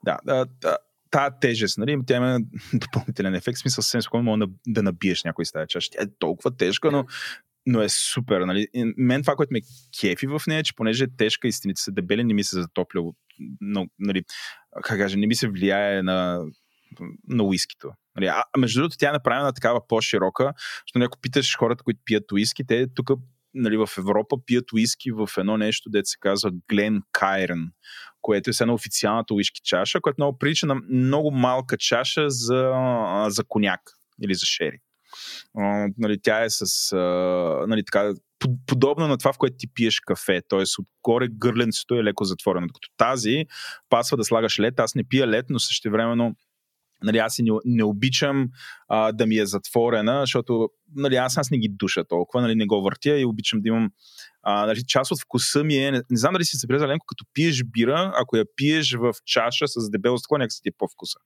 Да, 0.03 0.17
да, 0.25 0.45
да. 0.61 0.77
Та 1.11 1.29
тежест, 1.31 1.77
нали? 1.77 1.99
Тя 2.07 2.17
има 2.17 2.39
допълнителен 2.73 3.35
ефект. 3.35 3.57
Смисъл, 3.57 3.81
съвсем 3.81 4.01
спокойно 4.01 4.23
мога 4.23 4.47
да, 4.47 4.53
да 4.67 4.83
набиеш 4.83 5.23
някой 5.23 5.45
с 5.45 5.51
тази 5.51 5.67
чаша. 5.67 5.89
Тя 5.91 6.03
е 6.03 6.07
толкова 6.19 6.57
тежка, 6.57 6.91
но, 6.91 7.05
но 7.65 7.81
е 7.81 7.89
супер. 7.89 8.41
Нали? 8.41 8.67
Мен 8.97 9.21
това, 9.21 9.35
което 9.35 9.53
ме 9.53 9.61
кефи 10.01 10.27
в 10.27 10.41
нея, 10.47 10.59
е, 10.59 10.63
че 10.63 10.75
понеже 10.75 11.03
е 11.03 11.15
тежка 11.17 11.47
и 11.47 11.51
стените 11.51 11.81
са 11.81 11.91
дебели, 11.91 12.23
не 12.23 12.33
ми 12.33 12.43
се 12.43 12.61
затопля. 12.61 13.01
Но, 13.61 13.87
нали, 13.99 14.23
как 14.83 14.97
кажа, 14.97 15.17
не 15.17 15.27
ми 15.27 15.35
се 15.35 15.47
влияе 15.47 16.03
на, 16.03 16.45
на 17.27 17.43
уискито. 17.43 17.91
Нали, 18.15 18.25
а, 18.25 18.43
между 18.57 18.79
другото, 18.79 18.97
тя 18.97 19.09
е 19.09 19.11
направена 19.11 19.53
такава 19.53 19.87
по-широка, 19.87 20.53
защото 20.87 21.05
ако 21.05 21.19
питаш 21.21 21.57
хората, 21.57 21.83
които 21.83 21.99
пият 22.05 22.31
уиски, 22.31 22.67
те 22.67 22.87
тук 22.93 23.09
нали, 23.53 23.77
в 23.77 23.89
Европа 23.97 24.37
пият 24.45 24.71
уиски 24.73 25.11
в 25.11 25.29
едно 25.37 25.57
нещо, 25.57 25.89
дето 25.89 26.09
се 26.09 26.17
казва 26.19 26.51
Глен 26.69 27.01
Кайрен, 27.11 27.71
което 28.21 28.49
е 28.49 28.53
сега 28.53 28.65
на 28.65 28.73
официалната 28.73 29.33
уиски 29.33 29.61
чаша, 29.63 30.01
която 30.01 30.21
много 30.21 30.37
прилича 30.37 30.65
на 30.65 30.75
много 30.75 31.31
малка 31.31 31.77
чаша 31.77 32.29
за, 32.29 32.73
за 33.27 33.43
коняк 33.43 33.81
или 34.23 34.33
за 34.33 34.45
шери. 34.45 34.79
Нали, 35.97 36.17
тя 36.23 36.43
е 36.43 36.49
с 36.49 36.95
нали, 37.67 37.83
така, 37.85 38.13
по- 38.39 38.57
подобна 38.67 39.07
на 39.07 39.17
това, 39.17 39.33
в 39.33 39.37
което 39.37 39.55
ти 39.57 39.67
пиеш 39.73 39.99
кафе, 39.99 40.41
т.е. 40.49 40.63
отгоре 40.79 41.27
гърленцето 41.31 41.95
е 41.95 42.03
леко 42.03 42.23
затворено, 42.23 42.67
докато 42.67 42.89
тази 42.97 43.45
пасва 43.89 44.17
да 44.17 44.23
слагаш 44.23 44.59
лед, 44.59 44.79
аз 44.79 44.95
не 44.95 45.03
пия 45.03 45.27
лед, 45.27 45.45
но 45.49 45.59
същевременно 45.59 46.35
Нали, 47.03 47.17
аз 47.17 47.39
и 47.39 47.43
не, 47.43 47.51
не 47.65 47.83
обичам 47.83 48.49
а, 48.87 49.11
да 49.11 49.27
ми 49.27 49.37
е 49.37 49.45
затворена, 49.45 50.19
защото 50.21 50.69
нали, 50.95 51.15
аз, 51.15 51.37
аз 51.37 51.51
не 51.51 51.57
ги 51.57 51.69
душа 51.69 52.03
толкова, 52.03 52.41
нали, 52.41 52.55
не 52.55 52.65
го 52.65 52.81
въртя 52.81 53.19
и 53.19 53.25
обичам 53.25 53.61
да 53.61 53.67
имам 53.67 53.89
а, 54.43 54.65
нали, 54.65 54.83
част 54.87 55.11
от 55.11 55.21
вкуса 55.21 55.63
ми 55.63 55.75
е, 55.75 55.91
не, 55.91 56.01
не 56.09 56.17
знам 56.17 56.33
дали 56.33 56.45
си 56.45 56.57
се 56.57 56.67
Ленко, 56.69 57.05
като 57.05 57.25
пиеш 57.33 57.63
бира, 57.63 58.13
ако 58.21 58.37
я 58.37 58.45
пиеш 58.55 58.93
в 58.93 59.13
чаша 59.25 59.67
с 59.67 59.89
дебело 59.89 60.17
стъкло, 60.17 60.37
някак 60.37 60.53
си 60.53 60.61
ти 60.61 60.69
е 60.69 60.77
по-вкуса. 60.77 61.19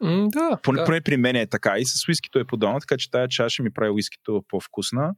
М, 0.00 0.28
да, 0.28 0.58
Поне, 0.62 0.78
да. 0.78 0.84
поне 0.84 1.00
при 1.00 1.16
мен 1.16 1.36
е 1.36 1.46
така. 1.46 1.78
И 1.78 1.84
с 1.84 2.08
уискито 2.08 2.38
е 2.38 2.44
подобно, 2.44 2.80
така 2.80 2.96
че 2.96 3.10
тая 3.10 3.28
чаша 3.28 3.62
ми 3.62 3.72
прави 3.72 3.90
уискито 3.90 4.44
по-вкусна. 4.48 5.14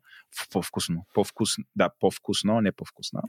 По-вкусно. 0.52 1.06
По-вкусно. 1.14 1.64
Да, 1.76 1.90
по-вкусно, 2.00 2.60
не 2.60 2.72
по-вкусна. 2.72 3.22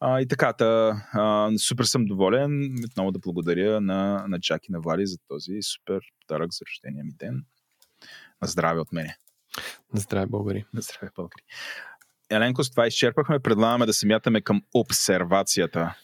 А, 0.00 0.20
и 0.20 0.28
така, 0.28 0.52
та, 0.52 1.02
а, 1.12 1.50
супер 1.58 1.84
съм 1.84 2.04
доволен. 2.04 2.74
Отново 2.84 3.12
да 3.12 3.18
благодаря 3.18 3.80
на, 3.80 4.24
на 4.28 4.40
Джак 4.40 4.68
и 4.68 4.72
на 4.72 4.80
Вали 4.80 5.06
за 5.06 5.16
този 5.28 5.52
супер 5.62 6.00
подарък 6.20 6.52
за 6.52 6.64
рождения 6.70 7.04
ми 7.04 7.12
ден. 7.18 7.44
На 8.42 8.48
здраве 8.48 8.80
от 8.80 8.92
мене. 8.92 9.16
На 9.94 10.00
здраве, 10.00 10.26
българи. 10.26 10.64
На 10.74 10.80
здраве, 10.80 11.10
българи. 11.16 11.42
Еленко, 12.30 12.64
с 12.64 12.70
това 12.70 12.86
изчерпахме. 12.86 13.40
Предлагаме 13.40 13.86
да 13.86 13.92
се 13.92 14.06
мятаме 14.06 14.40
към 14.40 14.62
обсервацията. 14.74 15.94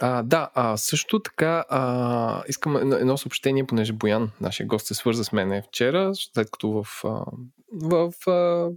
А, 0.00 0.22
да, 0.22 0.50
а, 0.54 0.76
също 0.76 1.20
така 1.20 1.64
а, 1.68 2.42
искам 2.48 2.76
едно, 2.76 2.96
едно 2.96 3.16
съобщение, 3.16 3.66
понеже 3.66 3.92
Боян, 3.92 4.30
нашия 4.40 4.66
гост, 4.66 4.86
се 4.86 4.94
свърза 4.94 5.24
с 5.24 5.32
мен 5.32 5.62
вчера, 5.68 6.10
след 6.14 6.50
като 6.50 6.68
в, 6.68 7.04
а, 7.04 7.24
в 7.72 8.12
а, 8.30 8.70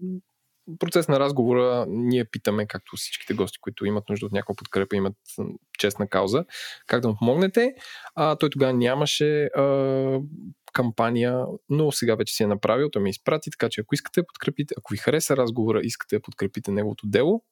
процес 0.80 1.08
на 1.08 1.20
разговора 1.20 1.86
ние 1.90 2.26
питаме, 2.26 2.68
както 2.68 2.96
всичките 2.96 3.34
гости, 3.34 3.60
които 3.62 3.86
имат 3.86 4.10
нужда 4.10 4.26
от 4.26 4.32
някаква 4.32 4.56
подкрепа, 4.56 4.96
имат 4.96 5.16
честна 5.80 6.08
кауза, 6.08 6.46
как 6.88 7.02
да 7.02 7.08
му 7.08 7.16
помогнете. 7.20 7.74
А, 8.16 8.36
той 8.36 8.50
тогава 8.50 8.74
нямаше 8.74 9.44
а, 9.44 10.20
кампания, 10.74 11.46
но 11.70 11.92
сега 11.92 12.16
вече 12.16 12.36
си 12.36 12.44
е 12.44 12.48
направил, 12.48 12.90
той 12.90 13.02
ми 13.02 13.10
изпрати, 13.10 13.52
така 13.52 13.70
че 13.70 13.82
ако 13.82 13.96
искате 13.96 14.24
подкрепите, 14.24 14.76
ако 14.78 14.94
ви 14.94 14.98
хареса 14.98 15.38
разговора, 15.38 15.82
искате 15.84 16.16
да 16.16 16.22
подкрепите 16.22 16.72
неговото 16.72 17.08
дело, 17.08 17.44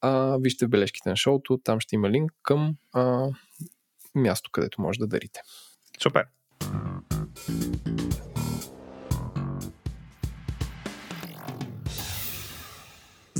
а, 0.00 0.38
вижте 0.40 0.68
бележките 0.68 1.08
на 1.08 1.16
шоуто, 1.16 1.58
там 1.64 1.80
ще 1.80 1.94
има 1.94 2.10
линк 2.10 2.32
към 2.42 2.76
а, 2.92 3.28
място, 4.14 4.50
където 4.52 4.82
може 4.82 4.98
да 4.98 5.06
дарите. 5.06 5.40
Супер. 6.02 6.24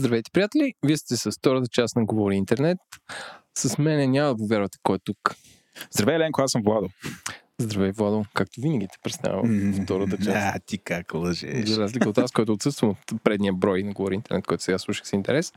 Здравейте, 0.01 0.30
приятели! 0.30 0.74
Вие 0.84 0.96
сте 0.96 1.16
с 1.16 1.30
втората 1.32 1.68
част 1.68 1.96
на 1.96 2.05
Говори 2.05 2.36
Интернет. 2.36 2.78
С 3.59 3.78
мен 3.78 4.11
няма 4.11 4.28
да 4.28 4.36
повярвате 4.36 4.78
кой 4.82 4.96
е 4.96 4.98
тук. 5.05 5.34
Здравей, 5.90 6.14
Еленко, 6.14 6.42
аз 6.42 6.51
съм 6.51 6.62
Владо. 6.62 6.88
Здравей, 7.59 7.92
Владо. 7.92 8.24
Както 8.34 8.61
винаги 8.61 8.86
те 8.86 8.98
представям 9.03 9.72
в 9.72 9.82
втората 9.82 10.16
част. 10.16 10.28
А, 10.28 10.59
ти 10.66 10.78
как 10.78 11.14
лъжеш. 11.14 11.68
За 11.68 11.80
разлика 11.82 12.09
от 12.09 12.18
аз, 12.18 12.32
който 12.32 12.53
отсъствам 12.53 12.90
от 12.90 13.22
предния 13.24 13.53
брой 13.53 13.82
на 13.82 13.92
Говори 13.92 14.14
Интернет, 14.14 14.46
който 14.46 14.62
сега 14.62 14.78
слушах 14.78 15.07
с 15.07 15.12
интерес. 15.12 15.53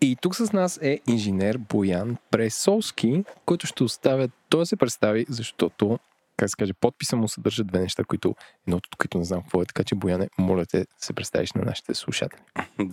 И 0.00 0.16
тук 0.20 0.36
с 0.36 0.52
нас 0.52 0.78
е 0.82 1.00
инженер 1.08 1.58
Боян 1.58 2.16
Пресолски, 2.30 3.24
който 3.46 3.66
ще 3.66 3.84
оставя 3.84 4.28
той 4.48 4.60
да 4.60 4.66
се 4.66 4.76
представи, 4.76 5.26
защото 5.28 5.98
как 6.42 6.50
се 6.50 6.56
каже, 6.56 6.72
подписа 6.72 7.16
му 7.16 7.28
съдържа 7.28 7.64
две 7.64 7.78
неща, 7.78 8.04
които 8.04 8.34
едното 8.68 8.88
от 8.92 8.96
които 8.96 9.18
не 9.18 9.24
знам 9.24 9.42
какво 9.42 9.62
е, 9.62 9.66
така 9.66 9.84
че 9.84 9.94
Бояне, 9.94 10.28
моля 10.38 10.66
те 10.66 10.86
се 10.98 11.12
представиш 11.12 11.52
на 11.52 11.62
нашите 11.62 11.94
слушатели. 11.94 12.40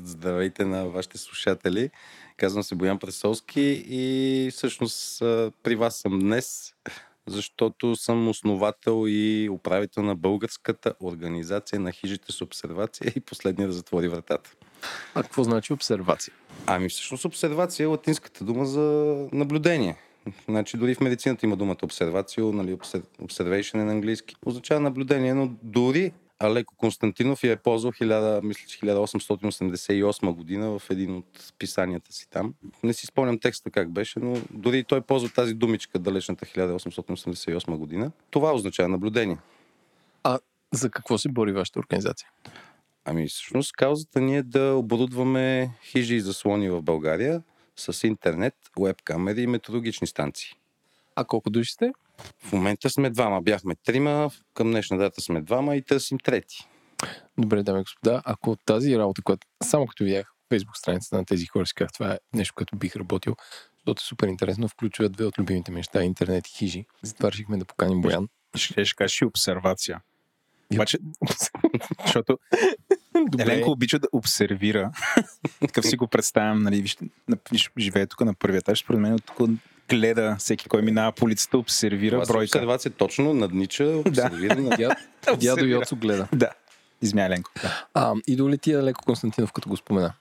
Здравейте 0.03 0.65
на 0.65 0.89
вашите 0.89 1.17
слушатели. 1.17 1.89
Казвам 2.38 2.63
се 2.63 2.76
Боян 2.76 2.99
Пресолски 2.99 3.85
и 3.88 4.49
всъщност 4.51 5.19
при 5.63 5.76
вас 5.76 5.95
съм 5.95 6.19
днес, 6.19 6.73
защото 7.27 7.95
съм 7.95 8.27
основател 8.27 9.05
и 9.07 9.49
управител 9.51 10.03
на 10.03 10.15
българската 10.15 10.93
организация 11.03 11.80
на 11.80 11.91
хижите 11.91 12.31
с 12.31 12.41
обсервация 12.41 13.13
и 13.15 13.19
последния 13.19 13.67
да 13.67 13.73
затвори 13.73 14.07
вратата. 14.07 14.51
А 15.15 15.23
какво 15.23 15.43
значи 15.43 15.73
обсервация? 15.73 16.34
Ами 16.65 16.89
всъщност 16.89 17.26
обсервация 17.26 17.84
е 17.84 17.88
латинската 17.88 18.43
дума 18.43 18.65
за 18.65 18.81
наблюдение. 19.31 19.97
Значи 20.47 20.77
дори 20.77 20.95
в 20.95 20.99
медицината 20.99 21.45
има 21.45 21.55
думата 21.55 21.77
обсервацио, 21.83 22.53
нали, 22.53 22.75
observation 22.75 23.81
е 23.81 23.83
на 23.83 23.91
английски. 23.91 24.35
Означава 24.45 24.79
наблюдение, 24.79 25.33
но 25.33 25.51
дори 25.63 26.11
Алеко 26.39 26.75
Константинов 26.77 27.43
я 27.43 27.51
е 27.51 27.55
ползвал 27.55 27.91
1000, 27.91 28.43
мисля, 28.43 28.63
че 28.67 28.79
1888 28.79 30.33
година 30.33 30.79
в 30.79 30.89
един 30.89 31.15
от 31.15 31.53
писанията 31.59 32.13
си 32.13 32.29
там. 32.29 32.53
Не 32.83 32.93
си 32.93 33.05
спомням 33.05 33.39
текста 33.39 33.71
как 33.71 33.91
беше, 33.91 34.19
но 34.19 34.37
дори 34.51 34.83
той 34.83 35.01
ползва 35.01 35.29
тази 35.29 35.53
думичка 35.53 35.99
далечната 35.99 36.45
1888 36.45 37.77
година. 37.77 38.11
Това 38.29 38.53
означава 38.53 38.89
наблюдение. 38.89 39.37
А 40.23 40.39
за 40.73 40.89
какво 40.89 41.17
се 41.17 41.29
бори 41.29 41.51
вашата 41.51 41.79
организация? 41.79 42.29
Ами 43.05 43.27
всъщност 43.27 43.73
каузата 43.73 44.21
ни 44.21 44.37
е 44.37 44.43
да 44.43 44.75
оборудваме 44.75 45.71
хижи 45.83 46.15
и 46.15 46.21
заслони 46.21 46.69
в 46.69 46.81
България 46.81 47.41
с 47.80 48.07
интернет, 48.07 48.56
веб 48.80 49.01
камери 49.03 49.41
и 49.41 49.47
метеорологични 49.47 50.07
станции. 50.07 50.49
А 51.15 51.23
колко 51.23 51.49
души 51.49 51.72
сте? 51.72 51.91
В 52.39 52.53
момента 52.53 52.89
сме 52.89 53.10
двама. 53.10 53.41
Бяхме 53.41 53.76
трима, 53.76 54.31
към 54.53 54.72
днешна 54.72 54.97
дата 54.97 55.22
сме 55.22 55.41
двама 55.41 55.76
и 55.76 55.81
търсим 55.81 56.19
трети. 56.19 56.68
Добре, 57.38 57.64
дами 57.64 57.80
и 57.80 57.84
господа, 57.84 58.22
ако 58.26 58.56
тази 58.56 58.97
работа, 58.97 59.22
която 59.22 59.47
само 59.64 59.88
като 59.88 60.03
видях 60.03 60.34
фейсбук 60.49 60.77
страницата 60.77 61.18
на 61.18 61.26
тези 61.26 61.45
хора, 61.45 61.65
си 61.65 61.73
казах, 61.73 61.91
това 61.93 62.14
е 62.14 62.19
нещо, 62.34 62.53
което 62.56 62.76
бих 62.76 62.95
работил, 62.95 63.35
защото 63.77 63.99
е 63.99 64.07
супер 64.07 64.27
интересно, 64.27 64.68
включва 64.68 65.10
две 65.10 65.26
от 65.26 65.39
любимите 65.39 65.72
ми 65.72 65.76
неща, 65.76 66.03
интернет 66.03 66.47
и 66.47 66.51
хижи. 66.51 66.85
Затова 67.03 67.31
решихме 67.31 67.57
да 67.57 67.65
поканим 67.65 68.01
Боян. 68.01 68.27
Ще, 68.56 68.85
ще 68.85 68.95
кажеш 68.95 69.22
и 69.22 69.26
обсервация. 69.26 70.01
Обаче, 70.73 70.97
защото 72.06 72.39
Еленко 73.39 73.71
обича 73.71 73.99
да 73.99 74.07
обсервира. 74.11 74.91
Такъв 75.59 75.85
си 75.85 75.95
го 75.95 76.07
представям, 76.07 76.63
нали, 76.63 76.81
вижте, 76.81 77.05
живее 77.77 78.05
тук 78.05 78.21
на 78.21 78.33
първия 78.33 78.57
етаж, 78.57 78.79
според 78.79 79.01
мен 79.01 79.19
тук 79.19 79.49
гледа 79.89 80.35
всеки, 80.39 80.69
кой 80.69 80.81
минава 80.81 81.11
по 81.11 81.25
улицата, 81.25 81.57
обсервира 81.57 82.21
Това 82.21 82.33
бройка. 82.33 82.57
обсервация 82.57 82.91
точно 82.91 83.33
наднича, 83.33 83.85
обсервира. 83.85 84.55
Да. 84.61 84.77
Дяд, 84.77 84.97
дядо 85.39 85.65
Йоцо 85.65 85.95
гледа. 85.95 86.27
Да. 86.33 86.49
Измя 87.01 87.25
Еленко. 87.25 87.51
Да. 87.61 87.85
А, 87.93 88.13
идоли 88.27 88.57
ти 88.57 88.71
е 88.71 88.83
леко 88.83 89.05
Константинов, 89.05 89.51
като 89.51 89.69
го 89.69 89.77
спомена? 89.77 90.13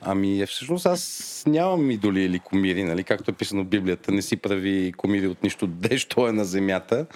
Ами 0.00 0.40
е, 0.40 0.46
всъщност 0.46 0.86
аз 0.86 1.42
нямам 1.46 1.90
идоли 1.90 2.22
или 2.22 2.38
комири, 2.38 2.84
нали? 2.84 3.04
както 3.04 3.30
е 3.30 3.34
писано 3.34 3.62
в 3.64 3.66
Библията. 3.66 4.12
Не 4.12 4.22
си 4.22 4.36
прави 4.36 4.92
комири 4.96 5.26
от 5.26 5.42
нищо, 5.42 5.66
дещо 5.88 6.28
е 6.28 6.32
на 6.32 6.44
земята. 6.44 7.06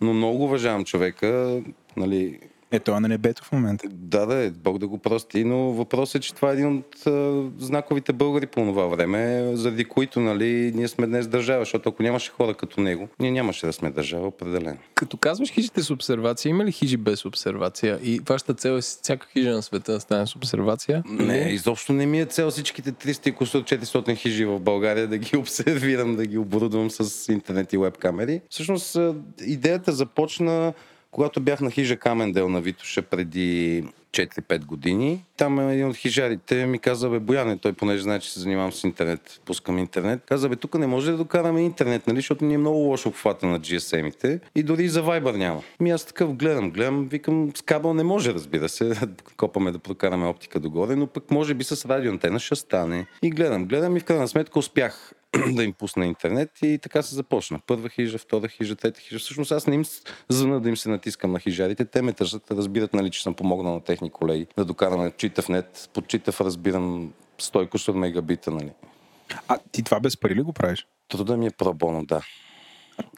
Но 0.00 0.14
много 0.14 0.44
уважавам 0.44 0.84
човека. 0.84 1.60
Нали, 1.96 2.38
е, 2.70 2.80
той 2.80 2.96
е 2.96 3.00
на 3.00 3.08
небето 3.08 3.44
в 3.44 3.52
момента. 3.52 3.88
Да, 3.90 4.26
да, 4.26 4.50
Бог 4.50 4.78
да 4.78 4.88
го 4.88 4.98
прости, 4.98 5.44
но 5.44 5.56
въпросът 5.58 6.14
е, 6.14 6.20
че 6.20 6.34
това 6.34 6.50
е 6.50 6.52
един 6.52 6.76
от 6.76 7.06
а, 7.06 7.44
знаковите 7.58 8.12
българи 8.12 8.46
по 8.46 8.60
това 8.60 8.86
време, 8.86 9.50
заради 9.54 9.84
които 9.84 10.20
нали, 10.20 10.72
ние 10.74 10.88
сме 10.88 11.06
днес 11.06 11.28
държава, 11.28 11.60
защото 11.60 11.88
ако 11.88 12.02
нямаше 12.02 12.30
хора 12.30 12.54
като 12.54 12.80
него, 12.80 13.08
ние 13.20 13.30
нямаше 13.30 13.66
да 13.66 13.72
сме 13.72 13.90
държава, 13.90 14.26
определено. 14.26 14.78
Като 14.94 15.16
казваш 15.16 15.50
хижите 15.50 15.82
с 15.82 15.90
обсервация, 15.90 16.50
има 16.50 16.64
ли 16.64 16.72
хижи 16.72 16.96
без 16.96 17.24
обсервация? 17.24 17.98
И 18.02 18.20
вашата 18.28 18.54
цел 18.54 18.70
е 18.70 18.80
всяка 18.80 19.26
хижа 19.32 19.50
на 19.50 19.62
света 19.62 19.92
да 19.92 20.00
стане 20.00 20.26
с 20.26 20.36
обсервация? 20.36 21.02
Не, 21.06 21.38
изобщо 21.38 21.92
не 21.92 22.06
ми 22.06 22.20
е 22.20 22.26
цел 22.26 22.50
всичките 22.50 22.92
300-400 22.92 24.16
хижи 24.16 24.44
в 24.44 24.60
България 24.60 25.06
да 25.06 25.18
ги 25.18 25.36
обсервирам, 25.36 26.16
да 26.16 26.26
ги 26.26 26.38
оборудвам 26.38 26.90
с 26.90 27.32
интернет 27.32 27.72
и 27.72 27.78
веб 27.78 27.98
камери. 27.98 28.40
Всъщност 28.50 28.98
идеята 29.46 29.92
започна 29.92 30.72
когато 31.10 31.40
бях 31.40 31.60
на 31.60 31.70
хижа 31.70 31.96
Камендел 31.96 32.48
на 32.48 32.60
Витоша 32.60 33.02
преди 33.02 33.84
4-5 34.10 34.66
години, 34.66 35.24
там 35.36 35.70
един 35.70 35.88
от 35.88 35.96
хижарите 35.96 36.66
ми 36.66 36.78
каза, 36.78 37.10
бе, 37.10 37.18
Бояне, 37.18 37.58
той 37.58 37.72
понеже 37.72 38.02
знае, 38.02 38.20
че 38.20 38.32
се 38.32 38.40
занимавам 38.40 38.72
с 38.72 38.84
интернет, 38.84 39.40
пускам 39.44 39.78
интернет, 39.78 40.20
каза, 40.26 40.48
бе, 40.48 40.56
тук 40.56 40.78
не 40.78 40.86
може 40.86 41.10
да 41.10 41.16
докараме 41.16 41.62
интернет, 41.62 42.06
нали, 42.06 42.16
защото 42.16 42.44
ни 42.44 42.54
е 42.54 42.58
много 42.58 42.78
лошо 42.78 43.08
обхвата 43.08 43.46
на 43.46 43.60
GSM-ите 43.60 44.40
и 44.54 44.62
дори 44.62 44.88
за 44.88 45.04
Viber 45.04 45.36
няма. 45.36 45.62
Ми 45.80 45.90
аз 45.90 46.04
такъв 46.04 46.34
гледам, 46.34 46.70
гледам, 46.70 47.08
викам, 47.08 47.52
с 47.54 47.62
кабел 47.62 47.94
не 47.94 48.04
може, 48.04 48.34
разбира 48.34 48.68
се, 48.68 48.94
копаме 49.36 49.72
да 49.72 49.78
прокараме 49.78 50.26
оптика 50.26 50.60
догоре, 50.60 50.96
но 50.96 51.06
пък 51.06 51.30
може 51.30 51.54
би 51.54 51.64
с 51.64 51.88
радиоантена 51.88 52.38
ще 52.38 52.54
стане. 52.54 53.06
И 53.22 53.30
гледам, 53.30 53.64
гледам 53.64 53.96
и 53.96 54.00
в 54.00 54.04
крайна 54.04 54.28
сметка 54.28 54.58
успях 54.58 55.12
да 55.52 55.64
им 55.64 55.72
пусна 55.72 56.06
интернет 56.06 56.50
и 56.62 56.78
така 56.78 57.02
се 57.02 57.14
започна. 57.14 57.60
Първа 57.66 57.88
хижа, 57.88 58.18
втора 58.18 58.48
хижа, 58.48 58.76
трета 58.76 59.00
хижа. 59.00 59.18
Всъщност 59.18 59.52
аз 59.52 59.66
не 59.66 59.74
им 59.74 59.84
звъна 60.28 60.60
да 60.60 60.68
им 60.68 60.76
се 60.76 60.88
натискам 60.88 61.32
на 61.32 61.40
хижарите. 61.40 61.84
Те 61.84 62.02
ме 62.02 62.12
търсят, 62.12 62.50
разбират, 62.50 62.94
нали, 62.94 63.10
че 63.10 63.22
съм 63.22 63.34
помогнал 63.34 63.74
на 63.74 63.80
техни 63.80 64.10
колеги 64.10 64.46
да 64.56 64.64
докараме 64.64 65.12
читав 65.16 65.48
нет. 65.48 65.90
Под 65.94 66.08
читав 66.08 66.40
разбирам 66.40 67.12
100 67.40 67.68
кусор 67.68 67.94
мегабита, 67.94 68.50
нали. 68.50 68.70
А 69.48 69.58
ти 69.72 69.82
това 69.82 70.00
без 70.00 70.16
пари 70.16 70.34
ли 70.34 70.42
го 70.42 70.52
правиш? 70.52 70.86
Труда 71.08 71.36
ми 71.36 71.46
е 71.46 71.50
пробоно, 71.50 72.04
да. 72.04 72.22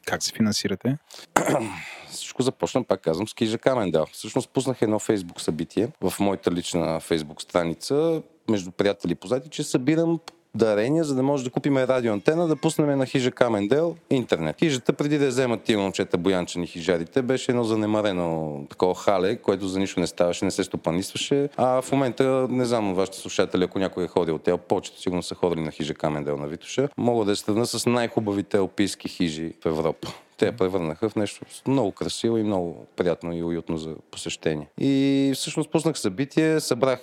Как 0.05 0.23
се 0.23 0.33
финансирате? 0.33 0.97
Всичко 2.09 2.41
започна, 2.41 2.83
пак 2.83 3.01
казвам, 3.01 3.27
с 3.27 3.33
Кижа 3.33 3.57
Камендал. 3.57 4.05
Всъщност 4.11 4.49
пуснах 4.49 4.81
едно 4.81 4.99
фейсбук 4.99 5.41
събитие 5.41 5.87
в 6.01 6.13
моята 6.19 6.51
лична 6.51 6.99
фейсбук 6.99 7.41
страница 7.41 8.21
между 8.49 8.71
приятели 8.71 9.11
и 9.11 9.15
познати, 9.15 9.49
че 9.49 9.63
събирам 9.63 10.19
дарения, 10.55 11.03
за 11.03 11.15
да 11.15 11.23
може 11.23 11.43
да 11.43 11.49
купим 11.49 11.77
радиоантена, 11.77 12.47
да 12.47 12.55
пуснем 12.55 12.97
на 12.97 13.05
хижа 13.05 13.31
Камендел 13.31 13.95
интернет. 14.09 14.59
Хижата, 14.59 14.93
преди 14.93 15.17
да 15.17 15.25
я 15.25 15.29
вземат 15.29 15.63
тия 15.63 15.79
момчета 15.79 16.17
боянчени 16.17 16.67
хижарите, 16.67 17.21
беше 17.21 17.51
едно 17.51 17.63
занемарено 17.63 18.61
такова 18.69 18.95
хале, 18.95 19.35
което 19.35 19.67
за 19.67 19.79
нищо 19.79 19.99
не 19.99 20.07
ставаше, 20.07 20.45
не 20.45 20.51
се 20.51 20.63
стопанисваше. 20.63 21.49
А 21.57 21.81
в 21.81 21.91
момента, 21.91 22.47
не 22.49 22.65
знам, 22.65 22.93
вашите 22.93 23.17
слушатели, 23.17 23.63
ако 23.63 23.79
някой 23.79 24.03
е 24.03 24.07
ходил, 24.07 24.37
те 24.37 24.57
повечето 24.57 25.01
сигурно 25.01 25.23
са 25.23 25.35
ходили 25.35 25.61
на 25.61 25.71
хижа 25.71 25.93
Камендел 25.93 26.37
на 26.37 26.47
Витоша, 26.47 26.89
мога 26.97 27.25
да 27.25 27.31
я 27.31 27.35
сравна 27.35 27.65
с 27.65 27.85
най-хубавите 27.85 28.57
алпийски 28.57 29.07
хижи 29.07 29.53
в 29.63 29.65
Европа 29.65 30.07
те 30.41 30.45
я 30.45 30.57
превърнаха 30.57 31.09
в 31.09 31.15
нещо 31.15 31.45
много 31.67 31.91
красиво 31.91 32.37
и 32.37 32.43
много 32.43 32.85
приятно 32.95 33.33
и 33.33 33.43
уютно 33.43 33.77
за 33.77 33.95
посещение. 34.11 34.67
И 34.79 35.31
всъщност 35.35 35.71
пуснах 35.71 35.99
събитие, 35.99 36.59
събрах 36.59 36.99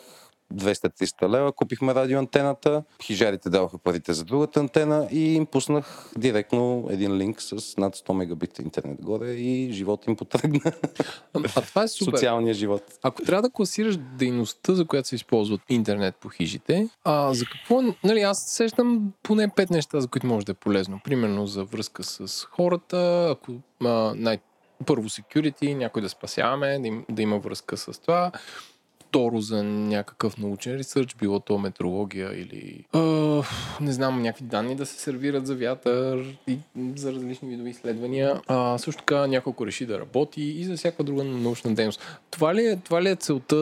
200-300 0.55 1.29
лева, 1.29 1.53
купихме 1.53 1.95
радиоантената, 1.95 2.83
хижарите 3.03 3.51
даваха 3.51 3.79
парите 3.79 4.13
за 4.13 4.25
другата 4.25 4.61
антена 4.61 5.09
и 5.13 5.35
им 5.35 5.47
пуснах 5.47 6.13
директно 6.17 6.87
един 6.91 7.17
линк 7.17 7.43
с 7.43 7.77
над 7.77 7.97
100 7.97 8.13
мегабита 8.13 8.63
интернет 8.63 9.03
горе 9.03 9.31
и 9.31 9.73
живот 9.73 10.07
им 10.07 10.17
потръгна. 10.17 10.61
А, 11.35 11.43
а 11.57 11.61
това 11.61 11.83
е 11.83 11.89
супер. 11.89 12.13
Социалния 12.13 12.55
живот. 12.55 12.83
Ако 13.03 13.23
трябва 13.23 13.43
да 13.43 13.51
класираш 13.51 13.97
дейността, 13.97 14.75
за 14.75 14.85
която 14.85 15.09
се 15.09 15.15
използват 15.15 15.61
интернет 15.69 16.17
по 16.17 16.29
хижите, 16.29 16.89
а 17.05 17.35
за 17.35 17.45
какво, 17.45 17.83
нали, 18.05 18.21
аз 18.21 18.43
сещам 18.43 19.13
поне 19.23 19.49
пет 19.49 19.71
неща, 19.71 20.01
за 20.01 20.09
които 20.09 20.27
може 20.27 20.47
да 20.47 20.53
е 20.53 20.55
полезно. 20.55 21.01
Примерно 21.05 21.47
за 21.47 21.65
връзка 21.65 22.05
с 22.05 22.45
хората, 22.45 23.29
ако 23.31 23.53
а, 23.85 24.15
най- 24.17 24.39
първо 24.87 25.09
security, 25.09 25.75
някой 25.75 26.03
да 26.03 26.09
спасяваме, 26.09 26.79
да, 26.79 26.87
им, 26.87 27.05
да 27.11 27.23
има 27.23 27.39
връзка 27.39 27.77
с 27.77 28.01
това 28.01 28.33
второ 29.09 29.41
за 29.41 29.63
някакъв 29.63 30.39
научен 30.39 30.75
ресърч, 30.75 31.15
било 31.15 31.41
то 31.41 31.59
метрология 31.59 32.41
или 32.41 32.85
а, 32.93 33.01
не 33.81 33.93
знам, 33.93 34.23
някакви 34.23 34.45
данни 34.45 34.77
да 34.77 34.87
се 34.87 35.01
сервират 35.01 35.47
за 35.47 35.55
вятър 35.55 36.39
и 36.47 36.59
за 36.97 37.13
различни 37.13 37.49
видови 37.49 37.71
изследвания. 37.71 38.41
А, 38.47 38.79
също 38.79 39.03
така 39.03 39.27
няколко 39.27 39.67
реши 39.67 39.87
да 39.87 40.01
работи 40.01 40.43
и 40.43 40.65
за 40.65 40.77
всяка 40.77 41.03
друга 41.03 41.25
научна 41.25 41.75
дейност. 41.75 42.21
Това 42.31 42.55
ли 42.55 42.67
е, 42.67 42.77
това 42.77 43.03
ли 43.03 43.09
е 43.09 43.17
целта 43.17 43.57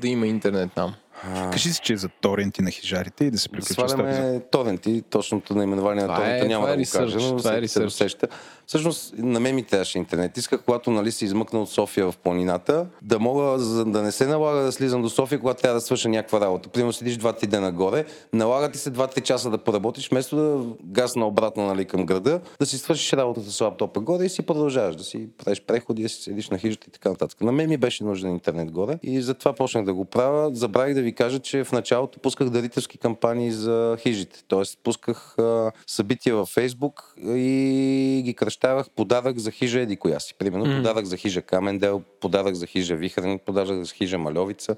да 0.00 0.08
има 0.08 0.26
интернет 0.26 0.70
там? 0.74 0.94
А... 1.24 1.50
Кажи 1.50 1.72
си, 1.72 1.80
че 1.82 1.92
е 1.92 1.96
за 1.96 2.08
торенти 2.08 2.62
на 2.62 2.70
хижарите 2.70 3.24
и 3.24 3.30
да 3.30 3.38
се 3.38 3.48
приключи 3.48 3.72
с 3.72 3.76
това. 3.76 4.40
торенти, 4.50 5.02
точното 5.10 5.54
наименование 5.54 6.06
на 6.06 6.16
торента 6.16 6.44
е, 6.44 6.48
няма 6.48 6.66
да 6.66 6.72
е 6.72 6.76
го 6.76 6.82
кажа, 6.92 7.18
но 7.20 7.36
това 7.36 7.56
е 7.56 7.68
се 7.68 7.80
досеща. 7.80 8.28
Всъщност, 8.70 9.14
на 9.18 9.40
мен 9.40 9.54
ми 9.54 9.62
трябваше 9.62 9.98
интернет. 9.98 10.36
Исках, 10.36 10.62
когато 10.64 10.90
нали, 10.90 11.12
се 11.12 11.24
измъкна 11.24 11.62
от 11.62 11.70
София 11.70 12.12
в 12.12 12.18
планината, 12.18 12.86
да 13.02 13.18
мога, 13.18 13.58
за 13.58 13.84
да 13.84 14.02
не 14.02 14.12
се 14.12 14.26
налага 14.26 14.60
да 14.60 14.72
слизам 14.72 15.02
до 15.02 15.10
София, 15.10 15.40
когато 15.40 15.62
трябва 15.62 15.74
да 15.74 15.80
свърша 15.80 16.08
някаква 16.08 16.40
работа. 16.40 16.68
Примерно 16.68 16.92
седиш 16.92 17.16
2-3 17.16 17.46
дена 17.46 17.72
горе, 17.72 18.04
налага 18.32 18.70
ти 18.70 18.78
се 18.78 18.92
2-3 18.92 19.22
часа 19.22 19.50
да 19.50 19.58
поработиш, 19.58 20.10
вместо 20.10 20.36
да 20.36 20.64
гасна 20.84 21.26
обратно 21.26 21.66
нали, 21.66 21.84
към 21.84 22.06
града, 22.06 22.40
да 22.60 22.66
си 22.66 22.78
свършиш 22.78 23.12
работата 23.12 23.50
с 23.50 23.60
лаптопа 23.60 24.00
горе 24.00 24.24
и 24.24 24.28
си 24.28 24.42
продължаваш 24.42 24.96
да 24.96 25.04
си 25.04 25.28
правиш 25.44 25.62
преходи, 25.66 26.02
да 26.02 26.08
си 26.08 26.22
седиш 26.22 26.50
на 26.50 26.58
хижата 26.58 26.86
и 26.88 26.90
така 26.90 27.08
нататък. 27.08 27.40
На 27.40 27.52
мен 27.52 27.68
ми 27.68 27.76
беше 27.76 28.04
нужен 28.04 28.30
интернет 28.30 28.70
горе 28.70 28.98
и 29.02 29.22
затова 29.22 29.52
почнах 29.52 29.84
да 29.84 29.94
го 29.94 30.04
правя. 30.04 30.50
Забравих 30.54 30.94
да 30.94 31.02
ви 31.02 31.12
кажа, 31.12 31.38
че 31.38 31.64
в 31.64 31.72
началото 31.72 32.18
пусках 32.18 32.48
дарителски 32.48 32.98
кампании 32.98 33.52
за 33.52 33.96
хижите. 34.00 34.42
Тоест 34.48 34.78
пусках 34.82 35.38
а, 35.38 35.72
събития 35.86 36.34
във 36.34 36.48
Фейсбук 36.48 37.14
и 37.26 38.22
ги 38.24 38.34
кръщавах 38.60 38.90
подарък 38.90 39.38
за 39.38 39.50
хижа 39.50 39.80
еди 39.80 39.96
коя 39.96 40.20
си. 40.20 40.34
Примерно 40.34 40.66
mm. 40.66 40.76
подарък 40.76 41.06
за 41.06 41.16
хижа 41.16 41.42
Камендел, 41.42 42.02
подарък 42.20 42.54
за 42.54 42.66
хижа 42.66 42.96
Вихрен, 42.96 43.38
подарък 43.46 43.84
за 43.84 43.94
хижа 43.94 44.18
Малевица. 44.18 44.76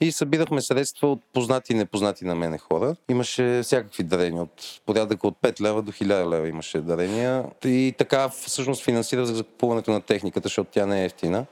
И 0.00 0.12
събирахме 0.12 0.60
средства 0.60 1.12
от 1.12 1.20
познати 1.32 1.72
и 1.72 1.76
непознати 1.76 2.24
на 2.24 2.34
мене 2.34 2.58
хора. 2.58 2.96
Имаше 3.10 3.60
всякакви 3.62 4.02
дарения, 4.02 4.42
от 4.42 4.80
порядъка 4.86 5.26
от 5.26 5.36
5 5.42 5.60
лева 5.60 5.82
до 5.82 5.92
1000 5.92 6.30
лева 6.30 6.48
имаше 6.48 6.80
дарения. 6.80 7.44
И 7.64 7.94
така 7.98 8.28
всъщност 8.28 8.84
финансирах 8.84 9.24
за 9.24 9.34
закупуването 9.34 9.90
на 9.90 10.00
техниката, 10.00 10.46
защото 10.46 10.70
тя 10.72 10.86
не 10.86 11.02
е 11.02 11.04
ефтина, 11.04 11.46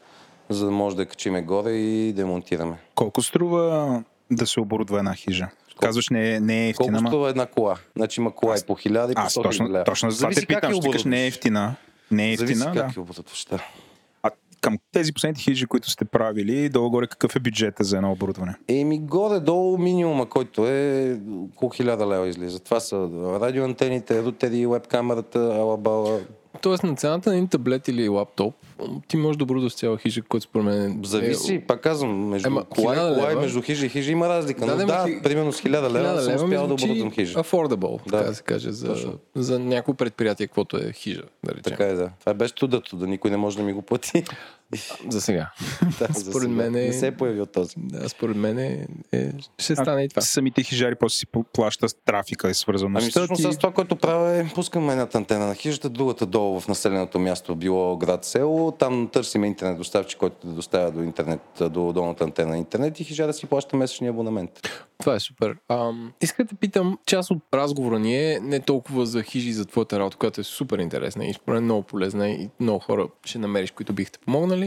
за 0.49 0.65
да 0.65 0.71
може 0.71 0.97
да 0.97 1.03
я 1.03 1.07
качиме 1.07 1.43
горе 1.43 1.73
и 1.73 2.13
да 2.13 2.27
монтираме. 2.27 2.77
Колко 2.95 3.23
струва 3.23 4.03
да 4.31 4.47
се 4.47 4.61
оборудва 4.61 4.99
една 4.99 5.15
хижа? 5.15 5.49
Казваш, 5.81 6.09
не 6.09 6.35
е, 6.35 6.41
не 6.41 6.67
е 6.67 6.69
ефтина. 6.69 6.99
Колко 6.99 7.09
струва 7.09 7.31
една 7.31 7.47
кола? 7.47 7.77
Значи 7.97 8.21
има 8.21 8.35
кола 8.35 8.55
и 8.59 8.67
по 8.67 8.77
1000 8.77 9.13
и 9.13 9.15
по 9.15 9.21
100 9.21 9.43
точно, 9.43 9.69
лева. 9.69 9.85
точно 9.85 10.11
за 10.11 10.19
това 10.19 10.31
те 10.31 10.47
питам, 10.47 10.73
ще 10.73 10.91
кажеш, 10.91 11.05
не 11.05 11.25
е 11.25 11.27
ефтина. 11.27 11.75
Не 12.11 12.31
е 12.31 12.33
ефтина, 12.33 12.49
Зависи 12.49 12.65
да. 12.65 12.73
как 12.73 12.93
да. 13.51 13.63
А 14.23 14.31
към 14.61 14.79
тези 14.93 15.13
последните 15.13 15.43
хижи, 15.43 15.67
които 15.67 15.91
сте 15.91 16.05
правили, 16.05 16.69
долу-горе 16.69 17.07
какъв 17.07 17.37
е 17.37 17.41
бюджета 17.41 17.85
за 17.85 17.97
едно 17.97 18.13
оборудване? 18.13 18.55
Еми, 18.69 18.99
горе-долу 18.99 19.79
минимума, 19.79 20.27
който 20.27 20.67
е 20.69 21.21
около 21.55 21.71
1000 21.71 22.13
лева 22.13 22.29
излиза. 22.29 22.59
Това 22.61 22.81
са 22.81 23.09
радиоантените, 23.41 24.23
рутери, 24.23 24.67
веб 24.67 24.87
камерата, 24.87 25.39
алабала. 25.39 26.21
Тоест 26.61 26.83
на 26.83 26.97
цената 26.97 27.31
на 27.31 27.37
един 27.37 27.49
таблет 27.49 27.89
или 27.89 28.09
лаптоп 28.09 28.55
ти 29.09 29.17
можеш 29.17 29.37
да 29.37 29.45
оборудваш 29.45 29.75
цяла 29.75 29.99
хижа, 29.99 30.23
който 30.23 30.45
според 30.45 30.67
мен... 30.67 31.01
Зависи, 31.05 31.55
е... 31.55 31.61
пак 31.61 31.81
казвам, 31.81 32.29
между 32.29 32.49
Ема, 32.49 32.65
кола 32.65 32.95
и 32.95 33.15
кола 33.15 33.33
и 33.33 33.35
между 33.35 33.63
хижа 33.63 33.87
и 33.87 33.89
хижа 33.89 34.13
има 34.13 34.29
разлика. 34.29 34.67
Да, 34.67 34.73
но 34.73 34.77
да, 34.77 34.87
да, 34.87 35.23
примерно 35.23 35.53
с 35.53 35.63
1000 35.63 35.93
лева 35.93 36.23
съм 36.23 36.35
успял 36.35 36.67
да 36.67 36.75
оборудвам 36.75 37.13
хижа. 37.13 37.39
Affordable, 37.39 38.05
да. 38.05 38.19
така 38.19 38.29
да 38.29 38.35
се 38.35 38.43
каже, 38.43 38.73
за, 38.73 39.13
за 39.35 39.59
някои 39.59 39.95
предприятие, 39.95 40.47
каквото 40.47 40.77
е 40.77 40.93
хижа. 40.93 41.23
Да 41.45 41.51
речем. 41.51 41.63
така 41.63 41.85
е, 41.85 41.93
да. 41.93 42.11
Това 42.21 42.31
е 42.31 42.35
без 42.35 42.53
трудато, 42.53 42.97
да 42.97 43.07
никой 43.07 43.31
не 43.31 43.37
може 43.37 43.57
да 43.57 43.63
ми 43.63 43.73
го 43.73 43.83
плати. 43.83 44.25
За 45.09 45.21
сега. 45.21 45.51
да, 45.99 46.15
според 46.15 46.51
мен 46.51 46.77
е... 46.77 46.87
Не 46.87 46.93
се 46.93 47.07
е 47.07 47.17
появил 47.17 47.47
този. 47.47 47.75
Да, 47.77 48.09
според 48.09 48.37
мен 48.37 48.59
е... 48.59 48.87
е... 49.13 49.33
ще 49.59 49.77
стане 49.77 50.03
а, 50.03 50.05
и 50.05 50.09
това. 50.09 50.23
Самите 50.23 50.63
хижари 50.63 50.95
после 50.95 51.17
си 51.17 51.27
плащат 51.53 51.97
трафика 52.05 52.51
и 52.51 52.55
свързано 52.55 52.99
ами, 52.99 53.11
с 53.11 53.17
Ами 53.17 53.27
всъщност 53.27 53.61
това, 53.61 53.73
което 53.73 53.97
правя 53.97 54.37
е 54.37 54.49
пускам 54.55 54.91
едната 54.91 55.19
антена 55.19 55.47
на 55.47 55.55
хижата, 55.55 55.91
другата 55.91 56.27
долу 56.27 56.61
в 56.61 56.69
населеното 56.69 57.19
място, 57.19 57.57
било 57.57 57.97
град, 57.97 58.25
село. 58.25 58.73
Там 58.73 59.09
търсим 59.13 59.45
интернет 59.45 59.79
доставчик, 59.79 60.19
който 60.19 60.47
да 60.47 60.53
доставя 60.53 60.91
до 60.91 61.03
интернет, 61.03 61.41
до 61.61 61.93
долната 61.93 62.25
антена 62.25 62.51
на 62.51 62.59
интернет 62.59 63.01
и 63.01 63.05
хижара 63.05 63.33
си 63.33 63.47
плаща 63.47 63.77
месечния 63.77 64.11
абонамент. 64.11 64.51
Това 64.99 65.15
е 65.15 65.21
супер. 65.21 65.57
Ам, 65.69 66.13
иска 66.21 66.45
да 66.45 66.55
питам, 66.55 66.99
част 67.07 67.31
от 67.31 67.39
разговора 67.55 67.99
ни 67.99 68.33
е 68.33 68.41
не 68.43 68.61
толкова 68.61 69.07
за 69.07 69.23
хижи 69.23 69.53
за 69.53 69.67
твоята 69.67 69.99
работа, 69.99 70.17
която 70.17 70.41
е 70.41 70.45
супер 70.45 70.79
интересна 70.79 71.27
и 71.27 71.35
според 71.35 71.63
много 71.63 71.83
полезна 71.83 72.31
и 72.31 72.49
много 72.61 72.79
хора 72.79 73.09
ще 73.25 73.39
намериш, 73.39 73.71
които 73.71 73.93
бихте 73.93 74.19
помогнали. 74.19 74.58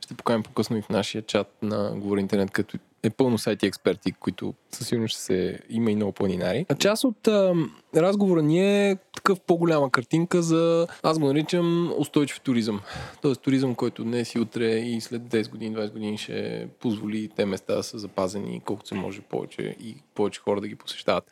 Ще 0.00 0.14
покажем 0.14 0.42
по-късно 0.42 0.76
и 0.76 0.82
в 0.82 0.88
нашия 0.88 1.22
чат 1.22 1.52
на 1.62 1.92
Говори 1.96 2.20
Интернет, 2.20 2.50
като 2.50 2.78
е 3.02 3.10
пълно 3.10 3.38
сайти 3.38 3.66
експерти, 3.66 4.12
които 4.12 4.54
със 4.70 4.88
сигурност 4.88 5.12
ще 5.12 5.22
се 5.22 5.60
има 5.70 5.90
и 5.90 5.96
много 5.96 6.12
планинари. 6.12 6.66
А 6.68 6.74
част 6.74 7.04
от 7.04 7.28
а, 7.28 7.54
разговора 7.96 8.42
ни 8.42 8.88
е 8.88 8.96
такъв 9.14 9.40
по-голяма 9.40 9.90
картинка 9.90 10.42
за, 10.42 10.86
аз 11.02 11.18
го 11.18 11.26
наричам 11.26 11.94
устойчив 11.98 12.40
туризъм. 12.40 12.80
Тоест 13.22 13.42
туризъм, 13.42 13.74
който 13.74 14.04
днес 14.04 14.34
и 14.34 14.40
утре 14.40 14.78
и 14.78 15.00
след 15.00 15.22
10 15.22 15.50
години, 15.50 15.76
20 15.76 15.92
години 15.92 16.18
ще 16.18 16.68
позволи 16.80 17.30
те 17.36 17.46
места 17.46 17.74
да 17.74 17.82
са 17.82 17.98
запазени 17.98 18.60
колкото 18.64 18.88
се 18.88 18.94
може 18.94 19.20
повече 19.20 19.76
и 19.80 19.96
повече 20.14 20.40
хора 20.40 20.60
да 20.60 20.68
ги 20.68 20.76
посещават. 20.76 21.24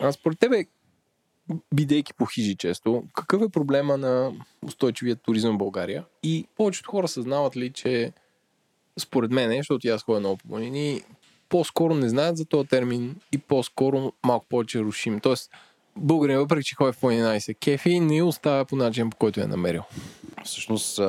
А 0.00 0.12
според 0.12 0.38
тебе, 0.38 0.64
бидейки 1.74 2.14
по 2.14 2.26
хижи 2.26 2.56
често, 2.56 3.02
какъв 3.14 3.42
е 3.42 3.48
проблема 3.48 3.96
на 3.96 4.32
устойчивия 4.66 5.16
туризъм 5.16 5.54
в 5.54 5.58
България? 5.58 6.04
И 6.22 6.46
повечето 6.56 6.90
хора 6.90 7.08
съзнават 7.08 7.56
ли, 7.56 7.72
че 7.72 8.12
според 8.98 9.30
мен, 9.30 9.56
защото 9.56 9.88
аз 9.88 10.02
ходя 10.02 10.20
много 10.20 10.36
по 10.36 10.48
планини, 10.48 11.02
по-скоро 11.48 11.94
не 11.94 12.08
знаят 12.08 12.36
за 12.36 12.44
този 12.44 12.68
термин 12.68 13.16
и 13.32 13.38
по-скоро 13.38 14.12
малко 14.26 14.46
повече 14.48 14.80
рушим. 14.80 15.20
Тоест, 15.20 15.50
българин, 15.96 16.38
въпреки 16.38 16.64
че 16.64 16.74
ходи 16.74 16.92
в 16.92 17.00
планина 17.00 17.40
се 17.40 17.54
кефи, 17.54 18.00
не 18.00 18.22
оставя 18.22 18.64
по 18.64 18.76
начин, 18.76 19.10
по 19.10 19.16
който 19.16 19.40
е 19.40 19.46
намерил. 19.46 19.82
Всъщност, 20.44 21.00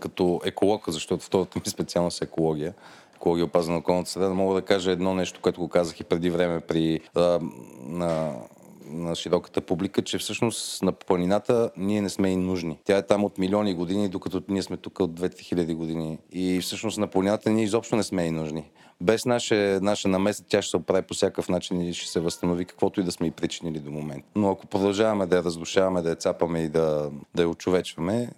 като 0.00 0.40
еколог, 0.44 0.84
защото 0.88 1.24
втората 1.24 1.58
ми 1.58 1.70
специалност 1.70 2.22
е 2.22 2.24
екология, 2.24 2.74
екология 3.14 3.44
опазна 3.44 3.72
на 3.72 3.78
околната 3.78 4.10
среда, 4.10 4.28
да 4.28 4.34
мога 4.34 4.54
да 4.54 4.62
кажа 4.62 4.90
едно 4.90 5.14
нещо, 5.14 5.40
което 5.40 5.60
го 5.60 5.68
казах 5.68 6.00
и 6.00 6.04
преди 6.04 6.30
време 6.30 6.60
при 6.60 7.00
а, 7.14 7.40
на 7.86 8.34
на 8.92 9.14
широката 9.14 9.60
публика, 9.60 10.02
че 10.02 10.18
всъщност 10.18 10.82
на 10.82 10.92
планината 10.92 11.70
ние 11.76 12.02
не 12.02 12.08
сме 12.08 12.30
и 12.30 12.36
нужни. 12.36 12.78
Тя 12.84 12.96
е 12.96 13.06
там 13.06 13.24
от 13.24 13.38
милиони 13.38 13.74
години, 13.74 14.08
докато 14.08 14.42
ние 14.48 14.62
сме 14.62 14.76
тук 14.76 15.00
от 15.00 15.20
2000 15.20 15.74
години. 15.74 16.18
И 16.32 16.60
всъщност 16.60 16.98
на 16.98 17.06
планината 17.06 17.50
ние 17.50 17.64
изобщо 17.64 17.96
не 17.96 18.02
сме 18.02 18.24
и 18.24 18.30
нужни. 18.30 18.70
Без 19.02 19.26
наше, 19.26 19.78
наша 19.82 20.08
намеса 20.08 20.44
тя 20.48 20.62
ще 20.62 20.70
се 20.70 20.76
оправи 20.76 21.02
по 21.02 21.14
всякакъв 21.14 21.48
начин 21.48 21.80
и 21.80 21.94
ще 21.94 22.10
се 22.10 22.20
възстанови 22.20 22.64
каквото 22.64 23.00
и 23.00 23.04
да 23.04 23.12
сме 23.12 23.26
и 23.26 23.30
причинили 23.30 23.78
до 23.78 23.90
момента. 23.90 24.28
Но 24.36 24.50
ако 24.50 24.66
продължаваме 24.66 25.26
да 25.26 25.36
я 25.36 25.44
разрушаваме, 25.44 26.02
да 26.02 26.10
я 26.10 26.16
цапаме 26.16 26.60
и 26.60 26.68
да, 26.68 27.10
да 27.34 27.42
я 27.42 27.48
очовечваме, 27.48 28.30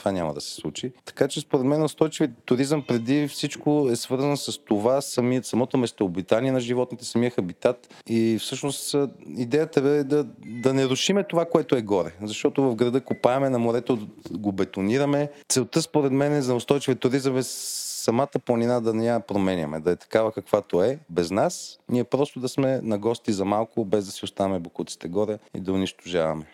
това 0.00 0.12
няма 0.12 0.34
да 0.34 0.40
се 0.40 0.54
случи. 0.54 0.92
Така 1.04 1.28
че 1.28 1.40
според 1.40 1.66
мен 1.66 1.82
устойчивият 1.82 2.44
туризъм 2.44 2.84
преди 2.88 3.28
всичко 3.28 3.88
е 3.90 3.96
свързан 3.96 4.36
с 4.36 4.58
това 4.64 5.00
самият, 5.00 5.46
самото 5.46 5.78
местообитание 5.78 6.52
на 6.52 6.60
животните, 6.60 7.04
самия 7.04 7.30
хабитат 7.30 7.94
и 8.08 8.38
всъщност 8.40 8.96
идеята 9.36 9.80
е 9.80 10.04
да, 10.04 10.26
да 10.46 10.74
не 10.74 10.86
рушиме 10.86 11.24
това, 11.24 11.44
което 11.44 11.76
е 11.76 11.82
горе. 11.82 12.12
Защото 12.22 12.62
в 12.62 12.74
града 12.74 13.00
копаеме, 13.00 13.50
на 13.50 13.58
морето 13.58 14.08
го 14.30 14.52
бетонираме. 14.52 15.30
Целта 15.48 15.82
според 15.82 16.12
мен 16.12 16.32
е 16.32 16.42
за 16.42 16.54
устойчивия 16.54 16.96
туризъм 16.98 17.36
е 17.36 17.42
самата 17.42 18.38
планина 18.44 18.80
да 18.80 18.94
не 18.94 19.06
я 19.06 19.20
променяме, 19.20 19.80
да 19.80 19.90
е 19.90 19.96
такава 19.96 20.32
каквато 20.32 20.82
е, 20.82 20.98
без 21.10 21.30
нас, 21.30 21.78
ние 21.88 22.04
просто 22.04 22.40
да 22.40 22.48
сме 22.48 22.80
на 22.82 22.98
гости 22.98 23.32
за 23.32 23.44
малко, 23.44 23.84
без 23.84 24.06
да 24.06 24.12
си 24.12 24.24
оставаме 24.24 24.58
букуците 24.58 25.08
горе 25.08 25.38
и 25.54 25.60
да 25.60 25.72
унищожаваме. 25.72 26.46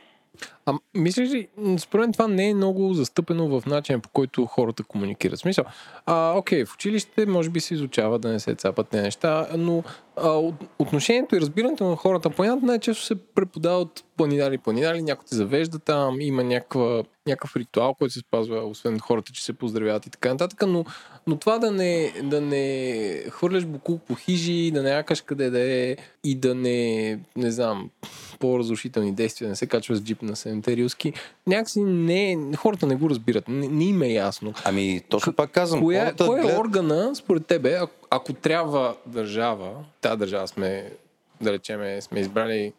А 0.66 0.74
мислиш 0.94 1.30
ли, 1.30 1.48
според 1.78 2.02
мен 2.02 2.12
това 2.12 2.28
не 2.28 2.48
е 2.48 2.54
много 2.54 2.94
застъпено 2.94 3.60
в 3.60 3.66
начина 3.66 4.00
по 4.00 4.08
който 4.08 4.46
хората 4.46 4.82
комуникират. 4.82 5.38
Смисъл, 5.38 5.64
а, 6.06 6.32
окей, 6.36 6.64
в 6.64 6.74
училище 6.74 7.26
може 7.26 7.50
би 7.50 7.60
се 7.60 7.74
изучава 7.74 8.18
да 8.18 8.28
не 8.28 8.40
се 8.40 8.54
цапат 8.54 8.88
те 8.88 9.02
неща, 9.02 9.48
но 9.56 9.82
а, 10.16 10.40
отношението 10.78 11.36
и 11.36 11.40
разбирането 11.40 11.84
на 11.84 11.96
хората 11.96 12.30
понятно 12.30 12.66
най-често 12.66 13.04
се 13.04 13.14
преподава 13.14 13.78
от 13.78 14.04
планинари 14.16 14.58
планинари, 14.58 15.02
някой 15.02 15.24
те 15.28 15.36
завежда 15.36 15.78
там, 15.78 16.20
има 16.20 16.44
някаква, 16.44 17.02
някакъв 17.26 17.56
ритуал, 17.56 17.94
който 17.94 18.14
се 18.14 18.20
спазва, 18.20 18.64
освен 18.64 18.98
хората, 18.98 19.32
че 19.32 19.44
се 19.44 19.52
поздравяват 19.52 20.06
и 20.06 20.10
така 20.10 20.28
нататък, 20.28 20.64
но, 20.66 20.84
но 21.26 21.36
това 21.36 21.58
да 21.58 21.70
не, 21.70 22.12
да 22.22 22.40
не 22.40 23.22
хвърляш 23.30 23.64
букук 23.64 24.02
по 24.02 24.14
хижи, 24.14 24.70
да 24.70 24.82
не 24.82 24.90
якаш 24.90 25.20
къде 25.20 25.50
да 25.50 25.60
е 25.60 25.96
и 26.24 26.34
да 26.34 26.54
не, 26.54 27.18
не 27.36 27.50
знам, 27.50 27.90
по-разрушителни 28.38 29.12
действия, 29.12 29.46
да 29.46 29.50
не 29.50 29.56
се 29.56 29.66
качва 29.66 29.96
с 29.96 30.02
джип 30.02 30.22
на 30.22 30.36
седемте 30.56 30.76
рилски, 30.76 31.12
някакси 31.46 31.80
не, 31.80 32.38
хората 32.56 32.86
не 32.86 32.96
го 32.96 33.10
разбират, 33.10 33.48
не, 33.48 33.68
не 33.68 33.84
им 33.84 34.02
е 34.02 34.08
ясно. 34.08 34.54
Ами, 34.64 35.02
точно 35.08 35.32
пак 35.32 35.50
казвам. 35.50 35.80
Коя, 35.80 36.04
хората 36.04 36.26
кой 36.26 36.38
е 36.38 36.42
глед... 36.42 36.58
органа, 36.58 37.14
според 37.14 37.46
тебе, 37.46 37.74
ако, 37.74 37.92
ако 38.10 38.32
трябва 38.32 38.96
държава, 39.06 39.84
тази 40.00 40.18
държава 40.18 40.48
сме, 40.48 40.90
да 41.40 41.52
речеме, 41.52 42.00
сме 42.00 42.20
избрали 42.20 42.72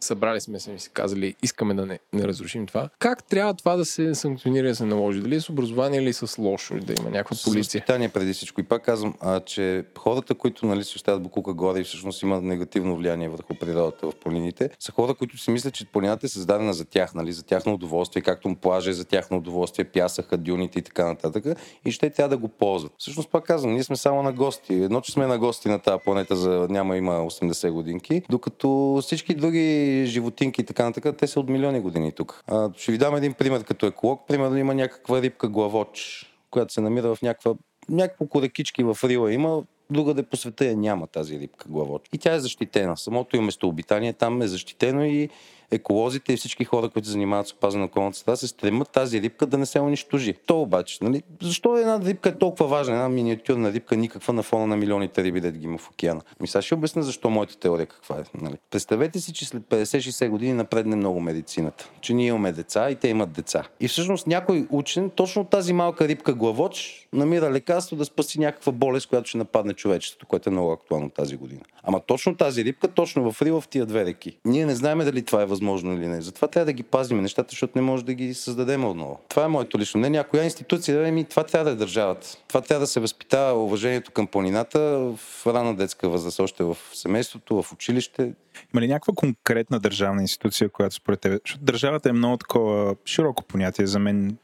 събрали 0.00 0.40
сме 0.40 0.60
се 0.60 0.72
и 0.72 0.78
си 0.78 0.90
казали, 0.92 1.34
искаме 1.42 1.74
да 1.74 1.86
не, 1.86 1.98
не 2.12 2.28
разрушим 2.28 2.66
това. 2.66 2.88
Как 2.98 3.24
трябва 3.24 3.54
това 3.54 3.76
да 3.76 3.84
се 3.84 4.14
санкционира 4.14 4.68
да 4.68 4.74
се 4.74 4.84
наложи? 4.84 5.20
Дали 5.20 5.40
с 5.40 5.50
образование 5.50 6.00
или 6.00 6.12
с 6.12 6.38
лошо, 6.38 6.74
да 6.74 6.92
има 6.92 7.10
някаква 7.10 7.36
полиция? 7.44 7.64
С 7.64 7.66
възпитание 7.66 8.08
преди 8.08 8.32
всичко. 8.32 8.60
И 8.60 8.64
пак 8.64 8.82
казвам, 8.82 9.14
а, 9.20 9.40
че 9.40 9.84
хората, 9.98 10.34
които 10.34 10.66
нали, 10.66 10.80
оставят 10.80 11.22
Букука 11.22 11.54
горе 11.54 11.80
и 11.80 11.84
всъщност 11.84 12.22
имат 12.22 12.42
негативно 12.42 12.96
влияние 12.96 13.28
върху 13.28 13.54
природата 13.54 14.10
в 14.10 14.14
планините, 14.14 14.70
са 14.78 14.92
хора, 14.92 15.14
които 15.14 15.38
си 15.38 15.50
мислят, 15.50 15.74
че 15.74 15.84
планината 15.84 16.26
е 16.26 16.28
създадена 16.28 16.74
за 16.74 16.84
тях, 16.84 17.14
нали, 17.14 17.32
за 17.32 17.42
тяхно 17.42 17.74
удоволствие, 17.74 18.22
както 18.22 18.54
плажа 18.54 18.90
е 18.90 18.92
за 18.92 19.04
тяхно 19.04 19.36
удоволствие, 19.36 19.84
пясъка, 19.84 20.36
дюните 20.36 20.78
и 20.78 20.82
така 20.82 21.06
нататък. 21.06 21.44
И 21.84 21.92
ще 21.92 22.10
трябва 22.10 22.28
да 22.28 22.36
го 22.36 22.48
ползват. 22.48 22.92
Всъщност 22.98 23.30
пак 23.30 23.44
казвам, 23.44 23.72
ние 23.72 23.82
сме 23.82 23.96
само 23.96 24.22
на 24.22 24.32
гости. 24.32 24.74
Едно, 24.74 25.00
че 25.00 25.12
сме 25.12 25.26
на 25.26 25.38
гости 25.38 25.68
на 25.68 25.78
тази 25.78 25.98
планета 26.04 26.36
за 26.36 26.66
няма 26.70 26.96
има 26.96 27.12
80 27.12 27.70
годинки, 27.70 28.22
докато 28.30 28.98
всички 29.02 29.34
други 29.34 29.89
животинки 30.06 30.60
и 30.60 30.64
така 30.64 30.84
нататък, 30.84 31.16
те 31.18 31.26
са 31.26 31.40
от 31.40 31.48
милиони 31.48 31.80
години 31.80 32.12
тук. 32.12 32.44
А, 32.46 32.70
ще 32.76 32.92
ви 32.92 32.98
дам 32.98 33.16
един 33.16 33.34
пример 33.34 33.64
като 33.64 33.86
еколог. 33.86 34.28
Примерно 34.28 34.56
има 34.56 34.74
някаква 34.74 35.22
рибка 35.22 35.48
главоч, 35.48 36.26
която 36.50 36.72
се 36.72 36.80
намира 36.80 37.14
в 37.14 37.22
някаква 37.22 37.54
някакво 37.88 38.26
корекички 38.26 38.82
в 38.82 38.98
Рила 39.04 39.32
има, 39.32 39.62
другаде 39.90 40.22
по 40.22 40.36
света 40.36 40.64
я 40.64 40.76
няма 40.76 41.06
тази 41.06 41.38
рибка 41.38 41.66
главоч. 41.68 42.02
И 42.12 42.18
тя 42.18 42.34
е 42.34 42.40
защитена. 42.40 42.96
Самото 42.96 43.36
им 43.36 43.44
местообитание 43.44 44.12
там 44.12 44.42
е 44.42 44.46
защитено 44.46 45.04
и 45.04 45.28
еколозите 45.70 46.32
и 46.32 46.36
всички 46.36 46.64
хора, 46.64 46.88
които 46.88 47.08
се 47.08 47.12
занимават 47.12 47.46
с 47.46 47.52
опазване 47.52 47.80
на 47.80 47.86
околната 47.86 48.18
среда, 48.18 48.36
се 48.36 48.48
стремят 48.48 48.90
тази 48.90 49.22
рибка 49.22 49.46
да 49.46 49.58
не 49.58 49.66
се 49.66 49.80
унищожи. 49.80 50.34
То 50.46 50.60
обаче, 50.60 50.98
нали, 51.02 51.22
защо 51.42 51.76
една 51.76 52.00
рибка 52.00 52.28
е 52.28 52.38
толкова 52.38 52.66
важна? 52.66 52.94
Една 52.94 53.08
миниатюрна 53.08 53.72
рибка, 53.72 53.96
никаква 53.96 54.32
на 54.32 54.42
фона 54.42 54.66
на 54.66 54.76
милионите 54.76 55.24
риби, 55.24 55.40
да 55.40 55.50
ги 55.50 55.64
има 55.64 55.78
в 55.78 55.88
океана. 55.88 56.20
Ми 56.40 56.48
сега 56.48 56.62
ще 56.62 56.74
обясня 56.74 57.02
защо 57.02 57.30
моята 57.30 57.58
теория 57.58 57.86
каква 57.86 58.16
е. 58.16 58.22
Нали. 58.34 58.54
Представете 58.70 59.20
си, 59.20 59.32
че 59.32 59.46
след 59.46 59.62
50-60 59.62 60.28
години 60.28 60.52
напредне 60.52 60.96
много 60.96 61.20
медицината. 61.20 61.90
Че 62.00 62.14
ние 62.14 62.26
имаме 62.26 62.52
деца 62.52 62.90
и 62.90 62.94
те 62.94 63.08
имат 63.08 63.32
деца. 63.32 63.64
И 63.80 63.88
всъщност 63.88 64.26
някой 64.26 64.66
учен, 64.70 65.10
точно 65.10 65.44
тази 65.44 65.72
малка 65.72 66.08
рибка 66.08 66.34
главоч, 66.34 67.08
намира 67.12 67.50
лекарство 67.50 67.96
да 67.96 68.04
спаси 68.04 68.40
някаква 68.40 68.72
болест, 68.72 69.08
която 69.08 69.28
ще 69.28 69.38
нападне 69.38 69.74
човечеството, 69.74 70.26
което 70.26 70.48
е 70.48 70.52
много 70.52 70.72
актуално 70.72 71.10
тази 71.10 71.36
година. 71.36 71.60
Ама 71.82 72.00
точно 72.00 72.36
тази 72.36 72.64
рибка, 72.64 72.88
точно 72.88 73.32
в 73.32 73.42
Рила 73.42 73.60
в 73.60 73.68
тия 73.68 73.86
две 73.86 74.04
реки. 74.04 74.38
Ние 74.44 74.66
не 74.66 74.74
знаем 74.74 74.98
дали 74.98 75.22
това 75.22 75.42
е 75.42 75.46
възможно 75.46 75.59
или 75.62 76.06
не. 76.06 76.20
Затова 76.20 76.48
трябва 76.48 76.66
да 76.66 76.72
ги 76.72 76.82
пазим 76.82 77.20
нещата, 77.20 77.50
защото 77.50 77.72
не 77.76 77.82
може 77.82 78.04
да 78.04 78.14
ги 78.14 78.34
създадем 78.34 78.84
отново. 78.84 79.20
Това 79.28 79.44
е 79.44 79.48
моето 79.48 79.78
лично 79.78 79.98
мнение. 79.98 80.20
Ако 80.20 80.30
коя 80.30 80.44
институция, 80.44 81.08
еми, 81.08 81.24
това 81.24 81.44
трябва 81.44 81.64
да 81.64 81.70
е 81.70 81.74
държавата. 81.74 82.36
Това 82.48 82.60
трябва 82.60 82.80
да 82.80 82.86
се 82.86 83.00
възпитава 83.00 83.64
уважението 83.64 84.10
към 84.10 84.26
планината 84.26 84.80
в 85.16 85.46
рана 85.46 85.76
детска 85.76 86.08
възраст, 86.08 86.40
още 86.40 86.64
в 86.64 86.76
семейството, 86.92 87.62
в 87.62 87.72
училище. 87.72 88.32
Има 88.74 88.80
ли 88.80 88.88
някаква 88.88 89.14
конкретна 89.14 89.80
държавна 89.80 90.22
институция, 90.22 90.68
която 90.68 90.94
според 90.94 91.20
теб... 91.20 91.42
Защото 91.46 91.64
държавата 91.64 92.08
е 92.08 92.12
много 92.12 92.36
такова 92.36 92.96
широко 93.04 93.44
понятие 93.44 93.86
за 93.86 93.98
мен. 93.98 94.36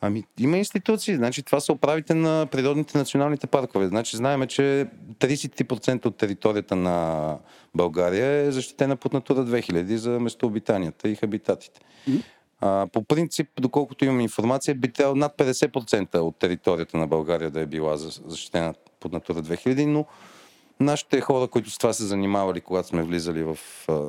Ами, 0.00 0.24
има 0.38 0.56
институции. 0.56 1.16
Значи, 1.16 1.42
това 1.42 1.60
са 1.60 1.72
управите 1.72 2.14
на 2.14 2.46
природните 2.50 2.98
националните 2.98 3.46
паркове. 3.46 3.88
Значи, 3.88 4.16
знаеме, 4.16 4.46
че 4.46 4.86
33% 5.18 6.06
от 6.06 6.16
територията 6.16 6.76
на 6.76 7.38
България 7.74 8.26
е 8.26 8.50
защитена 8.50 8.96
под 8.96 9.12
Натура 9.12 9.44
2000 9.44 9.94
за 9.94 10.10
местообитанията 10.10 11.08
и 11.08 11.14
хабитатите. 11.14 11.80
А, 12.60 12.86
по 12.92 13.04
принцип, 13.04 13.48
доколкото 13.60 14.04
имам 14.04 14.20
информация, 14.20 14.74
би 14.74 14.92
трябвало 14.92 15.16
над 15.16 15.36
50% 15.36 16.16
от 16.18 16.36
територията 16.38 16.96
на 16.96 17.06
България 17.06 17.50
да 17.50 17.60
е 17.60 17.66
била 17.66 17.96
защитена 17.96 18.74
под 19.00 19.12
Натура 19.12 19.42
2000, 19.42 19.86
но 19.86 20.06
нашите 20.80 21.20
хора, 21.20 21.48
които 21.48 21.70
с 21.70 21.78
това 21.78 21.92
се 21.92 22.04
занимавали, 22.04 22.60
когато 22.60 22.88
сме 22.88 23.02
влизали 23.02 23.42
в 23.42 23.58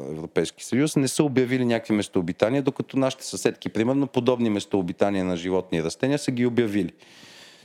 Европейски 0.09 0.65
съюз, 0.65 0.95
не 0.95 1.07
са 1.07 1.23
обявили 1.23 1.65
някакви 1.65 1.93
местообитания, 1.93 2.63
докато 2.63 2.97
нашите 2.97 3.25
съседки, 3.25 3.69
примерно, 3.69 4.07
подобни 4.07 4.49
местообитания 4.49 5.25
на 5.25 5.37
животни 5.37 5.77
и 5.77 5.83
растения 5.83 6.19
са 6.19 6.31
ги 6.31 6.45
обявили. 6.45 6.93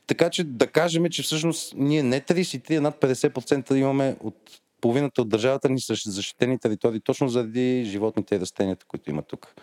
Така 0.06 0.30
че 0.30 0.44
да 0.44 0.66
кажем, 0.66 1.08
че 1.10 1.22
всъщност 1.22 1.74
ние 1.76 2.02
не 2.02 2.20
33, 2.20 2.78
а 2.78 2.80
над 2.80 3.00
50% 3.00 3.74
имаме 3.74 4.16
от 4.20 4.36
половината 4.80 5.22
от 5.22 5.28
държавата 5.28 5.68
ни 5.68 5.80
са 5.80 5.94
защитени 6.06 6.58
територии 6.58 7.00
точно 7.00 7.28
заради 7.28 7.84
животните 7.84 8.34
и 8.34 8.40
растенията, 8.40 8.86
които 8.86 9.10
има 9.10 9.22
тук. 9.22 9.54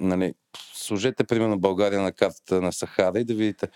Нали, 0.00 0.34
служете, 0.74 1.24
примерно, 1.24 1.58
България 1.58 2.00
на 2.00 2.12
картата 2.12 2.60
на 2.60 2.72
Сахара 2.72 3.20
и 3.20 3.24
да 3.24 3.34
видите 3.34 3.68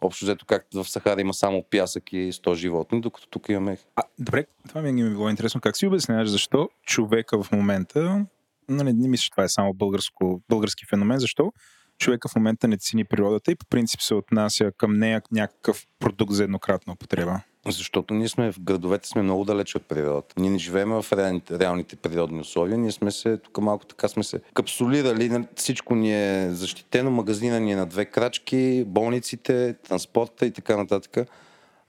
общо 0.00 0.24
взето 0.24 0.46
както 0.46 0.84
в 0.84 0.90
Сахара 0.90 1.20
има 1.20 1.34
само 1.34 1.64
пясък 1.70 2.12
и 2.12 2.32
100 2.32 2.54
животни, 2.54 3.00
докато 3.00 3.28
тук 3.28 3.48
имаме... 3.48 3.78
А, 3.96 4.02
добре, 4.18 4.46
това 4.68 4.82
ми 4.82 5.02
е 5.02 5.10
било 5.10 5.30
интересно. 5.30 5.60
Как 5.60 5.76
си 5.76 5.86
обясняваш 5.86 6.28
защо 6.28 6.68
човека 6.86 7.42
в 7.42 7.52
момента, 7.52 8.26
нали, 8.68 8.92
не 8.92 9.08
мисля, 9.08 9.22
че 9.22 9.30
това 9.30 9.44
е 9.44 9.48
само 9.48 9.74
българско, 9.74 10.42
български 10.48 10.86
феномен, 10.86 11.18
защо 11.18 11.52
човека 11.98 12.28
в 12.28 12.36
момента 12.36 12.68
не 12.68 12.78
цени 12.78 13.04
природата 13.04 13.52
и 13.52 13.56
по 13.56 13.66
принцип 13.66 14.00
се 14.00 14.14
отнася 14.14 14.72
към 14.76 14.98
нея 14.98 15.22
някакъв 15.32 15.86
продукт 15.98 16.32
за 16.32 16.44
еднократна 16.44 16.92
употреба? 16.92 17.40
Защото 17.66 18.14
ние 18.14 18.28
сме 18.28 18.52
в 18.52 18.60
градовете 18.60 19.08
сме 19.08 19.22
много 19.22 19.44
далеч 19.44 19.74
от 19.74 19.86
природата. 19.86 20.34
Ние 20.38 20.50
не 20.50 20.58
живеем 20.58 20.88
в 20.88 21.06
реалните, 21.12 21.58
реалните 21.58 21.96
природни 21.96 22.40
условия. 22.40 22.78
Ние 22.78 22.92
сме 22.92 23.10
се, 23.10 23.36
тук 23.36 23.58
малко 23.58 23.86
така 23.86 24.08
сме 24.08 24.22
се 24.22 24.40
капсулирали. 24.54 25.28
Нали, 25.28 25.44
всичко 25.56 25.94
ни 25.94 26.14
е 26.14 26.50
защитено. 26.50 27.10
Магазина 27.10 27.60
ни 27.60 27.72
е 27.72 27.76
на 27.76 27.86
две 27.86 28.04
крачки, 28.04 28.84
болниците, 28.86 29.74
транспорта 29.74 30.46
и 30.46 30.50
така 30.50 30.76
нататък. 30.76 31.28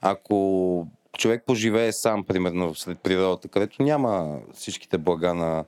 Ако 0.00 0.86
човек 1.18 1.42
поживее 1.46 1.92
сам, 1.92 2.24
примерно, 2.24 2.74
сред 2.74 2.98
природата, 2.98 3.48
където 3.48 3.82
няма 3.82 4.38
всичките 4.54 4.98
блага 4.98 5.34
на, 5.34 5.64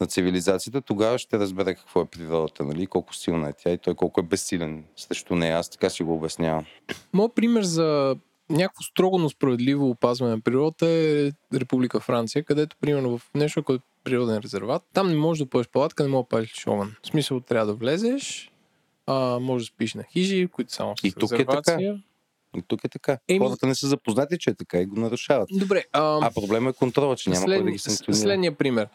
на 0.00 0.06
цивилизацията, 0.06 0.80
тогава 0.80 1.18
ще 1.18 1.38
разбере 1.38 1.74
какво 1.74 2.00
е 2.00 2.06
природата, 2.06 2.64
нали? 2.64 2.86
колко 2.86 3.14
силна 3.14 3.48
е 3.48 3.52
тя 3.52 3.70
и 3.70 3.78
той 3.78 3.94
колко 3.94 4.20
е 4.20 4.22
безсилен 4.22 4.84
срещу 4.96 5.34
нея. 5.34 5.58
Аз 5.58 5.68
така 5.68 5.90
си 5.90 6.02
го 6.02 6.14
обяснявам. 6.14 6.64
Моят 7.12 7.34
пример 7.34 7.62
за 7.62 8.16
някакво 8.50 8.82
строго, 8.82 9.18
но 9.18 9.30
справедливо 9.30 9.90
опазване 9.90 10.34
на 10.34 10.40
природата 10.40 10.86
е 10.86 11.32
Република 11.54 12.00
Франция, 12.00 12.44
където, 12.44 12.76
примерно, 12.80 13.18
в 13.18 13.30
нещо, 13.34 13.62
което 13.62 13.84
е 13.84 14.04
природен 14.04 14.38
резерват, 14.38 14.82
там 14.92 15.08
не 15.08 15.16
можеш 15.16 15.44
да 15.44 15.50
поеш 15.50 15.68
палатка, 15.68 16.02
не 16.02 16.08
можеш 16.08 16.24
да 16.24 16.28
палиш 16.28 16.54
шован. 16.54 16.94
В 17.02 17.06
смисъл, 17.06 17.40
трябва 17.40 17.66
да 17.66 17.74
влезеш, 17.74 18.50
а, 19.06 19.38
можеш 19.40 19.68
да 19.68 19.74
спиш 19.74 19.94
на 19.94 20.02
хижи, 20.02 20.48
които 20.52 20.72
само 20.72 20.96
с 20.96 21.04
и 21.04 21.12
тук. 21.12 21.32
Е 21.32 21.44
така. 21.44 21.78
И 22.56 22.62
тук 22.68 22.84
е 22.84 22.88
така. 22.88 23.18
Еми... 23.28 23.38
Хората 23.38 23.66
не 23.66 23.74
са 23.74 23.86
запознати, 23.86 24.38
че 24.38 24.50
е 24.50 24.54
така 24.54 24.78
и 24.80 24.86
го 24.86 25.00
нарушават. 25.00 25.48
Добре. 25.52 25.84
А, 25.92 26.26
а 26.26 26.30
проблема 26.34 26.70
е 26.70 26.72
контрола, 26.72 27.16
че 27.16 27.30
няма 27.30 27.42
след... 27.42 27.56
кой 27.58 27.64
да 27.64 27.70
ги 27.70 27.78
санкционира. 27.78 28.22
Следния 28.22 28.56
пример. 28.56 28.88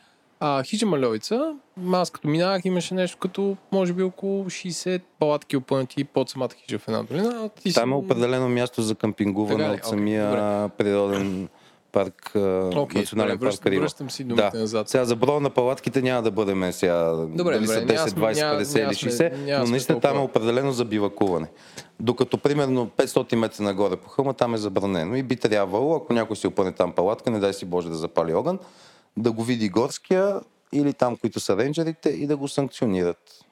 А, 0.45 0.63
хижа 0.63 0.85
Малевица, 0.85 1.55
аз 1.93 2.09
като 2.09 2.27
минавах 2.27 2.65
имаше 2.65 2.93
нещо 2.93 3.17
като, 3.17 3.57
може 3.71 3.93
би 3.93 4.03
около 4.03 4.45
60 4.45 5.01
палатки 5.19 5.57
опънати 5.57 6.03
под 6.03 6.29
самата 6.29 6.49
хижа 6.65 6.79
в 6.79 6.87
една 6.87 7.03
долина. 7.03 7.49
Ти 7.49 7.73
Там 7.73 7.91
е 7.91 7.95
определено 7.95 8.49
място 8.49 8.81
за 8.81 8.95
кампингуване 8.95 9.69
от 9.69 9.85
самия 9.85 10.31
okay, 10.31 10.69
природен 10.69 11.47
парк, 11.91 12.31
okay, 12.35 12.95
национален 12.95 13.37
добре, 13.37 13.49
парк 13.49 13.59
Карима. 13.59 13.81
Връщам 13.81 14.09
си 14.09 14.23
думите 14.23 14.49
да. 14.53 14.59
назад. 14.59 14.89
Сега 14.89 15.05
за 15.05 15.15
броя 15.15 15.39
на 15.39 15.49
палатките 15.49 16.01
няма 16.01 16.21
да 16.21 16.31
бъдем 16.31 16.71
сега 16.71 17.03
добре, 17.11 17.53
дали 17.53 17.65
добре, 17.65 17.97
са 17.97 18.07
10, 18.07 18.07
20, 18.07 18.63
50 18.63 18.85
или 18.85 19.11
60, 19.11 19.59
но 19.59 19.65
наистина 19.65 19.99
там 19.99 20.17
е 20.17 20.21
определено 20.21 20.71
за 20.71 20.85
бивакуване. 20.85 21.47
Докато 21.99 22.37
примерно 22.37 22.87
500 22.87 23.35
метра 23.35 23.63
нагоре 23.63 23.95
по 23.95 24.09
хълма 24.09 24.33
там 24.33 24.53
е 24.53 24.57
забранено 24.57 25.15
и 25.15 25.23
би 25.23 25.35
трябвало, 25.35 25.95
ако 25.95 26.13
някой 26.13 26.35
си 26.35 26.47
опъне 26.47 26.71
там 26.71 26.91
палатка, 26.91 27.31
не 27.31 27.39
дай 27.39 27.53
си 27.53 27.65
Боже 27.65 27.89
да 27.89 27.95
запали 27.95 28.33
огън, 28.33 28.59
да 29.17 29.31
го 29.31 29.43
види 29.43 29.69
горския 29.69 30.41
или 30.73 30.93
там, 30.93 31.17
които 31.17 31.39
са 31.39 31.57
рейнджерите 31.57 32.09
и 32.09 32.27
да 32.27 32.37
го 32.37 32.47
санкционират. 32.47 33.45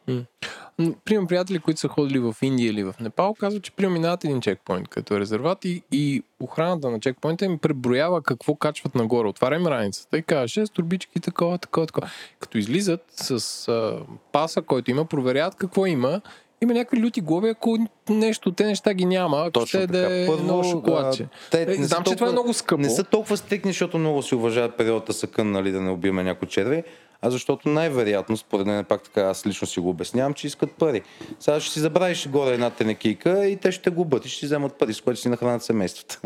Примам 1.06 1.28
приятели, 1.28 1.60
които 1.60 1.80
са 1.80 1.88
ходили 1.88 2.20
в 2.20 2.36
Индия 2.42 2.70
или 2.70 2.84
в 2.84 2.96
Непал, 3.00 3.34
казват, 3.34 3.64
че 3.64 3.72
минават 3.80 4.24
един 4.24 4.42
чекпоинт 4.42 4.88
като 4.88 5.20
резерват 5.20 5.66
и, 5.66 5.84
и 5.92 6.24
охраната 6.40 6.90
на 6.90 7.00
чекпоинта 7.00 7.46
им 7.46 7.60
преброява 7.60 8.22
какво 8.22 8.56
качват 8.56 8.96
нагоре. 8.96 9.28
Отваря 9.28 9.56
им 9.56 9.68
раницата 9.68 10.18
и 10.18 10.24
каже, 10.24 10.66
с 10.66 10.70
турбички, 10.70 11.20
такова, 11.20 11.58
такова, 11.58 11.88
такова. 11.88 12.10
Като 12.40 12.58
излизат 12.58 13.06
с 13.10 13.68
а, 13.68 14.00
паса, 14.32 14.62
който 14.62 14.92
има, 14.92 15.06
проверяват 15.06 15.56
какво 15.56 15.86
има 15.86 16.22
има 16.62 16.74
някакви 16.74 17.02
люти 17.02 17.22
глоби, 17.22 17.50
ако 17.50 17.78
нещо, 18.10 18.52
те 18.52 18.66
неща 18.66 18.94
ги 18.94 19.06
няма, 19.06 19.40
ако 19.40 19.52
Точно 19.52 19.68
ще 19.68 19.88
така. 19.88 19.92
да 19.92 20.24
е 20.24 20.28
Първо, 20.28 20.44
много 20.44 20.64
шоколадче. 20.64 21.28
Те, 21.52 21.62
е, 21.62 21.74
знам, 21.74 21.90
толкова, 21.90 22.12
че 22.12 22.16
това 22.16 22.28
е 22.28 22.32
много 22.32 22.54
скъпо. 22.54 22.82
Не 22.82 22.90
са 22.90 23.04
толкова 23.04 23.38
стикни, 23.38 23.72
защото 23.72 23.98
много 23.98 24.22
си 24.22 24.36
уважават 24.36 24.78
периода 24.78 25.14
съкън, 25.14 25.52
нали, 25.52 25.72
да 25.72 25.82
не 25.82 25.92
убиеме 25.92 26.24
някой 26.24 26.48
черви, 26.48 26.84
а 27.22 27.30
защото 27.30 27.70
най-вероятно, 27.70 28.38
според 28.38 28.68
мен 28.68 28.86
пак 28.86 29.04
така, 29.04 29.22
аз 29.22 29.46
лично 29.46 29.68
си 29.68 29.80
го 29.80 29.90
обяснявам, 29.90 30.34
че 30.34 30.48
искат 30.48 30.72
пари. 30.72 31.02
Сега 31.40 31.60
ще 31.60 31.74
си 31.74 31.80
забравиш 31.80 32.28
горе 32.30 32.54
една 32.54 32.70
тенекийка 32.70 33.46
и 33.46 33.58
те 33.58 33.72
ще 33.72 33.90
го 33.90 34.06
бъдат 34.06 34.26
и 34.26 34.30
ще 34.30 34.40
си 34.40 34.46
вземат 34.46 34.74
пари, 34.74 34.94
с 34.94 35.02
което 35.02 35.20
си 35.20 35.30
нахранят 35.30 35.64
семействата. 35.64 36.20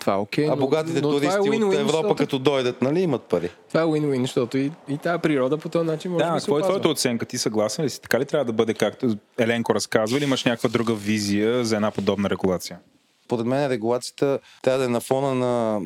Това 0.00 0.12
е 0.12 0.16
окей. 0.16 0.46
Okay, 0.46 0.52
а 0.52 0.56
богатите 0.56 1.00
но, 1.00 1.10
туристи 1.10 1.48
но 1.48 1.54
е 1.54 1.56
от 1.56 1.74
Европа, 1.74 1.92
защото... 1.92 2.14
като 2.14 2.38
дойдат, 2.38 2.82
нали, 2.82 3.00
имат 3.00 3.22
пари. 3.22 3.50
Това 3.68 3.80
е 3.80 3.84
win-win, 3.84 4.20
защото 4.20 4.58
и, 4.58 4.72
и 4.88 4.98
тази 4.98 5.22
природа 5.22 5.58
по 5.58 5.68
този 5.68 5.86
начин 5.86 6.10
може 6.10 6.24
да, 6.24 6.30
да 6.30 6.38
какво 6.38 6.58
е 6.58 6.62
твоята 6.62 6.88
оценка? 6.88 7.26
Ти 7.26 7.38
съгласен 7.38 7.84
ли 7.84 7.90
си? 7.90 8.02
Така 8.02 8.20
ли 8.20 8.24
трябва 8.24 8.44
да 8.44 8.52
бъде, 8.52 8.74
както 8.74 9.16
Еленко 9.38 9.74
разказва, 9.74 10.18
или 10.18 10.24
имаш 10.24 10.44
някаква 10.44 10.68
друга 10.68 10.94
визия 10.94 11.64
за 11.64 11.76
една 11.76 11.90
подобна 11.90 12.30
регулация? 12.30 12.78
Според 13.24 13.46
мен 13.46 13.70
регулацията 13.70 14.38
трябва 14.62 14.78
да 14.78 14.84
е 14.84 14.88
на 14.88 15.00
фона 15.00 15.34
на 15.34 15.80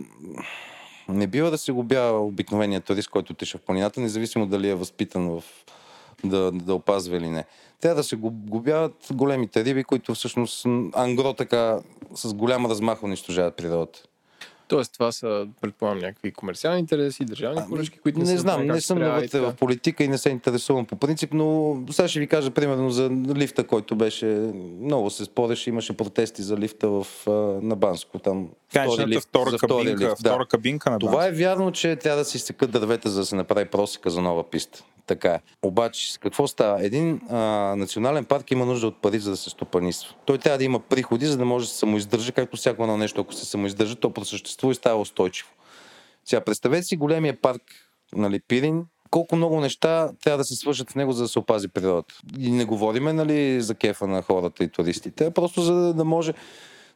не 1.08 1.26
бива 1.26 1.50
да 1.50 1.58
се 1.58 1.72
губя 1.72 2.10
обикновения 2.12 2.80
турист, 2.80 3.08
който 3.08 3.34
тиша 3.34 3.58
в 3.58 3.60
планината, 3.60 4.00
независимо 4.00 4.46
дали 4.46 4.68
е 4.68 4.74
възпитан 4.74 5.28
в 5.28 5.44
да, 6.24 6.52
да 6.52 6.74
опазва 6.74 7.16
или 7.16 7.28
не. 7.28 7.44
Трябва 7.80 7.96
да 7.96 8.04
се 8.04 8.16
губяват 8.16 9.06
големите 9.12 9.64
риби, 9.64 9.84
които 9.84 10.14
всъщност 10.14 10.66
ангро 10.94 11.32
така 11.32 11.78
с 12.14 12.34
голям 12.34 12.66
размах 12.66 13.02
унищожават 13.02 13.56
природата. 13.56 14.02
Тоест, 14.68 14.92
това 14.92 15.12
са, 15.12 15.46
предполагам, 15.60 15.98
някакви 15.98 16.32
комерциални 16.32 16.80
интереси, 16.80 17.24
държавни 17.24 17.58
ами, 17.60 17.68
поръчки, 17.68 17.98
които 17.98 18.18
не, 18.18 18.24
не 18.24 18.38
знам, 18.38 18.66
не 18.66 18.80
съм 18.80 18.98
навътре 18.98 19.40
в 19.40 19.54
политика 19.54 20.04
и 20.04 20.08
не 20.08 20.18
се 20.18 20.30
интересувам 20.30 20.86
по 20.86 20.96
принцип, 20.96 21.30
но 21.32 21.78
сега 21.90 22.08
ще 22.08 22.20
ви 22.20 22.26
кажа 22.26 22.50
примерно 22.50 22.90
за 22.90 23.10
лифта, 23.36 23.66
който 23.66 23.96
беше 23.96 24.26
много 24.80 25.10
се 25.10 25.24
спореше, 25.24 25.70
имаше 25.70 25.96
протести 25.96 26.42
за 26.42 26.56
лифта 26.56 26.88
в, 26.88 27.06
на 27.62 27.76
Банско. 27.76 28.18
Там 28.18 28.48
втори 28.80 29.06
лифт, 29.06 29.28
втора, 29.28 29.50
за 29.50 29.58
втори 29.58 29.84
кабинка, 29.84 30.04
лифт. 30.10 30.20
Втора 30.20 30.38
да. 30.38 30.46
кабинка 30.46 30.90
на. 30.90 30.98
Това 30.98 31.26
е 31.26 31.32
вярно, 31.32 31.72
че 31.72 31.96
трябва 31.96 32.18
да 32.18 32.24
се 32.24 32.36
изсекат 32.36 32.70
дървета, 32.70 33.10
за 33.10 33.20
да 33.20 33.26
се 33.26 33.36
направи 33.36 33.64
просека 33.64 34.10
за 34.10 34.20
нова 34.20 34.50
писта. 34.50 34.84
Така 35.06 35.30
е. 35.30 35.40
Обаче, 35.62 36.20
какво 36.20 36.46
става? 36.46 36.84
Един 36.84 37.20
а, 37.30 37.38
национален 37.76 38.24
парк 38.24 38.50
има 38.50 38.66
нужда 38.66 38.86
от 38.86 39.02
пари, 39.02 39.18
за 39.18 39.30
да 39.30 39.36
се 39.36 39.50
стопанисва. 39.50 40.14
Той 40.26 40.38
трябва 40.38 40.58
да 40.58 40.64
има 40.64 40.80
приходи, 40.80 41.26
за 41.26 41.36
да 41.36 41.44
може 41.44 41.66
да 41.66 41.72
се 41.72 41.78
самоиздържа, 41.78 42.32
както 42.32 42.56
всяко 42.56 42.82
едно 42.82 42.96
нещо, 42.96 43.20
ако 43.20 43.32
се 43.32 43.44
самоиздържа, 43.44 43.96
то 43.96 44.10
просъществува 44.10 44.72
и 44.72 44.74
става 44.74 45.00
устойчиво. 45.00 45.50
Сега, 46.24 46.40
представете 46.40 46.82
си 46.82 46.96
големия 46.96 47.40
парк, 47.40 47.62
нали, 48.12 48.40
Пирин, 48.48 48.84
колко 49.10 49.36
много 49.36 49.60
неща 49.60 50.10
трябва 50.24 50.38
да 50.38 50.44
се 50.44 50.54
свършат 50.54 50.90
в 50.90 50.94
него, 50.94 51.12
за 51.12 51.22
да 51.22 51.28
се 51.28 51.38
опази 51.38 51.68
природата. 51.68 52.14
И 52.38 52.50
не 52.50 52.64
говориме 52.64 53.12
нали, 53.12 53.60
за 53.60 53.74
кефа 53.74 54.06
на 54.06 54.22
хората 54.22 54.64
и 54.64 54.68
туристите, 54.68 55.26
а 55.26 55.30
просто 55.30 55.60
за 55.60 55.94
да 55.94 56.04
може 56.04 56.34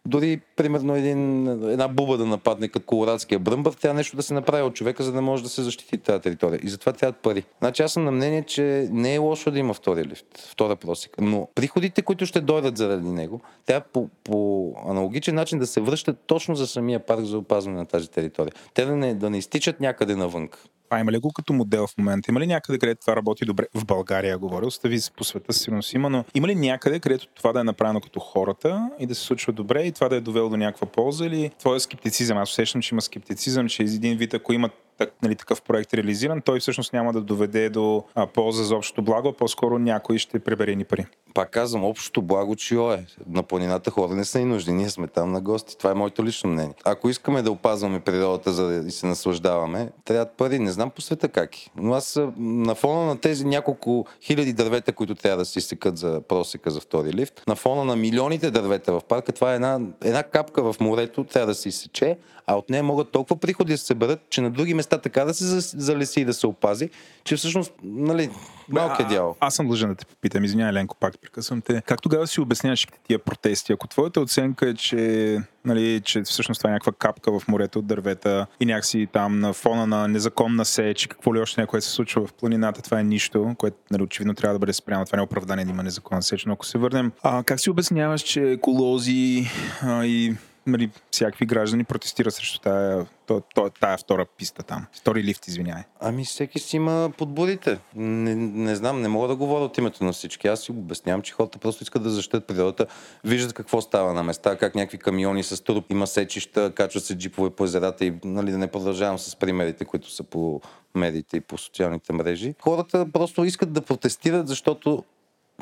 дори, 0.09 0.41
примерно, 0.57 0.97
един, 0.97 1.47
една 1.71 1.89
буба 1.89 2.17
да 2.17 2.27
нападне 2.27 2.69
като 2.69 2.87
колорадския 2.87 3.39
бръмбър, 3.39 3.73
трябва 3.73 3.95
нещо 3.95 4.17
да 4.17 4.23
се 4.23 4.35
направи 4.35 4.63
от 4.63 4.75
човека, 4.75 5.03
за 5.03 5.13
да 5.13 5.21
може 5.21 5.43
да 5.43 5.49
се 5.49 5.63
защити 5.63 5.99
тази 5.99 6.23
територия. 6.23 6.61
И 6.63 6.69
затова 6.69 6.93
трябват 6.93 7.17
пари. 7.17 7.45
Значи 7.59 7.83
аз 7.83 7.93
съм 7.93 8.05
на 8.05 8.11
мнение, 8.11 8.43
че 8.43 8.89
не 8.91 9.15
е 9.15 9.19
лошо 9.19 9.51
да 9.51 9.59
има 9.59 9.75
втори 9.75 10.05
лифт, 10.05 10.39
втора 10.39 10.77
просека. 10.77 11.23
Но 11.23 11.49
приходите, 11.55 12.03
които 12.03 12.27
ще 12.27 12.41
дойдат 12.41 12.77
заради 12.77 13.09
него, 13.09 13.41
трябва 13.67 13.85
по, 13.93 14.09
по 14.25 14.73
аналогичен 14.87 15.35
начин 15.35 15.59
да 15.59 15.67
се 15.67 15.81
връщат 15.81 16.19
точно 16.27 16.55
за 16.55 16.67
самия 16.67 17.01
парк 17.01 17.25
за 17.25 17.39
опазване 17.39 17.79
на 17.79 17.87
тази 17.87 18.11
територия. 18.11 18.53
Те 18.75 18.85
да 18.85 18.97
не, 18.97 19.15
да 19.15 19.31
не 19.31 19.39
изтичат 19.39 19.81
някъде 19.81 20.17
навън. 20.17 20.49
А 20.91 21.01
има 21.01 21.13
ли 21.13 21.19
го 21.19 21.33
като 21.33 21.53
модел 21.53 21.87
в 21.87 21.99
момента? 21.99 22.31
Има 22.31 22.41
ли 22.41 22.47
някъде, 22.47 22.79
където 22.79 23.01
това 23.01 23.17
работи 23.17 23.45
добре? 23.45 23.67
В 23.75 23.85
България 23.85 24.39
говоря, 24.39 24.67
остави 24.67 25.01
се 25.01 25.11
по 25.11 25.25
света, 25.25 25.53
сигурно 25.53 25.83
си 25.83 25.97
има, 25.97 26.11
но 26.11 26.25
има 26.35 26.49
ли 26.49 26.55
някъде, 26.55 27.01
където 27.01 27.27
това 27.35 27.53
да 27.53 27.61
е 27.61 27.65
направено 27.65 28.01
като 28.01 28.21
хората 28.21 28.91
и 28.99 29.07
да 29.07 29.15
се 29.15 29.23
случва 29.23 29.53
добре 29.53 29.83
и 29.83 29.93
това 29.93 30.09
да 30.09 30.17
е 30.17 30.21
довело 30.21 30.49
до 30.49 30.57
някаква 30.57 30.87
полза 30.87 31.27
или 31.27 31.51
твоя 31.59 31.81
скептицизъм? 31.81 32.39
Аз 32.39 32.51
усещам, 32.51 32.83
че 32.83 32.95
има 32.95 33.03
скептицизъм, 33.03 33.69
че 33.69 33.83
един 33.83 34.17
вид, 34.17 34.35
ако 34.35 34.53
имат 34.53 34.73
так, 34.99 35.13
нали, 35.23 35.35
такъв 35.35 35.63
проект 35.63 35.95
реализиран, 35.95 36.41
той 36.41 36.61
всъщност 36.61 36.93
няма 36.93 37.13
да 37.13 37.21
доведе 37.21 37.71
до 37.71 38.05
а, 38.15 38.27
полза 38.27 38.65
за 38.65 38.77
общото 38.77 39.03
благо, 39.03 39.33
по-скоро 39.33 39.79
някой 39.79 40.19
ще 40.19 40.39
пребере 40.39 40.75
ни 40.75 40.85
пари. 40.85 41.07
Пак 41.35 41.51
казвам, 41.51 41.85
общото 41.85 42.23
благо 42.23 42.57
чио 42.57 42.93
е. 42.93 43.07
На 43.29 43.43
планината 43.43 43.91
хора 43.91 44.15
не 44.15 44.25
са 44.25 44.41
и 44.41 44.45
нужни, 44.45 44.73
ние 44.73 44.91
сме 44.91 45.07
там 45.07 45.33
на 45.33 45.41
гости. 45.41 45.79
Това 45.79 45.91
е 45.91 45.95
моето 45.95 46.25
лично 46.25 46.51
мнение. 46.51 46.75
Ако 46.85 47.09
искаме 47.09 47.43
да 47.43 47.51
опазваме 47.51 48.01
природата, 48.01 48.53
за 48.53 48.83
да 48.83 48.91
се 48.91 49.07
наслаждаваме, 49.07 49.91
трябват 50.05 50.37
пари. 50.37 50.59
Не 50.59 50.71
знам 50.71 50.91
по 50.91 51.01
света 51.01 51.29
как. 51.29 51.51
Но 51.77 51.95
аз 51.95 52.21
на 52.39 52.75
фона 52.75 53.07
на 53.07 53.21
тези 53.21 53.45
няколко 53.45 54.07
хиляди 54.23 54.53
дървета, 54.53 54.93
които 54.93 55.15
трябва 55.15 55.39
да 55.39 55.45
се 55.45 55.59
изсекат 55.59 55.99
за 55.99 56.21
просека 56.29 56.71
за 56.71 56.81
втори 56.81 57.13
лифт, 57.13 57.43
на 57.47 57.57
фона 57.57 57.85
на 57.85 57.97
милионите 57.97 58.51
дървета 58.51 58.93
в 58.93 59.01
парка, 59.09 59.33
това 59.33 59.53
е 59.53 59.55
една, 59.55 59.81
една 60.05 60.23
капка 60.23 60.73
в 60.73 60.81
морето, 60.81 61.25
трябва 61.25 61.47
да 61.47 61.55
се 61.55 61.69
изсече, 61.69 62.19
а 62.47 62.57
от 62.57 62.71
нея 62.71 62.83
могат 62.83 63.11
толкова 63.11 63.37
приходи 63.37 63.73
да 63.73 63.79
се 63.79 63.85
съберат, 63.85 64.21
че 64.31 64.41
на 64.41 64.51
други 64.51 64.75
места 64.75 64.88
така 64.97 65.25
да 65.25 65.35
се 65.35 65.61
залеси 65.61 66.21
и 66.21 66.25
да 66.25 66.35
се 66.35 66.47
опази, 66.47 66.91
че 67.25 67.37
всъщност, 67.37 67.73
нали, 67.83 68.31
малък 68.69 69.01
е 69.01 69.05
дяло. 69.05 69.37
Аз 69.41 69.55
съм 69.55 69.67
длъжен 69.67 69.89
да 69.89 69.95
те 69.95 70.07
попитам, 70.07 70.45
извинявай, 70.45 70.73
Ленко, 70.73 70.97
пак 71.01 71.21
прекъсвам 71.21 71.61
те. 71.61 71.83
Как 71.87 72.03
тогава 72.03 72.27
си 72.27 72.41
обясняваш 72.41 72.87
тия 73.07 73.19
протести? 73.19 73.73
Ако 73.73 73.89
твоята 73.89 74.21
оценка 74.21 74.69
е, 74.69 74.75
че, 74.75 75.39
нали, 75.65 76.01
че 76.05 76.23
всъщност 76.23 76.61
това 76.61 76.71
е 76.71 76.73
някаква 76.73 76.93
капка 76.93 77.39
в 77.39 77.49
морето 77.49 77.79
от 77.79 77.87
дървета 77.87 78.47
и 78.61 78.67
някакси 78.67 79.09
там 79.13 79.41
на 79.41 79.53
фона 79.53 79.87
на 79.87 80.09
незаконна 80.09 80.65
сеч, 80.65 81.07
какво 81.07 81.35
ли 81.35 81.41
още 81.41 81.61
някое 81.61 81.81
се 81.81 81.91
случва 81.91 82.27
в 82.27 82.33
планината, 82.33 82.83
това 82.83 83.01
е 83.01 83.05
нищо, 83.05 83.55
което 83.59 83.77
нали, 83.91 84.03
очевидно 84.03 84.35
трябва 84.35 84.55
да 84.55 84.59
бъде 84.59 84.73
спрямо. 84.73 85.05
Това 85.05 85.17
не 85.17 85.21
е 85.21 85.25
оправдание 85.25 85.65
да 85.65 85.71
има 85.71 85.83
незаконна 85.83 86.23
сеч. 86.23 86.45
Но 86.45 86.53
ако 86.53 86.67
се 86.67 86.79
върнем, 86.79 87.13
а, 87.23 87.43
как 87.43 87.61
си 87.61 87.71
обясняваш, 87.71 88.23
че 88.23 88.51
еколози 88.51 89.51
а, 89.83 90.05
и 90.05 90.37
нали, 90.69 90.91
всякакви 91.11 91.47
граждани 91.47 91.85
протестират 91.85 92.35
срещу 92.35 92.61
тая, 92.61 93.07
то, 93.27 93.43
тая 93.81 93.99
втора 93.99 94.27
писта 94.39 94.63
там. 94.63 94.87
Втори 94.93 95.25
лифт, 95.25 95.49
извинявай. 95.49 95.83
Ами 96.01 96.25
всеки 96.25 96.59
си 96.59 96.77
има 96.77 97.13
подбудите. 97.19 97.79
Не, 97.95 98.35
не 98.35 98.77
знам, 98.77 99.03
не 99.03 99.09
мога 99.09 99.29
да 99.29 99.37
говоря 99.37 99.65
от 99.65 99.79
името 99.79 100.05
на 100.05 100.13
всички. 100.13 100.49
Аз 100.49 100.61
си 100.61 100.71
обяснявам, 100.71 101.23
че 101.23 101.33
хората 101.33 101.59
просто 101.59 101.83
искат 101.83 102.03
да 102.03 102.11
защитят 102.11 102.47
природата. 102.47 102.87
Виждат 103.25 103.53
какво 103.53 103.81
става 103.81 104.15
на 104.15 104.23
места, 104.23 104.57
как 104.57 104.75
някакви 104.75 104.99
камиони 104.99 105.43
с 105.43 105.65
труп, 105.65 105.85
има 105.91 106.07
сечища, 106.07 106.73
качват 106.75 107.05
се 107.05 107.19
джипове 107.19 107.51
по 107.51 107.65
езерата 107.65 108.05
и 108.05 108.15
нали, 108.25 108.51
да 108.51 108.59
не 108.59 108.67
продължавам 108.67 109.19
с 109.19 109.37
примерите, 109.37 109.85
които 109.85 110.11
са 110.11 110.23
по 110.23 110.61
медиите 110.95 111.37
и 111.37 111.41
по 111.41 111.59
социалните 111.59 112.13
мрежи. 112.13 112.55
Хората 112.61 113.07
просто 113.13 113.45
искат 113.45 113.73
да 113.73 113.81
протестират, 113.81 114.49
защото 114.49 115.05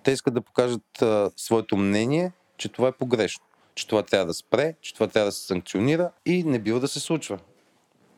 те 0.05 0.11
искат 0.11 0.35
да 0.35 0.41
покажат 0.41 1.03
а, 1.03 1.31
своето 1.37 1.77
мнение, 1.77 2.33
че 2.57 2.69
това 2.69 2.89
е 2.89 2.93
погрешно 2.93 3.45
че 3.77 3.87
това 3.87 4.03
трябва 4.03 4.27
да 4.27 4.35
спре, 4.35 4.75
че 4.81 4.95
това 4.95 5.07
трябва 5.07 5.29
да 5.29 5.33
се 5.33 5.47
санкционира 5.47 6.11
и 6.27 6.45
не 6.45 6.59
бива 6.59 6.81
да 6.81 6.89
се 6.89 7.01
случва. 7.01 7.39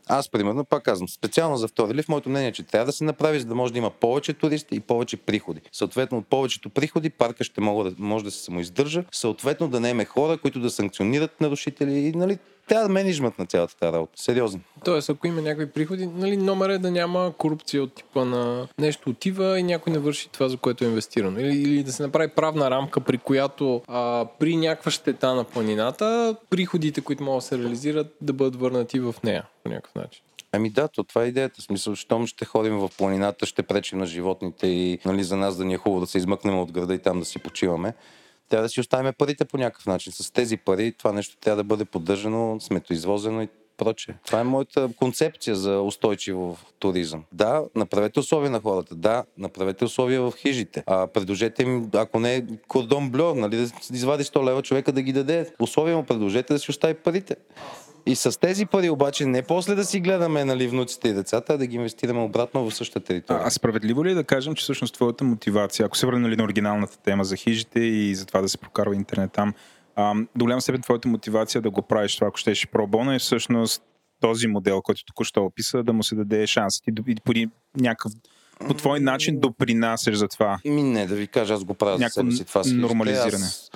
Аз, 0.08 0.28
примерно, 0.28 0.64
пак 0.64 0.82
казвам, 0.82 1.08
специално 1.08 1.56
за 1.56 1.68
втори 1.68 1.94
лифт, 1.94 2.08
моето 2.08 2.28
мнение 2.28 2.48
е, 2.48 2.52
че 2.52 2.62
трябва 2.62 2.86
да 2.86 2.92
се 2.92 3.04
направи, 3.04 3.40
за 3.40 3.46
да 3.46 3.54
може 3.54 3.72
да 3.72 3.78
има 3.78 3.90
повече 3.90 4.32
туристи 4.32 4.74
и 4.74 4.80
повече 4.80 5.16
приходи. 5.16 5.60
Съответно, 5.72 6.18
от 6.18 6.26
повечето 6.26 6.70
приходи 6.70 7.10
парка 7.10 7.44
ще 7.44 7.60
може 7.60 7.90
да, 7.90 7.96
може 7.98 8.24
да 8.24 8.30
се 8.30 8.44
самоиздържа, 8.44 9.04
съответно 9.12 9.68
да 9.68 9.80
наеме 9.80 10.04
хора, 10.04 10.38
които 10.38 10.60
да 10.60 10.70
санкционират 10.70 11.40
нарушители 11.40 11.98
и 11.98 12.12
нали, 12.12 12.38
трябва 12.68 12.88
да 12.88 12.92
менеджмент 12.92 13.38
на 13.38 13.46
цялата 13.46 13.76
тази 13.76 13.92
работа. 13.92 14.12
Сериозно. 14.16 14.60
Тоест, 14.84 15.10
ако 15.10 15.26
има 15.26 15.42
някакви 15.42 15.70
приходи, 15.72 16.06
нали, 16.06 16.36
номер 16.36 16.70
е 16.70 16.78
да 16.78 16.90
няма 16.90 17.32
корупция 17.38 17.82
от 17.82 17.92
типа 17.92 18.24
на 18.24 18.68
нещо 18.78 19.10
отива 19.10 19.58
и 19.58 19.62
някой 19.62 19.92
не 19.92 19.98
върши 19.98 20.28
това, 20.28 20.48
за 20.48 20.56
което 20.56 20.84
е 20.84 20.88
инвестирано. 20.88 21.40
Или, 21.40 21.56
или 21.56 21.82
да 21.82 21.92
се 21.92 22.02
направи 22.02 22.28
правна 22.28 22.70
рамка, 22.70 23.00
при 23.00 23.18
която 23.18 23.82
а, 23.88 24.26
при 24.38 24.56
някаква 24.56 24.90
щета 24.90 25.34
на 25.34 25.44
планината, 25.44 26.36
приходите, 26.50 27.00
които 27.00 27.22
могат 27.22 27.38
да 27.38 27.46
се 27.46 27.58
реализират, 27.58 28.16
да 28.20 28.32
бъдат 28.32 28.56
върнати 28.56 29.00
в 29.00 29.14
нея 29.24 29.44
по 29.64 29.70
някакъв 29.70 29.94
начин. 29.94 30.22
Ами 30.52 30.70
да, 30.70 30.88
то 30.88 31.04
това 31.04 31.24
е 31.24 31.26
идеята. 31.26 31.60
В 31.60 31.64
смисъл, 31.64 31.94
щом 31.94 32.26
ще 32.26 32.44
ходим 32.44 32.78
в 32.78 32.90
планината, 32.98 33.46
ще 33.46 33.62
пречим 33.62 33.98
на 33.98 34.06
животните 34.06 34.66
и 34.66 34.98
нали, 35.04 35.24
за 35.24 35.36
нас 35.36 35.56
да 35.56 35.64
ни 35.64 35.74
е 35.74 35.78
хубаво 35.78 36.00
да 36.00 36.06
се 36.06 36.18
измъкнем 36.18 36.58
от 36.58 36.72
града 36.72 36.94
и 36.94 36.98
там 36.98 37.18
да 37.18 37.24
си 37.24 37.38
почиваме 37.38 37.94
трябва 38.48 38.62
да 38.62 38.68
си 38.68 38.80
оставим 38.80 39.12
парите 39.18 39.44
по 39.44 39.58
някакъв 39.58 39.86
начин. 39.86 40.12
С 40.12 40.32
тези 40.32 40.56
пари 40.56 40.92
това 40.92 41.12
нещо 41.12 41.36
трябва 41.36 41.56
да 41.56 41.64
бъде 41.64 41.84
поддържано, 41.84 42.60
сметоизвозено 42.60 43.42
и 43.42 43.48
прочее. 43.78 44.14
Това 44.26 44.40
е 44.40 44.44
моята 44.44 44.90
концепция 44.96 45.56
за 45.56 45.80
устойчиво 45.80 46.58
туризъм. 46.78 47.24
Да, 47.32 47.64
направете 47.74 48.20
условия 48.20 48.50
на 48.50 48.60
хората. 48.60 48.94
Да, 48.94 49.24
направете 49.38 49.84
условия 49.84 50.22
в 50.22 50.32
хижите. 50.36 50.84
А 50.86 51.06
предложете 51.06 51.62
им, 51.62 51.90
ако 51.94 52.20
не 52.20 52.36
е 52.36 52.44
кордон 52.68 53.10
бльор, 53.10 53.36
нали, 53.36 53.56
да 53.56 53.62
извади 53.92 54.24
100 54.24 54.50
лева 54.50 54.62
човека 54.62 54.92
да 54.92 55.02
ги 55.02 55.12
даде. 55.12 55.50
Условия 55.60 55.96
му 55.96 56.04
предложете 56.04 56.52
да 56.52 56.58
си 56.58 56.70
остави 56.70 56.94
парите. 56.94 57.36
И 58.06 58.16
с 58.16 58.40
тези 58.40 58.66
пари 58.66 58.90
обаче 58.90 59.26
не 59.26 59.42
после 59.42 59.74
да 59.74 59.84
си 59.84 60.00
гледаме 60.00 60.44
нали, 60.44 60.68
внуците 60.68 61.08
и 61.08 61.12
децата, 61.12 61.54
а 61.54 61.58
да 61.58 61.66
ги 61.66 61.76
инвестираме 61.76 62.20
обратно 62.20 62.70
в 62.70 62.74
същата 62.74 63.06
територия. 63.06 63.42
А, 63.42 63.46
а 63.46 63.50
справедливо 63.50 64.04
ли 64.04 64.10
е 64.10 64.14
да 64.14 64.24
кажем, 64.24 64.54
че 64.54 64.62
всъщност 64.62 64.94
твоята 64.94 65.24
мотивация, 65.24 65.86
ако 65.86 65.96
се 65.96 66.06
върнем 66.06 66.22
нали, 66.22 66.36
на 66.36 66.44
оригиналната 66.44 66.98
тема 66.98 67.24
за 67.24 67.36
хижите 67.36 67.80
и 67.80 68.14
за 68.14 68.26
това 68.26 68.40
да 68.40 68.48
се 68.48 68.58
прокарва 68.58 68.96
интернет 68.96 69.32
там, 69.32 69.54
а, 69.96 70.14
до 70.14 70.44
голяма 70.44 70.60
степен 70.60 70.82
твоята 70.82 71.08
мотивация 71.08 71.60
да 71.60 71.70
го 71.70 71.82
правиш 71.82 72.14
това, 72.14 72.26
ако 72.26 72.36
щеше 72.36 72.66
пробона, 72.66 73.14
е 73.14 73.18
всъщност 73.18 73.82
този 74.20 74.46
модел, 74.46 74.82
който 74.82 75.04
току-що 75.04 75.44
описа, 75.44 75.82
да 75.82 75.92
му 75.92 76.02
се 76.02 76.14
даде 76.14 76.46
шанс. 76.46 76.78
И, 76.78 76.92
и 77.06 77.14
по 77.24 77.32
някакъв 77.80 78.12
по 78.66 78.74
твой 78.74 79.00
начин 79.00 79.40
допринасяш 79.40 80.16
за 80.16 80.28
това. 80.28 80.58
Ми 80.64 80.82
не, 80.82 81.06
да 81.06 81.14
ви 81.14 81.26
кажа, 81.26 81.54
аз 81.54 81.64
го 81.64 81.74
правя 81.74 81.98
за 81.98 82.08
себе 82.08 82.30
си. 82.30 82.44
Това 82.44 82.62
нормализиране. 82.66 83.44
Аз 83.44 83.70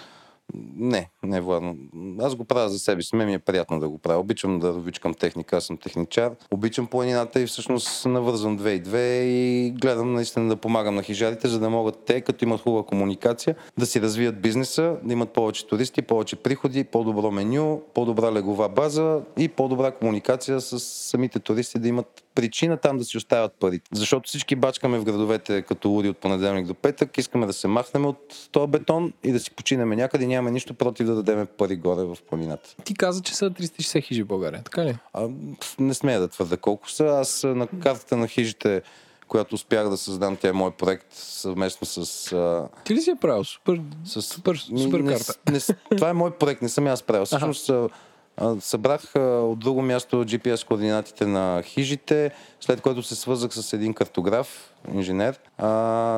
не, 0.76 1.10
не 1.22 1.40
Владно. 1.40 1.76
Аз 2.20 2.34
го 2.34 2.44
правя 2.44 2.68
за 2.68 2.78
себе 2.78 3.02
си. 3.02 3.16
Ме 3.16 3.26
ми 3.26 3.34
е 3.34 3.38
приятно 3.38 3.80
да 3.80 3.88
го 3.88 3.98
правя. 3.98 4.20
Обичам 4.20 4.58
да 4.58 4.68
обичкам 4.68 5.14
техника, 5.14 5.56
аз 5.56 5.64
съм 5.64 5.76
техничар. 5.76 6.32
Обичам 6.50 6.86
планината 6.86 7.40
и 7.40 7.46
всъщност 7.46 8.06
навързвам 8.06 8.56
две 8.56 8.72
и 8.72 8.80
две 8.80 9.24
и 9.24 9.70
гледам 9.70 10.12
наистина 10.12 10.48
да 10.48 10.56
помагам 10.56 10.94
на 10.94 11.02
хижарите, 11.02 11.48
за 11.48 11.58
да 11.60 11.70
могат 11.70 11.98
те, 12.06 12.20
като 12.20 12.44
имат 12.44 12.60
хубава 12.60 12.82
комуникация, 12.82 13.54
да 13.78 13.86
си 13.86 14.00
развият 14.00 14.40
бизнеса, 14.40 14.96
да 15.02 15.12
имат 15.12 15.32
повече 15.32 15.66
туристи, 15.66 16.02
повече 16.02 16.36
приходи, 16.36 16.84
по-добро 16.84 17.30
меню, 17.30 17.82
по-добра 17.94 18.32
легова 18.32 18.68
база 18.68 19.20
и 19.38 19.48
по-добра 19.48 19.90
комуникация 19.90 20.60
с 20.60 20.80
самите 20.80 21.38
туристи, 21.38 21.78
да 21.78 21.88
имат 21.88 22.24
причина 22.34 22.76
там 22.76 22.98
да 22.98 23.04
си 23.04 23.16
оставят 23.16 23.52
парите. 23.60 23.90
Защото 23.92 24.28
всички 24.28 24.56
бачкаме 24.56 24.98
в 24.98 25.04
градовете 25.04 25.62
като 25.62 25.88
луди 25.88 26.08
от 26.08 26.18
понеделник 26.18 26.66
до 26.66 26.74
петък, 26.74 27.18
искаме 27.18 27.46
да 27.46 27.52
се 27.52 27.68
махнем 27.68 28.06
от 28.06 28.48
този 28.52 28.70
бетон 28.70 29.12
и 29.24 29.32
да 29.32 29.40
си 29.40 29.50
починем 29.50 29.90
някъде. 29.90 30.26
Нямаме 30.42 30.54
нищо 30.54 30.74
против 30.74 31.06
да 31.06 31.14
дадем 31.14 31.46
пари 31.58 31.76
горе 31.76 32.04
в 32.04 32.16
планината. 32.28 32.74
Ти 32.84 32.94
каза, 32.94 33.22
че 33.22 33.34
са 33.34 33.50
360 33.50 34.04
хижи 34.04 34.22
в 34.22 34.26
България, 34.26 34.62
така 34.62 34.84
ли? 34.84 34.98
А, 35.12 35.28
не 35.78 35.94
смея 35.94 36.20
да 36.20 36.28
твърда 36.28 36.56
колко 36.56 36.90
са. 36.90 37.04
Аз 37.04 37.42
на 37.44 37.66
картата 37.66 38.16
на 38.16 38.28
хижите 38.28 38.82
която 39.28 39.54
успях 39.54 39.88
да 39.88 39.96
създам, 39.96 40.36
тя 40.36 40.48
е 40.48 40.52
мой 40.52 40.70
проект 40.70 41.06
съвместно 41.12 41.86
с... 41.86 42.32
А... 42.32 42.68
Ти 42.84 42.94
ли 42.94 43.00
си 43.00 43.10
е 43.10 43.14
правил? 43.20 43.44
Супер, 43.44 43.80
с... 44.04 44.22
супер, 44.22 44.56
супер 44.56 45.04
карта. 45.06 45.34
Не, 45.50 45.58
не, 45.90 45.96
това 45.96 46.10
е 46.10 46.12
мой 46.12 46.30
проект, 46.30 46.62
не 46.62 46.68
съм 46.68 46.86
аз 46.86 47.02
правил. 47.02 47.24
Всъщност 47.24 47.70
Събрах 48.60 49.16
от 49.16 49.58
друго 49.58 49.82
място 49.82 50.24
GPS 50.24 50.66
координатите 50.66 51.26
на 51.26 51.62
хижите, 51.62 52.30
след 52.60 52.80
което 52.80 53.02
се 53.02 53.14
свързах 53.14 53.54
с 53.54 53.72
един 53.72 53.94
картограф, 53.94 54.72
инженер. 54.94 55.40
А, 55.58 55.68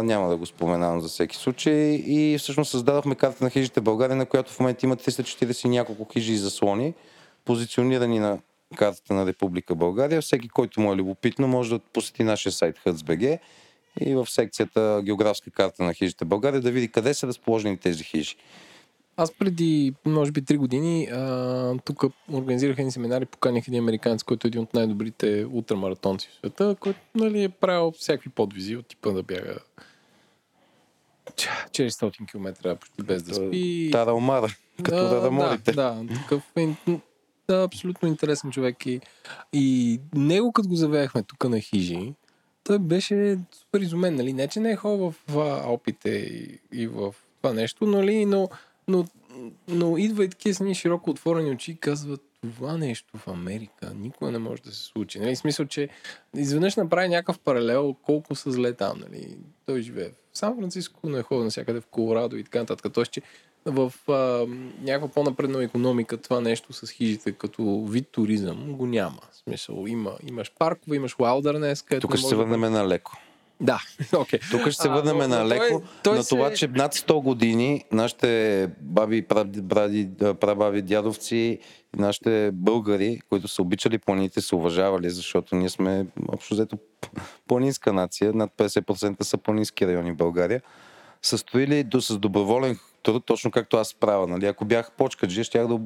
няма 0.04 0.28
да 0.28 0.36
го 0.36 0.46
споменавам 0.46 1.00
за 1.00 1.08
всеки 1.08 1.36
случай. 1.36 1.94
И 1.94 2.38
всъщност 2.38 2.70
създадохме 2.70 3.14
карта 3.14 3.44
на 3.44 3.50
хижите 3.50 3.80
в 3.80 3.84
България, 3.84 4.16
на 4.16 4.26
която 4.26 4.52
в 4.52 4.60
момента 4.60 4.86
има 4.86 4.96
340 4.96 5.68
няколко 5.68 6.06
хижи 6.12 6.32
и 6.32 6.38
заслони, 6.38 6.94
позиционирани 7.44 8.18
на 8.18 8.38
картата 8.76 9.14
на 9.14 9.26
Република 9.26 9.74
България. 9.74 10.22
Всеки, 10.22 10.48
който 10.48 10.80
му 10.80 10.92
е 10.92 10.96
любопитно, 10.96 11.48
може 11.48 11.70
да 11.70 11.78
посети 11.78 12.24
нашия 12.24 12.52
сайт 12.52 12.76
HUTSBG 12.86 13.38
и 14.00 14.14
в 14.14 14.26
секцията 14.30 15.02
географска 15.04 15.50
карта 15.50 15.82
на 15.82 15.94
хижите 15.94 16.24
в 16.24 16.28
България 16.28 16.60
да 16.60 16.70
види 16.70 16.88
къде 16.88 17.14
са 17.14 17.26
разположени 17.26 17.78
тези 17.78 18.04
хижи. 18.04 18.36
Аз 19.16 19.32
преди, 19.32 19.94
може 20.04 20.32
би, 20.32 20.44
три 20.44 20.56
години 20.56 21.06
а, 21.06 21.74
тук 21.84 22.04
организирах 22.32 22.78
един 22.78 22.92
семинар 22.92 23.22
и 23.22 23.26
поканих 23.26 23.68
един 23.68 23.80
американец, 23.80 24.22
който 24.22 24.46
е 24.46 24.48
един 24.48 24.60
от 24.60 24.74
най-добрите 24.74 25.46
ултрамаратонци 25.52 26.28
в 26.28 26.34
света, 26.34 26.76
който 26.80 27.00
нали, 27.14 27.42
е 27.42 27.48
правил 27.48 27.92
всякакви 27.98 28.30
подвизи 28.30 28.76
от 28.76 28.86
типа 28.86 29.10
да 29.10 29.22
бяга 29.22 29.58
400 31.30 32.30
км 32.30 32.76
почти 32.76 33.02
без 33.02 33.22
да 33.22 33.34
спи. 33.34 33.88
Тара 33.92 34.14
омара, 34.14 34.48
като 34.82 34.96
да, 34.96 35.20
да, 35.20 35.30
да 35.30 35.72
Да, 35.72 36.02
такъв 36.14 36.42
е, 36.56 36.68
да, 37.48 37.62
абсолютно 37.62 38.08
интересен 38.08 38.50
човек. 38.50 38.86
И, 38.86 39.00
и 39.52 40.00
него, 40.14 40.52
като 40.52 40.68
го 40.68 40.76
завеяхме 40.76 41.22
тук 41.22 41.44
на 41.44 41.60
хижи, 41.60 42.14
той 42.64 42.78
беше 42.78 43.38
супер 43.52 43.80
изумен. 43.80 44.14
Нали? 44.14 44.32
Не, 44.32 44.48
че 44.48 44.60
не 44.60 44.70
е 44.70 44.76
хубав 44.76 45.24
в 45.28 45.62
опите 45.66 46.10
и, 46.10 46.58
и 46.72 46.86
в 46.86 47.14
това 47.42 47.54
нещо, 47.54 47.86
нали? 47.86 48.24
но 48.24 48.48
но, 48.88 49.04
но 49.68 49.98
идвайки 49.98 50.54
с 50.54 50.60
ни 50.60 50.74
широко 50.74 51.10
отворени 51.10 51.50
очи 51.50 51.70
и 51.70 51.76
казват, 51.76 52.20
това 52.42 52.76
нещо 52.76 53.18
в 53.18 53.28
Америка 53.28 53.92
никога 53.94 54.30
не 54.30 54.38
може 54.38 54.62
да 54.62 54.72
се 54.72 54.82
случи. 54.82 55.20
Нали? 55.20 55.34
В 55.34 55.38
смисъл, 55.38 55.66
че 55.66 55.88
изведнъж 56.36 56.76
направи 56.76 57.08
някакъв 57.08 57.38
паралел 57.38 57.94
колко 58.02 58.34
са 58.34 58.52
зле 58.52 58.72
там. 58.72 59.00
Нали? 59.00 59.36
Той 59.66 59.80
живее 59.80 60.08
в 60.32 60.38
Сан 60.38 60.56
Франциско, 60.58 61.00
но 61.04 61.16
е 61.18 61.22
ходил 61.22 61.44
навсякъде 61.44 61.80
в 61.80 61.86
Колорадо 61.86 62.36
и 62.36 62.44
така 62.44 62.58
нататък. 62.58 62.92
Тоест, 62.92 63.12
че 63.12 63.22
в 63.64 63.92
а, 64.08 64.46
някаква 64.82 65.08
по-напредна 65.08 65.62
економика 65.62 66.16
това 66.16 66.40
нещо 66.40 66.72
с 66.72 66.90
хижите 66.90 67.32
като 67.32 67.84
вид 67.84 68.08
туризъм 68.12 68.72
го 68.72 68.86
няма. 68.86 69.18
В 69.32 69.36
смисъл, 69.36 69.84
има, 69.86 70.12
имаш 70.28 70.52
паркове, 70.58 70.96
имаш 70.96 71.16
Wilderness, 71.16 72.00
Тук 72.00 72.16
ще 72.16 72.28
се 72.28 72.36
върнем 72.36 72.60
на 72.60 72.88
леко. 72.88 73.12
Да. 73.60 73.80
Okay. 74.12 74.50
Тук 74.50 74.60
ще 74.60 74.82
се 74.82 74.88
върнем 74.88 75.20
а, 75.20 75.28
на 75.28 75.48
леко 75.48 75.80
той, 75.80 75.80
той 76.02 76.16
на 76.16 76.24
това, 76.24 76.48
се... 76.50 76.54
че 76.54 76.68
над 76.68 76.94
100 76.94 77.22
години 77.22 77.84
нашите 77.92 78.68
баби, 78.80 79.22
праби, 79.22 80.08
прабаби, 80.40 80.82
дядовци, 80.82 81.58
нашите 81.96 82.50
българи, 82.52 83.20
които 83.28 83.48
са 83.48 83.62
обичали 83.62 83.98
планините, 83.98 84.40
са 84.40 84.56
уважавали, 84.56 85.10
защото 85.10 85.56
ние 85.56 85.68
сме 85.68 86.06
общо 86.28 86.54
взето 86.54 86.78
планинска 87.48 87.92
нация. 87.92 88.32
Над 88.32 88.50
50% 88.58 89.22
са 89.22 89.38
планински 89.38 89.86
райони 89.86 90.12
в 90.12 90.16
България. 90.16 90.62
Са 91.22 91.38
строили 91.38 91.84
до, 91.84 92.00
с 92.00 92.18
доброволен 92.18 92.78
точно 93.26 93.50
както 93.50 93.76
аз 93.76 93.94
правя. 93.94 94.26
Нали? 94.26 94.46
Ако 94.46 94.64
бях 94.64 94.92
почкаджи, 94.92 95.44
щях 95.44 95.66
да 95.66 95.80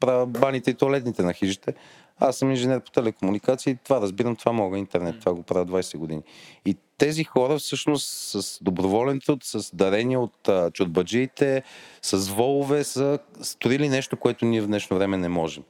правя 0.00 0.26
баните 0.26 0.70
и 0.70 0.74
туалетните 0.74 1.22
на 1.22 1.32
хижите. 1.32 1.74
Аз 2.18 2.36
съм 2.36 2.50
инженер 2.50 2.80
по 2.80 2.90
телекомуникации, 2.90 3.78
това 3.84 4.00
разбирам, 4.00 4.36
това 4.36 4.52
мога 4.52 4.78
интернет, 4.78 5.20
това 5.20 5.34
го 5.34 5.42
правя 5.42 5.66
20 5.66 5.96
години. 5.96 6.22
И 6.66 6.76
тези 6.98 7.24
хора 7.24 7.58
всъщност 7.58 8.08
с 8.08 8.58
доброволен 8.62 9.20
труд, 9.20 9.44
с 9.44 9.76
дарения 9.76 10.20
от 10.20 10.48
чудбаджиите, 10.72 11.62
с 12.02 12.28
волове 12.28 12.84
са 12.84 13.18
строили 13.42 13.88
нещо, 13.88 14.16
което 14.16 14.44
ние 14.44 14.60
в 14.60 14.66
днешно 14.66 14.96
време 14.96 15.16
не 15.16 15.28
можем. 15.28 15.62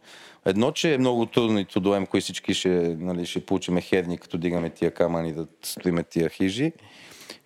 Едно, 0.44 0.72
че 0.72 0.94
е 0.94 0.98
много 0.98 1.26
трудно 1.26 1.58
и 1.58 1.64
трудоем, 1.64 2.06
кои 2.06 2.20
всички 2.20 2.54
ще, 2.54 2.96
нали, 3.00 3.26
ще 3.26 3.46
получиме 3.46 3.80
херни, 3.80 4.18
като 4.18 4.38
дигаме 4.38 4.70
тия 4.70 4.90
камъни 4.90 5.32
да 5.32 5.46
строиме 5.62 6.02
тия 6.02 6.28
хижи. 6.28 6.72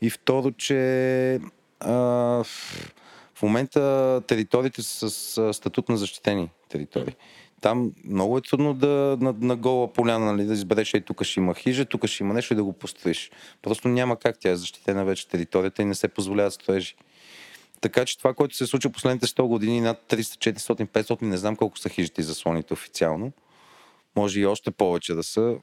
И 0.00 0.10
второ, 0.10 0.50
че 0.50 1.40
а, 1.80 2.44
в 3.38 3.42
момента 3.42 4.22
териториите 4.26 4.82
са 4.82 5.10
с 5.10 5.54
статут 5.54 5.88
на 5.88 5.96
защитени 5.96 6.50
територии. 6.68 7.14
Там 7.60 7.92
много 8.04 8.38
е 8.38 8.40
трудно 8.40 8.74
да 8.74 9.16
на, 9.20 9.34
на 9.40 9.56
гола 9.56 9.92
поляна 9.92 10.32
нали, 10.32 10.44
да 10.44 10.52
избереш, 10.52 10.94
ей 10.94 11.00
тук 11.00 11.24
ще 11.24 11.40
има 11.40 11.54
хижа, 11.54 11.84
тук 11.84 12.06
ще 12.06 12.22
има 12.22 12.34
нещо 12.34 12.52
и 12.52 12.56
да 12.56 12.64
го 12.64 12.72
построиш. 12.72 13.30
Просто 13.62 13.88
няма 13.88 14.16
как 14.16 14.38
тя 14.40 14.50
е 14.50 14.56
защитена 14.56 15.04
вече 15.04 15.28
територията 15.28 15.82
и 15.82 15.84
не 15.84 15.94
се 15.94 16.08
позволяват 16.08 16.52
строежи. 16.52 16.94
Така 17.80 18.04
че 18.04 18.18
това, 18.18 18.34
което 18.34 18.56
се 18.56 18.66
случва 18.66 18.90
последните 18.90 19.26
100 19.26 19.46
години, 19.46 19.80
над 19.80 20.04
300, 20.08 20.52
400, 20.52 20.86
500, 20.86 21.22
не 21.22 21.36
знам 21.36 21.56
колко 21.56 21.78
са 21.78 21.88
хижите 21.88 22.20
и 22.20 22.24
заслоните 22.24 22.72
официално, 22.72 23.32
може 24.16 24.40
и 24.40 24.46
още 24.46 24.70
повече 24.70 25.14
да 25.14 25.22
са, 25.22 25.56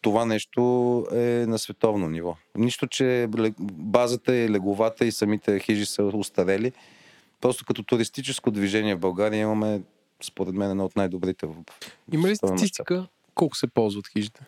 това 0.00 0.24
нещо 0.24 0.60
е 1.12 1.44
на 1.48 1.58
световно 1.58 2.08
ниво. 2.08 2.36
Нищо, 2.56 2.86
че 2.86 3.28
базата 3.60 4.36
и 4.36 4.50
леговата 4.50 5.04
и 5.04 5.12
самите 5.12 5.58
хижи 5.58 5.86
са 5.86 6.02
устарели. 6.02 6.72
Просто 7.40 7.64
като 7.64 7.82
туристическо 7.82 8.50
движение 8.50 8.94
в 8.94 8.98
България 8.98 9.40
имаме 9.40 9.80
според 10.22 10.54
мен, 10.54 10.70
едно 10.70 10.84
от 10.84 10.96
най-добрите 10.96 11.46
в 11.46 11.54
Има 12.12 12.28
ли 12.28 12.36
статистика 12.36 13.06
колко 13.34 13.56
се 13.56 13.66
ползват 13.66 14.08
хижите? 14.08 14.40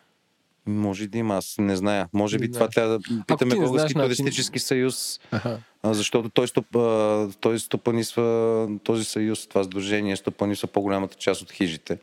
Може 0.65 1.07
да 1.07 1.17
има, 1.17 1.35
аз 1.37 1.55
не 1.59 1.75
зная. 1.75 2.09
Може 2.13 2.37
би 2.37 2.51
това 2.51 2.67
трябва 2.67 2.99
да 2.99 3.23
питаме 3.27 3.55
Български 3.55 3.93
туристически 3.93 4.59
съюз, 4.59 5.19
ага. 5.31 5.57
защото 5.83 6.29
той, 6.29 6.47
стоп, 6.47 6.65
той 7.39 7.59
стопанисва 7.59 8.69
този 8.83 9.03
съюз, 9.03 9.47
това 9.47 9.63
сдружение 9.63 10.15
стопанисва 10.15 10.67
по-голямата 10.67 11.15
част 11.15 11.41
от 11.41 11.51
хижите. 11.51 11.97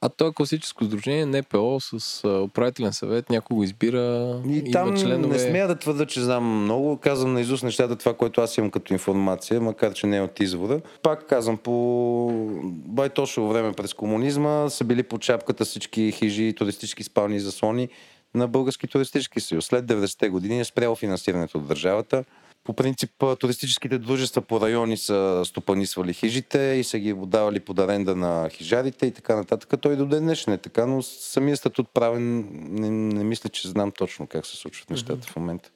А 0.00 0.08
то 0.08 0.26
е 0.26 0.32
класическо 0.32 0.84
сдружение, 0.84 1.26
НПО 1.26 1.80
с 1.80 2.28
управителен 2.44 2.92
съвет, 2.92 3.30
някой 3.30 3.54
го 3.54 3.62
избира. 3.62 4.36
И 4.48 4.70
там 4.70 4.96
членове... 4.96 5.34
не 5.34 5.38
смея 5.38 5.68
да 5.68 5.74
твърда, 5.78 6.06
че 6.06 6.20
знам 6.20 6.62
много. 6.62 6.96
Казвам 6.96 7.32
на 7.32 7.40
Изус 7.40 7.62
нещата, 7.62 7.96
това, 7.96 8.14
което 8.14 8.40
аз 8.40 8.56
имам 8.58 8.70
като 8.70 8.92
информация, 8.92 9.60
макар 9.60 9.94
че 9.94 10.06
не 10.06 10.16
е 10.16 10.22
от 10.22 10.40
извора. 10.40 10.80
Пак 11.02 11.26
казвам, 11.26 11.56
по 11.56 12.30
байтошово 12.64 13.48
време 13.48 13.72
през 13.72 13.94
комунизма 13.94 14.70
са 14.70 14.84
били 14.84 15.02
под 15.02 15.20
чапката 15.20 15.64
всички 15.64 16.12
хижи, 16.12 16.54
туристически 16.56 17.02
спални 17.02 17.40
заслони 17.40 17.88
на 18.34 18.48
Български 18.48 18.86
туристически 18.86 19.40
съюз. 19.40 19.66
След 19.66 19.84
90-те 19.84 20.28
години 20.28 20.60
е 20.60 20.64
спряло 20.64 20.94
финансирането 20.94 21.58
от 21.58 21.66
държавата. 21.66 22.24
По 22.66 22.72
принцип, 22.72 23.10
туристическите 23.38 23.98
дружества 23.98 24.42
по 24.42 24.60
райони 24.60 24.96
са 24.96 25.42
стопанисвали 25.44 26.12
хижите 26.12 26.58
и 26.58 26.84
са 26.84 26.98
ги 26.98 27.14
давали 27.26 27.60
под 27.60 27.78
аренда 27.78 28.16
на 28.16 28.48
хижарите 28.50 29.06
и 29.06 29.10
така 29.10 29.36
нататък. 29.36 29.80
Той 29.80 29.96
до 29.96 30.06
ден 30.06 30.24
днешен 30.24 30.52
е 30.52 30.58
така, 30.58 30.86
но 30.86 31.02
самия 31.02 31.56
статут 31.56 31.88
правен 31.94 32.48
не, 32.52 32.90
не 32.90 33.24
мисля, 33.24 33.48
че 33.48 33.68
знам 33.68 33.92
точно 33.92 34.26
как 34.26 34.46
се 34.46 34.56
случват 34.56 34.90
нещата 34.90 35.26
mm-hmm. 35.26 35.32
в 35.32 35.36
момента. 35.36 35.70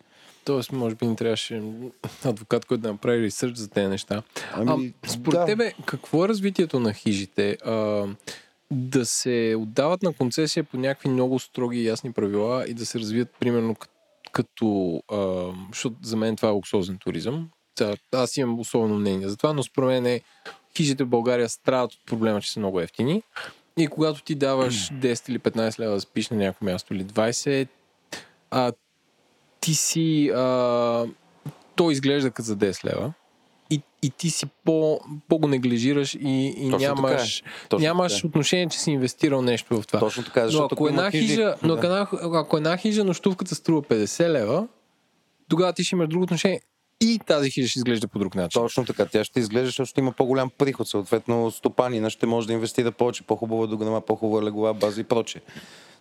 Тоест, 0.45 0.73
може 0.73 0.95
би 0.95 1.07
не 1.07 1.17
трябваше 1.17 1.63
адвокат, 2.25 2.65
който 2.65 2.83
да 2.83 2.93
направи 2.93 3.23
ресърч 3.23 3.57
за 3.57 3.69
тези 3.69 3.89
неща. 3.89 4.23
Ами, 4.53 4.95
а, 5.03 5.09
според 5.09 5.41
да. 5.41 5.47
тебе, 5.47 5.73
какво 5.87 6.25
е 6.25 6.29
развитието 6.29 6.81
на 6.81 6.93
хижите? 6.93 7.57
А, 7.65 8.07
да 8.71 9.07
се 9.07 9.57
отдават 9.59 10.03
на 10.03 10.13
концесия 10.13 10.65
по 10.65 10.77
някакви 10.77 11.09
много 11.09 11.39
строги 11.39 11.79
и 11.79 11.87
ясни 11.87 12.13
правила 12.13 12.65
и 12.69 12.75
да 12.75 12.87
се 12.87 12.99
развият, 12.99 13.29
примерно, 13.41 13.75
като 13.75 13.95
като, 14.33 15.03
а, 15.13 15.53
защото 15.69 15.97
за 16.03 16.17
мен 16.17 16.37
това 16.37 16.49
е 16.49 16.53
луксозен 16.53 16.99
туризъм. 16.99 17.49
Та, 17.75 17.97
аз 18.13 18.37
имам 18.37 18.61
особено 18.61 18.99
мнение 18.99 19.29
за 19.29 19.37
това, 19.37 19.53
но 19.53 19.63
според 19.63 19.89
мен 19.89 20.07
е, 20.07 20.21
хижите 20.77 21.05
в 21.05 21.09
България 21.09 21.49
страдат 21.49 21.93
от 21.93 22.07
проблема, 22.07 22.41
че 22.41 22.53
са 22.53 22.61
много 22.61 22.81
ефтини. 22.81 23.23
И 23.79 23.87
когато 23.87 24.23
ти 24.23 24.35
даваш 24.35 24.91
10 24.91 25.31
или 25.31 25.39
15 25.39 25.79
лева 25.79 25.95
да 25.95 26.01
спиш 26.01 26.31
на 26.31 26.37
някакво 26.37 26.65
място 26.65 26.95
или 26.95 27.05
20, 27.05 27.69
а, 28.51 28.73
ти 29.61 29.75
си... 29.75 30.31
А, 30.35 31.07
то 31.77 31.91
изглежда 31.91 32.31
като 32.31 32.47
за 32.47 32.57
10 32.57 32.85
лева 32.85 33.13
и, 33.71 33.83
и 34.03 34.11
ти 34.11 34.31
си 34.31 34.47
по, 34.65 35.01
по-го 35.29 35.49
неглижираш 35.49 36.15
и, 36.15 36.55
и 36.57 36.69
нямаш, 36.69 37.43
е. 37.71 37.79
нямаш 37.79 38.11
така. 38.11 38.25
Е. 38.25 38.27
отношение, 38.27 38.69
че 38.69 38.81
си 38.81 38.91
инвестирал 38.91 39.43
нещо 39.43 39.81
в 39.81 39.87
това. 39.87 40.01
Точно 40.01 40.25
така, 40.25 40.47
но 40.53 40.65
ако 40.65 40.89
една 40.89 41.11
хижа, 41.11 41.27
хижа 41.27 41.55
но 41.63 41.77
да. 41.77 42.01
ако, 42.01 42.37
ако 42.37 42.57
една 42.57 42.77
хижа 42.77 43.05
нощувката 43.05 43.55
струва 43.55 43.83
50 43.83 44.29
лева, 44.29 44.69
тогава 45.49 45.73
ти 45.73 45.85
ще 45.85 45.95
имаш 45.95 46.09
друго 46.09 46.23
отношение 46.23 46.61
и 47.01 47.21
тази 47.27 47.51
хижа 47.51 47.69
ще 47.69 47.79
изглежда 47.79 48.09
по 48.09 48.19
друг 48.19 48.35
начин. 48.35 48.63
Точно 48.63 48.85
така. 48.85 49.07
Тя 49.07 49.25
ще 49.25 49.41
изглежда, 49.41 49.67
защото 49.67 50.01
има 50.01 50.13
по-голям 50.13 50.51
приход. 50.59 50.89
Съответно, 50.89 51.51
стопанина 51.51 52.11
ще 52.11 52.27
може 52.27 52.47
да 52.47 52.53
инвестира 52.53 52.93
повече, 52.93 53.23
по-хубава 53.23 53.67
дограма, 53.67 54.01
по-хубава 54.01 54.43
легова 54.43 54.75
база 54.75 55.01
и 55.01 55.05
прочее. 55.05 55.43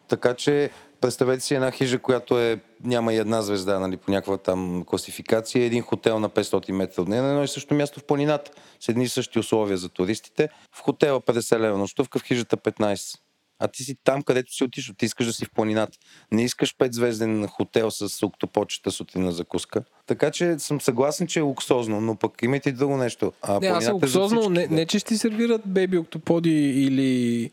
Така 0.10 0.34
че 0.34 0.70
представете 1.02 1.44
си 1.44 1.56
една 1.56 1.72
хижа, 1.72 2.00
която 2.00 2.40
е, 2.40 2.60
няма 2.84 3.14
и 3.14 3.18
една 3.18 3.42
звезда 3.42 3.80
нали, 3.80 3.98
по 3.98 4.12
някаква 4.12 4.38
там 4.38 4.84
класификация, 4.88 5.66
един 5.66 5.84
хотел 5.84 6.20
на 6.20 6.30
500 6.30 6.72
метра 6.72 7.02
от 7.02 7.08
нея, 7.08 7.24
на 7.24 7.30
едно 7.30 7.44
и 7.44 7.48
също 7.48 7.74
място 7.74 8.00
в 8.00 8.04
планината, 8.04 8.52
с 8.80 8.90
едни 8.90 9.04
и 9.04 9.10
същи 9.10 9.40
условия 9.40 9.78
за 9.78 9.90
туристите. 9.90 10.50
В 10.76 10.82
хотела 10.82 11.22
50 11.22 11.60
лева 11.60 11.78
нощувка, 11.78 12.20
в 12.20 12.24
хижата 12.24 12.58
15. 12.58 13.20
А 13.60 13.68
ти 13.68 13.84
си 13.84 13.96
там, 14.04 14.22
където 14.22 14.54
си 14.54 14.64
отишъл. 14.64 14.96
Ти 14.96 15.06
искаш 15.06 15.26
да 15.26 15.34
си 15.34 15.46
в 15.46 15.52
планината. 15.52 15.98
Не 16.32 16.44
искаш 16.44 16.76
5 16.76 16.92
звезден 16.92 17.48
хотел 17.48 17.92
с 17.92 18.26
октопочета 18.26 18.92
сутрин 18.92 19.32
закуска. 19.32 19.84
Така 20.08 20.32
че 20.32 20.60
съм 20.60 20.82
съгласен, 20.82 21.28
че 21.28 21.40
е 21.40 21.42
луксозно, 21.42 22.02
но 22.02 22.16
пък 22.16 22.42
имайте 22.42 22.70
и 22.70 22.72
друго 22.72 22.98
нещо. 22.98 23.34
А, 23.42 23.60
не, 23.60 23.68
аз 23.68 23.88
е 23.88 23.92
луксозно, 23.92 24.50
не, 24.50 24.68
не, 24.68 24.86
че 24.86 25.00
ще 25.00 25.08
ти 25.08 25.18
сервират 25.18 25.62
беби 25.66 25.98
октоподи 25.98 26.84
или 26.86 27.52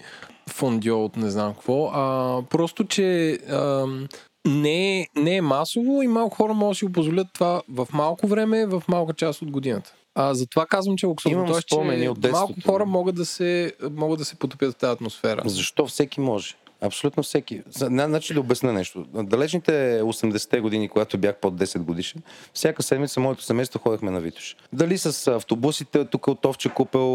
фондио 0.50 1.04
от 1.04 1.16
не 1.16 1.30
знам 1.30 1.54
какво, 1.54 1.90
а 1.94 2.42
просто, 2.50 2.84
че 2.84 3.32
а, 3.32 3.86
не, 4.46 5.00
е, 5.00 5.06
не 5.16 5.36
е 5.36 5.40
масово 5.40 6.02
и 6.02 6.08
малко 6.08 6.36
хора 6.36 6.54
могат 6.54 6.72
да 6.72 6.78
си 6.78 6.84
го 6.84 6.92
позволят 6.92 7.26
това 7.32 7.62
в 7.68 7.88
малко 7.92 8.26
време, 8.26 8.66
в 8.66 8.82
малка 8.88 9.12
част 9.12 9.42
от 9.42 9.50
годината. 9.50 9.94
А, 10.14 10.34
затова 10.34 10.66
казвам, 10.66 10.96
че 10.96 11.06
луксозно. 11.06 11.46
Тоест, 11.46 11.68
че 11.68 11.74
от 12.08 12.30
малко 12.32 12.54
хора 12.66 12.86
могат 12.86 13.14
да, 13.14 13.26
се, 13.26 13.72
могат 13.90 14.18
да 14.18 14.24
се 14.24 14.36
потопят 14.36 14.72
в 14.72 14.76
тази 14.76 14.92
атмосфера. 14.92 15.42
Защо 15.44 15.86
всеки 15.86 16.20
може? 16.20 16.54
Абсолютно 16.80 17.22
всеки. 17.22 17.62
Значи 17.70 18.34
да 18.34 18.40
обясня 18.40 18.72
нещо. 18.72 19.04
Далечните 19.14 20.00
80-те 20.02 20.60
години, 20.60 20.88
когато 20.88 21.18
бях 21.18 21.36
под 21.36 21.54
10 21.54 21.78
годишен, 21.78 22.22
всяка 22.54 22.82
седмица 22.82 23.20
моето 23.20 23.42
семейство 23.42 23.78
ходехме 23.78 24.10
на 24.10 24.20
Витош. 24.20 24.56
Дали 24.72 24.98
с 24.98 25.26
автобусите, 25.28 26.04
тук 26.04 26.28
от 26.28 26.44
Овче 26.44 26.68
купел 26.68 27.06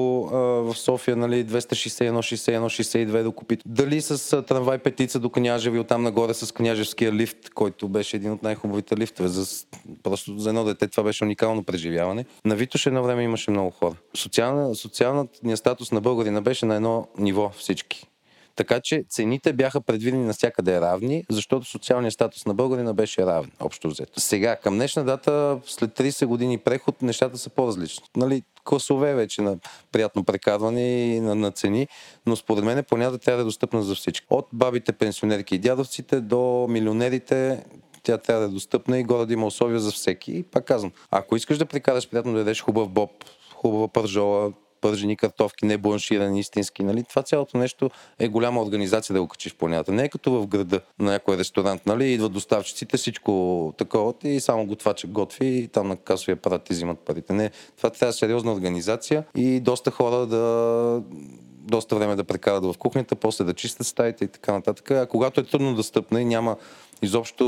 в 0.63 0.75
София, 0.75 1.15
нали, 1.15 1.45
261, 1.45 2.11
61, 2.11 2.59
62 2.59 3.23
до 3.23 3.31
Купит. 3.31 3.61
Дали 3.65 4.01
с 4.01 4.41
трамвай 4.43 4.77
петица 4.77 5.19
до 5.19 5.29
Княжеви, 5.29 5.79
оттам 5.79 6.03
нагоре 6.03 6.33
с 6.33 6.53
Княжевския 6.53 7.13
лифт, 7.13 7.49
който 7.49 7.87
беше 7.87 8.17
един 8.17 8.31
от 8.31 8.43
най-хубавите 8.43 8.97
лифтове. 8.97 9.29
За, 9.29 9.65
просто 10.03 10.39
за 10.39 10.49
едно 10.49 10.63
дете 10.63 10.87
това 10.87 11.03
беше 11.03 11.23
уникално 11.23 11.63
преживяване. 11.63 12.25
На 12.45 12.55
Витош 12.55 12.85
едно 12.85 13.03
време 13.03 13.23
имаше 13.23 13.51
много 13.51 13.71
хора. 13.71 13.95
Социална, 14.17 14.75
социалният 14.75 15.59
статус 15.59 15.91
на 15.91 16.01
българина 16.01 16.41
беше 16.41 16.65
на 16.65 16.75
едно 16.75 17.07
ниво 17.17 17.51
всички. 17.57 18.07
Така 18.61 18.79
че 18.79 19.03
цените 19.09 19.53
бяха 19.53 19.81
предвидени 19.81 20.25
навсякъде 20.25 20.81
равни, 20.81 21.25
защото 21.29 21.65
социалният 21.65 22.13
статус 22.13 22.45
на 22.45 22.53
българина 22.53 22.93
беше 22.93 23.25
равен, 23.25 23.51
общо 23.59 23.89
взето. 23.89 24.19
Сега, 24.19 24.55
към 24.55 24.73
днешна 24.73 25.03
дата, 25.03 25.59
след 25.65 25.91
30 25.91 26.25
години 26.25 26.57
преход, 26.57 27.01
нещата 27.01 27.37
са 27.37 27.49
по-различни. 27.49 28.05
Нали, 28.15 28.43
класове 28.63 29.13
вече 29.15 29.41
на 29.41 29.57
приятно 29.91 30.23
прекарване 30.23 31.15
и 31.15 31.19
на, 31.19 31.35
на 31.35 31.51
цени, 31.51 31.87
но 32.25 32.35
според 32.35 32.63
мен 32.63 32.83
понята 32.89 33.17
трябва 33.17 33.37
да 33.37 33.41
е 33.41 33.45
достъпна 33.45 33.83
за 33.83 33.95
всички. 33.95 34.27
От 34.29 34.47
бабите, 34.53 34.91
пенсионерки 34.91 35.55
и 35.55 35.59
дядовците 35.59 36.21
до 36.21 36.67
милионерите, 36.69 37.63
тя 38.03 38.17
трябва 38.17 38.41
да 38.41 38.47
е 38.47 38.53
достъпна 38.53 38.99
и 38.99 39.03
горе 39.03 39.25
да 39.25 39.33
има 39.33 39.45
условия 39.45 39.79
за 39.79 39.91
всеки. 39.91 40.31
И 40.31 40.43
пак 40.43 40.65
казвам, 40.65 40.91
ако 41.11 41.35
искаш 41.35 41.57
да 41.57 41.65
прекараш 41.65 42.09
приятно 42.09 42.33
да 42.33 42.39
ядеш 42.39 42.61
хубав 42.61 42.89
боб, 42.89 43.11
хубава 43.55 43.87
пържола, 43.87 44.51
пържени 44.81 45.17
картофки, 45.17 45.65
не 45.65 45.77
бланширани, 45.77 46.39
истински. 46.39 46.83
Нали? 46.83 47.03
Това 47.03 47.23
цялото 47.23 47.57
нещо 47.57 47.89
е 48.19 48.27
голяма 48.27 48.61
организация 48.61 49.13
да 49.13 49.21
го 49.21 49.27
качи 49.27 49.49
в 49.49 49.55
планината. 49.55 49.91
Не 49.91 50.03
е 50.03 50.09
като 50.09 50.31
в 50.31 50.47
града 50.47 50.81
на 50.99 51.11
някой 51.11 51.37
ресторант, 51.37 51.85
нали? 51.85 52.11
Идват 52.11 52.31
доставчиците, 52.31 52.97
всичко 52.97 53.73
такова 53.77 54.13
и 54.23 54.39
само 54.39 54.65
готвача 54.65 55.07
готви 55.07 55.47
и 55.47 55.67
там 55.67 55.87
на 55.87 55.95
касовия 55.95 56.33
апарат 56.33 56.63
ти 56.63 56.73
взимат 56.73 56.99
парите. 56.99 57.33
Не, 57.33 57.51
това 57.77 57.89
трябва 57.89 58.13
сериозна 58.13 58.53
организация 58.53 59.23
и 59.35 59.59
доста 59.59 59.91
хора 59.91 60.25
да 60.25 61.01
доста 61.63 61.95
време 61.95 62.15
да 62.15 62.23
прекарат 62.23 62.63
в 62.65 62.75
кухнята, 62.79 63.15
после 63.15 63.43
да 63.43 63.53
чистят 63.53 63.87
стаите 63.87 64.25
и 64.25 64.27
така 64.27 64.51
нататък. 64.51 64.91
А 64.91 65.05
когато 65.05 65.39
е 65.39 65.43
трудно 65.43 65.75
да 65.75 65.83
стъпне 65.83 66.19
и 66.19 66.25
няма 66.25 66.57
изобщо 67.01 67.45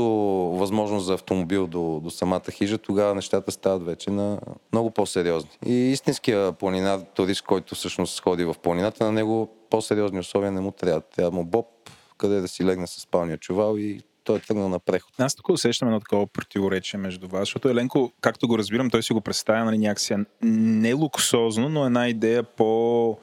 възможност 0.58 1.06
за 1.06 1.14
автомобил 1.14 1.66
до, 1.66 2.00
до 2.04 2.10
самата 2.10 2.50
хижа, 2.50 2.78
тогава 2.78 3.14
нещата 3.14 3.52
стават 3.52 3.84
вече 3.84 4.10
на 4.10 4.40
много 4.72 4.90
по-сериозни. 4.90 5.50
И 5.66 5.72
истинския 5.72 6.52
планинар, 6.52 7.00
турист, 7.14 7.42
който 7.42 7.74
всъщност 7.74 8.20
ходи 8.20 8.44
в 8.44 8.54
планината, 8.62 9.04
на 9.04 9.12
него 9.12 9.48
по-сериозни 9.70 10.18
условия 10.18 10.52
не 10.52 10.60
му 10.60 10.70
трябва. 10.70 11.00
Трябва 11.00 11.30
му 11.30 11.44
боб, 11.44 11.66
къде 12.18 12.40
да 12.40 12.48
си 12.48 12.64
легне 12.64 12.86
с 12.86 13.00
спалния 13.00 13.38
чувал 13.38 13.76
и 13.78 14.00
той 14.24 14.36
е 14.36 14.40
тръгнал 14.40 14.68
на 14.68 14.78
преход. 14.78 15.14
Аз 15.18 15.34
тук 15.34 15.48
усещам 15.48 15.88
едно 15.88 16.00
такова 16.00 16.26
противоречие 16.26 16.98
между 16.98 17.28
вас, 17.28 17.40
защото 17.40 17.68
Еленко, 17.68 18.12
както 18.20 18.48
го 18.48 18.58
разбирам, 18.58 18.90
той 18.90 19.02
си 19.02 19.12
го 19.12 19.20
представя 19.20 19.64
нали, 19.64 19.78
някакси 19.78 20.14
не 20.42 20.92
луксозно, 20.92 21.68
но 21.68 21.86
една 21.86 22.08
идея 22.08 22.42
по 22.42 23.18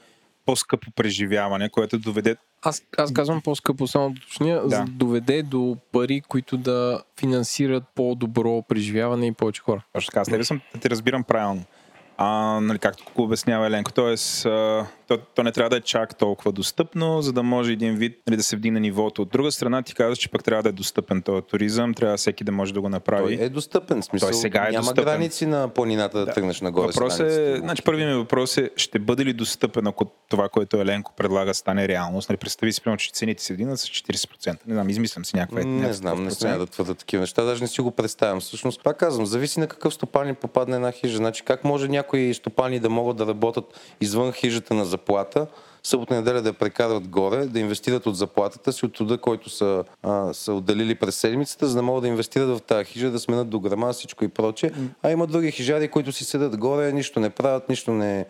по-скъпо 0.45 0.91
преживяване, 0.95 1.69
което 1.69 1.99
доведе... 1.99 2.35
Аз, 2.61 2.83
аз 2.97 3.13
казвам 3.13 3.41
по-скъпо, 3.41 3.87
само 3.87 4.09
да 4.09 4.19
уточня, 4.19 4.61
да. 4.67 4.85
доведе 4.89 5.43
до 5.43 5.77
пари, 5.91 6.21
които 6.21 6.57
да 6.57 7.03
финансират 7.19 7.83
по-добро 7.95 8.61
преживяване 8.61 9.27
и 9.27 9.31
повече 9.31 9.61
хора. 9.61 9.83
Точно 9.93 10.07
така, 10.07 10.19
аз 10.19 10.27
тебе 10.27 10.43
съм, 10.43 10.61
да 10.73 10.79
те 10.79 10.89
разбирам 10.89 11.23
правилно 11.23 11.63
а, 12.17 12.59
нали, 12.61 12.79
както 12.79 13.03
го 13.15 13.23
обяснява 13.23 13.67
Еленко. 13.67 13.91
А, 13.97 14.85
то, 15.07 15.17
то 15.35 15.43
не 15.43 15.51
трябва 15.51 15.69
да 15.69 15.75
е 15.75 15.81
чак 15.81 16.17
толкова 16.17 16.51
достъпно, 16.51 17.21
за 17.21 17.33
да 17.33 17.43
може 17.43 17.71
един 17.71 17.95
вид 17.95 18.17
нали, 18.27 18.37
да 18.37 18.43
се 18.43 18.55
вдигне 18.55 18.79
нивото. 18.79 19.21
От 19.21 19.29
друга 19.29 19.51
страна, 19.51 19.81
ти 19.81 19.95
казваш, 19.95 20.17
че 20.17 20.29
пък 20.29 20.43
трябва 20.43 20.63
да 20.63 20.69
е 20.69 20.71
достъпен 20.71 21.21
този 21.21 21.41
туризъм, 21.41 21.93
трябва 21.93 22.17
всеки 22.17 22.43
да 22.43 22.51
може 22.51 22.73
да 22.73 22.81
го 22.81 22.89
направи. 22.89 23.37
Той 23.37 23.45
е 23.45 23.49
достъпен, 23.49 24.03
смисъл. 24.03 24.29
Той 24.29 24.33
сега 24.33 24.67
е 24.67 24.71
няма 24.71 24.77
достъпен. 24.77 25.03
граници 25.03 25.45
на 25.45 25.67
планината 25.67 26.19
да, 26.19 26.25
да 26.25 26.33
тръгнеш 26.33 26.61
нагоре. 26.61 26.87
Въпрос 26.87 27.19
е, 27.19 27.57
значи, 27.57 27.83
първият 27.83 28.09
ми 28.09 28.17
въпрос 28.17 28.57
е, 28.57 28.69
ще 28.75 28.99
бъде 28.99 29.25
ли 29.25 29.33
достъпен, 29.33 29.87
ако 29.87 30.05
това, 30.29 30.49
което 30.49 30.77
Еленко 30.77 31.13
предлага, 31.17 31.53
стане 31.53 31.87
реалност? 31.87 32.29
Нали, 32.29 32.37
представи 32.37 32.73
си, 32.73 32.81
че 32.97 33.11
цените 33.11 33.43
се 33.43 33.53
вдигнат 33.53 33.79
с 33.79 33.87
40%. 33.87 34.47
Не 34.67 34.73
знам, 34.73 34.89
измислям 34.89 35.25
си 35.25 35.35
някаква. 35.35 35.63
Не 35.63 35.93
знам, 35.93 36.23
не 36.23 36.31
смея 36.31 36.59
да 36.59 36.65
твърда 36.65 36.93
такива 36.93 37.21
неща, 37.21 37.43
даже 37.43 37.61
не 37.63 37.67
си 37.67 37.81
го 37.81 37.91
представям. 37.91 38.39
Всъщност, 38.39 38.83
пак 38.83 38.97
казвам, 38.97 39.25
зависи 39.25 39.59
на 39.59 39.67
какъв 39.67 39.93
стопанин 39.93 40.35
попадне 40.35 40.75
една 40.75 40.91
хижа. 40.91 41.17
Значи, 41.17 41.43
как 41.43 41.63
може 41.63 41.87
някои 42.01 42.33
стопани 42.33 42.79
да 42.79 42.89
могат 42.89 43.17
да 43.17 43.27
работят 43.27 43.65
извън 44.01 44.31
хижата 44.31 44.73
на 44.73 44.85
заплата, 44.85 45.47
събота 45.83 46.15
неделя 46.15 46.41
да 46.41 46.53
прекарат 46.53 47.07
горе, 47.07 47.45
да 47.45 47.59
инвестират 47.59 48.05
от 48.05 48.15
заплатата 48.15 48.73
си, 48.73 48.85
от 48.85 48.93
труда, 48.93 49.17
който 49.17 49.49
са, 49.49 49.83
а, 50.03 50.33
са 50.33 50.53
отделили 50.53 50.95
през 50.95 51.15
седмицата, 51.15 51.67
за 51.67 51.75
да 51.75 51.81
могат 51.81 52.01
да 52.01 52.07
инвестират 52.07 52.57
в 52.57 52.61
тази 52.61 52.85
хижа, 52.85 53.11
да 53.11 53.19
сменят 53.19 53.49
до 53.49 53.59
грама, 53.59 53.93
всичко 53.93 54.23
и 54.23 54.27
прочее. 54.27 54.71
А 55.03 55.11
има 55.11 55.27
други 55.27 55.51
хижари, 55.51 55.87
които 55.87 56.11
си 56.11 56.25
седат 56.25 56.57
горе, 56.57 56.91
нищо 56.91 57.19
не 57.19 57.29
правят, 57.29 57.69
нищо 57.69 57.91
не, 57.91 58.25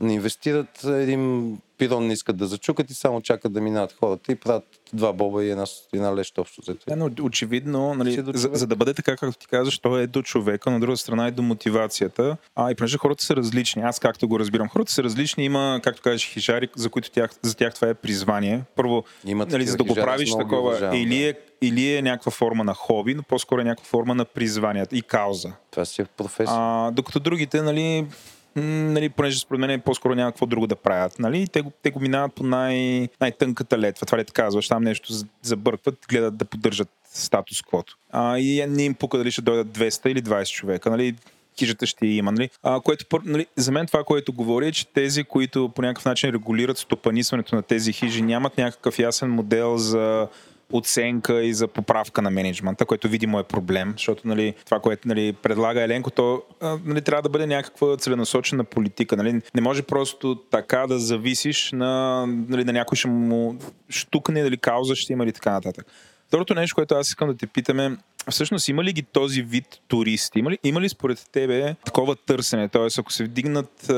не 0.00 0.14
инвестират. 0.14 0.84
Един 0.84 1.56
пирон 1.78 2.06
не 2.06 2.12
искат 2.12 2.36
да 2.36 2.46
зачукат 2.46 2.90
и 2.90 2.94
само 2.94 3.20
чакат 3.20 3.52
да 3.52 3.60
минават 3.60 3.96
хората 4.00 4.32
и 4.32 4.34
правят 4.34 4.64
два 4.94 5.12
боба 5.12 5.44
и 5.44 5.50
една, 5.50 5.64
една 5.92 6.16
леща 6.16 6.40
общо. 6.40 6.62
Да, 6.88 6.96
но 6.96 7.10
очевидно, 7.22 7.94
нали, 7.94 8.22
за, 8.34 8.50
за, 8.52 8.66
да 8.66 8.76
бъде 8.76 8.94
така, 8.94 9.16
както 9.16 9.38
ти 9.38 9.46
казваш, 9.46 9.78
то 9.78 9.98
е 9.98 10.06
до 10.06 10.22
човека, 10.22 10.70
на 10.70 10.80
друга 10.80 10.96
страна 10.96 11.26
е 11.26 11.30
до 11.30 11.42
мотивацията. 11.42 12.36
А 12.56 12.70
и 12.70 12.74
понеже 12.74 12.98
хората 12.98 13.24
са 13.24 13.36
различни, 13.36 13.82
аз 13.82 13.98
както 13.98 14.28
го 14.28 14.38
разбирам, 14.38 14.68
хората 14.68 14.92
са 14.92 15.02
различни, 15.02 15.44
има, 15.44 15.80
както 15.82 16.02
кажеш, 16.02 16.28
хижари, 16.32 16.68
за 16.76 16.90
които 16.90 17.10
тях, 17.10 17.30
за 17.42 17.56
тях 17.56 17.74
това 17.74 17.88
е 17.88 17.94
призвание. 17.94 18.62
Първо, 18.76 19.04
има 19.24 19.46
нали, 19.46 19.66
за 19.66 19.76
да 19.76 19.84
го 19.84 19.94
правиш 19.94 20.30
такова, 20.38 20.96
или 20.96 21.24
е, 21.24 21.34
или 21.62 21.94
е 21.94 22.02
някаква 22.02 22.32
форма 22.32 22.64
на 22.64 22.74
хоби, 22.74 23.14
но 23.14 23.22
по-скоро 23.22 23.60
е 23.60 23.64
някаква 23.64 23.84
форма 23.84 24.14
на 24.14 24.24
призванията 24.24 24.96
и 24.96 25.02
кауза. 25.02 25.52
Това 25.70 25.84
си 25.84 26.02
е 26.02 26.04
професия. 26.04 26.56
А, 26.58 26.90
докато 26.90 27.20
другите, 27.20 27.62
нали, 27.62 28.06
нали, 28.56 29.08
понеже 29.08 29.38
според 29.38 29.60
мен 29.60 29.80
по-скоро 29.80 30.14
няма 30.14 30.32
какво 30.32 30.46
друго 30.46 30.66
да 30.66 30.76
правят. 30.76 31.18
Нали? 31.18 31.48
Те, 31.48 31.60
го, 31.60 31.72
те 31.82 31.90
го 31.90 32.00
минават 32.00 32.34
по 32.34 32.44
най- 32.44 33.08
най-тънката 33.20 33.78
летва. 33.78 34.06
Това 34.06 34.18
ли 34.18 34.24
те 34.24 34.32
казваш, 34.32 34.68
там 34.68 34.82
нещо 34.82 35.12
забъркват, 35.42 35.98
гледат 36.08 36.36
да 36.36 36.44
поддържат 36.44 36.88
статус 37.04 37.62
квото. 37.62 37.96
И 38.36 38.64
не 38.68 38.82
им 38.82 38.94
пука 38.94 39.18
дали 39.18 39.30
ще 39.30 39.42
дойдат 39.42 39.66
200 39.66 40.06
или 40.08 40.22
20 40.22 40.52
човека. 40.52 40.90
Нали? 40.90 41.14
хижата 41.58 41.86
ще 41.86 42.06
има. 42.06 42.32
Нали? 42.32 42.50
А, 42.62 42.80
което, 42.80 43.20
нали, 43.24 43.46
за 43.56 43.72
мен 43.72 43.86
това, 43.86 44.04
което 44.04 44.32
говори 44.32 44.68
е, 44.68 44.72
че 44.72 44.86
тези, 44.86 45.24
които 45.24 45.68
по 45.68 45.82
някакъв 45.82 46.04
начин 46.04 46.30
регулират 46.30 46.78
стопанисването 46.78 47.56
на 47.56 47.62
тези 47.62 47.92
хижи, 47.92 48.22
нямат 48.22 48.58
някакъв 48.58 48.98
ясен 48.98 49.30
модел 49.30 49.76
за 49.76 50.28
оценка 50.74 51.42
и 51.42 51.54
за 51.54 51.68
поправка 51.68 52.22
на 52.22 52.30
менеджмента, 52.30 52.84
което 52.86 53.08
видимо 53.08 53.38
е 53.38 53.44
проблем, 53.44 53.92
защото 53.96 54.28
нали, 54.28 54.54
това, 54.64 54.80
което 54.80 55.08
нали, 55.08 55.32
предлага 55.32 55.82
Еленко, 55.82 56.10
то 56.10 56.42
нали, 56.84 57.02
трябва 57.02 57.22
да 57.22 57.28
бъде 57.28 57.46
някаква 57.46 57.96
целенасочена 57.96 58.64
политика. 58.64 59.16
Нали. 59.16 59.40
Не 59.54 59.60
може 59.60 59.82
просто 59.82 60.34
така 60.50 60.86
да 60.86 60.98
зависиш 60.98 61.72
на, 61.72 62.26
нали, 62.26 62.64
на 62.64 62.72
някой 62.72 62.96
ще 62.96 63.08
му 63.08 63.58
штукне, 63.88 64.42
дали 64.42 64.56
кауза 64.56 64.96
ще 64.96 65.12
има 65.12 65.24
или 65.24 65.32
така 65.32 65.50
нататък. 65.50 65.86
Второто 66.28 66.54
нещо, 66.54 66.74
което 66.74 66.94
аз 66.94 67.08
искам 67.08 67.28
да 67.28 67.36
те 67.36 67.46
питаме, 67.46 67.96
всъщност 68.30 68.68
има 68.68 68.84
ли 68.84 68.92
ги 68.92 69.02
този 69.02 69.42
вид 69.42 69.80
туристи? 69.88 70.38
Има 70.38 70.50
ли, 70.50 70.58
има 70.64 70.80
ли 70.80 70.88
според 70.88 71.26
тебе 71.32 71.74
такова 71.84 72.16
търсене? 72.16 72.68
Тоест, 72.68 72.98
ако 72.98 73.12
се 73.12 73.24
вдигнат 73.24 73.90
а, 73.90 73.94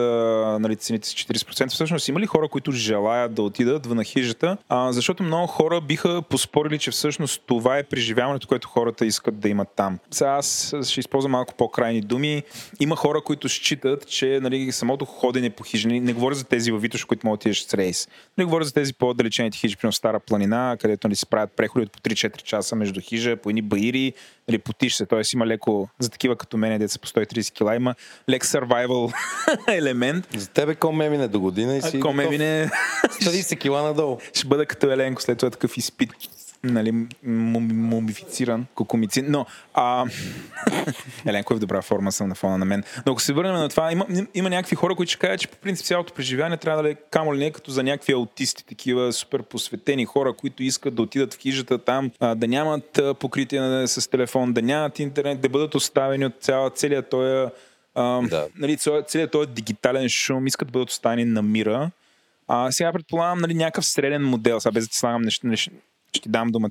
нали, 0.60 0.76
цените 0.76 1.08
с 1.08 1.12
40%, 1.12 1.68
всъщност 1.68 2.08
има 2.08 2.20
ли 2.20 2.26
хора, 2.26 2.48
които 2.48 2.72
желаят 2.72 3.34
да 3.34 3.42
отидат 3.42 3.86
на 3.86 4.04
хижата? 4.04 4.56
А, 4.68 4.92
защото 4.92 5.22
много 5.22 5.46
хора 5.46 5.80
биха 5.80 6.22
поспорили, 6.22 6.78
че 6.78 6.90
всъщност 6.90 7.42
това 7.46 7.78
е 7.78 7.82
преживяването, 7.82 8.48
което 8.48 8.68
хората 8.68 9.06
искат 9.06 9.40
да 9.40 9.48
имат 9.48 9.68
там. 9.76 9.98
Сега 10.10 10.30
аз 10.30 10.74
ще 10.84 11.00
използвам 11.00 11.32
малко 11.32 11.54
по-крайни 11.54 12.00
думи. 12.00 12.42
Има 12.80 12.96
хора, 12.96 13.20
които 13.20 13.48
считат, 13.48 14.08
че 14.08 14.40
нали, 14.42 14.72
самото 14.72 15.04
ходене 15.04 15.50
по 15.50 15.62
хижи, 15.62 15.88
не, 15.88 16.00
не 16.00 16.12
говоря 16.12 16.34
за 16.34 16.44
тези 16.44 16.72
във 16.72 16.82
Витош, 16.82 17.04
които 17.04 17.26
могат 17.26 17.38
да 17.38 17.42
отидеш 17.42 17.62
с 17.62 17.74
рейс, 17.74 18.08
не 18.38 18.44
говоря 18.44 18.64
за 18.64 18.72
тези 18.72 18.94
по-отдалечените 18.94 19.58
хижи, 19.58 19.76
примерно 19.76 19.92
Стара 19.92 20.20
планина, 20.20 20.76
където 20.80 21.08
нали, 21.08 21.16
се 21.16 21.26
правят 21.26 21.52
преходи 21.56 21.84
от 21.84 21.92
по 21.92 21.98
3-4 21.98 22.42
часа 22.42 22.76
между 22.76 23.00
хижа, 23.00 23.36
по 23.36 23.50
едни 23.50 23.62
баири, 23.62 24.12
нали, 24.48 24.58
потиш 24.58 24.94
се, 24.94 25.06
т.е. 25.06 25.20
има 25.34 25.46
леко, 25.46 25.88
за 25.98 26.10
такива 26.10 26.36
като 26.36 26.56
мене, 26.56 26.78
деца 26.78 26.98
по 26.98 27.08
130 27.08 27.52
кила, 27.52 27.76
има 27.76 27.94
лек 28.28 28.44
survival 28.44 29.14
елемент. 29.68 30.26
За 30.36 30.48
тебе 30.48 30.74
ком 30.74 30.96
ме 30.96 31.10
мине 31.10 31.28
до 31.28 31.40
година 31.40 31.76
и 31.76 31.82
си... 31.82 32.00
Ком 32.00 32.16
мине... 32.16 32.70
30 33.04 33.58
кила 33.58 33.82
надолу. 33.82 34.18
Ще 34.34 34.46
бъда 34.46 34.66
като 34.66 34.90
Еленко, 34.90 35.22
след 35.22 35.38
това 35.38 35.50
такъв 35.50 35.76
изпит 35.76 36.10
нали, 36.72 37.06
мумифициран, 37.22 38.66
кокомицин. 38.74 39.26
Но, 39.28 39.46
а... 39.74 40.06
Еленко 41.26 41.54
е 41.54 41.56
в 41.56 41.60
добра 41.60 41.82
форма, 41.82 42.12
съм 42.12 42.28
на 42.28 42.34
фона 42.34 42.58
на 42.58 42.64
мен. 42.64 42.84
Но 43.06 43.12
ако 43.12 43.22
се 43.22 43.32
върнем 43.32 43.54
на 43.54 43.68
това, 43.68 43.92
има, 43.92 44.06
има 44.34 44.50
някакви 44.50 44.76
хора, 44.76 44.94
които 44.94 45.10
ще 45.10 45.18
кажат, 45.18 45.40
че 45.40 45.48
по 45.48 45.56
принцип 45.56 45.86
цялото 45.86 46.14
преживяване 46.14 46.56
трябва 46.56 46.82
да 46.82 46.90
е 46.90 46.94
камо 46.94 47.34
ли 47.34 47.38
не 47.38 47.50
като 47.50 47.70
за 47.70 47.82
някакви 47.82 48.12
аутисти, 48.12 48.66
такива 48.66 49.12
супер 49.12 49.42
посветени 49.42 50.04
хора, 50.04 50.32
които 50.32 50.62
искат 50.62 50.94
да 50.94 51.02
отидат 51.02 51.34
в 51.34 51.38
хижата 51.38 51.78
там, 51.78 52.10
а, 52.20 52.34
да 52.34 52.48
нямат 52.48 53.00
покритие 53.20 53.86
с 53.86 54.10
телефон, 54.10 54.52
да 54.52 54.62
нямат 54.62 54.98
интернет, 54.98 55.40
да 55.40 55.48
бъдат 55.48 55.74
оставени 55.74 56.26
от 56.26 56.34
цяла, 56.40 56.70
целият 56.70 57.10
този 57.10 57.50
да. 57.96 58.48
нали, 58.56 58.76
целият 59.06 59.30
този 59.30 59.48
дигитален 59.48 60.08
шум, 60.08 60.46
искат 60.46 60.68
да 60.68 60.72
бъдат 60.72 60.90
оставени 60.90 61.24
на 61.24 61.42
мира. 61.42 61.90
А, 62.48 62.72
сега 62.72 62.92
предполагам 62.92 63.38
нали, 63.38 63.54
някакъв 63.54 63.86
среден 63.86 64.24
модел, 64.24 64.60
сега 64.60 64.72
без 64.72 64.84
да 64.84 64.90
ти 64.90 64.98
слагам 64.98 65.22
неща, 65.22 65.48
неща, 65.48 65.72
ще 66.16 66.22
ти 66.22 66.28
дам 66.28 66.48
думата. 66.48 66.70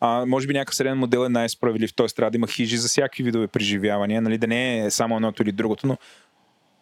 А, 0.00 0.26
може 0.26 0.46
би 0.46 0.52
някакъв 0.52 0.74
среден 0.74 0.98
модел 0.98 1.24
е 1.26 1.28
най-справедлив, 1.28 1.94
т.е. 1.94 2.06
трябва 2.06 2.30
да 2.30 2.36
има 2.36 2.46
хижи 2.46 2.76
за 2.76 2.88
всякакви 2.88 3.22
видове 3.22 3.46
преживявания, 3.46 4.22
нали, 4.22 4.38
да 4.38 4.46
не 4.46 4.78
е 4.84 4.90
само 4.90 5.16
едното 5.16 5.42
или 5.42 5.52
другото, 5.52 5.86
но 5.86 5.96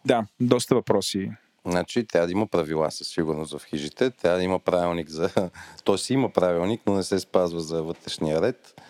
да, 0.05 0.27
доста 0.41 0.75
въпроси. 0.75 1.31
Значи 1.67 2.07
трябва 2.07 2.27
да 2.27 2.33
има 2.33 2.47
правила 2.47 2.91
със 2.91 3.09
сигурност 3.09 3.59
в 3.59 3.65
хижите, 3.65 4.11
трябва 4.11 4.39
да 4.39 4.45
има 4.45 4.59
правилник 4.59 5.09
за... 5.09 5.31
Той 5.85 5.99
си 5.99 6.13
има 6.13 6.29
правилник, 6.29 6.81
но 6.87 6.95
не 6.95 7.03
се 7.03 7.19
спазва 7.19 7.61
за 7.61 7.83
вътрешния 7.83 8.43
ред 8.43 8.83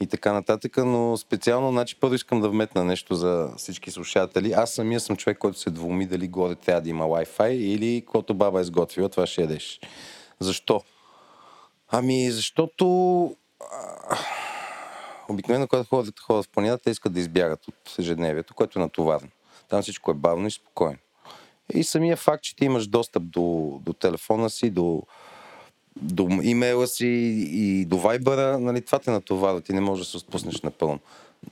и 0.00 0.06
така 0.06 0.32
нататък, 0.32 0.76
но 0.76 1.16
специално, 1.16 1.70
значи 1.70 1.96
първо 2.00 2.14
искам 2.14 2.40
да 2.40 2.48
вметна 2.48 2.84
нещо 2.84 3.14
за 3.14 3.50
всички 3.56 3.90
слушатели. 3.90 4.52
Аз 4.52 4.70
самия 4.70 5.00
съм 5.00 5.16
човек, 5.16 5.38
който 5.38 5.58
се 5.58 5.70
двуми 5.70 6.06
дали 6.06 6.28
горе 6.28 6.54
трябва 6.54 6.80
да 6.80 6.88
има 6.88 7.04
Wi-Fi 7.04 7.50
или 7.50 8.00
каквото 8.00 8.34
баба 8.34 8.60
е 8.60 8.64
сготвила, 8.64 9.08
това 9.08 9.26
ще 9.26 9.40
ядеш. 9.40 9.80
Защо? 10.40 10.80
Ами, 11.88 12.30
защото 12.30 12.86
обикновено, 15.28 15.68
когато 15.68 15.88
ходят 15.88 16.20
хора 16.20 16.42
в 16.42 16.48
планината, 16.48 16.90
искат 16.90 17.12
да 17.12 17.20
избягат 17.20 17.68
от 17.68 17.94
ежедневието, 17.98 18.54
което 18.54 18.78
е 18.78 18.82
натоварно. 18.82 19.28
Там 19.68 19.82
всичко 19.82 20.10
е 20.10 20.14
бавно 20.14 20.46
и 20.46 20.50
спокойно. 20.50 20.98
И 21.74 21.84
самия 21.84 22.16
факт, 22.16 22.42
че 22.42 22.56
ти 22.56 22.64
имаш 22.64 22.86
достъп 22.86 23.22
до, 23.30 23.78
до 23.82 23.92
телефона 23.92 24.50
си, 24.50 24.70
до, 24.70 25.02
до 25.96 26.28
имейла 26.42 26.86
си 26.86 27.06
и 27.50 27.84
до 27.84 27.98
вайбъра, 27.98 28.58
нали, 28.58 28.82
това 28.82 28.98
те 28.98 29.10
натоварва. 29.10 29.60
Ти 29.60 29.72
не 29.72 29.80
можеш 29.80 30.06
да 30.06 30.10
се 30.10 30.16
отпуснеш 30.16 30.62
напълно. 30.62 30.98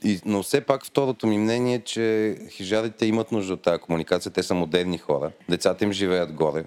И, 0.05 0.21
но 0.25 0.43
все 0.43 0.61
пак 0.61 0.87
второто 0.87 1.27
ми 1.27 1.39
мнение 1.39 1.75
е, 1.75 1.85
че 1.85 2.37
хижарите 2.51 3.07
имат 3.07 3.33
нужда 3.33 3.55
от 3.55 3.63
тази 3.63 3.81
комуникация. 3.81 4.33
Те 4.33 4.43
са 4.43 4.55
модерни 4.55 4.99
хора. 4.99 5.33
Децата 5.49 5.85
им 5.85 5.93
живеят 5.93 6.33
горе. 6.33 6.65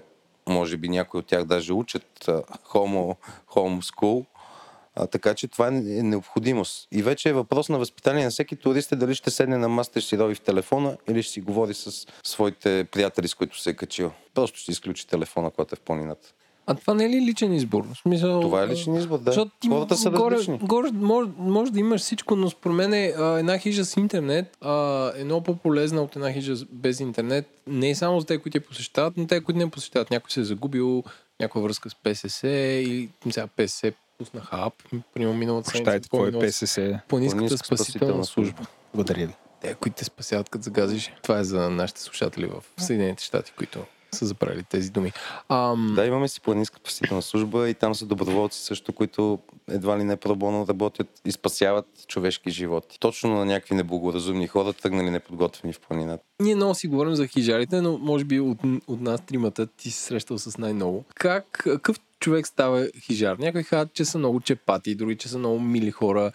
Може 0.48 0.76
би 0.76 0.88
някои 0.88 1.18
от 1.18 1.26
тях 1.26 1.44
даже 1.44 1.72
учат 1.72 2.28
homo, 2.72 3.16
homeschool. 3.46 4.26
А, 4.94 5.06
така 5.06 5.34
че 5.34 5.48
това 5.48 5.68
е 5.68 5.70
необходимост. 5.70 6.88
И 6.92 7.02
вече 7.02 7.28
е 7.28 7.32
въпрос 7.32 7.68
на 7.68 7.78
възпитание 7.78 8.24
на 8.24 8.30
всеки 8.30 8.56
турист 8.56 8.92
е 8.92 8.96
дали 8.96 9.14
ще 9.14 9.30
седне 9.30 9.56
на 9.56 9.68
маста, 9.68 10.00
ще 10.00 10.08
си 10.08 10.18
рови 10.18 10.34
в 10.34 10.40
телефона 10.40 10.96
или 11.08 11.22
ще 11.22 11.32
си 11.32 11.40
говори 11.40 11.74
с 11.74 12.06
своите 12.22 12.86
приятели, 12.92 13.28
с 13.28 13.34
които 13.34 13.58
се 13.60 13.70
е 13.70 13.74
качил. 13.74 14.12
Просто 14.34 14.58
ще 14.58 14.72
изключи 14.72 15.06
телефона, 15.06 15.50
когато 15.50 15.74
е 15.74 15.76
в 15.76 15.80
планината. 15.80 16.32
А 16.66 16.74
това 16.74 16.94
не 16.94 17.04
е 17.04 17.08
ли 17.08 17.20
личен 17.20 17.54
избор? 17.54 17.84
В 17.92 17.98
смисъл, 17.98 18.40
това 18.40 18.62
е 18.62 18.68
личен 18.68 18.94
избор, 18.94 19.18
да. 19.18 19.24
Защото 19.24 19.50
ти 19.60 19.68
Хората 19.68 19.96
са 19.96 20.10
горе, 20.10 20.34
различни. 20.34 20.58
Горе, 20.62 20.90
може, 20.92 21.30
може 21.38 21.72
да 21.72 21.80
имаш 21.80 22.00
всичко, 22.00 22.36
но 22.36 22.50
според 22.50 22.76
мен 22.76 22.94
е, 22.94 23.14
а, 23.18 23.38
една 23.38 23.58
хижа 23.58 23.84
с 23.84 23.96
интернет 23.96 24.56
а, 24.60 25.12
е 25.16 25.24
много 25.24 25.44
по-полезна 25.44 26.02
от 26.02 26.16
една 26.16 26.32
хижа 26.32 26.54
без 26.72 27.00
интернет. 27.00 27.46
Не 27.66 27.90
е 27.90 27.94
само 27.94 28.20
за 28.20 28.26
те, 28.26 28.38
които 28.38 28.58
я 28.58 28.64
посещават, 28.64 29.16
но 29.16 29.26
те, 29.26 29.40
които 29.40 29.58
не 29.58 29.70
посещават. 29.70 30.10
Някой 30.10 30.30
се 30.30 30.40
е 30.40 30.44
загубил, 30.44 31.04
някаква 31.40 31.60
връзка 31.60 31.90
с 31.90 31.94
ПСС 31.94 32.48
или 32.48 33.08
сега 33.30 33.46
ПСС 33.46 33.92
пуснаха 34.18 34.56
ап, 34.60 34.74
примерно 35.14 35.38
миналата 35.38 35.70
седмица. 35.70 36.00
какво 36.00 36.26
е 36.26 36.32
ПСС? 36.32 37.00
Планинската 37.08 37.58
спасителна 37.58 38.24
служба. 38.24 38.62
Благодаря 38.94 39.26
ви. 39.26 39.34
Те, 39.60 39.74
които 39.74 39.96
те 39.96 40.04
спасяват 40.04 40.48
като 40.48 40.62
загазиш. 40.62 41.12
Това 41.22 41.38
е 41.38 41.44
за 41.44 41.70
нашите 41.70 42.00
слушатели 42.00 42.46
в 42.46 42.82
Съединените 42.82 43.24
щати, 43.24 43.52
които 43.56 43.84
са 44.12 44.26
заправили 44.26 44.62
тези 44.62 44.90
думи. 44.90 45.12
Ам... 45.48 45.92
Да, 45.96 46.06
имаме 46.06 46.28
си 46.28 46.40
планинска 46.40 46.78
спасителна 46.78 47.22
служба 47.22 47.68
и 47.68 47.74
там 47.74 47.94
са 47.94 48.06
доброволци 48.06 48.60
също, 48.60 48.92
които 48.92 49.38
едва 49.68 49.98
ли 49.98 50.04
не 50.04 50.16
пробоно 50.16 50.66
работят 50.68 51.20
и 51.24 51.32
спасяват 51.32 51.86
човешки 52.06 52.50
животи. 52.50 53.00
Точно 53.00 53.30
на 53.30 53.44
някакви 53.44 53.74
неблагоразумни 53.74 54.46
хора, 54.46 54.72
тръгнали 54.72 55.10
неподготвени 55.10 55.72
в 55.72 55.80
планината. 55.80 56.24
Ние 56.40 56.54
много 56.54 56.74
си 56.74 56.88
говорим 56.88 57.14
за 57.14 57.26
хижарите, 57.26 57.80
но 57.80 57.98
може 57.98 58.24
би 58.24 58.40
от, 58.40 58.58
от 58.86 59.00
нас 59.00 59.20
тримата 59.26 59.66
ти 59.66 59.90
си 59.90 60.02
срещал 60.02 60.38
с 60.38 60.58
най-много. 60.58 61.04
Как, 61.14 61.44
какъв 61.50 62.00
човек 62.20 62.46
става 62.46 62.88
хижар? 63.00 63.36
Някои 63.36 63.64
казват, 63.64 63.92
че 63.92 64.04
са 64.04 64.18
много 64.18 64.40
чепати, 64.40 64.94
други, 64.94 65.16
че 65.16 65.28
са 65.28 65.38
много 65.38 65.60
мили 65.60 65.90
хора. 65.90 66.32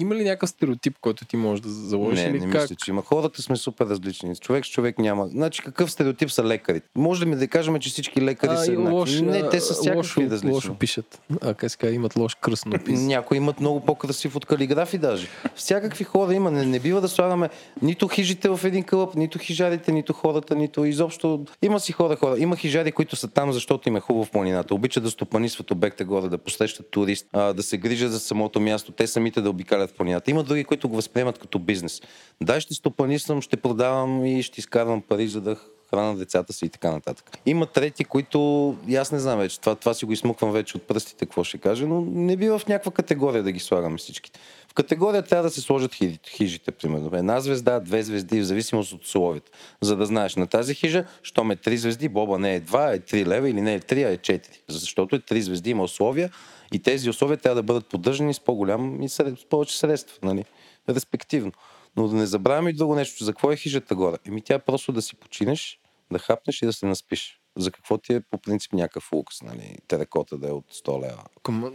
Има 0.00 0.14
ли 0.14 0.24
някакъв 0.24 0.50
стереотип, 0.50 0.94
който 1.00 1.24
ти 1.24 1.36
можеш 1.36 1.60
да 1.60 1.68
заложиш? 1.68 2.18
Не, 2.18 2.28
или 2.28 2.40
не 2.40 2.52
как? 2.52 2.62
мисля, 2.62 2.76
че 2.76 2.90
има. 2.90 3.02
Хората 3.02 3.42
сме 3.42 3.56
супер 3.56 3.86
различни. 3.86 4.36
Човек 4.36 4.66
с 4.66 4.70
човек 4.70 4.98
няма. 4.98 5.28
Значи 5.28 5.62
какъв 5.62 5.90
стереотип 5.90 6.30
са 6.30 6.44
лекарите? 6.44 6.86
Може 6.94 7.22
ли 7.22 7.28
ми 7.28 7.36
да 7.36 7.48
кажем, 7.48 7.78
че 7.78 7.88
всички 7.90 8.22
лекари 8.22 8.50
А, 8.50 8.56
са 8.56 8.72
еднакви? 8.72 8.92
лош, 8.92 9.20
Не, 9.20 9.48
те 9.48 9.60
са 9.60 9.74
всякакви 9.74 9.96
лошо, 9.96 10.20
различни. 10.22 10.50
лошо 10.50 10.74
пишат. 10.74 11.20
А, 11.42 11.54
как 11.54 11.76
казва, 11.78 11.94
имат 11.94 12.16
лош 12.16 12.34
кръстнопис. 12.34 13.00
Някои 13.00 13.36
имат 13.36 13.60
много 13.60 13.80
по-красив 13.80 14.36
от 14.36 14.46
калиграфи 14.46 14.98
даже. 14.98 15.28
Всякакви 15.54 16.04
хора 16.04 16.34
има. 16.34 16.50
Не, 16.50 16.64
не 16.64 16.80
бива 16.80 17.00
да 17.00 17.08
слагаме 17.08 17.50
нито 17.82 18.08
хижите 18.08 18.48
в 18.48 18.60
един 18.64 18.82
кълъп, 18.84 19.14
нито 19.14 19.38
хижарите, 19.38 19.92
нито 19.92 20.12
хората, 20.12 20.54
нито 20.54 20.84
изобщо. 20.84 21.44
Има 21.62 21.80
си 21.80 21.92
хора, 21.92 22.16
хора. 22.16 22.38
Има 22.38 22.56
хижари, 22.56 22.92
които 22.92 23.16
са 23.16 23.28
там, 23.28 23.52
защото 23.52 23.88
им 23.88 23.96
е 23.96 24.00
хубаво 24.00 24.24
в 24.24 24.30
планината. 24.30 24.74
Обичат 24.74 25.02
да 25.02 25.10
стопанисват 25.10 25.70
обекта 25.70 26.04
горе, 26.04 26.28
да 26.28 26.38
посрещат 26.38 26.90
турист, 26.90 27.26
да 27.32 27.62
се 27.62 27.78
грижат 27.78 28.12
за 28.12 28.20
самото 28.20 28.60
място, 28.60 28.92
те 28.92 29.06
самите 29.06 29.40
да 29.40 29.50
обикалят 29.54 29.96
планината. 29.96 30.30
Има 30.30 30.42
други, 30.42 30.64
които 30.64 30.88
го 30.88 30.96
възприемат 30.96 31.38
като 31.38 31.58
бизнес. 31.58 32.02
Да, 32.42 32.60
ще 32.60 32.74
стопанисвам, 32.74 33.42
ще 33.42 33.56
продавам 33.56 34.26
и 34.26 34.42
ще 34.42 34.60
изкарвам 34.60 35.02
пари, 35.02 35.28
за 35.28 35.40
да 35.40 35.56
храна 35.90 36.14
децата 36.14 36.52
си 36.52 36.64
и 36.64 36.68
така 36.68 36.90
нататък. 36.90 37.38
Има 37.46 37.66
трети, 37.66 38.04
които 38.04 38.76
и 38.88 38.96
аз 38.96 39.12
не 39.12 39.18
знам 39.18 39.38
вече, 39.38 39.60
това, 39.60 39.74
това 39.74 39.94
си 39.94 40.04
го 40.04 40.12
измуквам 40.12 40.52
вече 40.52 40.76
от 40.76 40.82
пръстите, 40.82 41.26
какво 41.26 41.44
ще 41.44 41.58
кажа, 41.58 41.86
но 41.86 42.00
не 42.00 42.36
бива 42.36 42.58
в 42.58 42.68
някаква 42.68 42.92
категория 42.92 43.42
да 43.42 43.52
ги 43.52 43.60
слагаме 43.60 43.98
всичките. 43.98 44.40
В 44.68 44.74
категория 44.74 45.22
трябва 45.22 45.42
да 45.42 45.50
се 45.50 45.60
сложат 45.60 45.92
хи- 45.92 46.18
хижите, 46.28 46.70
примерно. 46.70 47.10
Една 47.12 47.40
звезда, 47.40 47.80
две 47.80 48.02
звезди, 48.02 48.40
в 48.40 48.44
зависимост 48.44 48.92
от 48.92 49.04
условията. 49.04 49.50
За 49.80 49.96
да 49.96 50.06
знаеш 50.06 50.36
на 50.36 50.46
тази 50.46 50.74
хижа, 50.74 51.04
що 51.22 51.44
ме 51.44 51.56
три 51.56 51.76
звезди, 51.76 52.08
боба 52.08 52.38
не 52.38 52.54
е 52.54 52.60
два, 52.60 52.92
е 52.92 52.98
три 52.98 53.26
лева 53.26 53.50
или 53.50 53.60
не 53.60 53.74
е 53.74 53.80
три, 53.80 54.02
а 54.02 54.10
е 54.10 54.16
четири. 54.16 54.60
Защото 54.68 55.16
е 55.16 55.20
три 55.20 55.42
звезди, 55.42 55.70
има 55.70 55.82
условия 55.82 56.30
и 56.74 56.78
тези 56.78 57.10
условия 57.10 57.36
трябва 57.36 57.54
да 57.54 57.62
бъдат 57.62 57.86
поддържани 57.86 58.34
с 58.34 58.40
по-голям 58.40 59.02
и 59.02 59.08
с 59.08 59.36
повече 59.50 59.78
средства, 59.78 60.18
нали? 60.22 60.44
Респективно. 60.88 61.52
Но 61.96 62.08
да 62.08 62.16
не 62.16 62.26
забравяме 62.26 62.70
и 62.70 62.72
друго 62.72 62.94
нещо. 62.94 63.24
За 63.24 63.32
какво 63.32 63.52
е 63.52 63.56
хижата 63.56 63.94
горе? 63.94 64.16
Еми 64.26 64.42
тя 64.42 64.54
е 64.54 64.58
просто 64.58 64.92
да 64.92 65.02
си 65.02 65.16
починеш, 65.16 65.80
да 66.12 66.18
хапнеш 66.18 66.62
и 66.62 66.66
да 66.66 66.72
се 66.72 66.86
наспиш. 66.86 67.40
За 67.56 67.70
какво 67.70 67.98
ти 67.98 68.14
е 68.14 68.20
по 68.20 68.38
принцип 68.38 68.72
някакъв 68.72 69.12
лукс, 69.12 69.42
нали? 69.42 69.78
Теракота 69.88 70.38
да 70.38 70.48
е 70.48 70.52
от 70.52 70.64
100 70.72 71.02
лева. 71.02 71.24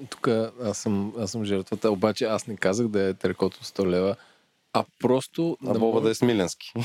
Тук 0.09 0.27
аз 0.63 0.77
съм, 0.77 1.13
аз 1.19 1.31
съм 1.31 1.45
жертвата, 1.45 1.91
обаче 1.91 2.25
аз 2.25 2.47
не 2.47 2.57
казах 2.57 2.87
да 2.87 3.09
е 3.09 3.13
теракот 3.13 3.55
от 3.55 3.65
100 3.65 3.87
лева, 3.87 4.15
а 4.73 4.83
просто... 4.99 5.57
А 5.67 5.73
да 5.73 5.79
Боба 5.79 6.01
да 6.01 6.09
е 6.09 6.15
смиленски. 6.15 6.71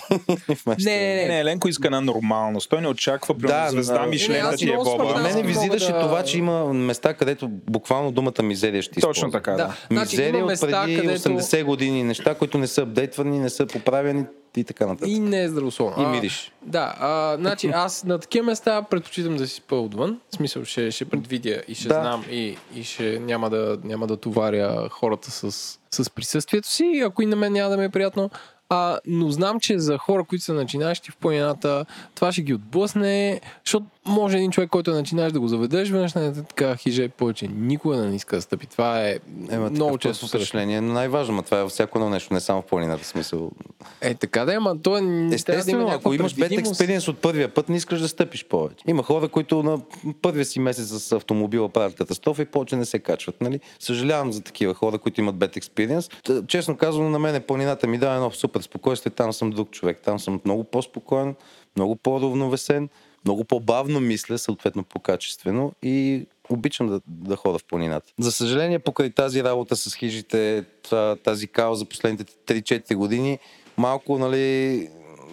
Не, 0.66 0.96
не, 0.98 1.14
не. 1.14 1.28
Не, 1.28 1.40
Еленко 1.40 1.68
иска 1.68 1.88
една 1.88 2.00
нормалност. 2.00 2.70
Той 2.70 2.80
не 2.80 2.88
очаква 2.88 3.38
при 3.38 3.46
Да, 3.46 3.68
звезда 3.70 3.98
да. 3.98 4.06
Мишлен 4.06 4.50
да 4.50 4.56
ти 4.56 4.64
е 4.64 4.72
много 4.72 4.84
Боба. 4.98 5.22
Мене 5.22 5.42
визираше 5.42 5.92
да- 5.92 6.00
това, 6.00 6.24
че 6.24 6.38
има 6.38 6.74
места, 6.74 7.14
където 7.14 7.48
буквално 7.48 8.12
думата 8.12 8.42
мизерия 8.42 8.82
ще 8.82 8.92
Точно 8.92 9.10
използва. 9.10 9.30
така, 9.32 9.50
да. 9.50 9.56
Да. 9.56 9.76
Значи, 9.90 10.16
Мизерия 10.16 10.38
има 10.38 10.52
от 10.52 10.60
преди 10.60 10.96
където 10.96 11.28
80 11.28 11.64
години, 11.64 12.02
неща, 12.04 12.34
които 12.34 12.58
не 12.58 12.66
са 12.66 12.82
апдейтвани, 12.82 13.38
не 13.38 13.50
са 13.50 13.66
поправени 13.66 14.24
и 14.60 14.64
така 14.64 14.86
нататък. 14.86 15.08
и 15.08 15.18
не 15.18 15.42
е 15.42 15.48
здравословно. 15.48 16.02
И 16.02 16.06
А, 16.06 16.08
мириш. 16.08 16.52
Да, 16.62 16.94
а, 17.00 17.36
значи 17.36 17.70
аз 17.74 18.04
на 18.04 18.18
такива 18.18 18.46
места 18.46 18.82
предпочитам 18.82 19.36
да 19.36 19.46
си 19.46 19.54
спа 19.54 19.76
отвън. 19.76 20.20
В 20.32 20.36
смисъл 20.36 20.64
ще, 20.64 20.90
ще 20.90 21.04
предвидя 21.04 21.62
и 21.68 21.74
ще 21.74 21.88
Да. 21.88 21.94
знам 21.94 22.24
и, 22.30 22.56
и 22.74 22.84
ще 22.84 23.18
няма 23.18 23.50
да, 23.50 23.78
няма 23.84 24.06
да 24.06 24.16
товаря 24.16 24.88
хората 24.90 25.30
с, 25.30 25.50
с 25.90 26.10
присъствието 26.10 26.68
си, 26.68 27.02
ако 27.06 27.22
и 27.22 27.26
на 27.26 27.36
мен 27.36 27.52
няма 27.52 27.70
да 27.70 27.76
ми 27.76 27.84
е 27.84 27.88
приятно. 27.88 28.30
А, 28.68 28.98
но 29.06 29.30
знам, 29.30 29.60
че 29.60 29.78
за 29.78 29.98
хора, 29.98 30.24
които 30.24 30.44
са 30.44 30.54
начинащи 30.54 31.10
в 31.10 31.16
планината, 31.16 31.86
това 32.14 32.32
ще 32.32 32.42
ги 32.42 32.54
отблъсне, 32.54 33.40
защото 33.64 33.86
може 34.06 34.36
един 34.36 34.50
човек, 34.50 34.70
който 34.70 34.90
е 34.90 34.94
начинаеш 34.94 35.32
да 35.32 35.40
го 35.40 35.48
заведеш, 35.48 35.90
веднъж 35.90 36.14
на 36.14 36.34
така 36.34 36.76
хижа 36.76 37.02
и 37.02 37.08
повече 37.08 37.48
никога 37.48 37.96
да 37.96 38.04
не 38.04 38.16
иска 38.16 38.36
да 38.36 38.42
стъпи. 38.42 38.66
Това 38.66 39.02
е 39.02 39.18
Ема, 39.50 39.70
много 39.70 39.98
често 39.98 40.28
впечатление. 40.28 40.80
Но 40.80 40.92
най-важно, 40.92 41.34
ма 41.34 41.42
това 41.42 41.58
е 41.58 41.62
във 41.62 41.72
всяко 41.72 41.98
едно 41.98 42.10
нещо, 42.10 42.34
не 42.34 42.40
само 42.40 42.62
в 42.62 42.64
планината 42.64 43.04
смисъл. 43.04 43.50
Е, 44.00 44.14
така 44.14 44.44
да 44.44 44.52
е, 44.52 44.56
ама 44.56 44.82
то 44.82 44.96
е... 44.96 45.00
да 45.00 45.34
Естествено, 45.34 45.78
някаква 45.78 45.96
ако 45.96 46.14
имаш 46.14 46.34
бед 46.34 46.52
експириенс 46.52 47.08
от 47.08 47.18
първия 47.18 47.54
път, 47.54 47.68
не 47.68 47.76
искаш 47.76 48.00
да 48.00 48.08
стъпиш 48.08 48.44
повече. 48.44 48.84
Има 48.86 49.02
хора, 49.02 49.28
които 49.28 49.62
на 49.62 49.80
първия 50.22 50.44
си 50.44 50.60
месец 50.60 50.86
с 50.86 51.12
автомобила 51.12 51.68
правят 51.68 51.94
катастрофа 51.94 52.42
и 52.42 52.46
повече 52.46 52.76
не 52.76 52.84
се 52.84 52.98
качват. 52.98 53.40
Нали? 53.40 53.60
Съжалявам 53.78 54.32
за 54.32 54.40
такива 54.40 54.74
хора, 54.74 54.98
които 54.98 55.20
имат 55.20 55.36
бед 55.36 55.56
експириенс. 55.56 56.10
Честно 56.46 56.76
казано, 56.76 57.10
на 57.10 57.18
мен 57.18 57.42
планината 57.42 57.86
ми 57.86 57.98
дава 57.98 58.14
едно 58.14 58.30
супер 58.30 58.60
спокойствие. 58.60 59.12
Там 59.12 59.32
съм 59.32 59.50
друг 59.50 59.70
човек. 59.70 60.00
Там 60.04 60.18
съм 60.18 60.40
много 60.44 60.64
по-спокоен, 60.64 61.34
много 61.76 61.96
по-равновесен, 61.96 62.88
много 63.24 63.44
по-бавно 63.44 64.00
мисля, 64.00 64.38
съответно 64.38 64.84
по-качествено 64.84 65.72
и 65.82 66.26
обичам 66.50 66.86
да, 66.88 67.00
да 67.06 67.36
ходя 67.36 67.58
в 67.58 67.64
планината. 67.64 68.12
За 68.18 68.32
съжаление, 68.32 68.78
покрай 68.78 69.10
тази 69.10 69.44
работа 69.44 69.76
с 69.76 69.94
хижите, 69.94 70.64
та- 70.90 71.16
тази 71.16 71.46
као 71.46 71.74
за 71.74 71.84
последните 71.84 72.24
3-4 72.46 72.94
години, 72.94 73.38
малко, 73.76 74.18
нали, 74.18 74.88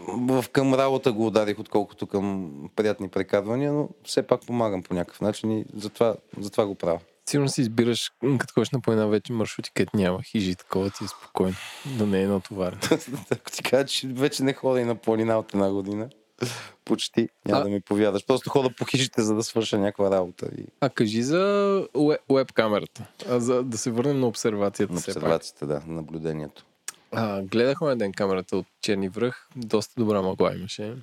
в 0.08 0.46
към 0.52 0.74
работа 0.74 1.12
го 1.12 1.28
ударих, 1.28 1.60
отколкото 1.60 2.08
към 2.08 2.52
приятни 2.76 3.10
прекарвания, 3.10 3.74
но 3.74 3.90
все 4.04 4.24
пак 4.24 4.46
помагам 4.46 4.84
по 4.84 4.94
някакъв 4.94 5.22
начин 5.22 5.52
и 5.52 5.66
затова, 5.74 6.16
затова 6.40 6.66
го 6.66 6.76
правя. 6.76 7.00
Сигурно 7.26 7.50
си 7.50 7.62
избираш, 7.62 8.12
като 8.40 8.54
ходиш 8.54 8.70
на 8.70 8.82
планина 8.82 9.08
вече 9.08 9.34
маршрути, 9.34 9.72
където 9.74 9.98
няма 9.98 10.24
хижи, 10.24 10.56
такова 10.56 10.90
ти 10.90 11.04
е 11.04 11.08
спокойно. 11.08 11.56
Да 11.98 12.06
не 12.06 12.22
е 12.22 12.28
натоварен. 12.28 12.80
Ако 13.32 13.52
ти 13.52 13.64
кажа, 13.64 13.86
че 13.86 14.08
вече 14.08 14.44
не 14.44 14.54
ходя 14.54 14.82
и 14.82 14.86
на 14.86 14.96
планина 14.96 15.40
от 15.40 15.54
една 15.54 15.72
година, 15.72 16.10
почти, 16.86 17.30
няма 17.46 17.60
А- 17.60 17.64
да 17.64 17.70
ми 17.70 17.82
повярваш. 17.82 18.26
Просто 18.26 18.50
хода 18.50 18.70
по 18.70 18.86
хижите, 18.86 19.22
за 19.22 19.36
да 19.36 19.44
свърша 19.44 19.78
някаква 19.78 20.12
работа 20.12 20.50
и 20.58 20.66
А 20.82 20.90
кажи 20.90 21.24
за 21.24 21.88
уеб 22.30 22.52
камерата. 22.52 23.06
За 23.30 23.64
да 23.64 23.78
се 23.78 23.92
върнем 23.92 24.20
на 24.20 24.28
обсервацията. 24.28 24.94
на 24.94 25.00
обсервацията, 25.00 25.68
да, 25.68 25.82
на 25.88 25.94
наблюдението. 25.94 26.66
А, 27.12 27.42
гледахме 27.42 27.96
ден 27.96 28.12
камерата 28.12 28.58
от 28.58 28.66
Черни 28.82 29.10
връх. 29.10 29.48
Доста 29.56 29.94
добра 29.98 30.22
мъгла 30.22 30.56
имаше. 30.56 30.96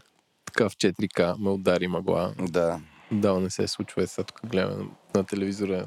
Така 0.44 0.68
в 0.68 0.72
4К 0.72 1.38
ме 1.38 1.50
удари 1.50 1.88
мъгла. 1.88 2.34
Да. 2.40 2.80
Да, 3.12 3.34
не 3.34 3.50
се 3.50 3.68
случва. 3.68 4.02
Е, 4.02 4.06
Сега 4.06 4.24
тук 4.24 4.40
гледаме 4.44 4.84
на, 5.14 5.24
телевизора 5.24 5.86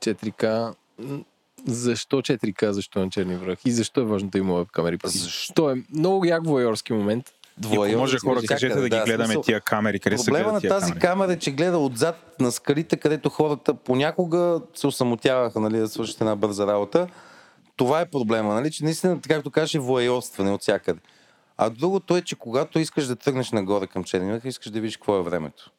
4К. 0.00 0.74
М, 0.98 1.24
Защо 1.66 2.16
4К, 2.18 2.70
защо 2.70 2.98
на 3.00 3.10
Черни 3.10 3.36
връх? 3.36 3.58
И 3.64 3.72
защо 3.72 4.00
е 4.00 4.04
важно 4.04 4.28
да 4.28 4.38
има 4.38 4.54
веб 4.54 4.68
камери? 4.70 4.98
Защо 5.04 5.70
е 5.70 5.82
много 5.90 6.24
як 6.24 6.46
войорски 6.46 6.92
момент. 6.92 7.32
Ако 7.64 7.98
може 7.98 8.18
хора, 8.18 8.40
кажете 8.48 8.74
да 8.74 8.88
ги 8.88 9.00
гледаме 9.04 9.24
смисъл, 9.24 9.42
тия 9.42 9.60
камери, 9.60 9.98
къде 9.98 10.18
се 10.18 10.30
на 10.30 10.38
гледат 10.38 10.60
тия 10.60 10.70
тази 10.70 10.92
камери. 10.92 11.00
камера 11.00 11.32
е, 11.32 11.38
че 11.38 11.50
гледа 11.50 11.78
отзад 11.78 12.40
на 12.40 12.52
скалите, 12.52 12.96
където 12.96 13.30
хората 13.30 13.74
понякога 13.74 14.60
се 14.74 14.86
осамотяваха, 14.86 15.60
нали, 15.60 15.78
да 15.78 15.88
свършат 15.88 16.20
една 16.20 16.36
бърза 16.36 16.66
работа. 16.66 17.06
Това 17.76 18.00
е 18.00 18.06
проблема, 18.06 18.54
нали, 18.54 18.70
че 18.70 18.84
наистина, 18.84 19.18
както 19.28 19.50
кажеш, 19.50 19.74
е 19.74 19.78
воайорстване 19.78 20.50
от 20.50 20.62
всякъде. 20.62 21.00
А 21.56 21.70
другото 21.70 22.16
е, 22.16 22.22
че 22.22 22.36
когато 22.36 22.78
искаш 22.78 23.06
да 23.06 23.16
тръгнеш 23.16 23.52
нагоре 23.52 23.86
към 23.86 24.04
Черни 24.04 24.32
връх, 24.32 24.44
искаш 24.44 24.70
да 24.72 24.80
видиш 24.80 24.96
какво 24.96 25.18
е 25.18 25.22
времето. 25.22 25.70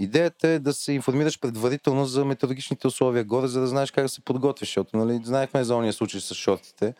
Идеята 0.00 0.48
е 0.48 0.58
да 0.58 0.72
се 0.72 0.92
информираш 0.92 1.40
предварително 1.40 2.04
за 2.06 2.24
метеорологичните 2.24 2.86
условия 2.86 3.24
горе, 3.24 3.46
за 3.46 3.60
да 3.60 3.66
знаеш 3.66 3.90
как 3.90 4.04
да 4.04 4.08
се 4.08 4.20
подготвиш, 4.20 4.68
защото 4.68 4.96
нали, 4.96 5.20
знаехме 5.24 5.64
за 5.64 5.76
ония 5.76 5.92
случай 5.92 6.20
с 6.20 6.34
шортите 6.34 6.94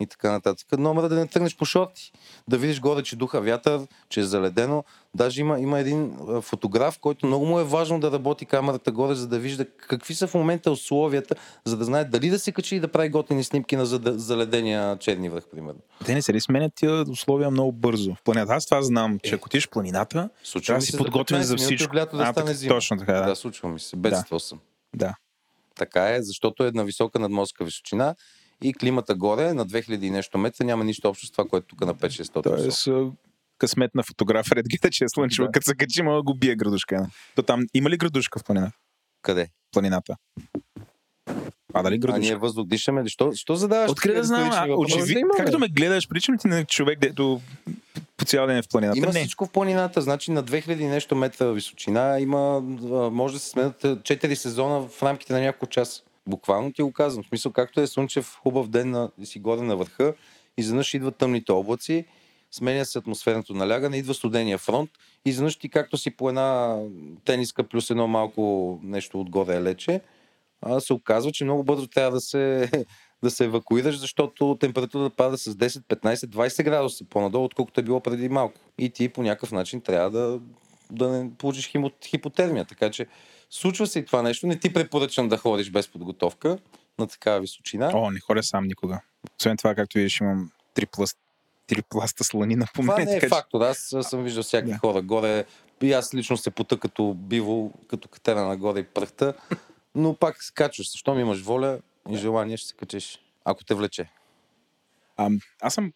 и 0.00 0.06
така 0.06 0.30
нататък. 0.30 0.78
Номера 0.78 1.08
да 1.08 1.14
не 1.14 1.26
тръгнеш 1.26 1.56
по 1.56 1.64
шорти, 1.64 2.12
да 2.48 2.58
видиш 2.58 2.80
горе, 2.80 3.02
че 3.02 3.16
духа 3.16 3.40
вятър, 3.40 3.80
че 4.08 4.20
е 4.20 4.24
заледено. 4.24 4.84
Даже 5.14 5.40
има, 5.40 5.60
има 5.60 5.78
един 5.78 6.16
фотограф, 6.40 6.98
който 6.98 7.26
много 7.26 7.46
му 7.46 7.60
е 7.60 7.64
важно 7.64 8.00
да 8.00 8.12
работи 8.12 8.46
камерата 8.46 8.92
горе, 8.92 9.14
за 9.14 9.28
да 9.28 9.38
вижда 9.38 9.66
какви 9.70 10.14
са 10.14 10.26
в 10.26 10.34
момента 10.34 10.70
условията, 10.70 11.34
за 11.64 11.76
да 11.76 11.84
знае 11.84 12.04
дали 12.04 12.30
да 12.30 12.38
се 12.38 12.52
качи 12.52 12.76
и 12.76 12.80
да 12.80 12.88
прави 12.88 13.08
готини 13.08 13.44
снимки 13.44 13.76
на 13.76 13.86
заледения 13.86 14.98
черни 14.98 15.28
връх, 15.28 15.44
примерно. 15.50 15.80
Те 16.04 16.14
не 16.14 16.22
се 16.22 16.32
ли 16.32 16.40
сменят 16.40 16.72
тия 16.74 17.04
условия 17.10 17.50
много 17.50 17.72
бързо? 17.72 18.14
В 18.14 18.22
планината 18.22 18.54
аз 18.54 18.64
това 18.64 18.82
знам, 18.82 19.18
че 19.22 19.34
ако 19.34 19.48
тиш 19.48 19.66
в 19.66 19.70
планината, 19.70 20.28
случва 20.44 20.66
трябва 20.66 20.80
да 20.80 20.86
си 20.86 20.96
подготвен 20.96 21.42
за 21.42 21.56
всичко. 21.56 21.96
Лято 21.96 22.16
да 22.16 22.22
а, 22.22 22.32
стане 22.32 22.54
зима. 22.54 22.74
Точно 22.74 22.98
така, 22.98 23.12
да. 23.12 23.26
Да, 23.26 23.36
случва 23.36 23.68
ми 23.68 23.80
се. 23.80 23.96
Бедствал 23.96 24.36
да. 24.38 24.44
съм. 24.44 24.58
Да. 24.96 25.14
Така 25.74 26.14
е, 26.14 26.22
защото 26.22 26.64
е 26.64 26.70
на 26.70 26.84
висока 26.84 27.18
надморска 27.18 27.64
височина 27.64 28.14
и 28.62 28.74
климата 28.74 29.14
горе 29.14 29.54
на 29.54 29.66
2000 29.66 30.02
и 30.02 30.10
нещо 30.10 30.38
метра 30.38 30.64
няма 30.64 30.84
нищо 30.84 31.08
общо 31.08 31.26
с 31.26 31.30
това, 31.30 31.48
което 31.48 31.66
тук 31.66 31.80
на 31.80 31.94
5-600. 31.94 32.42
Тоест, 32.42 32.88
късмет 33.58 33.94
на 33.94 34.02
фотограф, 34.02 34.52
ред 34.52 34.66
гледа, 34.68 34.90
че 34.90 35.04
е 35.04 35.08
слънчево, 35.08 35.46
да. 35.46 35.52
като 35.52 35.64
се 35.64 35.74
качи, 35.74 36.02
мога 36.02 36.22
го 36.22 36.34
бие 36.34 36.56
градушка. 36.56 37.06
То 37.34 37.42
там 37.42 37.66
има 37.74 37.90
ли 37.90 37.96
градушка 37.96 38.38
в 38.38 38.44
планината? 38.44 38.76
Къде? 39.22 39.48
Планината. 39.72 40.16
Пада 41.72 41.90
ли 41.90 41.98
градушка? 41.98 42.16
А 42.16 42.20
ние 42.20 42.36
въздух 42.36 42.66
дишаме 42.66 43.04
ли? 43.04 43.08
Що, 43.08 43.32
що 43.34 43.54
задаваш? 43.54 43.90
Откъде 43.90 44.14
да 44.14 44.24
знам? 44.24 44.50
А, 44.52 44.66
очеви... 44.68 45.22
Както 45.36 45.58
ме 45.58 45.68
гледаш, 45.68 46.08
причам 46.08 46.38
ти 46.38 46.48
на 46.48 46.64
човек, 46.64 46.98
дето 46.98 47.40
по 48.16 48.24
цял 48.24 48.46
ден 48.46 48.56
е 48.56 48.62
в 48.62 48.68
планината. 48.68 48.98
Има 48.98 49.06
не. 49.06 49.20
всичко 49.20 49.46
в 49.46 49.50
планината. 49.50 50.02
Значи 50.02 50.30
на 50.30 50.44
2000 50.44 50.88
нещо 50.88 51.16
метра 51.16 51.46
височина 51.46 52.20
има, 52.20 52.60
може 53.10 53.34
да 53.34 53.40
се 53.40 53.48
сменят 53.48 53.82
4 53.82 54.34
сезона 54.34 54.88
в 54.88 55.02
рамките 55.02 55.32
на 55.32 55.40
няколко 55.40 55.66
часа. 55.66 56.02
Буквално 56.28 56.72
ти 56.72 56.82
го 56.82 56.92
казвам. 56.92 57.24
В 57.24 57.28
смисъл, 57.28 57.52
както 57.52 57.80
е 57.80 57.86
слънчев 57.86 58.38
хубав 58.42 58.68
ден 58.68 58.90
на, 58.90 59.10
си 59.24 59.38
горе 59.38 59.62
на 59.62 59.76
върха, 59.76 60.14
изведнъж 60.56 60.94
идват 60.94 61.16
тъмните 61.16 61.52
облаци, 61.52 62.04
сменя 62.50 62.84
се 62.84 62.98
атмосферното 62.98 63.54
налягане, 63.54 63.96
идва 63.96 64.14
студения 64.14 64.58
фронт 64.58 64.90
изведнъж 65.28 65.56
ти 65.56 65.68
както 65.68 65.96
си 65.96 66.10
по 66.10 66.28
една 66.28 66.78
тениска 67.24 67.64
плюс 67.64 67.90
едно 67.90 68.08
малко 68.08 68.78
нещо 68.82 69.20
отгоре 69.20 69.56
е 69.56 69.62
лече, 69.62 70.00
а, 70.62 70.80
се 70.80 70.92
оказва, 70.92 71.32
че 71.32 71.44
много 71.44 71.64
бързо 71.64 71.86
трябва 71.86 72.10
да 72.10 72.20
се, 72.20 72.70
да 73.22 73.30
се 73.30 73.44
евакуираш, 73.44 73.98
защото 73.98 74.56
температурата 74.60 75.16
пада 75.16 75.38
с 75.38 75.54
10, 75.54 75.68
15, 75.68 76.14
20 76.14 76.64
градуса 76.64 77.04
по-надолу, 77.10 77.44
отколкото 77.44 77.80
е 77.80 77.84
било 77.84 78.00
преди 78.00 78.28
малко. 78.28 78.60
И 78.78 78.90
ти 78.90 79.08
по 79.08 79.22
някакъв 79.22 79.52
начин 79.52 79.80
трябва 79.80 80.10
да, 80.10 80.40
да 80.90 81.08
не 81.08 81.30
получиш 81.38 81.72
хипотермия. 82.04 82.64
Така 82.64 82.90
че 82.90 83.06
случва 83.50 83.86
се 83.86 83.98
и 83.98 84.04
това 84.04 84.22
нещо. 84.22 84.46
Не 84.46 84.58
ти 84.58 84.72
препоръчам 84.72 85.28
да 85.28 85.38
ходиш 85.38 85.70
без 85.70 85.88
подготовка 85.88 86.58
на 86.98 87.06
такава 87.06 87.40
височина. 87.40 87.90
О, 87.94 88.10
не 88.10 88.20
ходя 88.20 88.42
сам 88.42 88.64
никога. 88.64 89.00
Освен 89.40 89.56
това, 89.56 89.74
както 89.74 89.98
видиш, 89.98 90.20
имам 90.20 90.50
три 90.74 90.86
пласта, 90.86 91.20
три 91.66 91.82
пласта 91.82 92.24
сланина 92.24 92.66
по 92.74 92.82
мен. 92.82 92.96
Това 92.96 93.12
не 93.12 93.16
е 93.16 93.28
фактор. 93.28 93.60
Аз 93.60 93.94
съм 94.02 94.24
виждал 94.24 94.42
всякакви 94.42 94.72
да. 94.72 94.78
хора 94.78 95.02
горе. 95.02 95.44
И 95.82 95.92
аз 95.92 96.14
лично 96.14 96.36
се 96.36 96.50
пута 96.50 96.78
като 96.78 97.14
биво, 97.14 97.72
като 97.88 98.08
катера 98.08 98.46
нагоре 98.46 98.80
и 98.80 98.84
пръхта. 98.84 99.34
Но 99.94 100.14
пак 100.14 100.42
се 100.42 100.52
качваш. 100.54 100.86
Щом 100.86 101.18
имаш 101.18 101.42
воля 101.42 101.78
и 102.10 102.16
желание, 102.16 102.56
ще 102.56 102.68
се 102.68 102.74
качиш. 102.74 103.20
Ако 103.44 103.64
те 103.64 103.74
влече. 103.74 104.08
А, 105.16 105.30
аз 105.60 105.74
съм 105.74 105.92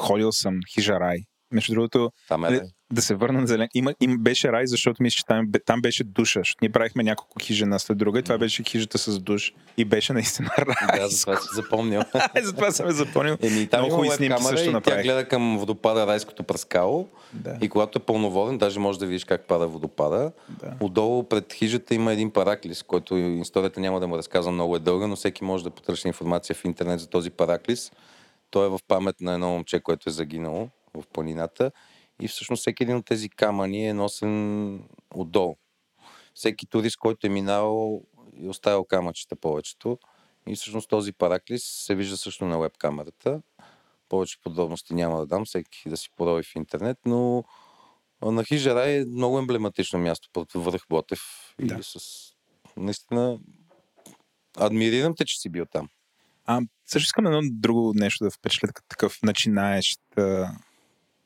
ходил 0.00 0.32
съм 0.32 0.60
хижарай. 0.74 1.24
Между 1.54 1.74
другото, 1.74 2.10
Там 2.28 2.44
е, 2.44 2.60
да 2.92 3.02
се 3.02 3.14
върна 3.14 3.40
на 3.40 3.46
зелен. 3.46 3.68
Има, 3.74 3.94
им 4.00 4.18
беше 4.18 4.52
рай, 4.52 4.66
защото 4.66 5.02
мисля, 5.02 5.16
че 5.16 5.26
там, 5.26 5.50
там 5.66 5.82
беше 5.82 6.04
душа. 6.04 6.42
Ние 6.62 6.70
правихме 6.70 7.02
няколко 7.02 7.38
хижи 7.42 7.64
на 7.64 7.78
след 7.78 7.98
друга 7.98 8.18
и 8.18 8.22
това 8.22 8.38
беше 8.38 8.62
хижата 8.62 8.98
с 8.98 9.18
душ. 9.18 9.52
И 9.76 9.84
беше 9.84 10.12
наистина 10.12 10.50
рай. 10.58 11.00
Да, 11.00 11.08
затова 11.08 11.36
си 11.36 11.48
запомнил. 11.54 12.02
затова 12.42 12.70
съм 12.70 12.90
запомнил. 12.90 13.36
Еми, 13.42 13.66
там 13.66 13.80
Много 13.80 13.94
хубави 13.94 14.16
снимки 14.16 14.42
също 14.42 14.72
направих. 14.72 14.98
Тя 14.98 15.02
гледа 15.02 15.28
към 15.28 15.58
водопада 15.58 16.06
райското 16.06 16.42
пръскало. 16.42 17.08
Да. 17.32 17.58
И 17.62 17.68
когато 17.68 17.98
е 17.98 18.02
пълноводен, 18.02 18.58
даже 18.58 18.80
може 18.80 18.98
да 18.98 19.06
видиш 19.06 19.24
как 19.24 19.40
пада 19.46 19.66
водопада. 19.66 20.32
Да. 20.48 20.74
Отдолу 20.80 21.22
пред 21.22 21.52
хижата 21.52 21.94
има 21.94 22.12
един 22.12 22.30
параклис, 22.30 22.82
който 22.82 23.16
историята 23.16 23.80
няма 23.80 24.00
да 24.00 24.06
му 24.06 24.16
разказвам 24.16 24.54
много 24.54 24.76
е 24.76 24.78
дълга, 24.78 25.06
но 25.06 25.16
всеки 25.16 25.44
може 25.44 25.64
да 25.64 25.70
потърси 25.70 26.08
информация 26.08 26.56
в 26.56 26.64
интернет 26.64 27.00
за 27.00 27.06
този 27.06 27.30
параклис. 27.30 27.92
Той 28.50 28.66
е 28.66 28.68
в 28.68 28.78
памет 28.88 29.20
на 29.20 29.34
едно 29.34 29.48
момче, 29.48 29.80
което 29.80 30.08
е 30.08 30.12
загинало 30.12 30.68
в 30.94 31.02
планината 31.12 31.70
и 32.20 32.28
всъщност 32.28 32.60
всеки 32.60 32.82
един 32.82 32.96
от 32.96 33.06
тези 33.06 33.28
камъни 33.28 33.88
е 33.88 33.94
носен 33.94 34.88
отдолу. 35.14 35.56
Всеки 36.34 36.66
турист, 36.66 36.96
който 36.96 37.26
е 37.26 37.30
минал 37.30 38.02
и 38.36 38.48
оставил 38.48 38.84
камъчета 38.84 39.36
повечето. 39.36 39.98
И 40.48 40.56
всъщност 40.56 40.88
този 40.88 41.12
параклис 41.12 41.64
се 41.64 41.94
вижда 41.94 42.16
също 42.16 42.44
на 42.44 42.58
веб 42.58 42.72
камерата. 42.78 43.42
Повече 44.08 44.40
подробности 44.42 44.94
няма 44.94 45.18
да 45.18 45.26
дам, 45.26 45.44
всеки 45.44 45.88
да 45.88 45.96
си 45.96 46.08
порови 46.16 46.42
в 46.42 46.54
интернет, 46.54 46.98
но 47.06 47.44
на 48.22 48.44
Хижара 48.44 48.90
е 48.90 49.04
много 49.04 49.38
емблематично 49.38 49.98
място 49.98 50.28
под 50.32 50.52
върх 50.54 50.82
Ботев. 50.88 51.20
Да. 51.60 51.74
И 51.74 51.82
с... 51.82 51.98
Наистина 52.76 53.38
адмирирам 54.56 55.14
те, 55.16 55.24
че 55.24 55.40
си 55.40 55.50
бил 55.50 55.66
там. 55.66 55.88
А, 56.46 56.60
също 56.86 57.06
искам 57.06 57.26
едно 57.26 57.40
друго 57.44 57.92
нещо 57.94 58.24
да 58.24 58.30
впечатля 58.30 58.68
такъв 58.88 59.18
начинаещ 59.22 60.00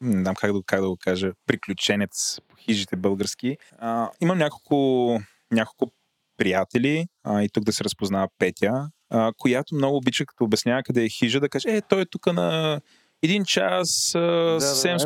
не 0.01 0.21
знам 0.21 0.35
как 0.35 0.53
да, 0.53 0.61
как 0.67 0.81
да 0.81 0.89
го 0.89 0.97
кажа, 1.01 1.33
приключенец 1.47 2.41
по 2.49 2.57
хижите 2.57 2.97
български. 2.97 3.57
А, 3.79 4.11
имам 4.21 4.39
няколко, 4.39 5.21
няколко 5.53 5.93
приятели, 6.37 7.07
а, 7.25 7.43
и 7.43 7.49
тук 7.49 7.65
да 7.65 7.73
се 7.73 7.85
разпознава 7.85 8.29
Петя, 8.39 8.91
а, 9.11 9.33
която 9.39 9.75
много 9.75 9.97
обича, 9.97 10.27
като 10.27 10.45
обяснява 10.45 10.83
къде 10.83 11.05
е 11.05 11.09
хижа, 11.09 11.41
да 11.41 11.49
каже, 11.49 11.69
е, 11.69 11.83
той 11.83 12.01
е 12.01 12.07
тук 12.07 12.33
на 12.33 12.81
един 13.23 13.45
час, 13.45 14.11
да, 14.15 14.59
съвсем 14.61 14.93
да, 14.93 14.99
си 14.99 15.05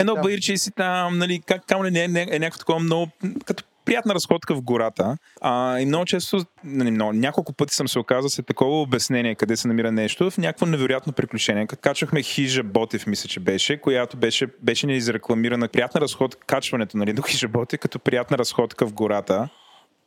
едно 0.00 0.14
там. 0.14 0.58
си 0.58 0.70
там, 0.76 1.18
нали, 1.18 1.40
как, 1.46 1.66
камо 1.66 1.84
ли 1.84 1.90
не, 1.90 2.08
не, 2.08 2.26
е 2.30 2.38
някакво 2.38 2.58
такова 2.58 2.78
много, 2.80 3.10
като 3.44 3.64
приятна 3.86 4.14
разходка 4.14 4.54
в 4.54 4.62
гората. 4.62 5.16
А, 5.40 5.80
и 5.80 5.86
много 5.86 6.04
често, 6.04 6.44
нали, 6.64 6.90
много, 6.90 7.12
няколко 7.12 7.52
пъти 7.52 7.74
съм 7.74 7.88
се 7.88 7.98
оказал 7.98 8.28
след 8.28 8.46
такова 8.46 8.80
обяснение 8.82 9.34
къде 9.34 9.56
се 9.56 9.68
намира 9.68 9.92
нещо 9.92 10.30
в 10.30 10.38
някакво 10.38 10.66
невероятно 10.66 11.12
приключение. 11.12 11.66
Като 11.66 11.80
качвахме 11.80 12.22
хижа 12.22 12.62
Ботев, 12.62 13.06
мисля, 13.06 13.28
че 13.28 13.40
беше, 13.40 13.80
която 13.80 14.16
беше, 14.16 14.46
беше 14.62 14.86
ни 14.86 14.96
изрекламирана 14.96 15.68
приятна 15.68 16.00
разходка, 16.00 16.46
качването 16.46 16.96
нали, 16.96 17.12
до 17.12 17.22
хижа 17.22 17.48
Ботев, 17.48 17.80
като 17.80 17.98
приятна 17.98 18.38
разходка 18.38 18.86
в 18.86 18.92
гората 18.92 19.48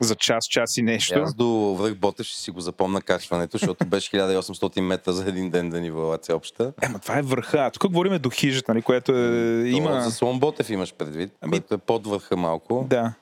за 0.01 0.15
час, 0.15 0.45
час 0.45 0.77
и 0.77 0.81
нещо. 0.81 1.19
Аз 1.19 1.33
до 1.33 1.75
връх 1.79 1.95
Ботев 1.95 2.25
ще 2.25 2.39
си 2.39 2.51
го 2.51 2.61
запомна 2.61 3.01
качването, 3.01 3.57
защото 3.57 3.85
беше 3.85 4.11
1800 4.11 4.81
метра 4.81 5.11
за 5.11 5.29
един 5.29 5.49
ден 5.49 5.69
да 5.69 5.81
ни 5.81 5.91
вълаци 5.91 6.31
обща. 6.31 6.73
Ема 6.81 6.99
това 6.99 7.17
е 7.17 7.21
върха. 7.21 7.57
А 7.57 7.69
тук 7.69 7.87
говорим 7.87 8.19
до 8.19 8.29
хижата, 8.29 8.73
нали, 8.73 8.81
което 8.81 9.11
е, 9.11 9.63
има... 9.69 10.01
За 10.01 10.11
Слон 10.11 10.39
Ботев 10.39 10.69
имаш 10.69 10.93
предвид, 10.93 11.31
ами... 11.41 11.51
което 11.51 11.73
е 11.73 11.77
под 11.77 12.07
върха 12.07 12.37
малко. 12.37 12.85
Да. 12.89 13.13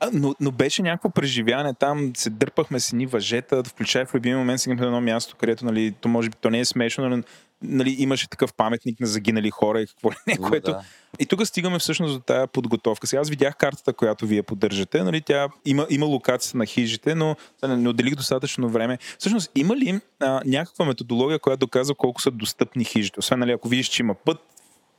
А, 0.00 0.10
но, 0.12 0.34
но 0.40 0.50
беше 0.50 0.82
някакво 0.82 1.10
преживяване 1.10 1.74
там, 1.74 2.12
се 2.16 2.30
дърпахме 2.30 2.80
си 2.80 2.96
ни 2.96 3.06
въжета, 3.06 3.64
включая 3.64 4.06
в 4.06 4.14
любими 4.14 4.36
момент 4.36 4.60
сега 4.60 4.74
на 4.74 4.86
едно 4.86 5.00
място, 5.00 5.36
където, 5.36 5.64
нали, 5.64 5.92
то 6.00 6.08
може 6.08 6.28
би 6.28 6.36
то 6.40 6.50
не 6.50 6.60
е 6.60 6.64
смешно, 6.64 7.08
но 7.08 7.22
нали, 7.62 7.96
имаше 7.98 8.28
такъв 8.28 8.54
паметник 8.54 9.00
на 9.00 9.06
загинали 9.06 9.50
хора 9.50 9.80
и 9.80 9.86
какво 9.86 10.10
ли 10.10 10.16
не, 10.26 10.36
което... 10.36 10.70
Да. 10.70 10.82
И 11.18 11.26
тук 11.26 11.46
стигаме 11.46 11.78
всъщност 11.78 12.14
до 12.14 12.20
тази 12.20 12.46
подготовка. 12.48 13.06
Сега 13.06 13.20
аз 13.20 13.30
видях 13.30 13.56
картата, 13.56 13.92
която 13.92 14.26
вие 14.26 14.42
поддържате. 14.42 15.02
Нали, 15.02 15.20
тя 15.20 15.48
има, 15.64 15.86
има 15.90 16.06
локацията 16.06 16.58
на 16.58 16.66
хижите, 16.66 17.14
но 17.14 17.36
не 17.68 17.88
отделих 17.88 18.14
достатъчно 18.14 18.68
време. 18.68 18.98
Всъщност, 19.18 19.50
има 19.54 19.76
ли 19.76 20.00
а, 20.20 20.40
някаква 20.46 20.84
методология, 20.84 21.38
която 21.38 21.58
доказва 21.58 21.94
колко 21.94 22.22
са 22.22 22.30
достъпни 22.30 22.84
хижите? 22.84 23.20
Освен, 23.20 23.38
нали, 23.38 23.52
ако 23.52 23.68
видиш, 23.68 23.88
че 23.88 24.02
има 24.02 24.14
път, 24.14 24.38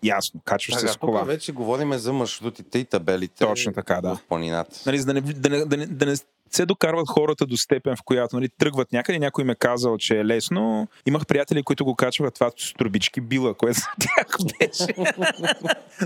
Ясно, 0.04 0.42
качваш 0.46 0.76
се 0.76 0.88
с 0.88 0.98
кола. 0.98 1.24
вече 1.24 1.52
говорим 1.52 1.94
за 1.94 2.14
маршрутите 2.14 2.80
и 2.80 2.86
табелите. 2.86 3.46
Точно 3.46 3.74
така, 3.74 4.02
да. 4.02 4.16
В 4.16 4.24
планината. 4.30 4.80
Нали, 4.86 5.00
за 5.00 5.06
да 5.06 5.14
не, 5.14 5.22
да, 5.22 5.50
не, 5.50 5.66
да, 5.66 5.78
не, 5.78 5.86
да 5.86 6.06
не 6.06 6.16
се 6.52 6.66
докарват 6.66 7.10
хората 7.10 7.46
до 7.46 7.58
степен, 7.58 7.96
в 7.96 8.04
която 8.04 8.36
нали, 8.36 8.50
тръгват 8.50 8.92
някъде, 8.92 9.20
някой 9.20 9.44
ме 9.44 9.56
казал, 9.56 9.98
че 9.98 10.20
е 10.20 10.26
лесно. 10.26 10.88
Имах 11.06 11.26
приятели, 11.26 11.64
които 11.64 11.86
го 11.86 11.96
качват 11.96 12.34
това 12.34 12.52
с 12.58 12.74
турбички 12.74 13.22
била, 13.22 13.54
което 13.54 13.80
за 13.80 13.86
тях 14.00 14.28
беше. 14.60 14.94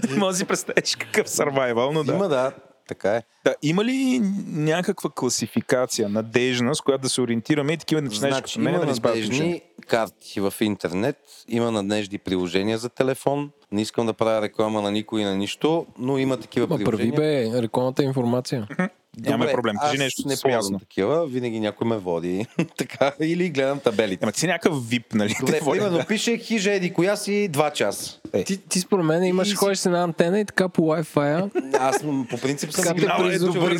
Може 0.18 0.32
да 0.32 0.38
си 0.38 0.46
представиш 0.46 0.96
какъв 0.96 1.30
сървайвал, 1.30 1.92
но 1.92 2.04
да. 2.04 2.14
Има, 2.14 2.30
да. 2.30 2.52
Така 2.88 3.16
е. 3.16 3.24
Да, 3.46 3.56
има 3.62 3.86
ли 3.86 4.22
някаква 4.48 5.10
класификация, 5.16 6.10
надежна, 6.10 6.76
с 6.76 6.82
която 6.82 7.02
да 7.02 7.10
се 7.10 7.22
ориентираме 7.22 7.74
и 7.74 7.78
такива 7.78 8.02
начинаеш 8.02 8.34
значи, 8.34 8.54
като 8.54 8.64
мен 8.64 8.80
да 8.80 8.86
надежни 8.86 9.62
карти 9.88 10.40
в 10.40 10.54
интернет, 10.62 11.18
има 11.48 11.72
надежди 11.72 12.18
приложения 12.18 12.78
за 12.78 12.90
телефон. 12.90 13.52
Не 13.72 13.82
искам 13.82 14.06
да 14.06 14.14
правя 14.14 14.42
реклама 14.42 14.82
на 14.82 14.92
никой 14.92 15.22
и 15.22 15.24
на 15.24 15.36
нищо, 15.36 15.86
но 16.00 16.18
има 16.18 16.38
такива 16.38 16.68
Ма 16.68 16.78
приложения. 16.78 17.16
Прави 17.16 17.52
бе, 17.52 17.62
рекламната 17.62 18.04
информация. 18.04 18.68
Нямаме 19.20 19.52
проблем. 19.52 19.76
Кажи 19.82 19.98
нещо 19.98 20.28
не 20.28 20.36
ползвам 20.42 20.80
такива, 20.80 21.28
винаги 21.28 21.60
някой 21.60 21.88
ме 21.88 21.98
води. 21.98 22.46
така, 22.78 23.14
или 23.20 23.50
гледам 23.50 23.80
табелите. 23.80 24.24
Ама 24.24 24.32
ти 24.32 24.40
си 24.40 24.48
някакъв 24.48 24.90
вип, 24.90 25.14
нали? 25.14 25.36
Добре, 25.40 25.60
примерно 25.72 26.06
пише 26.08 26.38
хижа 26.38 26.72
еди 26.72 26.94
коя 26.94 27.16
си 27.16 27.50
2 27.52 27.74
часа. 27.74 28.20
Е. 28.34 28.44
Ти, 28.44 28.58
ти 28.58 28.80
според 28.80 29.06
мен 29.06 29.24
имаш, 29.24 29.52
И- 29.52 29.56
ходиш 29.56 29.78
с 29.78 29.86
една 29.86 30.04
антена 30.04 30.40
и 30.40 30.46
така 30.46 30.70
по 30.70 30.82
Wi-Fi. 30.82 31.50
Аз 31.80 32.04
по 32.30 32.38
принцип 32.42 32.72
съм 32.72 32.84
сигнал, 32.98 33.18
призу- 33.18 33.54
добър. 33.54 33.78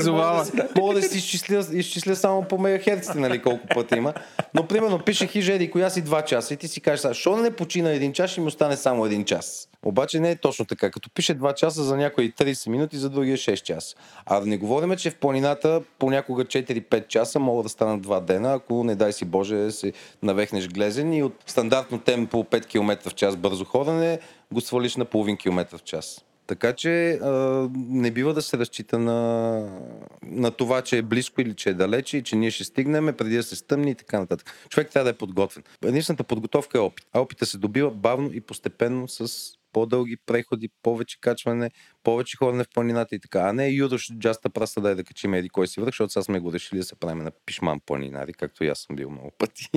Мога 0.78 0.94
да, 0.94 1.02
си- 1.02 1.18
изчисля, 1.18 1.66
изчисля 1.74 2.16
само 2.16 2.44
по 2.44 2.58
мегахерците, 2.58 3.20
нали, 3.20 3.42
колко 3.42 3.68
пъти 3.68 3.96
има. 3.96 4.14
Но 4.54 4.68
примерно 4.68 5.00
пише 5.00 5.30
еди 5.54 5.72
коя 5.72 5.90
си 5.90 6.04
2 6.04 6.26
часа 6.26 6.54
и 6.54 6.58
ти 6.58 6.68
си 6.68 6.82
кажеш, 6.82 7.18
що 7.18 7.38
не 7.38 7.52
почина 7.52 7.90
един 7.92 8.14
час, 8.14 8.32
ще 8.32 8.42
ми 8.42 8.48
остане 8.48 8.78
само 8.78 9.06
един 9.06 9.26
час. 9.26 9.70
Обаче 9.86 10.20
не 10.20 10.32
е 10.32 10.36
точно 10.36 10.66
така. 10.66 10.92
Като 10.92 11.10
пише 11.10 11.36
2 11.36 11.54
часа, 11.54 11.84
за 11.84 11.98
някои 11.98 12.32
30 12.32 12.70
минути, 12.70 12.98
за 12.98 13.10
другия 13.10 13.38
6 13.38 13.64
часа. 13.64 13.96
А 14.26 14.40
да 14.40 14.46
не 14.46 14.58
говорим, 14.58 14.96
че 14.98 15.10
в 15.10 15.16
планината 15.16 15.82
понякога 16.00 16.46
4-5 16.46 17.08
часа 17.08 17.40
могат 17.40 17.64
да 17.64 17.70
станат 17.70 18.02
2 18.02 18.22
дена, 18.22 18.54
ако 18.54 18.84
не 18.84 18.96
дай 18.96 19.14
си 19.14 19.26
Боже 19.26 19.72
се 19.72 19.94
навехнеш 20.24 20.68
глезен 20.68 21.14
и 21.14 21.24
от 21.24 21.34
стандартно 21.48 22.00
темпо 22.00 22.44
5 22.44 22.66
км 22.66 23.10
в 23.10 23.16
час 23.16 23.36
бързо 23.36 23.66
ходене 23.66 24.20
го 24.54 24.62
свалиш 24.62 24.96
на 24.96 25.06
половин 25.06 25.38
километр 25.38 25.78
в 25.78 25.84
час. 25.84 26.26
Така 26.48 26.74
че 26.74 27.12
а, 27.12 27.32
не 27.76 28.12
бива 28.12 28.34
да 28.34 28.42
се 28.42 28.58
разчита 28.58 29.00
на, 29.00 29.80
на 30.24 30.52
това, 30.52 30.82
че 30.82 30.98
е 30.98 31.02
близко 31.02 31.42
или 31.42 31.54
че 31.54 31.70
е 31.70 31.74
далече 31.74 32.18
и 32.18 32.24
че 32.24 32.36
ние 32.36 32.52
ще 32.52 32.64
стигнем 32.64 33.16
преди 33.18 33.36
да 33.36 33.44
се 33.44 33.56
стъмни 33.56 33.92
и 33.92 33.96
така 33.96 34.20
нататък. 34.20 34.68
Човек 34.70 34.90
трябва 34.90 35.04
да 35.04 35.10
е 35.10 35.18
подготвен. 35.18 35.64
Единствената 35.86 36.24
подготовка 36.24 36.78
е 36.78 36.82
опит. 36.82 37.06
А 37.14 37.20
опита 37.22 37.46
се 37.46 37.58
добива 37.58 37.92
бавно 37.92 38.30
и 38.34 38.42
постепенно 38.42 39.08
с 39.08 39.32
по-дълги 39.74 40.18
преходи, 40.26 40.70
повече 40.84 41.18
качване, 41.22 41.72
повече 42.04 42.38
ходене 42.38 42.64
в 42.64 42.70
планината 42.74 43.16
и 43.16 43.20
така. 43.20 43.40
А 43.40 43.54
не 43.54 43.68
юдош 43.68 44.12
джаста 44.20 44.50
праста 44.50 44.82
дай 44.82 44.96
да 44.96 45.04
качим 45.04 45.34
еди 45.34 45.50
кой 45.50 45.68
си 45.68 45.82
връх, 45.82 45.90
защото 45.90 46.14
сега 46.14 46.24
сме 46.24 46.40
го 46.40 46.54
решили 46.54 46.80
да 46.80 46.86
се 46.86 46.96
правим 46.96 47.24
на 47.24 47.32
пишман 47.46 47.80
планинари, 47.86 48.34
както 48.34 48.64
и 48.64 48.68
аз 48.68 48.80
съм 48.80 48.96
бил 48.96 49.10
много 49.10 49.32
пъти. 49.38 49.70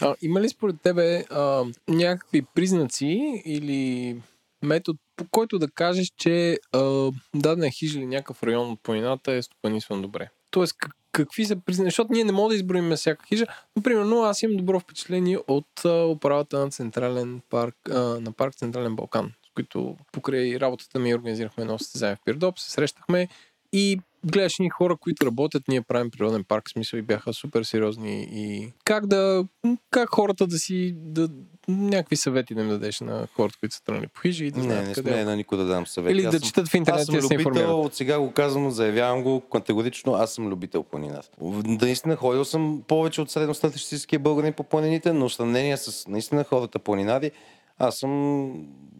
А, 0.00 0.14
има 0.22 0.40
ли 0.40 0.48
според 0.48 0.82
тебе 0.82 1.24
а, 1.30 1.64
някакви 1.88 2.42
признаци 2.54 3.42
или 3.44 4.16
метод, 4.62 4.98
по 5.16 5.24
който 5.30 5.58
да 5.58 5.70
кажеш, 5.70 6.12
че 6.16 6.58
а, 6.72 7.10
дадена 7.34 7.70
хижа 7.70 7.98
или 7.98 8.06
някакъв 8.06 8.42
район 8.42 8.70
от 8.70 8.82
планината 8.82 9.32
е 9.32 9.42
стопанисван 9.42 10.02
добре? 10.02 10.28
Тоест, 10.50 10.76
как, 10.78 10.96
какви 11.12 11.44
са 11.44 11.56
признаци? 11.56 11.86
Защото 11.86 12.12
ние 12.12 12.24
не 12.24 12.32
можем 12.32 12.48
да 12.48 12.54
изброим 12.54 12.90
всяка 12.96 13.26
хижа, 13.26 13.46
но 13.76 13.82
примерно 13.82 14.22
аз 14.22 14.42
имам 14.42 14.56
добро 14.56 14.80
впечатление 14.80 15.38
от 15.48 15.84
а, 15.84 16.06
управата 16.06 16.58
на 16.58 16.70
Централен 16.70 17.40
парк, 17.50 17.76
на 18.20 18.32
парк 18.32 18.54
Централен 18.54 18.96
Балкан, 18.96 19.32
с 19.46 19.50
които 19.54 19.96
покрай 20.12 20.60
работата 20.60 20.98
ми 20.98 21.14
организирахме 21.14 21.62
едно 21.62 21.78
състезание 21.78 22.16
в 22.16 22.24
Пирдоп, 22.24 22.58
се 22.58 22.70
срещахме 22.70 23.28
и 23.72 24.00
гледаш 24.24 24.58
ни 24.58 24.70
хора, 24.70 24.96
които 24.96 25.26
работят, 25.26 25.62
ние 25.68 25.82
правим 25.82 26.10
природен 26.10 26.44
парк, 26.44 26.68
в 26.68 26.72
смисъл 26.72 26.98
и 26.98 27.02
бяха 27.02 27.32
супер 27.32 27.62
сериозни 27.62 28.28
и 28.32 28.72
как 28.84 29.06
да, 29.06 29.44
как 29.90 30.08
хората 30.08 30.46
да 30.46 30.58
си, 30.58 30.94
да, 30.96 31.28
някакви 31.68 32.16
съвети 32.16 32.54
да 32.54 32.60
им 32.60 32.68
дадеш 32.68 33.00
на 33.00 33.28
хората, 33.36 33.58
които 33.60 33.74
са 33.74 33.84
тръгнали 33.84 34.06
по 34.06 34.20
хижи 34.20 34.44
и 34.44 34.50
да 34.50 34.58
Не, 34.58 34.64
знаят 34.64 34.86
не 34.86 34.94
къде. 34.94 35.10
сме 35.10 35.24
на 35.24 35.36
никой 35.36 35.58
да 35.58 35.64
дам 35.64 35.86
съвет. 35.86 36.12
Или 36.12 36.22
да 36.22 36.40
четат 36.40 36.68
в 36.68 36.74
интернет 36.74 37.00
Аз 37.00 37.06
съм 37.06 37.16
любител, 37.16 37.80
от 37.80 37.94
сега 37.94 38.18
го 38.18 38.32
казвам, 38.32 38.70
заявявам 38.70 39.22
го 39.22 39.40
категорично, 39.40 40.14
аз 40.14 40.34
съм 40.34 40.48
любител 40.48 40.82
планина. 40.82 41.22
Наистина 41.64 42.16
ходил 42.16 42.44
съм 42.44 42.82
повече 42.88 43.20
от 43.20 43.30
средностатистическия 43.30 44.18
българин 44.18 44.52
по 44.52 44.64
планините, 44.64 45.12
но 45.12 45.28
в 45.28 45.34
сравнение 45.34 45.76
с 45.76 46.08
наистина 46.08 46.44
хората 46.44 46.78
планинари, 46.78 47.30
аз 47.78 47.98
съм 47.98 48.10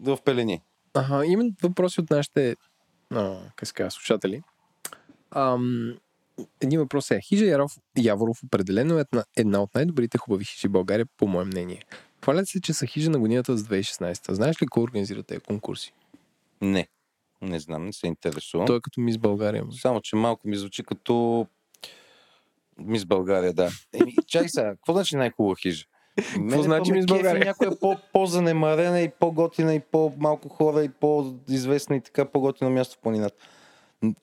в 0.01 0.17
пелени. 0.25 0.61
Ага, 0.93 1.25
има 1.25 1.43
въпроси 1.63 2.01
от 2.01 2.09
нашите 2.09 2.55
а, 3.13 3.37
как 3.55 3.91
слушатели. 3.91 4.41
Ам, 5.35 5.97
един 6.61 6.79
въпрос 6.79 7.11
е. 7.11 7.19
Хижа 7.21 7.45
Яров, 7.45 7.77
Яворов 7.97 8.43
определено 8.43 8.99
е 8.99 9.05
една, 9.37 9.61
от 9.61 9.75
най-добрите 9.75 10.17
хубави 10.17 10.45
хижи 10.45 10.67
в 10.67 10.71
България, 10.71 11.05
по 11.17 11.27
мое 11.27 11.45
мнение. 11.45 11.83
Хвалят 12.23 12.47
се, 12.47 12.61
че 12.61 12.73
са 12.73 12.85
хижа 12.85 13.09
на 13.09 13.19
годината 13.19 13.57
с 13.57 13.63
2016. 13.63 14.31
Знаеш 14.31 14.61
ли 14.61 14.67
кой 14.67 14.83
организира 14.83 15.23
тези 15.23 15.41
конкурси? 15.41 15.93
Не, 16.61 16.87
не 17.41 17.59
знам, 17.59 17.85
не 17.85 17.93
се 17.93 18.07
интересувам. 18.07 18.67
Той 18.67 18.77
е 18.77 18.81
като 18.81 19.01
мис 19.01 19.17
България. 19.17 19.65
Само, 19.71 20.01
че 20.01 20.15
малко 20.15 20.47
ми 20.47 20.55
звучи 20.55 20.83
като 20.83 21.47
Мис 22.77 23.05
България, 23.05 23.53
да. 23.53 23.69
Еми, 23.93 24.15
чай 24.27 24.49
сега, 24.49 24.69
какво 24.69 24.93
значи 24.93 25.15
най-хубава 25.15 25.55
хижа? 25.55 25.85
Какво 26.33 26.63
значи 26.63 26.91
Мис 26.91 27.05
България? 27.05 27.45
Някоя 27.45 27.79
по, 27.79 27.97
по-занемарена 28.13 29.01
и 29.01 29.09
по-готина 29.19 29.75
и 29.75 29.79
по-малко 29.79 30.49
хора 30.49 30.83
и 30.83 30.89
по-известна 30.89 31.95
и 31.95 32.01
така 32.01 32.25
по-готино 32.25 32.69
място 32.69 32.95
в 32.95 32.99
планината. 32.99 33.35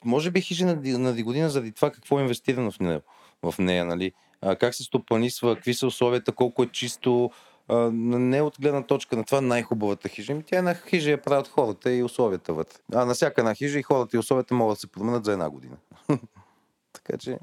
Може 0.04 0.30
би 0.30 0.40
хижа 0.40 0.66
на, 0.66 0.74
на 0.98 1.12
Дигодина 1.12 1.48
заради 1.50 1.72
това 1.72 1.90
какво 1.90 2.18
е 2.18 2.22
инвестирано 2.22 2.70
в 2.72 2.80
нея, 2.80 3.00
в 3.42 3.54
нея 3.58 3.84
нали? 3.84 4.12
А, 4.42 4.56
как 4.56 4.74
се 4.74 4.82
стопанисва, 4.82 5.54
какви 5.54 5.74
са 5.74 5.86
условията, 5.86 6.32
колко 6.32 6.62
е 6.62 6.68
чисто, 6.68 7.30
а, 7.68 7.74
на- 7.76 8.18
не 8.18 8.42
от 8.42 8.54
гледна 8.60 8.82
точка 8.82 9.16
на 9.16 9.24
това 9.24 9.40
най-хубавата 9.40 10.08
хижа. 10.08 10.32
Ами 10.32 10.42
Тя 10.42 10.56
е 10.56 10.58
една 10.58 10.74
хижа 10.76 11.10
я 11.10 11.22
правят 11.22 11.48
хората 11.48 11.92
и 11.92 12.02
условията 12.02 12.52
вътре. 12.52 12.78
А 12.94 13.04
на 13.04 13.14
всяка 13.14 13.40
една 13.40 13.54
хижа 13.54 13.78
и 13.78 13.82
хората 13.82 14.16
и 14.16 14.20
условията 14.20 14.54
могат 14.54 14.76
да 14.76 14.80
се 14.80 14.86
променят 14.86 15.24
за 15.24 15.32
една 15.32 15.50
година. 15.50 15.76
така 16.92 17.18
че 17.18 17.38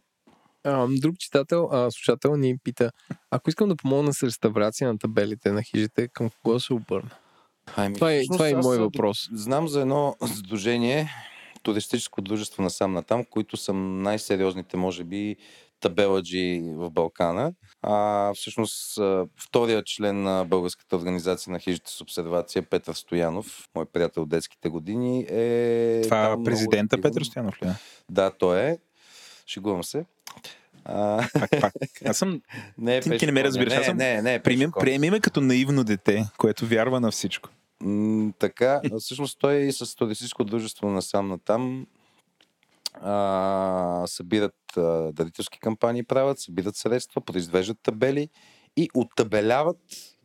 А, 0.63 0.87
друг 0.91 1.15
читател, 1.17 1.69
а, 1.71 1.91
слушател 1.91 2.35
ни 2.35 2.57
пита, 2.57 2.91
ако 3.31 3.49
искам 3.49 3.69
да 3.69 3.75
помогна 3.75 4.13
с 4.13 4.23
реставрация 4.23 4.87
на 4.87 4.97
табелите 4.97 5.51
на 5.51 5.63
хижите, 5.63 6.07
към 6.07 6.29
кого 6.43 6.59
се 6.59 6.73
обърна? 6.73 7.09
Ами, 7.75 7.95
Това 7.95 8.13
е- 8.13 8.21
това 8.23 8.47
е 8.47 8.51
и 8.51 8.55
мой 8.55 8.77
въпрос. 8.79 9.29
Знам 9.33 9.67
за 9.67 9.81
едно 9.81 10.15
сдружение, 10.27 11.09
туристическо 11.65 12.21
дружество 12.21 12.63
на 12.63 12.69
сам 12.69 12.93
натам, 12.93 13.25
които 13.29 13.57
са 13.57 13.73
най-сериозните, 13.73 14.77
може 14.77 15.03
би, 15.03 15.35
табеладжи 15.79 16.61
в 16.75 16.91
Балкана. 16.91 17.53
А, 17.81 18.33
всъщност, 18.33 18.97
а, 18.97 19.25
вторият 19.47 19.85
член 19.85 20.23
на 20.23 20.45
Българската 20.45 20.95
организация 20.95 21.53
на 21.53 21.59
хижите 21.59 21.91
с 21.91 22.01
обсервация, 22.01 22.63
Петър 22.63 22.93
Стоянов, 22.93 23.67
мой 23.75 23.85
приятел 23.85 24.23
от 24.23 24.29
детските 24.29 24.69
години, 24.69 25.25
е... 25.29 26.01
Това 26.03 26.25
е 26.25 26.27
много 26.27 26.43
президента 26.43 26.95
активен. 26.95 27.11
Петър 27.11 27.23
Стоянов 27.23 27.63
ли? 27.63 27.67
е? 27.67 27.71
Да, 28.09 28.31
той 28.31 28.59
е. 28.59 28.77
Шегувам 29.47 29.83
се. 29.83 30.05
А... 30.85 31.27
Пак, 31.33 31.49
пак. 31.61 31.73
Аз 32.05 32.17
съм... 32.17 32.41
Не, 32.77 32.97
е 32.97 33.01
Ти, 33.01 33.17
ти 33.17 33.25
не 33.25 33.31
ме 33.31 33.43
разбираш. 33.43 33.73
Не, 33.73 33.79
Аз 33.79 33.85
съм... 33.85 33.97
не, 33.97 34.21
не, 34.21 34.33
е 34.33 34.39
приеми, 34.39 34.65
Пешко. 34.65 34.79
приеми 34.79 35.09
ме 35.09 35.19
като 35.19 35.41
наивно 35.41 35.83
дете, 35.83 36.25
което 36.37 36.67
вярва 36.67 36.99
на 36.99 37.11
всичко. 37.11 37.49
Така, 38.39 38.81
всъщност 38.99 39.39
той 39.39 39.55
и 39.55 39.71
с 39.71 39.95
туристическо 39.95 40.43
дружество 40.43 40.89
насам 40.89 41.27
натам 41.27 41.87
а, 42.93 44.03
събират 44.07 44.55
а, 44.77 45.11
дарителски 45.11 45.59
кампании, 45.59 46.03
правят, 46.03 46.39
събират 46.39 46.75
средства, 46.75 47.21
произвеждат 47.21 47.77
табели 47.83 48.29
и 48.77 48.89
оттабеляват 48.93 49.77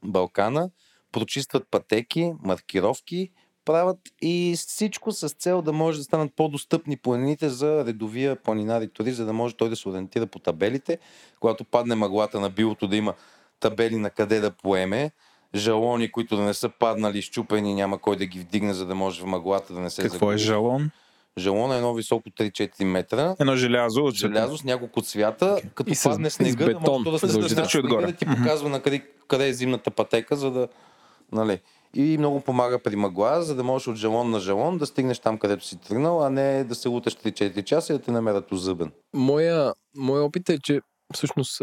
Балкана, 0.04 0.70
прочистват 1.12 1.66
пътеки, 1.70 2.32
маркировки, 2.42 3.30
правят 3.64 3.98
и 4.22 4.54
всичко 4.56 5.12
с 5.12 5.28
цел 5.28 5.62
да 5.62 5.72
може 5.72 5.98
да 5.98 6.04
станат 6.04 6.32
по-достъпни 6.36 6.96
планините 6.96 7.48
за 7.48 7.84
редовия 7.86 8.42
планинар 8.42 8.82
турист, 8.94 9.16
за 9.16 9.24
да 9.24 9.32
може 9.32 9.56
той 9.56 9.68
да 9.68 9.76
се 9.76 9.88
ориентира 9.88 10.26
по 10.26 10.38
табелите, 10.38 10.98
когато 11.40 11.64
падне 11.64 11.94
мъглата 11.94 12.40
на 12.40 12.50
билото 12.50 12.88
да 12.88 12.96
има 12.96 13.14
табели 13.60 13.96
на 13.96 14.10
къде 14.10 14.40
да 14.40 14.50
поеме, 14.50 15.10
жалони, 15.54 16.12
които 16.12 16.36
да 16.36 16.42
не 16.42 16.54
са 16.54 16.68
паднали, 16.68 17.22
щупени, 17.22 17.74
няма 17.74 17.98
кой 17.98 18.16
да 18.16 18.26
ги 18.26 18.38
вдигне, 18.38 18.74
за 18.74 18.86
да 18.86 18.94
може 18.94 19.22
в 19.22 19.26
мъглата 19.26 19.74
да 19.74 19.80
не 19.80 19.90
се 19.90 20.02
Какво 20.02 20.32
е 20.32 20.38
загуби. 20.38 20.44
жалон? 20.44 20.90
Жалон 21.38 21.72
е 21.72 21.76
едно 21.76 21.94
високо 21.94 22.30
3-4 22.30 22.84
метра. 22.84 23.36
Едно 23.40 23.56
желязо. 23.56 24.00
от 24.00 24.14
Желязо 24.14 24.56
с 24.56 24.64
няколко 24.64 25.02
цвята, 25.02 25.60
като 25.74 25.92
И 25.92 25.94
падне 26.04 26.30
с 26.30 26.34
снега, 26.34 26.64
да 26.64 26.74
бетон, 26.74 27.02
може 27.02 27.10
да 27.10 27.18
се 27.18 27.26
за 27.26 27.38
да 27.38 27.44
да, 27.44 27.50
стърчи 27.50 27.78
отгоре. 27.78 28.06
да 28.06 28.12
ти 28.12 28.26
показва 28.26 28.68
на 28.68 28.82
къде, 28.82 29.06
къде 29.28 29.48
е 29.48 29.52
зимната 29.52 29.90
пътека, 29.90 30.36
за 30.36 30.50
да... 30.50 30.68
Нали. 31.32 31.60
И 31.94 32.18
много 32.18 32.40
помага 32.40 32.82
при 32.82 32.96
мъгла, 32.96 33.42
за 33.42 33.54
да 33.54 33.64
можеш 33.64 33.88
от 33.88 33.96
жалон 33.96 34.30
на 34.30 34.40
жалон 34.40 34.78
да 34.78 34.86
стигнеш 34.86 35.18
там, 35.18 35.38
където 35.38 35.64
си 35.64 35.80
тръгнал, 35.80 36.24
а 36.24 36.30
не 36.30 36.64
да 36.64 36.74
се 36.74 36.88
луташ 36.88 37.16
3-4 37.16 37.64
часа 37.64 37.92
и 37.92 37.96
да 37.96 38.02
те 38.02 38.10
намерят 38.10 38.52
озъбен. 38.52 38.92
Моя, 39.14 39.74
моя 39.96 40.22
опит 40.24 40.48
е, 40.48 40.58
че 40.62 40.80
всъщност 41.14 41.58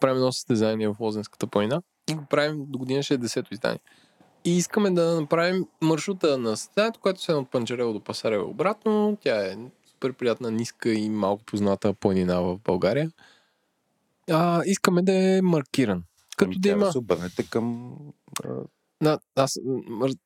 правим 0.00 0.16
едно 0.16 0.32
състезание 0.32 0.88
в 0.88 0.96
Лозенската 1.00 1.46
планина 1.46 1.82
и 2.10 2.14
го 2.14 2.24
правим 2.30 2.64
до 2.68 2.78
година 2.78 3.02
ще 3.02 3.14
е 3.14 3.18
10-то 3.18 3.54
издание. 3.54 3.80
И 4.44 4.56
искаме 4.56 4.90
да 4.90 5.20
направим 5.20 5.66
маршрута 5.80 6.38
на 6.38 6.56
състезанието, 6.56 7.00
което 7.00 7.22
се 7.22 7.32
от 7.32 7.50
Панчарево 7.50 7.92
до 7.92 8.00
Пасарево 8.00 8.50
обратно. 8.50 9.18
Тя 9.20 9.46
е 9.46 9.56
супер 9.90 10.12
приятна, 10.12 10.50
ниска 10.50 10.92
и 10.92 11.10
малко 11.10 11.44
позната 11.44 11.94
планина 11.94 12.40
в 12.40 12.58
България. 12.64 13.10
А, 14.30 14.62
искаме 14.66 15.02
да 15.02 15.12
е 15.12 15.42
маркиран. 15.42 16.02
Като 16.36 16.48
Ами 16.48 16.58
да 16.58 16.68
има... 16.68 16.92
се 16.92 16.98
обърнете 16.98 17.48
към... 17.50 17.96
а, 18.44 18.48
Да, 19.02 19.18
аз, 19.36 19.58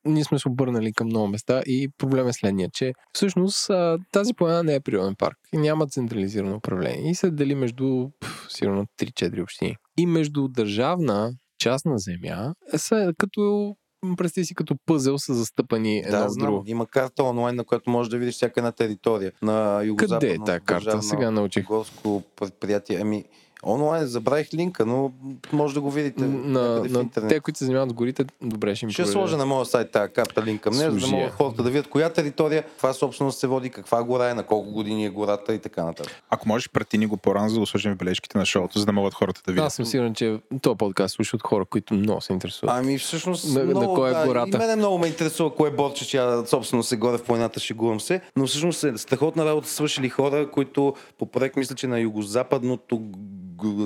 ние 0.05 0.23
сме 0.23 0.39
се 0.39 0.49
обърнали 0.49 0.93
към 0.93 1.07
много 1.07 1.27
места 1.27 1.61
и 1.65 1.89
проблем 1.97 2.27
е 2.27 2.33
следния, 2.33 2.69
че 2.73 2.93
всъщност 3.13 3.71
тази 4.11 4.33
планина 4.33 4.63
не 4.63 4.75
е 4.75 4.79
природен 4.79 5.15
парк 5.15 5.37
и 5.53 5.57
няма 5.57 5.87
централизирано 5.87 6.55
управление 6.55 7.11
и 7.11 7.15
се 7.15 7.31
дели 7.31 7.55
между 7.55 8.09
сигурно 8.49 8.85
3-4 8.99 9.43
общини. 9.43 9.75
И 9.97 10.05
между 10.05 10.47
държавна 10.47 11.33
частна 11.57 11.97
земя 11.97 12.53
са, 12.77 13.13
като 13.17 13.75
представи 14.17 14.45
си 14.45 14.55
като 14.55 14.75
пъзел 14.85 15.17
са 15.17 15.33
застъпани 15.33 15.97
едно 15.99 16.11
Да, 16.11 16.29
знам. 16.29 16.45
друго. 16.51 16.63
Има 16.67 16.85
карта 16.87 17.23
онлайн, 17.23 17.55
на 17.55 17.63
която 17.63 17.89
можеш 17.89 18.09
да 18.11 18.17
видиш 18.17 18.35
всяка 18.35 18.59
една 18.59 18.71
територия 18.71 19.31
на 19.41 19.81
югозападно 19.83 20.19
Къде 20.19 20.33
е 20.33 20.45
тая 20.45 20.59
карта? 20.59 21.01
Сега 21.01 21.31
научих. 21.31 21.65
горско 21.65 22.23
предприятие. 22.35 22.97
Ами, 23.01 23.25
онлайн 23.63 24.05
забравих 24.05 24.53
линка, 24.53 24.85
но 24.85 25.11
може 25.51 25.73
да 25.73 25.81
го 25.81 25.91
видите. 25.91 26.23
На, 26.23 26.59
в 26.61 26.89
на 26.89 26.99
интернет. 26.99 27.29
те, 27.29 27.39
които 27.39 27.57
се 27.57 27.65
занимават 27.65 27.89
с 27.89 27.93
горите, 27.93 28.25
добре 28.41 28.75
ще 28.75 28.85
им 28.85 28.89
Ще 28.89 28.97
проверя. 28.97 29.11
сложа 29.13 29.37
на 29.37 29.45
моя 29.45 29.65
сайт 29.65 29.91
тази 29.91 30.13
карта 30.13 30.43
линк 30.43 30.61
към 30.61 30.73
нея, 30.73 30.91
за 30.91 30.97
да 30.99 31.05
я. 31.05 31.11
могат 31.11 31.31
хората 31.31 31.63
да 31.63 31.69
видят 31.69 31.87
коя 31.87 32.09
територия, 32.09 32.63
каква 32.63 32.93
собственост 32.93 33.39
се 33.39 33.47
води, 33.47 33.69
каква 33.69 34.03
гора 34.03 34.29
е, 34.29 34.33
на 34.33 34.43
колко 34.43 34.71
години 34.71 35.05
е 35.05 35.09
гората 35.09 35.53
и 35.53 35.59
така 35.59 35.83
нататък. 35.83 36.23
Ако 36.29 36.47
можеш, 36.47 36.69
прати 36.69 36.97
ни 36.97 37.05
го 37.05 37.17
по-рано, 37.17 37.49
за 37.49 37.53
да 37.53 37.59
го 37.59 37.65
сложим 37.65 37.93
в 37.93 37.97
бележките 37.97 38.37
на 38.37 38.45
шоуто, 38.45 38.79
за 38.79 38.85
да 38.85 38.91
могат 38.91 39.13
хората 39.13 39.41
да 39.45 39.51
видят. 39.51 39.65
Аз 39.65 39.73
съм 39.73 39.85
сигурен, 39.85 40.13
че 40.13 40.39
този 40.61 40.77
подкаст 40.77 41.15
слушат 41.15 41.41
хора, 41.43 41.65
които 41.65 41.93
много 41.93 42.21
се 42.21 42.33
интересуват. 42.33 42.75
Ами 42.75 42.97
всъщност 42.97 43.45
На- 43.47 43.59
на 43.59 43.65
много, 43.65 43.95
кой 43.95 44.09
е 44.09 44.13
да, 44.13 44.25
гората? 44.25 44.57
И 44.57 44.59
мене 44.59 44.75
много 44.75 44.97
ме 44.97 45.07
интересува 45.07 45.49
кое 45.51 45.71
борче, 45.71 46.07
че 46.07 46.17
я 46.17 46.43
собствено 46.47 46.83
се 46.83 46.97
горе 46.97 47.17
в 47.17 47.23
планината, 47.23 47.59
шегувам 47.59 47.99
се. 47.99 48.21
Но 48.35 48.47
всъщност 48.47 48.83
е 48.83 48.97
страхотна 48.97 49.45
работа 49.45 49.67
свършили 49.67 50.09
хора, 50.09 50.51
които 50.51 50.95
по 51.17 51.25
проект 51.25 51.55
мисля, 51.55 51.75
че 51.75 51.87
на 51.87 51.99
югозападното, 51.99 53.01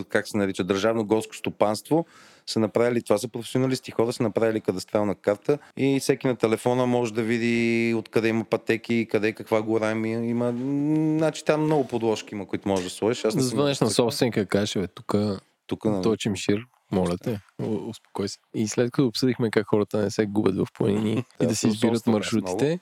как 0.10 0.27
се 0.27 0.38
нарича, 0.38 0.64
държавно 0.64 1.06
горско 1.06 1.35
стопанство 1.35 2.06
са 2.45 2.60
направили, 2.60 3.02
това 3.02 3.18
са 3.18 3.27
професионалисти 3.27 3.91
хора, 3.91 4.14
са 4.14 4.23
направили 4.23 4.61
кадастрална 4.61 5.15
карта 5.15 5.57
и 5.77 5.99
всеки 5.99 6.27
на 6.27 6.35
телефона 6.35 6.85
може 6.85 7.14
да 7.14 7.23
види 7.23 7.93
откъде 7.98 8.27
има 8.27 8.43
пътеки, 8.43 9.07
къде 9.11 9.34
каква 9.34 9.61
гора 9.61 9.91
има. 9.91 10.07
има 10.07 10.53
значи 11.18 11.45
там 11.45 11.64
много 11.64 11.88
подложки 11.88 12.35
има, 12.35 12.48
които 12.48 12.69
можеш 12.69 12.84
да 12.84 12.89
сложиш. 12.89 13.26
Аз 13.26 13.35
Да 13.35 13.41
звънеш 13.41 13.80
на 13.80 13.89
собственика 13.89 14.45
кажеш, 14.45 14.76
бе, 14.76 14.88
тук 14.88 15.15
Тук 15.68 15.85
на... 15.85 16.02
той 16.02 16.18
чимшир, 16.18 16.65
моля 16.91 17.18
те, 17.18 17.39
успокой 17.88 18.30
се. 18.30 18.38
И 18.53 18.68
след 18.68 18.91
като 18.91 19.07
обсъдихме 19.07 19.52
как 19.52 19.68
хората 19.68 19.98
не 19.98 20.11
се 20.11 20.26
губят 20.26 20.56
в 20.56 20.68
планини 20.73 21.23
и 21.41 21.45
да 21.45 21.56
си 21.56 21.68
избират 21.68 22.07
маршрутите, 22.07 22.80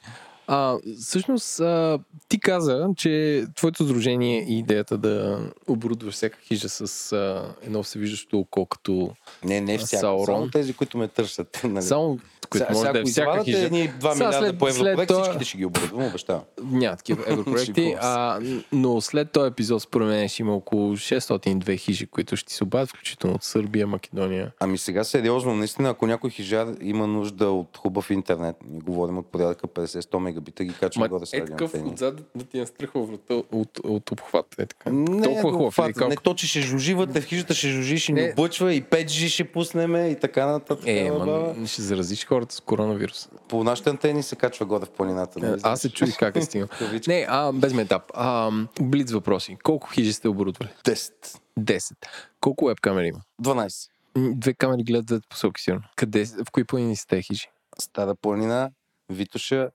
а, 0.51 0.77
всъщност 1.01 1.59
а, 1.59 1.99
ти 2.29 2.39
каза, 2.39 2.87
че 2.97 3.45
твоето 3.55 3.83
сдружение 3.83 4.45
и 4.47 4.59
идеята 4.59 4.97
да 4.97 5.39
оборудваш 5.67 6.13
всяка 6.13 6.39
хижа 6.41 6.69
с 6.69 7.11
а, 7.11 7.55
едно 7.61 7.83
всевиждащо 7.83 8.39
око 8.39 8.65
като 8.65 9.11
Не, 9.43 9.61
не 9.61 9.77
всяка. 9.77 9.99
Саурон. 9.99 10.25
Само 10.25 10.49
тези, 10.49 10.73
които 10.73 10.97
ме 10.97 11.07
търсят. 11.07 11.61
Нали? 11.69 11.85
Само, 11.85 12.19
които 12.41 12.57
Сега- 12.57 12.69
може 12.69 12.79
сега, 12.81 12.93
да 12.93 12.99
е 12.99 13.01
ако 13.01 13.09
всяка 13.09 13.29
извадате 13.29 13.51
хижа. 13.51 13.65
едни 13.65 13.89
2 13.91 14.01
Сега 14.03 14.25
милиарда 14.25 14.37
след- 14.41 14.59
по 14.59 14.65
след 14.67 14.75
европроект, 14.77 15.07
това- 15.07 15.23
всичките 15.23 15.45
ще 15.45 15.57
ги 15.57 15.65
оборудвам, 15.65 16.05
обещавам. 16.05 16.41
Няма 16.63 16.95
такива 16.97 17.23
европроекти. 17.27 17.95
А, 18.01 18.39
но 18.71 19.01
след 19.01 19.31
този 19.31 19.47
епизод, 19.47 19.81
според 19.81 20.07
мен, 20.07 20.29
ще 20.29 20.41
има 20.41 20.55
около 20.55 20.93
602 20.93 21.39
хижи, 21.75 22.07
които 22.07 22.35
ще 22.35 22.47
ти 22.47 22.53
се 22.53 22.63
обадят, 22.63 22.89
включително 22.89 23.35
от 23.35 23.43
Сърбия, 23.43 23.87
Македония. 23.87 24.51
Ами 24.59 24.77
сега 24.77 25.03
сериозно, 25.03 25.55
наистина, 25.55 25.89
ако 25.89 26.07
някой 26.07 26.29
хижар 26.29 26.67
има 26.81 27.07
нужда 27.07 27.49
от 27.49 27.77
хубав 27.77 28.09
интернет, 28.09 28.55
ние 28.65 28.81
говорим 28.81 29.17
от 29.17 29.25
порядъка 29.27 29.67
50-100 29.67 30.19
мегабита, 30.19 30.63
ги 30.63 30.73
качваме 30.73 31.03
Ма, 31.03 31.09
горе 31.09 31.25
с 31.25 31.33
е 31.33 31.45
такъв 31.45 31.73
отзад 31.75 32.15
да, 32.35 32.43
ти 32.45 32.59
настръхва 32.59 33.01
врата 33.01 33.33
от, 33.51 33.79
от 33.79 34.11
обхват. 34.11 34.55
Е 34.59 34.65
така. 34.65 34.89
Не, 34.91 35.21
Толкова 35.21 35.51
хубав. 35.53 35.75
колко? 35.75 36.07
Не 36.09 36.15
то, 36.15 36.33
че 36.33 36.47
ще 36.47 36.61
жуживате 36.61 37.21
в 37.21 37.25
хижата, 37.25 37.53
ще 37.53 37.67
жужи, 37.69 37.99
ще 37.99 38.11
ни 38.11 38.31
облъчва 38.31 38.73
и 38.73 38.83
5G 38.83 39.27
ще 39.27 39.43
пуснеме 39.43 40.07
и 40.07 40.15
така 40.15 40.45
нататък. 40.45 40.87
Е, 40.87 41.11
ма, 41.11 41.55
ще 41.65 41.81
заразиш 41.81 42.25
хората 42.29 42.55
с 42.55 42.61
коронавирус. 42.61 43.29
По 43.47 43.63
нашите 43.63 43.89
антени 43.89 44.23
се 44.23 44.35
качва 44.35 44.65
горе 44.65 44.85
в 44.85 44.89
планината. 44.89 45.39
нали 45.39 45.53
Е, 45.53 45.57
Аз 45.63 45.81
се 45.81 45.89
чудих 45.91 46.17
как 46.17 46.35
е 46.35 46.41
стигнал. 46.41 46.69
Не, 47.07 47.25
а, 47.29 47.51
без 47.53 47.73
метап. 47.73 48.03
А, 48.13 48.51
блиц 48.81 49.11
въпроси. 49.11 49.57
Колко 49.63 49.89
хижи 49.89 50.13
сте 50.13 50.27
оборудвали? 50.27 50.69
10. 50.85 51.11
10. 51.59 51.93
Колко 52.41 52.65
веб 52.65 52.79
камери 52.79 53.07
има? 53.07 53.21
12. 53.41 53.89
М, 54.15 54.31
Две 54.35 54.53
камери 54.53 54.83
гледат 54.83 55.05
двете 55.05 55.27
посоки, 55.29 55.61
сигурно. 55.61 55.83
Къде, 55.95 56.25
в 56.25 56.51
кои 56.51 56.63
планини 56.63 56.95
сте 56.95 57.21
хижи? 57.21 57.47
Стара 57.79 58.15
планина, 58.15 58.71
Витоша, 59.09 59.69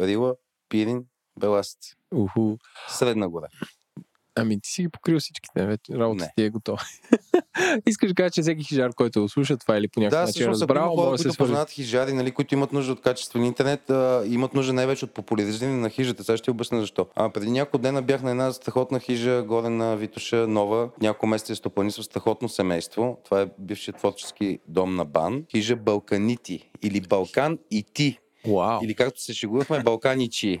Рила, 0.00 0.34
Пирин, 0.68 1.04
Беласица. 1.38 1.94
Уху. 2.14 2.56
Средна 2.88 3.28
гора. 3.28 3.46
Ами 4.34 4.60
ти 4.60 4.70
си 4.70 4.82
ги 4.82 4.88
покрил 4.88 5.18
всичките, 5.20 5.66
вече 5.66 5.92
работата 5.94 6.24
Не. 6.24 6.32
ти 6.36 6.42
е 6.42 6.50
готова. 6.50 6.82
Искаш 7.86 8.08
да 8.08 8.14
кажа, 8.14 8.30
че 8.30 8.42
всеки 8.42 8.64
хижар, 8.64 8.90
който 8.94 9.20
го 9.22 9.28
слуша 9.28 9.56
това 9.56 9.78
или 9.78 9.88
по 9.88 10.00
някакъв 10.00 10.20
Да, 10.20 10.26
начин 10.26 10.42
е 10.42 10.48
разбрал, 10.48 10.96
хора, 10.96 10.96
може 10.96 11.10
да 11.10 11.18
се 11.18 11.22
които 11.22 11.34
свържи. 11.34 11.48
познават 11.48 11.70
хижари, 11.70 12.12
нали, 12.12 12.30
които 12.30 12.54
имат 12.54 12.72
нужда 12.72 12.92
от 12.92 13.00
качествен 13.00 13.44
интернет, 13.44 13.90
а, 13.90 14.22
имат 14.26 14.54
нужда 14.54 14.72
най-вече 14.72 15.04
от 15.04 15.14
популяризиране 15.14 15.76
на 15.76 15.90
хижата. 15.90 16.24
Сега 16.24 16.36
ще 16.36 16.50
обясня 16.50 16.80
защо. 16.80 17.06
А, 17.16 17.28
преди 17.30 17.50
няколко 17.50 17.78
дена 17.78 18.02
бях 18.02 18.22
на 18.22 18.30
една 18.30 18.52
страхотна 18.52 19.00
хижа, 19.00 19.42
горе 19.42 19.68
на 19.68 19.96
Витоша, 19.96 20.46
нова. 20.46 20.88
Няколко 21.02 21.26
месеца 21.26 21.52
е 21.52 21.56
стопанисва 21.56 22.02
страхотно 22.02 22.48
семейство. 22.48 23.18
Това 23.24 23.40
е 23.40 23.46
бившият 23.58 23.96
творчески 23.96 24.58
дом 24.68 24.94
на 24.94 25.04
Бан. 25.04 25.44
Хижа 25.50 25.76
Балканити 25.76 26.70
или 26.82 27.00
Балкан 27.00 27.58
и 27.70 27.84
ти. 27.94 28.18
Вау. 28.46 28.80
Или 28.82 28.94
както 28.94 29.22
се 29.22 29.34
шегувахме, 29.34 29.82
Балканичи. 29.82 30.60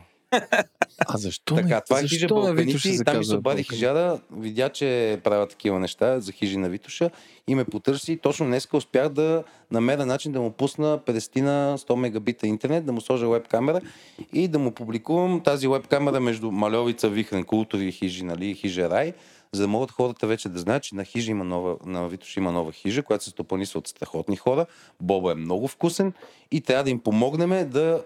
А 1.06 1.18
защо 1.18 1.54
Така, 1.54 1.74
не? 1.74 1.80
това 1.80 2.00
е 2.00 2.06
хижа 2.06 2.26
Балканити. 2.28 2.78
се 2.78 3.04
Там 3.04 3.18
ми 3.18 3.24
се 3.24 3.36
обади 3.36 3.62
хижара, 3.62 4.20
видя, 4.36 4.68
че 4.68 5.20
правят 5.24 5.50
такива 5.50 5.78
неща 5.78 6.20
за 6.20 6.32
хижи 6.32 6.56
на 6.56 6.68
Витоша 6.68 7.10
и 7.48 7.54
ме 7.54 7.64
потърси. 7.64 8.16
Точно 8.16 8.46
днеска 8.46 8.76
успях 8.76 9.08
да 9.08 9.44
намеря 9.70 10.06
начин 10.06 10.32
да 10.32 10.40
му 10.40 10.50
пусна 10.50 10.98
50 10.98 11.40
на 11.40 11.78
100 11.78 11.94
мегабита 11.94 12.46
интернет, 12.46 12.86
да 12.86 12.92
му 12.92 13.00
сложа 13.00 13.28
веб 13.28 13.48
камера 13.48 13.80
и 14.32 14.48
да 14.48 14.58
му 14.58 14.70
публикувам 14.70 15.40
тази 15.40 15.68
веб 15.68 15.86
камера 15.86 16.20
между 16.20 16.50
Малевица, 16.50 17.08
Вихрен, 17.08 17.44
Култури 17.44 17.84
и 17.84 17.92
хижи, 17.92 18.24
нали, 18.24 18.54
хижа 18.54 18.90
Рай, 18.90 19.12
за 19.52 19.62
да 19.62 19.68
могат 19.68 19.90
хората 19.90 20.26
вече 20.26 20.48
да 20.48 20.58
знаят, 20.58 20.82
че 20.82 20.94
на 20.94 21.04
хижа 21.04 21.30
има 21.30 21.44
нова, 21.44 21.76
на 21.86 22.08
Витоша 22.08 22.40
има 22.40 22.52
нова 22.52 22.72
хижа, 22.72 23.02
която 23.02 23.24
се 23.24 23.30
стопанисва 23.30 23.78
от 23.78 23.88
страхотни 23.88 24.36
хора. 24.36 24.66
Боба 25.00 25.32
е 25.32 25.34
много 25.34 25.68
вкусен 25.68 26.12
и 26.50 26.60
трябва 26.60 26.84
да 26.84 26.90
им 26.90 27.00
помогнем 27.00 27.70
да 27.70 28.04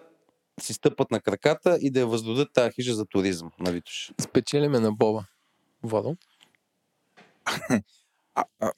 си 0.60 0.72
стъпат 0.72 1.10
на 1.10 1.20
краката 1.20 1.78
и 1.80 1.90
да 1.90 2.00
я 2.00 2.06
въздадат 2.06 2.48
тази 2.52 2.72
хижа 2.72 2.94
за 2.94 3.06
туризъм 3.06 3.50
на 3.60 3.72
Витош. 3.72 4.12
Спечелиме 4.20 4.80
на 4.80 4.92
Боба. 4.92 5.24
Владо? 5.82 6.16
А, 8.36 8.44
а, 8.60 8.72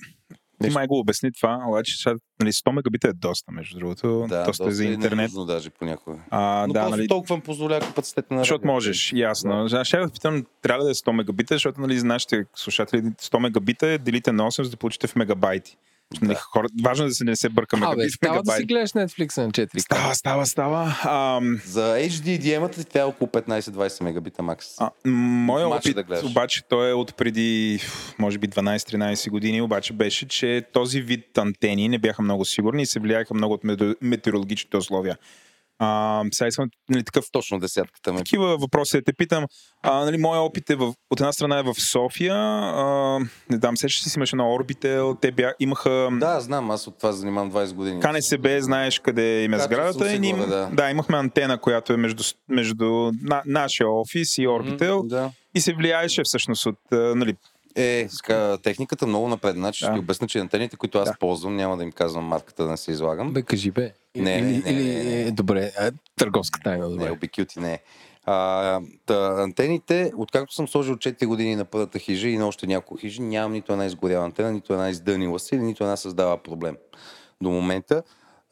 ти 0.63 0.71
май 0.71 0.87
го 0.87 0.99
обясни 0.99 1.33
това, 1.33 1.65
обаче 1.69 1.97
сега, 1.97 2.17
нали, 2.41 2.53
100 2.53 2.73
мегабита 2.73 3.09
е 3.09 3.13
доста, 3.13 3.53
между 3.53 3.79
другото. 3.79 4.27
Да, 4.29 4.45
доста, 4.45 4.69
е 4.69 4.71
за 4.71 4.85
и 4.85 4.93
интернет. 4.93 5.17
ненужно 5.17 5.45
даже 5.45 5.71
понякога. 5.71 6.19
А, 6.31 6.67
Но 6.67 6.73
да, 6.73 6.81
просто 6.81 6.97
нали, 6.97 7.09
толкова 7.09 7.35
им 7.35 7.41
позволява 7.41 7.87
капацитета 7.87 8.35
на 8.35 8.41
защото 8.41 8.67
можеш, 8.67 9.13
ясно. 9.13 9.69
Да. 9.69 9.85
Ще 9.85 9.99
да 9.99 10.11
питам, 10.11 10.47
трябва 10.63 10.81
ли 10.81 10.85
да 10.85 10.91
е 10.91 10.95
100 10.95 11.13
мегабита, 11.13 11.55
защото 11.55 11.81
нали, 11.81 11.99
за 11.99 12.07
нашите 12.07 12.45
слушатели 12.55 13.03
100 13.03 13.39
мегабита 13.39 13.87
е 13.87 13.99
делите 13.99 14.33
на 14.33 14.43
8, 14.43 14.63
за 14.63 14.71
да 14.71 14.77
получите 14.77 15.07
в 15.07 15.17
мегабайти. 15.17 15.77
Нали, 16.23 16.35
хора, 16.37 16.67
важно 16.83 17.05
е 17.05 17.09
да 17.09 17.15
се 17.15 17.25
не 17.25 17.37
се 17.37 17.49
бърка 17.49 17.77
Абе, 17.77 17.85
става 17.85 17.97
да 17.97 18.11
си 18.11 18.19
мегабайт. 18.23 18.67
гледаш 18.67 18.91
Netflix 18.91 19.37
на 19.39 19.51
4 19.51 19.79
Става, 19.79 20.15
става, 20.15 20.47
става. 20.47 20.95
Ам, 21.05 21.61
За 21.65 21.97
HD 22.01 22.39
диемата 22.39 22.75
ти 22.77 22.85
трябва 22.85 23.09
около 23.09 23.29
15-20 23.29 24.03
мегабита 24.03 24.43
макс. 24.43 24.67
А, 24.79 24.91
моя 25.07 25.69
Мача 25.69 25.79
опит, 25.79 25.95
да 25.95 26.03
гледаш. 26.03 26.25
обаче, 26.25 26.63
той 26.63 26.91
е 26.91 26.95
от 26.95 27.15
преди, 27.15 27.81
може 28.19 28.39
би 28.39 28.49
12-13 28.49 29.31
години, 29.31 29.63
обаче 29.63 29.93
беше, 29.93 30.29
че 30.29 30.63
този 30.73 31.01
вид 31.01 31.39
антени 31.39 31.89
не 31.89 31.99
бяха 31.99 32.23
много 32.23 32.45
сигурни 32.45 32.83
и 32.83 32.87
се 32.87 33.01
влияеха 33.01 33.35
много 33.35 33.55
от 33.55 33.65
метео- 33.65 33.97
метеорологичните 34.01 34.77
условия. 34.77 35.17
А, 35.79 36.23
сега 36.33 36.49
искам 36.49 36.69
нали, 36.89 37.05
такъв 37.05 37.25
Точно 37.33 37.59
десятката 37.59 38.13
ме. 38.13 38.19
такива 38.19 38.57
въпроси 38.57 38.97
да 38.97 39.03
те 39.03 39.13
питам. 39.13 39.45
А, 39.83 40.05
нали, 40.05 40.17
моя 40.17 40.41
опит 40.41 40.71
е 40.71 40.77
в, 40.77 40.95
от 41.11 41.21
една 41.21 41.33
страна 41.33 41.59
е 41.59 41.63
в 41.63 41.75
София. 41.75 42.35
А, 42.35 43.19
не 43.51 43.57
знам, 43.57 43.77
сещаш 43.77 44.07
ли 44.07 44.11
си 44.11 44.19
имаше 44.19 44.37
на 44.37 44.43
Orbitel, 44.43 45.21
те 45.21 45.33
бя, 45.33 45.53
имаха 45.61 46.09
Да, 46.13 46.41
знам, 46.41 46.71
аз 46.71 46.87
от 46.87 46.99
това 46.99 47.13
се 47.13 47.19
занимавам 47.19 47.53
20 47.53 47.75
години. 47.75 48.01
КНСБ, 48.01 48.61
знаеш 48.61 48.99
къде 48.99 49.43
им 49.43 49.55
е 49.55 49.59
сградата. 49.59 50.09
се 50.09 50.15
И 50.15 50.33
да. 50.33 50.69
да, 50.73 50.91
имахме 50.91 51.17
антена, 51.17 51.59
която 51.59 51.93
е 51.93 51.97
между, 51.97 52.23
между 52.49 53.13
на, 53.23 53.43
нашия 53.47 53.91
офис 53.91 54.39
и 54.39 54.47
Orbitel. 54.47 55.07
Да. 55.07 55.31
И 55.55 55.61
се 55.61 55.75
влияеше 55.75 56.23
всъщност 56.25 56.67
от, 56.67 56.79
нали, 56.93 57.35
Е, 57.77 58.07
ска, 58.11 58.59
техниката 58.63 59.07
много 59.07 59.29
напред. 59.29 59.55
Значи 59.57 59.79
ще 59.79 59.87
Да. 59.87 59.93
ти 59.93 59.99
обясня, 59.99 60.27
че 60.29 60.39
антените, 60.39 60.77
които 60.77 60.99
аз 60.99 61.19
ползвам, 61.19 61.57
няма 61.57 61.77
да 61.77 61.83
им 61.83 61.93
казвам 61.93 62.25
марката 62.25 62.65
да 62.65 62.71
не 62.71 62.77
се 62.77 62.91
излагам. 62.91 63.33
Бе, 63.33 63.43
кажи 63.43 63.71
бе. 63.71 63.93
Не, 64.17 64.31
или, 64.39 64.43
не, 64.43 64.73
не, 64.73 64.73
не, 64.73 65.05
не. 65.05 65.21
е, 65.23 65.31
добре, 65.31 65.73
а, 65.79 65.93
търговска 66.17 66.61
тайна, 66.61 66.85
Не, 66.89 66.91
добре. 66.91 67.11
обикюти 67.11 67.61
не. 67.61 67.79
А, 68.25 68.81
та, 69.07 69.43
антените, 69.43 70.13
откакто 70.17 70.55
съм 70.55 70.69
сложил 70.69 70.97
4 70.97 71.27
години 71.27 71.57
на 71.57 71.65
първата 71.65 71.99
хижа 71.99 72.29
и 72.29 72.39
на 72.39 72.47
още 72.49 72.67
няколко 72.67 73.01
хижи, 73.01 73.23
нямам 73.23 73.53
нито 73.53 73.73
една 73.73 73.87
изгоряла 73.87 74.25
антена, 74.25 74.53
нито 74.53 74.73
една 74.73 74.91
издънила 74.91 75.39
се, 75.39 75.57
нито 75.57 75.85
една 75.85 75.97
създава 75.97 76.37
проблем. 76.43 76.77
До 77.41 77.51
момента 77.51 78.03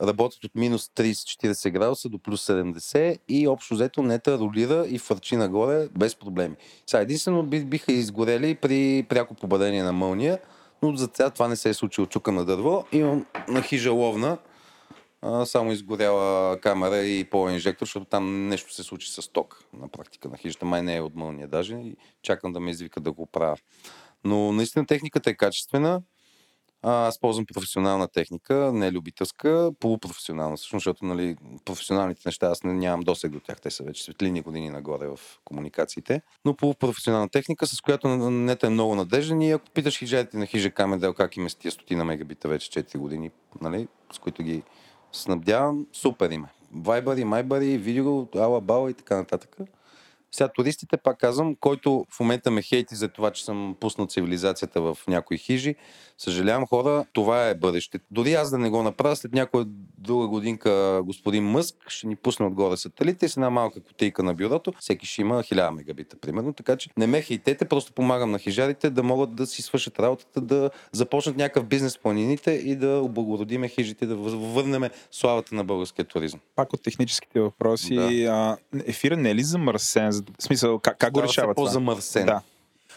работят 0.06 0.44
от 0.44 0.54
минус 0.54 0.90
30-40 0.96 1.70
градуса 1.70 2.08
до 2.08 2.18
плюс 2.18 2.46
70 2.46 3.18
и 3.28 3.48
общо 3.48 3.74
взето 3.74 4.02
нета 4.02 4.38
ролира 4.38 4.86
и 4.88 4.98
фърчи 4.98 5.36
нагоре 5.36 5.88
без 5.98 6.16
проблеми. 6.16 6.54
Сега 6.86 7.00
единствено 7.00 7.42
би- 7.42 7.64
биха 7.64 7.92
изгорели 7.92 8.54
при 8.54 9.06
пряко 9.08 9.34
попадение 9.34 9.82
на 9.82 9.92
мълния, 9.92 10.38
но 10.82 10.96
за 10.96 11.10
сега 11.14 11.30
това 11.30 11.48
не 11.48 11.56
се 11.56 11.68
е 11.68 11.74
случило. 11.74 12.06
Чука 12.06 12.32
на 12.32 12.44
дърво. 12.44 12.84
Имам 12.92 13.26
на 13.48 13.62
хижа 13.62 13.92
ловна, 13.92 14.38
само 15.44 15.72
изгоряла 15.72 16.60
камера 16.60 16.98
и 16.98 17.24
по-инжектор, 17.24 17.86
защото 17.86 18.06
там 18.06 18.48
нещо 18.48 18.74
се 18.74 18.82
случи 18.82 19.12
с 19.12 19.32
ток 19.32 19.64
на 19.72 19.88
практика 19.88 20.28
на 20.28 20.36
хижата. 20.36 20.64
Май 20.66 20.82
не 20.82 20.96
е 20.96 21.00
от 21.00 21.14
мълния 21.14 21.48
даже 21.48 21.76
и 21.76 21.96
чакам 22.22 22.52
да 22.52 22.60
ме 22.60 22.70
извика 22.70 23.00
да 23.00 23.12
го 23.12 23.26
правя. 23.26 23.56
Но 24.24 24.52
наистина 24.52 24.86
техниката 24.86 25.30
е 25.30 25.34
качествена. 25.34 26.02
Аз 26.86 27.20
ползвам 27.20 27.46
професионална 27.46 28.08
техника, 28.08 28.70
не 28.74 28.92
любителска, 28.92 29.70
полупрофесионална, 29.80 30.56
всъщност, 30.56 30.84
защото 30.84 31.04
нали, 31.04 31.36
професионалните 31.64 32.22
неща 32.26 32.46
аз 32.46 32.62
не, 32.64 32.72
нямам 32.72 33.00
досег 33.00 33.32
до 33.32 33.40
тях, 33.40 33.60
те 33.60 33.70
са 33.70 33.84
вече 33.84 34.04
светлини 34.04 34.40
години 34.40 34.70
нагоре 34.70 35.06
в 35.06 35.18
комуникациите, 35.44 36.22
но 36.44 36.54
полупрофесионална 36.54 37.28
техника, 37.28 37.66
с 37.66 37.80
която 37.80 38.08
нета 38.08 38.66
е 38.66 38.70
много 38.70 38.94
надежден 38.94 39.42
и 39.42 39.52
ако 39.52 39.70
питаш 39.70 39.98
хижарите 39.98 40.36
на 40.36 40.46
хижа 40.46 40.70
Камедел 40.70 41.14
как 41.14 41.36
им 41.36 41.46
е 41.46 41.48
с 41.48 41.54
тия 41.54 41.72
стотина 41.72 42.04
мегабита 42.04 42.48
вече 42.48 42.84
4 42.84 42.98
години, 42.98 43.30
нали, 43.60 43.88
с 44.12 44.18
които 44.18 44.42
ги 44.42 44.62
снабдявам, 45.12 45.86
супер 45.92 46.30
име. 46.30 46.48
Вайбари, 46.74 47.24
майбари, 47.24 47.78
видео, 47.78 48.26
ала, 48.34 48.60
бала 48.60 48.90
и 48.90 48.94
така 48.94 49.16
нататък. 49.16 49.56
Сега 50.34 50.48
туристите, 50.48 50.96
пак 50.96 51.18
казвам, 51.18 51.56
който 51.60 52.06
в 52.10 52.20
момента 52.20 52.50
ме 52.50 52.62
хейти 52.62 52.94
за 52.94 53.08
това, 53.08 53.30
че 53.30 53.44
съм 53.44 53.76
пуснал 53.80 54.06
цивилизацията 54.06 54.80
в 54.80 54.98
някои 55.08 55.38
хижи, 55.38 55.74
съжалявам 56.18 56.66
хора, 56.66 57.04
това 57.12 57.48
е 57.48 57.54
бъдеще. 57.54 57.98
Дори 58.10 58.34
аз 58.34 58.50
да 58.50 58.58
не 58.58 58.70
го 58.70 58.82
направя, 58.82 59.16
след 59.16 59.32
някоя 59.32 59.64
друга 59.98 60.26
годинка 60.26 61.02
господин 61.04 61.44
Мъск 61.44 61.76
ще 61.88 62.06
ни 62.06 62.16
пусне 62.16 62.46
отгоре 62.46 62.76
сателите 62.76 63.26
и 63.26 63.28
с 63.28 63.36
една 63.36 63.50
малка 63.50 63.80
котейка 63.80 64.22
на 64.22 64.34
бюрото, 64.34 64.72
всеки 64.80 65.06
ще 65.06 65.20
има 65.20 65.42
1000 65.42 65.70
мегабита, 65.70 66.16
примерно. 66.16 66.52
Така 66.52 66.76
че 66.76 66.90
не 66.96 67.06
ме 67.06 67.22
хейтете, 67.22 67.64
просто 67.64 67.92
помагам 67.92 68.30
на 68.30 68.38
хижарите 68.38 68.90
да 68.90 69.02
могат 69.02 69.34
да 69.34 69.46
си 69.46 69.62
свършат 69.62 70.00
работата, 70.00 70.40
да 70.40 70.70
започнат 70.92 71.36
някакъв 71.36 71.64
бизнес 71.64 71.96
в 71.96 72.00
планините 72.00 72.50
и 72.52 72.76
да 72.76 73.00
облагородиме 73.00 73.68
хижите, 73.68 74.06
да 74.06 74.16
върнем 74.16 74.82
славата 75.10 75.54
на 75.54 75.64
българския 75.64 76.04
туризъм. 76.04 76.40
Пак 76.56 76.72
от 76.72 76.82
техническите 76.82 77.40
въпроси, 77.40 77.94
да. 77.94 78.56
ефира 78.86 79.16
не 79.16 79.30
е 79.30 79.34
ли 79.34 79.42
замърсен? 79.42 80.23
В 80.38 80.42
смисъл, 80.42 80.78
как, 80.78 80.98
как 80.98 81.12
го 81.12 81.22
решава 81.22 81.54
това? 81.54 81.66
по-замърсен. 81.66 82.26
Да. 82.26 82.42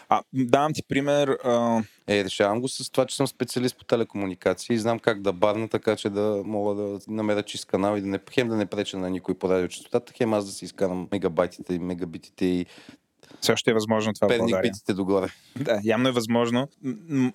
А, 0.08 0.22
давам 0.32 0.72
ти 0.74 0.82
пример. 0.88 1.28
А... 1.28 1.82
Е, 2.06 2.24
решавам 2.24 2.60
го 2.60 2.68
с 2.68 2.90
това, 2.90 3.06
че 3.06 3.16
съм 3.16 3.26
специалист 3.26 3.78
по 3.78 3.84
телекомуникации 3.84 4.74
и 4.74 4.78
знам 4.78 4.98
как 4.98 5.22
да 5.22 5.32
барна, 5.32 5.68
така 5.68 5.96
че 5.96 6.10
да 6.10 6.42
мога 6.44 6.74
да 6.74 6.98
намеря 7.08 7.42
чист 7.42 7.66
канал 7.66 7.96
и 7.96 8.00
да 8.00 8.06
не, 8.06 8.18
хем 8.30 8.48
да 8.48 8.56
не 8.56 8.66
преча 8.66 8.98
на 8.98 9.10
никой 9.10 9.34
по 9.34 9.48
радиочастотата, 9.48 10.12
хем 10.16 10.32
аз 10.32 10.46
да 10.46 10.52
си 10.52 10.64
изкарам 10.64 11.08
мегабайтите 11.12 11.74
и 11.74 11.78
мегабитите 11.78 12.44
и 12.44 12.66
все 13.40 13.52
още 13.52 13.70
е 13.70 13.74
възможно 13.74 14.12
това 14.12 14.28
в 14.28 14.38
България. 14.38 14.70
битите 14.70 14.94
догоре. 14.94 15.28
Да, 15.56 15.80
явно 15.84 16.08
е 16.08 16.12
възможно. 16.12 16.68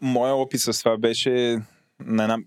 Моя 0.01 0.33
опит 0.33 0.61
с 0.61 0.79
това 0.79 0.97
беше 0.97 1.61
на 1.99 2.23
една 2.23 2.37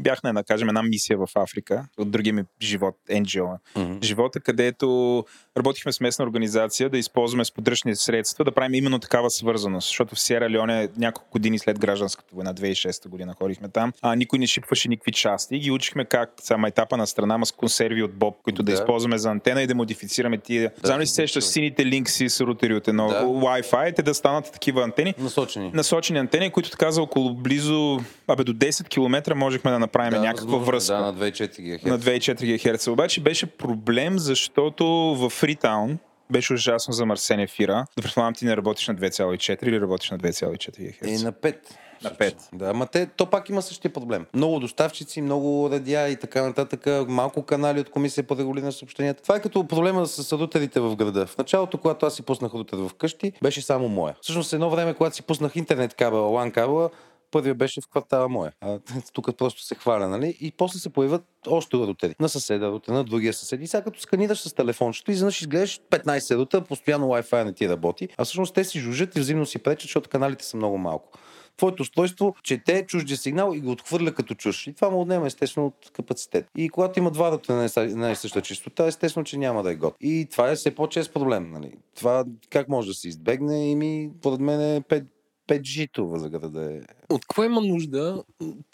бях 0.00 0.22
на, 0.22 0.34
да 0.34 0.44
кажем, 0.44 0.68
една 0.68 0.82
мисия 0.82 1.18
в 1.18 1.28
Африка 1.34 1.86
от 1.98 2.10
другия 2.10 2.34
ми 2.34 2.42
живот, 2.62 2.94
NGO. 3.10 3.56
Mm-hmm. 3.76 4.04
Живота, 4.04 4.40
където 4.40 5.24
работихме 5.58 5.92
с 5.92 6.00
местна 6.00 6.24
организация 6.24 6.90
да 6.90 6.98
използваме 6.98 7.44
сподръчни 7.44 7.96
средства, 7.96 8.44
да 8.44 8.52
правим 8.52 8.74
именно 8.74 8.98
такава 8.98 9.30
свързаност. 9.30 9.88
Защото 9.88 10.14
в 10.14 10.20
Сиера 10.20 10.50
Леоне 10.50 10.88
няколко 10.96 11.30
години 11.30 11.58
след 11.58 11.78
гражданската 11.78 12.28
война, 12.34 12.54
2006 12.54 13.08
година 13.08 13.34
ходихме 13.38 13.68
там, 13.68 13.92
а 14.02 14.14
никой 14.14 14.38
не 14.38 14.46
шипваше 14.46 14.88
никакви 14.88 15.12
части 15.12 15.56
и 15.56 15.58
ги 15.58 15.70
учихме 15.70 16.04
как 16.04 16.30
само 16.42 16.66
етапа 16.66 16.96
на 16.96 17.06
страна 17.06 17.44
с 17.44 17.52
консерви 17.52 18.02
от 18.02 18.14
боб, 18.14 18.36
които 18.42 18.62
да, 18.62 18.72
да 18.72 18.78
използваме 18.78 19.18
за 19.18 19.30
антена 19.30 19.62
и 19.62 19.66
да 19.66 19.74
модифицираме 19.74 20.38
тия. 20.38 20.72
Да, 20.80 20.86
Знам 20.86 21.00
ли 21.00 21.06
си 21.06 21.14
сещаш 21.14 21.44
сините 21.44 21.86
линкси 21.86 22.28
с 22.28 22.40
рутери 22.40 22.74
от 22.74 22.88
едно 22.88 23.08
да. 23.08 23.24
Wi-Fi, 23.24 23.96
те 23.96 24.02
да 24.02 24.14
станат 24.14 24.52
такива 24.52 24.84
антени. 24.84 25.14
Насочени. 25.18 25.70
Насочени 25.74 26.18
антени, 26.18 26.50
които 26.50 26.70
така 26.70 26.90
за 26.90 27.02
около 27.02 27.34
близо, 27.34 28.00
абе 28.28 28.44
до 28.44 28.54
10 28.54 28.88
км 28.88 29.34
можехме 29.34 29.70
да 29.70 29.78
направим 29.78 29.89
да, 29.92 30.20
някаква 30.20 30.58
връзка. 30.58 30.94
Да, 30.94 31.00
на 31.00 31.14
2,4 31.14 31.62
ГГц. 31.62 31.84
На 31.84 31.98
2,4 31.98 32.72
ГГц. 32.72 32.86
Обаче 32.86 33.20
беше 33.20 33.46
проблем, 33.46 34.18
защото 34.18 34.86
в 35.14 35.30
Freetown 35.30 35.96
беше 36.30 36.54
ужасно 36.54 36.94
замърсен 36.94 37.40
ефира. 37.40 37.86
Да 37.96 38.02
предполагам, 38.02 38.34
ти 38.34 38.44
не 38.44 38.56
работиш 38.56 38.88
на 38.88 38.94
2,4 38.94 39.64
или 39.64 39.80
работиш 39.80 40.10
на 40.10 40.18
2,4 40.18 40.82
ГГц? 40.82 41.20
И 41.20 41.24
на 41.24 41.32
5. 41.32 41.56
На 42.04 42.10
5. 42.10 42.34
Да, 42.52 42.66
ама 42.66 42.86
те, 42.86 43.06
то 43.06 43.26
пак 43.26 43.48
има 43.48 43.62
същия 43.62 43.92
проблем. 43.92 44.26
Много 44.34 44.60
доставчици, 44.60 45.22
много 45.22 45.70
радиа 45.72 46.08
и 46.08 46.16
така 46.16 46.42
нататък, 46.42 47.08
малко 47.08 47.42
канали 47.42 47.80
от 47.80 47.90
комисия 47.90 48.24
по 48.24 48.36
регулиране 48.36 48.66
на 48.66 48.72
съобщенията. 48.72 49.22
Това 49.22 49.36
е 49.36 49.40
като 49.40 49.66
проблема 49.66 50.06
с 50.06 50.32
рутерите 50.32 50.80
в 50.80 50.96
града. 50.96 51.26
В 51.26 51.38
началото, 51.38 51.78
когато 51.78 52.06
аз 52.06 52.14
си 52.14 52.22
пуснах 52.22 52.54
рутер 52.54 52.76
в 52.76 52.90
къщи, 52.98 53.32
беше 53.42 53.62
само 53.62 53.88
моя. 53.88 54.14
Всъщност 54.20 54.52
едно 54.52 54.70
време, 54.70 54.94
когато 54.94 55.16
си 55.16 55.22
пуснах 55.22 55.56
интернет 55.56 55.94
кабела, 55.94 56.30
LAN 56.30 56.52
кабела, 56.52 56.90
Първият 57.30 57.58
беше 57.58 57.80
в 57.80 57.88
квартала 57.88 58.28
моя. 58.28 58.52
А, 58.60 58.78
тук 59.12 59.36
просто 59.36 59.62
се 59.62 59.74
хваля, 59.74 60.08
нали? 60.08 60.36
И 60.40 60.52
после 60.52 60.78
се 60.78 60.90
появят 60.90 61.24
още 61.46 61.76
рутери. 61.76 62.14
На 62.20 62.28
съседа 62.28 62.70
рутер, 62.70 62.92
на 62.92 63.04
другия 63.04 63.32
съсед. 63.32 63.60
И 63.62 63.66
сега 63.66 63.84
като 63.84 64.00
сканираш 64.00 64.40
с 64.40 64.52
телефончето, 64.52 65.10
изведнъж 65.10 65.40
изгледаш 65.40 65.80
15 65.90 66.36
рута, 66.36 66.64
постоянно 66.64 67.06
Wi-Fi 67.06 67.44
не 67.44 67.52
ти 67.52 67.68
работи. 67.68 68.08
А 68.16 68.24
всъщност 68.24 68.54
те 68.54 68.64
си 68.64 68.80
жужат 68.80 69.16
и 69.16 69.20
взаимно 69.20 69.46
си 69.46 69.58
пречат, 69.58 69.82
защото 69.82 70.10
каналите 70.10 70.44
са 70.44 70.56
много 70.56 70.78
малко 70.78 71.18
твоето 71.60 71.82
устройство 71.82 72.34
чете 72.42 72.86
чуждия 72.86 73.16
сигнал 73.16 73.52
и 73.54 73.60
го 73.60 73.70
отхвърля 73.70 74.12
като 74.12 74.34
чуж. 74.34 74.66
И 74.66 74.72
това 74.72 74.90
му 74.90 75.00
отнема 75.00 75.26
естествено 75.26 75.66
от 75.66 75.90
капацитет. 75.92 76.46
И 76.56 76.68
когато 76.68 76.98
има 76.98 77.10
два 77.10 77.30
рата 77.30 77.54
на 77.54 77.68
една 77.76 78.10
и 78.10 78.16
съща 78.16 78.40
частота, 78.40 78.86
естествено, 78.86 79.24
че 79.24 79.38
няма 79.38 79.62
да 79.62 79.72
е 79.72 79.74
год. 79.74 79.94
И 80.00 80.26
това 80.30 80.50
е 80.50 80.54
все 80.54 80.74
по-чест 80.74 81.12
проблем. 81.12 81.50
Нали? 81.50 81.72
Това 81.96 82.24
как 82.50 82.68
може 82.68 82.88
да 82.88 82.94
се 82.94 83.08
избегне? 83.08 83.70
И 83.70 83.74
ми, 83.74 84.10
поред 84.22 84.40
мен 84.40 84.60
е 84.60 84.80
5 84.80 85.04
5G-то 85.50 86.12
за 86.16 86.28
града 86.28 86.74
е. 86.74 86.80
От 87.08 87.20
какво 87.20 87.44
има 87.44 87.60
нужда 87.60 88.24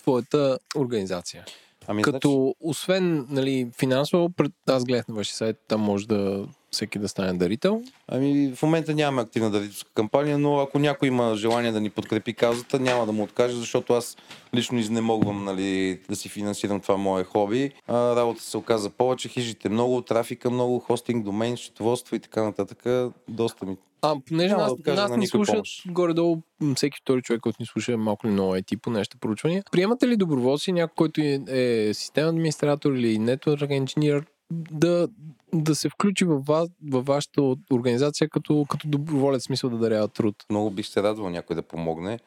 твоята 0.03 0.59
организация? 0.77 1.45
Ами, 1.87 2.03
Като, 2.03 2.31
значи... 2.31 2.57
освен 2.61 3.27
нали, 3.31 3.71
финансово, 3.79 4.33
аз 4.67 4.85
гледах 4.85 5.09
на 5.09 5.15
вашия 5.15 5.35
сайт, 5.35 5.57
там 5.69 5.81
може 5.81 6.09
да 6.09 6.47
всеки 6.71 6.99
да 6.99 7.09
стане 7.09 7.33
дарител? 7.33 7.83
Ами 8.09 8.53
в 8.57 8.63
момента 8.63 8.95
нямаме 8.95 9.23
активна 9.23 9.51
дарителска 9.51 9.91
кампания, 9.95 10.39
но 10.39 10.59
ако 10.59 10.79
някой 10.79 11.09
има 11.09 11.37
желание 11.37 11.73
да 11.73 11.81
ни 11.81 11.91
подкрепи 11.91 12.35
казата, 12.35 12.81
няма 12.81 13.07
да 13.07 13.13
му 13.13 13.23
откаже, 13.23 13.57
защото 13.57 13.93
аз 13.93 14.17
лично 14.55 14.79
изнемогвам 14.79 15.45
нали, 15.45 16.01
да 16.09 16.17
си 16.17 16.29
финансирам 16.29 16.81
това 16.81 16.97
мое 16.97 17.25
хоби. 17.25 17.73
А, 17.89 18.17
работа 18.17 18.43
се 18.43 18.57
оказа 18.57 18.91
повече, 18.91 19.29
хижите 19.29 19.69
много, 19.69 20.03
трафика 20.03 20.51
много, 20.51 20.79
хостинг, 20.79 21.25
домейн, 21.25 21.57
счетоводство 21.57 22.17
и 22.17 22.21
така 22.21 22.43
нататък. 22.43 23.11
Доста 23.29 23.67
ми 23.67 23.77
а, 24.03 24.17
понеже 24.29 24.55
нас, 24.55 24.73
да 24.79 24.95
нас 24.95 25.17
ни 25.17 25.27
слушат 25.27 25.55
помощ. 25.55 25.83
горе-долу 25.89 26.43
всеки 26.77 26.99
втори 27.01 27.23
човек, 27.23 27.41
който 27.41 27.57
ни 27.61 27.67
слуша 27.67 27.97
малко 27.97 28.27
ли 28.27 28.31
много 28.31 28.55
IT 28.55 28.81
по 28.81 28.91
нашите 28.91 29.17
проучвания. 29.17 29.63
Приемате 29.73 30.09
ли 30.09 30.17
доброволци, 30.17 30.73
някой, 30.73 30.95
който 30.97 31.21
е, 31.21 31.41
е 31.49 31.95
системен 31.95 32.31
администратор 32.31 32.93
или 32.93 33.19
network 33.19 33.85
engineer, 33.85 34.25
да, 34.51 35.09
да 35.55 35.75
се 35.75 35.89
включи 35.89 36.25
във, 36.25 36.47
вас, 36.47 36.69
във 36.91 37.07
вашата 37.07 37.43
организация 37.73 38.29
като, 38.29 38.67
като 38.69 38.89
доброволец 38.89 39.43
смисъл 39.43 39.71
да 39.71 39.79
дарява 39.79 40.09
труд? 40.09 40.37
Много 40.51 40.71
бих 40.71 40.87
се 40.87 41.03
радвал 41.03 41.31
някой 41.31 41.57
да 41.57 41.63
помогне. 41.63 42.19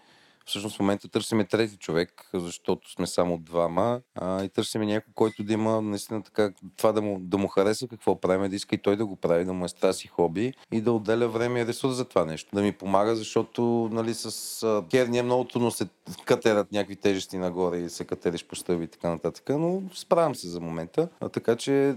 Всъщност 0.50 0.76
в 0.76 0.80
момента 0.80 1.10
търсиме 1.10 1.46
трети 1.46 1.78
човек, 1.78 2.30
защото 2.34 2.92
сме 2.92 3.08
само 3.08 3.38
двама 3.38 4.02
а, 4.16 4.44
и 4.44 4.50
търсиме 4.50 4.86
някой, 4.86 5.14
който 5.16 5.44
да 5.44 5.54
има 5.54 5.82
наистина 5.82 6.24
така, 6.24 6.52
това 6.78 6.92
да 6.92 7.02
му, 7.02 7.20
да 7.20 7.38
му 7.38 7.48
хареса 7.48 7.88
какво 7.88 8.22
правим, 8.22 8.50
да 8.50 8.56
иска 8.56 8.76
и 8.76 8.82
той 8.82 8.96
да 8.96 9.06
го 9.06 9.16
прави, 9.16 9.46
да 9.46 9.54
му 9.54 9.66
е 9.66 9.68
страст 9.68 10.04
и 10.04 10.08
хоби 10.08 10.54
и 10.72 10.82
да 10.82 10.92
отделя 10.92 11.28
време 11.28 11.62
и 11.62 11.66
ресурс 11.66 11.96
за 11.96 12.06
това 12.06 12.26
нещо. 12.26 12.50
Да 12.54 12.62
ми 12.62 12.72
помага, 12.72 13.16
защото 13.16 13.90
нали, 13.92 14.14
с 14.14 14.64
а, 14.64 14.84
керния 14.92 15.24
много 15.24 15.44
трудно 15.44 15.72
се 15.72 15.88
катерат 16.26 16.72
някакви 16.72 16.96
тежести 16.96 17.38
нагоре 17.38 17.78
и 17.78 17.90
се 17.90 18.06
катериш 18.06 18.46
по 18.46 18.56
стълби 18.56 18.84
и 18.84 18.88
така 18.88 19.10
нататък, 19.10 19.50
но 19.50 19.82
справям 19.94 20.36
се 20.36 20.48
за 20.48 20.60
момента. 20.60 21.10
А, 21.20 21.30
така 21.30 21.56
че 21.56 21.96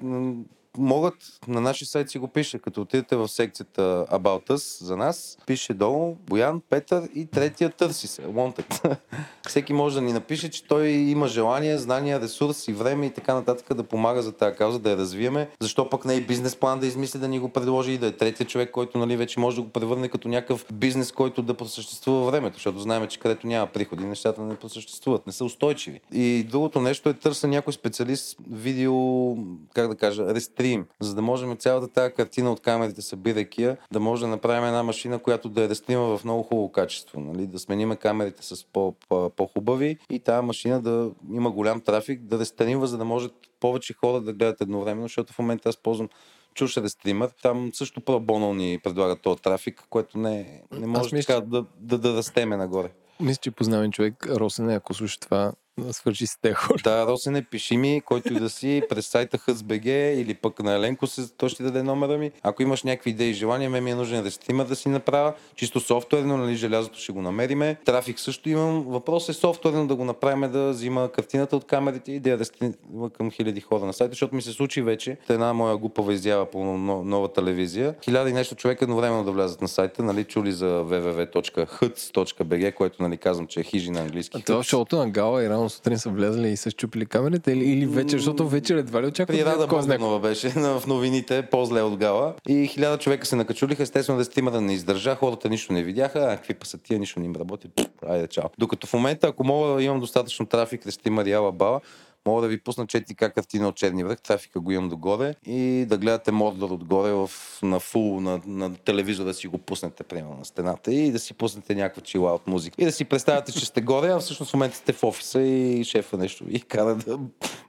могат, 0.79 1.15
на 1.49 1.61
нашия 1.61 1.89
сайт 1.89 2.11
си 2.11 2.19
го 2.19 2.29
пише, 2.29 2.59
като 2.59 2.81
отидете 2.81 3.17
в 3.17 3.29
секцията 3.29 4.07
About 4.11 4.51
Us 4.51 4.85
за 4.85 4.97
нас, 4.97 5.39
пише 5.47 5.75
долу 5.75 6.17
Боян, 6.27 6.63
Петър 6.71 7.09
и 7.15 7.27
третия 7.27 7.71
търси 7.71 8.07
се, 8.07 8.23
Wanted. 8.23 8.97
Всеки 9.49 9.73
може 9.73 9.95
да 9.95 10.01
ни 10.01 10.13
напише, 10.13 10.51
че 10.51 10.65
той 10.65 10.89
има 10.89 11.29
желание, 11.29 11.79
знания, 11.79 12.21
ресурс 12.21 12.69
и 12.69 12.73
време 12.73 13.07
и 13.07 13.11
така 13.11 13.35
нататък 13.35 13.75
да 13.75 13.83
помага 13.83 14.23
за 14.23 14.33
тази 14.33 14.57
кауза, 14.57 14.79
да 14.79 14.91
я 14.91 14.97
развиеме. 14.97 15.49
Защо 15.61 15.89
пък 15.89 16.05
не 16.05 16.15
е 16.15 16.21
бизнес 16.21 16.57
план 16.57 16.81
да 16.81 16.87
измисли 16.87 17.19
да 17.19 17.29
ни 17.29 17.39
го 17.39 17.49
предложи 17.49 17.93
и 17.93 17.99
да 17.99 18.07
е 18.07 18.13
третия 18.13 18.47
човек, 18.47 18.71
който 18.71 18.99
нали, 18.99 19.17
вече 19.17 19.41
може 19.41 19.57
да 19.57 19.63
го 19.63 19.69
превърне 19.69 20.09
като 20.09 20.29
някакъв 20.29 20.67
бизнес, 20.73 21.13
който 21.13 21.43
да 21.43 21.55
просъществува 21.55 22.31
времето, 22.31 22.57
защото 22.57 22.79
знаем, 22.79 23.07
че 23.07 23.19
където 23.19 23.47
няма 23.47 23.67
приходи, 23.67 24.05
нещата 24.05 24.43
не 24.43 24.57
просъществуват, 24.57 25.27
не 25.27 25.33
са 25.33 25.45
устойчиви. 25.45 26.01
И 26.13 26.47
другото 26.51 26.81
нещо 26.81 27.09
е 27.09 27.15
търса 27.15 27.49
някой 27.49 27.73
специалист 27.73 28.37
видео, 28.51 29.37
как 29.75 29.89
да 29.89 29.95
кажа, 29.95 30.35
рестри 30.35 30.62
стрим, 30.63 30.87
за 31.01 31.15
да 31.15 31.23
можем 31.23 31.57
цялата 31.57 31.89
тази 31.89 32.13
картина 32.13 32.53
от 32.53 32.61
камерите, 32.61 33.03
събирайки 33.03 33.63
я, 33.63 33.77
да 33.93 34.01
може 34.01 34.21
да 34.21 34.29
направим 34.29 34.65
една 34.65 34.83
машина, 34.83 35.19
която 35.19 35.49
да 35.49 35.65
е 35.65 35.69
рестрима 35.69 36.17
в 36.17 36.25
много 36.25 36.43
хубаво 36.43 36.73
качество. 36.73 37.21
Нали? 37.21 37.47
Да 37.47 37.59
смениме 37.59 37.97
камерите 37.97 38.43
с 38.43 38.67
по, 38.73 38.95
по, 39.37 39.47
хубави 39.47 39.99
и 40.11 40.21
тази 40.21 40.47
машина 40.47 40.81
да 40.81 41.11
има 41.33 41.51
голям 41.51 41.81
трафик, 41.81 42.21
да 42.23 42.39
рестримва, 42.39 42.87
за 42.87 42.99
да 42.99 43.05
може 43.05 43.29
повече 43.61 43.95
хора 43.95 44.21
да 44.21 44.33
гледат 44.33 44.61
едновременно, 44.61 45.05
защото 45.05 45.33
в 45.33 45.39
момента 45.39 45.69
аз 45.69 45.77
ползвам 45.77 46.09
чуш 46.55 46.77
рестример. 46.77 47.31
Там 47.43 47.71
също 47.75 48.01
пробоно 48.01 48.55
ни 48.55 48.79
предлагат 48.85 49.21
този 49.21 49.43
трафик, 49.43 49.85
което 49.91 50.19
не, 50.19 50.63
не 50.73 50.87
може 50.87 51.15
мисля, 51.15 51.35
така 51.35 51.47
да, 51.47 51.65
да, 51.81 51.99
да 51.99 52.17
растеме 52.17 52.57
нагоре. 52.57 52.91
Мисля, 53.21 53.41
че 53.41 53.51
познавам 53.51 53.93
човек, 53.93 54.27
Росен, 54.27 54.71
ако 54.71 54.95
слуша 54.95 55.21
това, 55.21 55.53
свържи 55.93 56.27
с 56.27 56.41
тези 56.41 56.55
хора. 56.55 56.79
Да, 56.85 57.07
Росене, 57.07 57.43
пиши 57.43 57.77
ми, 57.77 58.03
който 58.05 58.33
и 58.33 58.37
да 58.37 58.51
си, 58.51 58.83
през 58.89 59.07
сайта 59.07 59.39
HSBG 59.39 60.15
или 60.15 60.35
пък 60.35 60.63
на 60.63 60.75
Еленко, 60.75 61.07
той 61.37 61.49
ще 61.49 61.63
даде 61.63 61.83
номера 61.83 62.19
ми. 62.19 62.31
Ако 62.43 62.63
имаш 62.63 62.83
някакви 62.83 63.11
идеи 63.11 63.31
и 63.31 63.35
желания, 63.35 63.71
ме 63.71 63.81
ми 63.81 63.91
е 63.91 63.95
нужен 63.95 64.25
рестример 64.25 64.65
да 64.65 64.77
си 64.77 64.89
направя. 64.89 65.35
Чисто 65.57 65.81
софтуерно, 65.81 66.37
нали, 66.37 66.57
желязото 66.57 66.99
ще 66.99 67.13
го 67.13 67.23
намериме. 67.23 67.77
Трафик 67.85 68.21
също 68.21 68.49
имам. 68.49 68.83
Въпрос 68.83 69.29
е 69.29 69.33
софтуерно 69.33 69.87
да 69.87 69.95
го 69.95 70.05
направим 70.05 70.53
да 70.53 70.71
взима 70.71 71.13
картината 71.13 71.57
от 71.57 71.65
камерите 71.65 72.13
и 72.13 72.21
да 72.21 72.31
я 72.31 72.39
рестрима 72.39 73.11
към 73.13 73.31
хиляди 73.31 73.61
хора 73.61 73.85
на 73.85 73.93
сайта, 73.93 74.13
защото 74.13 74.35
ми 74.35 74.43
се 74.43 74.53
случи 74.53 74.83
вече 74.83 75.17
една 75.29 75.53
моя 75.53 75.77
глупава 75.77 76.13
изява 76.13 76.47
по 76.47 76.65
нова 76.65 77.33
телевизия. 77.33 77.95
Хиляди 78.05 78.31
и 78.31 78.35
нещо 78.35 78.55
човека 78.55 78.85
едновременно 78.85 79.25
да 79.25 79.33
влязат 79.33 79.63
на 79.63 79.69
сайта, 79.69 80.03
нали, 80.03 80.25
чули 80.25 80.53
за 80.53 80.67
www.huts.bg, 80.85 82.75
което 82.75 83.03
нали, 83.03 83.17
казвам, 83.17 83.47
че 83.47 83.61
е 83.61 83.63
хижи 83.63 83.91
на 83.91 84.01
английски. 84.01 84.37
А 84.37 84.41
това 84.41 84.63
шоуто 84.63 84.97
на 84.97 85.11
Гала 85.11 85.45
и 85.45 85.49
рано 85.49 85.62
сутрин 85.69 85.99
са 85.99 86.11
влезли 86.11 86.49
и 86.49 86.57
са 86.57 86.71
щупили 86.71 87.07
камерите 87.07 87.53
или, 87.53 87.65
или 87.65 87.87
вечер, 87.87 88.19
защото 88.19 88.49
вечер 88.49 88.77
едва 88.77 89.03
ли 89.03 89.07
очакват 89.07 89.39
При 89.39 89.45
Рада 89.45 89.67
Богданова 89.67 90.21
беше 90.21 90.49
в 90.49 90.83
новините, 90.87 91.43
по-зле 91.51 91.83
от 91.83 91.97
Гала. 91.97 92.35
И 92.49 92.67
хиляда 92.67 92.99
човека 92.99 93.27
се 93.27 93.37
накачулиха, 93.37 93.83
естествено 93.83 94.19
да 94.19 94.25
стима 94.25 94.51
да 94.51 94.61
не 94.61 94.75
издържа, 94.75 95.15
хората 95.15 95.49
нищо 95.49 95.73
не 95.73 95.83
видяха, 95.83 96.19
а 96.19 96.37
какви 96.37 96.55
па 96.55 96.67
са 96.67 96.79
тия, 96.79 96.99
нищо 96.99 97.21
не 97.21 97.27
им 97.27 97.37
работи. 97.37 97.69
Айде, 98.09 98.27
чао. 98.27 98.49
Докато 98.59 98.87
в 98.87 98.93
момента, 98.93 99.27
ако 99.27 99.45
мога 99.45 99.83
имам 99.83 100.01
достатъчно 100.01 100.47
трафик 100.47 100.85
да 100.85 100.93
стима 100.93 101.25
Риала 101.25 101.53
Бала, 101.53 101.81
Мога 102.27 102.43
да 102.43 102.49
ви 102.49 102.61
пусна 102.61 102.87
4К 102.87 103.35
картина 103.35 103.69
от 103.69 103.77
черни 103.77 104.05
връх, 104.05 104.21
трафика 104.21 104.61
го 104.61 104.73
имам 104.73 104.89
догоре 104.89 105.35
и 105.47 105.85
да 105.89 105.99
гледате 105.99 106.33
Мордор 106.33 106.71
отгоре 106.71 107.13
в, 107.13 107.31
на 107.63 107.81
фул, 107.81 108.21
на, 108.21 108.41
на 108.47 108.75
телевизора 108.75 109.27
да 109.27 109.35
си 109.35 109.47
го 109.47 109.59
пуснете 109.59 110.03
примерно 110.03 110.37
на 110.39 110.45
стената 110.45 110.95
и 110.95 111.13
да 111.13 111.19
си 111.19 111.35
пуснете 111.35 111.75
някаква 111.75 112.03
чила 112.03 112.35
от 112.35 112.47
музика. 112.47 112.75
И 112.79 112.85
да 112.85 112.93
си 112.93 113.05
представяте, 113.05 113.53
че 113.53 113.67
сте 113.67 113.81
горе, 113.81 114.09
а 114.09 114.19
всъщност 114.19 114.51
в 114.51 114.55
момента 114.55 114.77
сте 114.77 114.93
в 114.93 115.05
офиса 115.05 115.43
и 115.43 115.85
шефа 115.85 116.19
нещо 116.19 116.45
и 116.49 116.61
кара 116.61 116.95
да 116.95 117.19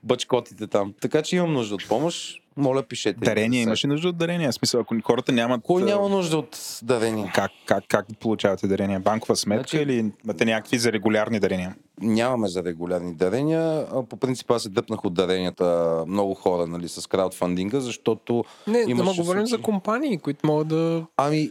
бачкотите 0.02 0.66
там. 0.66 0.94
Така 1.00 1.22
че 1.22 1.36
имам 1.36 1.52
нужда 1.52 1.74
от 1.74 1.88
помощ. 1.88 2.43
Моля, 2.56 2.82
пишете. 2.82 3.20
Дарение, 3.20 3.62
имаш 3.62 3.84
ли 3.84 3.88
нужда 3.88 4.08
от 4.08 4.16
дарение? 4.16 4.48
В 4.48 4.54
смисъл, 4.54 4.80
ако 4.80 4.94
хората 5.04 5.32
нямат... 5.32 5.60
Кой 5.62 5.82
няма 5.82 6.08
нужда 6.08 6.38
от 6.38 6.80
дарение? 6.82 7.32
Как, 7.34 7.50
как, 7.66 7.84
как 7.88 8.06
получавате 8.20 8.66
дарения? 8.66 9.00
Банкова 9.00 9.36
сметка 9.36 9.68
значи... 9.70 9.82
или 9.82 10.12
имате 10.24 10.44
някакви 10.44 10.78
за 10.78 10.92
регулярни 10.92 11.40
дарения? 11.40 11.74
Нямаме 12.00 12.48
за 12.48 12.64
регулярни 12.64 13.14
дарения. 13.14 13.86
По 14.08 14.16
принцип 14.16 14.50
аз 14.50 14.62
се 14.62 14.68
дъпнах 14.68 15.04
от 15.04 15.14
даренията 15.14 16.04
много 16.08 16.34
хора 16.34 16.66
нали, 16.66 16.88
с 16.88 17.08
краудфандинга, 17.08 17.80
защото... 17.80 18.44
Не, 18.66 18.84
да 18.84 19.14
говорим 19.14 19.46
за 19.46 19.58
компании, 19.58 20.18
които 20.18 20.46
могат 20.46 20.68
да... 20.68 21.06
Ами, 21.16 21.50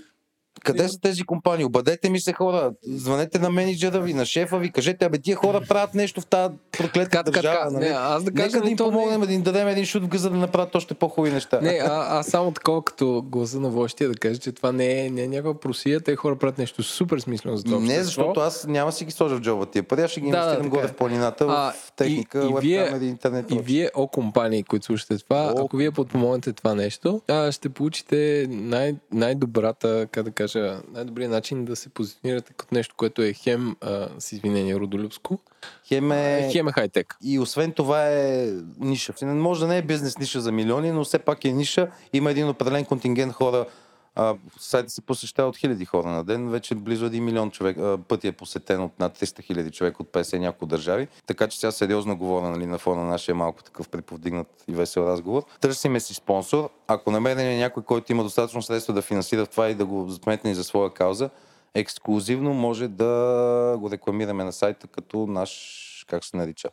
къде 0.63 0.89
са 0.89 0.99
тези 1.01 1.23
компании? 1.23 1.65
Обадете 1.65 2.09
ми 2.09 2.19
се 2.19 2.33
хора, 2.33 2.71
звънете 2.83 3.39
на 3.39 3.49
менеджера 3.49 3.99
ви, 3.99 4.13
на 4.13 4.25
шефа 4.25 4.57
ви, 4.57 4.71
кажете, 4.71 5.05
абе 5.05 5.17
тия 5.17 5.35
хора 5.35 5.61
правят 5.69 5.93
нещо 5.93 6.21
в 6.21 6.25
тази 6.25 6.53
проклета 6.71 7.09
така, 7.09 7.23
държава. 7.23 7.57
Така, 7.57 7.69
нали? 7.69 7.85
не, 7.85 7.91
аз 7.91 8.23
да 8.23 8.31
кажа, 8.31 8.47
Нека 8.47 8.61
да 8.61 8.69
им 8.69 8.77
помогнем, 8.77 9.19
не... 9.19 9.27
да 9.27 9.33
им 9.33 9.41
дадем 9.41 9.67
един 9.67 9.85
шут 9.85 10.03
в 10.03 10.07
гъза 10.07 10.29
да 10.29 10.37
направят 10.37 10.75
още 10.75 10.93
по-хубави 10.93 11.33
неща. 11.33 11.59
Не, 11.61 11.79
а, 11.83 12.19
аз 12.19 12.27
само 12.27 12.51
такова 12.51 12.85
като 12.85 13.23
гласа 13.25 13.59
на 13.59 13.69
вождия 13.69 14.09
да 14.09 14.15
кажа, 14.15 14.39
че 14.39 14.51
това 14.51 14.71
не 14.71 15.05
е, 15.05 15.09
не 15.09 15.23
е 15.23 15.27
някаква 15.27 15.59
просия, 15.59 16.01
те 16.01 16.15
хора 16.15 16.35
правят 16.35 16.57
нещо 16.57 16.83
супер 16.83 17.19
смислено 17.19 17.57
за 17.57 17.63
това. 17.63 17.79
Не, 17.79 18.03
защото 18.03 18.39
аз 18.39 18.67
няма 18.67 18.91
си 18.91 19.05
ги 19.05 19.11
сложа 19.11 19.35
в 19.35 19.41
джоба 19.41 19.65
тия 19.65 19.83
пари, 19.83 20.01
аз 20.01 20.11
ще 20.11 20.21
ги 20.21 20.31
да, 20.31 20.37
инвестирам 20.37 20.63
да, 20.63 20.69
горе 20.69 20.85
е. 20.85 20.87
в 20.87 20.93
планината, 20.93 21.45
а, 21.49 21.71
в 21.71 21.91
техника, 21.91 22.45
и, 22.45 22.49
и 22.49 22.53
вие, 22.61 22.85
камери, 22.85 23.05
интернет. 23.05 23.51
И 23.51 23.59
вие, 23.59 23.89
о 23.95 24.07
компании, 24.07 24.63
които 24.63 24.85
слушате 24.85 25.17
това, 25.17 25.53
о, 25.57 25.65
ако 25.65 25.77
вие 25.77 25.91
подпомогнете 25.91 26.53
това 26.53 26.75
нещо, 26.75 27.21
ще 27.51 27.69
получите 27.69 28.47
най- 28.49 28.95
най-добрата, 29.11 30.07
как 30.11 30.23
да 30.23 30.31
кажа, 30.31 30.52
най-добрият 30.91 31.31
начин 31.31 31.65
да 31.65 31.75
се 31.75 31.89
позиционирате 31.89 32.53
като 32.53 32.75
нещо, 32.75 32.95
което 32.97 33.21
е 33.21 33.33
хем, 33.33 33.75
а, 33.81 34.09
с 34.19 34.31
извинение, 34.31 34.75
родолюбско, 34.75 35.39
хем 35.87 36.11
е, 36.11 36.49
хем 36.51 36.67
е 36.67 36.71
хай-тек. 36.71 37.17
И 37.23 37.39
освен 37.39 37.71
това 37.71 38.09
е 38.09 38.51
ниша. 38.79 39.13
Може 39.21 39.61
да 39.61 39.67
не 39.67 39.77
е 39.77 39.81
бизнес 39.81 40.17
ниша 40.17 40.41
за 40.41 40.51
милиони, 40.51 40.91
но 40.91 41.03
все 41.03 41.19
пак 41.19 41.45
е 41.45 41.51
ниша. 41.51 41.87
Има 42.13 42.31
един 42.31 42.49
определен 42.49 42.85
контингент 42.85 43.33
хора, 43.33 43.65
а, 44.15 44.35
сайта 44.59 44.89
се 44.89 45.01
посещава 45.01 45.49
от 45.49 45.57
хиляди 45.57 45.85
хора 45.85 46.07
на 46.07 46.23
ден, 46.23 46.49
вече 46.49 46.75
близо 46.75 47.09
1 47.09 47.19
милион 47.19 47.51
човек, 47.51 47.77
а, 47.77 47.97
пъти 48.07 48.27
е 48.27 48.31
посетен 48.31 48.81
от 48.81 48.99
над 48.99 49.19
300 49.19 49.43
хиляди 49.43 49.71
човек 49.71 49.99
от 49.99 50.07
50 50.07 50.37
няколко 50.37 50.65
държави. 50.65 51.07
Така 51.27 51.47
че 51.47 51.59
сега 51.59 51.71
сериозно 51.71 52.17
говоря 52.17 52.49
нали, 52.49 52.65
на 52.65 52.77
фона 52.77 53.01
на 53.01 53.09
нашия 53.09 53.35
малко 53.35 53.63
такъв 53.63 53.89
приповдигнат 53.89 54.47
и 54.67 54.73
весел 54.73 55.01
разговор. 55.01 55.43
Търсиме 55.61 55.99
си 55.99 56.13
спонсор. 56.13 56.69
Ако 56.87 57.11
намерим 57.11 57.57
някой, 57.57 57.83
който 57.83 58.11
има 58.11 58.23
достатъчно 58.23 58.61
средства 58.61 58.93
да 58.93 59.01
финансира 59.01 59.45
това 59.45 59.69
и 59.69 59.75
да 59.75 59.85
го 59.85 60.09
сметне 60.11 60.51
и 60.51 60.55
за 60.55 60.63
своя 60.63 60.93
кауза, 60.93 61.29
ексклюзивно 61.73 62.53
може 62.53 62.87
да 62.87 63.75
го 63.79 63.91
рекламираме 63.91 64.43
на 64.43 64.53
сайта 64.53 64.87
като 64.87 65.27
наш, 65.27 66.05
как 66.09 66.25
се 66.25 66.37
нарича? 66.37 66.69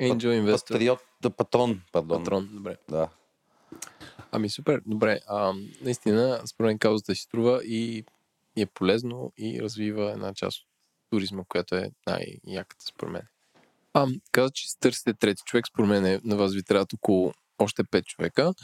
Angel 0.00 0.42
Investor. 0.42 0.72
Патриот, 0.72 1.00
патрон, 1.36 1.80
пардон. 1.92 2.24
Патрон, 2.24 2.48
добре. 2.52 2.76
Да. 2.90 3.08
Ами 4.36 4.50
супер, 4.50 4.82
добре. 4.86 5.20
А, 5.26 5.52
наистина, 5.82 6.40
според 6.46 6.68
мен 6.68 6.78
каузата 6.78 7.14
си 7.14 7.22
струва 7.22 7.64
и, 7.64 8.04
и 8.56 8.62
е 8.62 8.66
полезно 8.66 9.32
и 9.38 9.62
развива 9.62 10.12
една 10.12 10.34
част 10.34 10.58
от 10.58 10.66
туризма, 11.10 11.42
която 11.48 11.74
е 11.74 11.90
най-яката 12.06 12.84
според 12.84 13.12
мен. 13.12 13.22
А, 13.92 14.06
каза, 14.32 14.50
че 14.54 14.68
си 14.68 14.80
търсите 14.80 15.14
трети 15.14 15.42
човек, 15.46 15.66
според 15.66 15.88
мен 15.88 16.06
е, 16.06 16.20
на 16.24 16.36
вас 16.36 16.54
ви 16.54 16.62
трябва 16.62 16.86
около 16.94 17.32
още 17.58 17.84
пет 17.84 18.06
човека. 18.06 18.54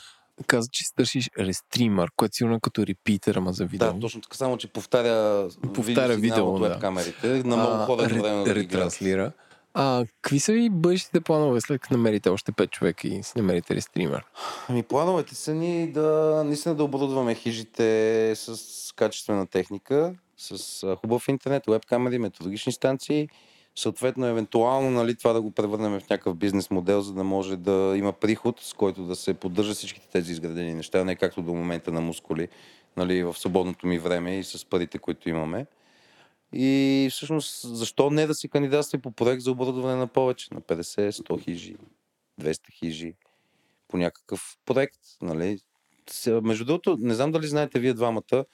Каза, 0.47 0.69
че 0.73 0.85
си 0.85 0.95
търсиш 0.95 1.31
рестримър, 1.39 2.11
което 2.17 2.35
сигурно 2.35 2.57
е 2.57 2.61
като 2.63 2.87
репитер, 2.87 3.35
ама 3.35 3.53
за 3.53 3.67
видео. 3.67 3.93
Да, 3.93 4.01
точно 4.01 4.21
така, 4.21 4.37
само 4.37 4.57
че 4.57 4.69
повтаря, 4.69 5.49
повтаря 5.75 6.17
видео, 6.17 6.55
от 6.55 6.63
да. 6.63 6.79
камерите 6.79 7.29
на 7.29 7.57
много 7.57 7.85
хора 7.85 8.09
време 8.09 8.45
да 8.45 8.55
ретранслира. 8.55 9.33
А, 9.75 10.05
какви 10.23 10.41
са 10.41 10.53
ви 10.53 10.71
бъдещите 10.71 11.21
планове 11.21 11.61
след 11.61 11.81
като 11.81 11.95
намерите 11.95 12.29
още 12.29 12.53
5 12.53 12.71
човека 12.71 13.09
и 13.09 13.23
си 13.23 13.33
намерите 13.37 13.75
ли 13.75 13.81
стример? 13.81 14.25
Ами 14.69 14.83
плановете 14.83 15.35
са 15.35 15.55
ни 15.55 15.93
да 15.93 16.43
наистина 16.47 16.75
да 16.75 16.85
оборудваме 16.85 17.35
хижите 17.35 18.33
с 18.37 18.59
качествена 18.97 19.47
техника, 19.47 20.15
с 20.37 20.97
хубав 21.01 21.29
интернет, 21.29 21.63
веб 21.69 21.87
камери, 21.87 22.19
методологични 22.19 22.73
станции. 22.73 23.29
Съответно, 23.77 24.27
евентуално 24.27 24.91
нали, 24.91 25.15
това 25.15 25.33
да 25.33 25.41
го 25.41 25.51
превърнем 25.51 26.01
в 26.01 26.11
някакъв 26.11 26.37
бизнес 26.37 26.71
модел, 26.71 27.01
за 27.01 27.13
да 27.13 27.25
може 27.25 27.57
да 27.57 27.95
има 27.97 28.13
приход, 28.13 28.61
с 28.61 28.73
който 28.73 29.03
да 29.03 29.17
се 29.17 29.35
поддържа 29.35 29.75
всичките 29.75 30.09
тези 30.09 30.33
изградени 30.33 30.75
неща, 30.75 31.05
не 31.05 31.17
както 31.17 31.43
до 31.43 31.55
момента 31.55 31.93
на 31.93 32.01
мускули, 32.01 32.49
нали, 32.97 33.23
в 33.23 33.39
свободното 33.39 33.87
ми 33.87 33.99
време 33.99 34.39
и 34.39 34.45
с 34.45 34.67
парите, 34.67 34.99
които 34.99 35.29
имаме. 35.29 35.67
И 36.53 37.09
всъщност, 37.11 37.77
защо 37.77 38.11
не 38.11 38.27
да 38.27 38.35
си 38.35 38.49
кандидатства 38.49 38.99
по 38.99 39.13
проект 39.13 39.43
за 39.43 39.51
оборудване 39.51 39.97
на 39.97 40.07
повече, 40.07 40.55
на 40.55 40.61
50, 40.61 41.11
100 41.11 41.43
хижи, 41.45 41.77
200 42.41 42.73
хижи, 42.73 43.15
по 43.89 43.99
някакъв 43.99 44.59
проект, 44.65 45.01
нали? 45.23 45.59
Между 46.43 46.65
другото, 46.65 46.97
не 47.01 47.15
знам 47.15 47.33
дали 47.33 47.47
знаете 47.47 47.79
вие 47.79 47.95
двамата, 47.95 48.45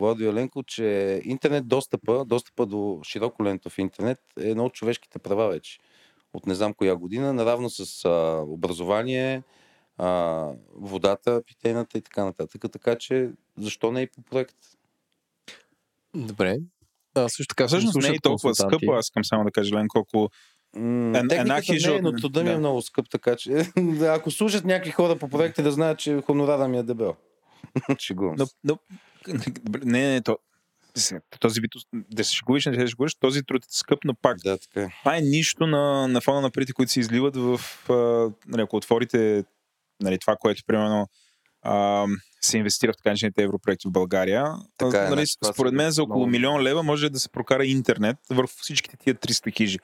Владо 0.00 0.24
Еленко, 0.24 0.62
че 0.62 1.20
интернет 1.24 1.68
достъпа, 1.68 2.24
достъпа 2.24 2.66
до 2.66 3.00
широко 3.04 3.44
лентов 3.44 3.78
интернет 3.78 4.18
е 4.40 4.50
едно 4.50 4.64
от 4.64 4.72
човешките 4.72 5.18
права 5.18 5.48
вече. 5.48 5.78
От 6.32 6.46
не 6.46 6.54
знам 6.54 6.74
коя 6.74 6.96
година, 6.96 7.32
наравно 7.32 7.70
с 7.70 8.04
а, 8.04 8.42
образование, 8.46 9.42
а, 9.98 10.48
водата, 10.72 11.42
питейната 11.46 11.98
и 11.98 12.00
така 12.00 12.24
нататък. 12.24 12.64
Така 12.72 12.96
че, 12.96 13.30
защо 13.58 13.92
не 13.92 14.02
и 14.02 14.06
по 14.06 14.22
проект? 14.22 14.56
Добре. 16.14 16.58
А, 17.14 17.28
също 17.28 17.54
така, 17.54 17.66
всъщност 17.66 17.96
не 17.96 18.08
е 18.08 18.20
толкова 18.22 18.54
скъпо, 18.54 18.92
аз 18.92 19.06
искам 19.06 19.24
само 19.24 19.44
да 19.44 19.50
кажа, 19.50 19.74
Лен, 19.74 19.88
колко 19.88 20.30
М- 20.76 21.18
една 21.30 21.60
хижа... 21.60 21.90
Не, 21.90 21.96
е, 21.96 22.00
но 22.00 22.12
труда 22.12 22.44
ми 22.44 22.50
е 22.50 22.56
много 22.58 22.82
скъп, 22.82 23.10
така 23.10 23.36
че 23.36 23.52
ако 24.02 24.30
служат 24.30 24.64
някакви 24.64 24.90
хора 24.90 25.18
по 25.18 25.28
проекти, 25.28 25.62
да 25.62 25.72
знаят, 25.72 25.98
че 25.98 26.22
хонорара 26.26 26.68
ми 26.68 26.78
е 26.78 26.82
дебел. 26.82 27.14
Шегувам 27.98 28.36
но, 28.38 28.46
но, 28.64 28.78
не, 29.84 30.12
не, 30.12 30.20
то, 30.22 30.38
този 31.40 31.60
вид, 31.60 31.70
да 31.92 32.24
се 32.24 32.34
шегуваш, 32.34 32.66
не 32.66 32.74
се 32.74 32.86
шегуваш, 32.86 33.14
този 33.14 33.42
труд 33.42 33.64
е 33.64 33.68
скъп, 33.70 33.98
но 34.04 34.14
пак. 34.14 34.36
Да, 34.44 34.58
така 34.58 34.82
е. 34.82 34.88
Това 35.00 35.16
е 35.16 35.20
нищо 35.20 35.66
на, 35.66 36.08
на 36.08 36.20
фона 36.20 36.40
на 36.40 36.50
парите, 36.50 36.72
които 36.72 36.92
се 36.92 37.00
изливат 37.00 37.36
в, 37.36 37.60
а, 37.88 37.92
нали, 38.46 38.62
ако 38.62 38.76
отворите 38.76 39.44
нали, 40.02 40.18
това, 40.18 40.36
което 40.36 40.62
примерно 40.66 41.08
а, 41.62 42.06
се 42.40 42.58
инвестира 42.58 42.92
в 42.92 42.96
така 42.96 43.08
наречените 43.10 43.42
европроекти 43.42 43.88
в 43.88 43.92
България. 43.92 44.54
Така 44.76 45.06
е, 45.06 45.10
нали, 45.10 45.26
според 45.26 45.72
мен 45.72 45.90
за 45.90 46.02
около 46.02 46.26
милион 46.26 46.62
лева 46.62 46.82
може 46.82 47.10
да 47.10 47.20
се 47.20 47.28
прокара 47.28 47.66
интернет 47.66 48.16
върху 48.30 48.52
всичките 48.56 48.96
тия 48.96 49.14
300 49.14 49.56
хижи 49.56 49.78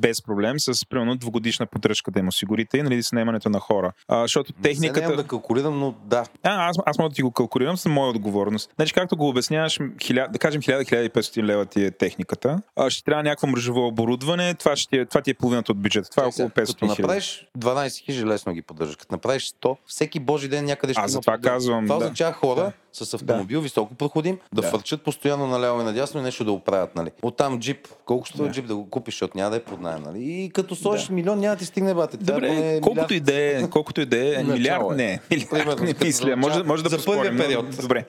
без 0.00 0.22
проблем, 0.22 0.60
с 0.60 0.88
примерно 0.88 1.16
двогодишна 1.16 1.66
поддръжка 1.66 2.10
да 2.10 2.18
им 2.18 2.28
осигурите 2.28 2.78
и 2.78 2.82
нали, 2.82 3.02
снимането 3.02 3.50
на 3.50 3.60
хора. 3.60 3.92
А, 4.08 4.22
защото 4.22 4.52
техниката... 4.52 5.08
Не 5.08 5.16
да 5.16 5.24
калкулирам, 5.24 5.78
но 5.78 5.94
да. 6.04 6.24
А, 6.42 6.68
аз, 6.68 6.76
аз 6.86 6.98
мога 6.98 7.08
да 7.08 7.14
ти 7.14 7.22
го 7.22 7.30
калкулирам 7.30 7.76
с 7.76 7.88
моя 7.88 8.10
отговорност. 8.10 8.70
Значи, 8.76 8.94
както 8.94 9.16
го 9.16 9.28
обясняваш, 9.28 9.78
хиля... 10.02 10.28
да 10.32 10.38
кажем 10.38 10.62
1000-1500 10.62 11.42
лева 11.42 11.66
ти 11.66 11.84
е 11.84 11.90
техниката, 11.90 12.62
а, 12.76 12.90
ще 12.90 13.04
трябва 13.04 13.22
някакво 13.22 13.46
мрежово 13.46 13.86
оборудване, 13.86 14.54
това, 14.54 14.76
ще 14.76 14.96
е, 14.96 15.06
това 15.06 15.20
ти 15.20 15.30
е 15.30 15.34
половината 15.34 15.72
от 15.72 15.78
бюджета. 15.78 16.10
Това 16.10 16.22
е 16.22 16.26
около 16.26 16.48
500 16.48 16.66
Като 16.66 16.86
направиш 16.86 17.46
12 17.58 18.04
хижи, 18.04 18.26
лесно 18.26 18.52
ги 18.52 18.62
поддържаш. 18.62 18.96
Като 18.96 19.14
направиш 19.14 19.52
100, 19.62 19.76
всеки 19.86 20.20
божи 20.20 20.48
ден 20.48 20.64
някъде 20.64 20.92
ще 20.92 21.02
Аз 21.02 21.10
за 21.10 21.20
това 21.20 21.38
казвам. 21.38 21.84
Това 21.84 21.98
да. 21.98 22.04
означава 22.04 22.32
хора, 22.32 22.60
да 22.60 22.72
с 22.92 23.14
автомобил, 23.14 23.60
да. 23.60 23.62
високо 23.62 23.94
проходим, 23.94 24.38
да, 24.52 24.62
да 24.62 24.68
фърчат 24.68 25.02
постоянно 25.02 25.46
наляво 25.46 25.80
и 25.80 25.84
надясно 25.84 26.20
и 26.20 26.22
нещо 26.22 26.44
да 26.44 26.52
оправят. 26.52 26.94
Нали. 26.94 27.10
Оттам 27.22 27.60
джип, 27.60 27.88
колко 28.04 28.24
ще 28.24 28.42
да. 28.42 28.50
джип 28.50 28.66
да 28.66 28.76
го 28.76 28.90
купиш, 28.90 29.14
защото 29.14 29.36
няма 29.36 29.50
да 29.50 29.56
е 29.56 29.62
под 29.62 29.80
знаем, 29.82 30.02
нали? 30.02 30.24
И 30.24 30.50
като 30.50 30.76
сложиш 30.76 31.06
да. 31.06 31.14
милион, 31.14 31.38
няма 31.38 31.56
ти 31.56 31.64
стигне 31.64 31.94
бате. 31.94 32.16
Добре, 32.16 32.48
е 32.48 32.80
колкото 32.80 33.14
и 33.14 33.20
да 33.20 33.34
е, 33.34 33.68
колкото 33.70 34.00
и 34.00 34.06
да 34.06 34.40
е, 34.40 34.44
милиард 34.44 34.84
не. 34.90 35.20
Милиард 35.30 35.80
не 35.80 35.94
мисля. 36.04 36.36
Може, 36.36 36.62
може 36.62 36.82
да 36.82 36.88
за 36.88 37.04
първия 37.04 37.36
период. 37.36 37.66
Добре. 37.76 38.04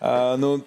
А, 0.00 0.36
но 0.36 0.60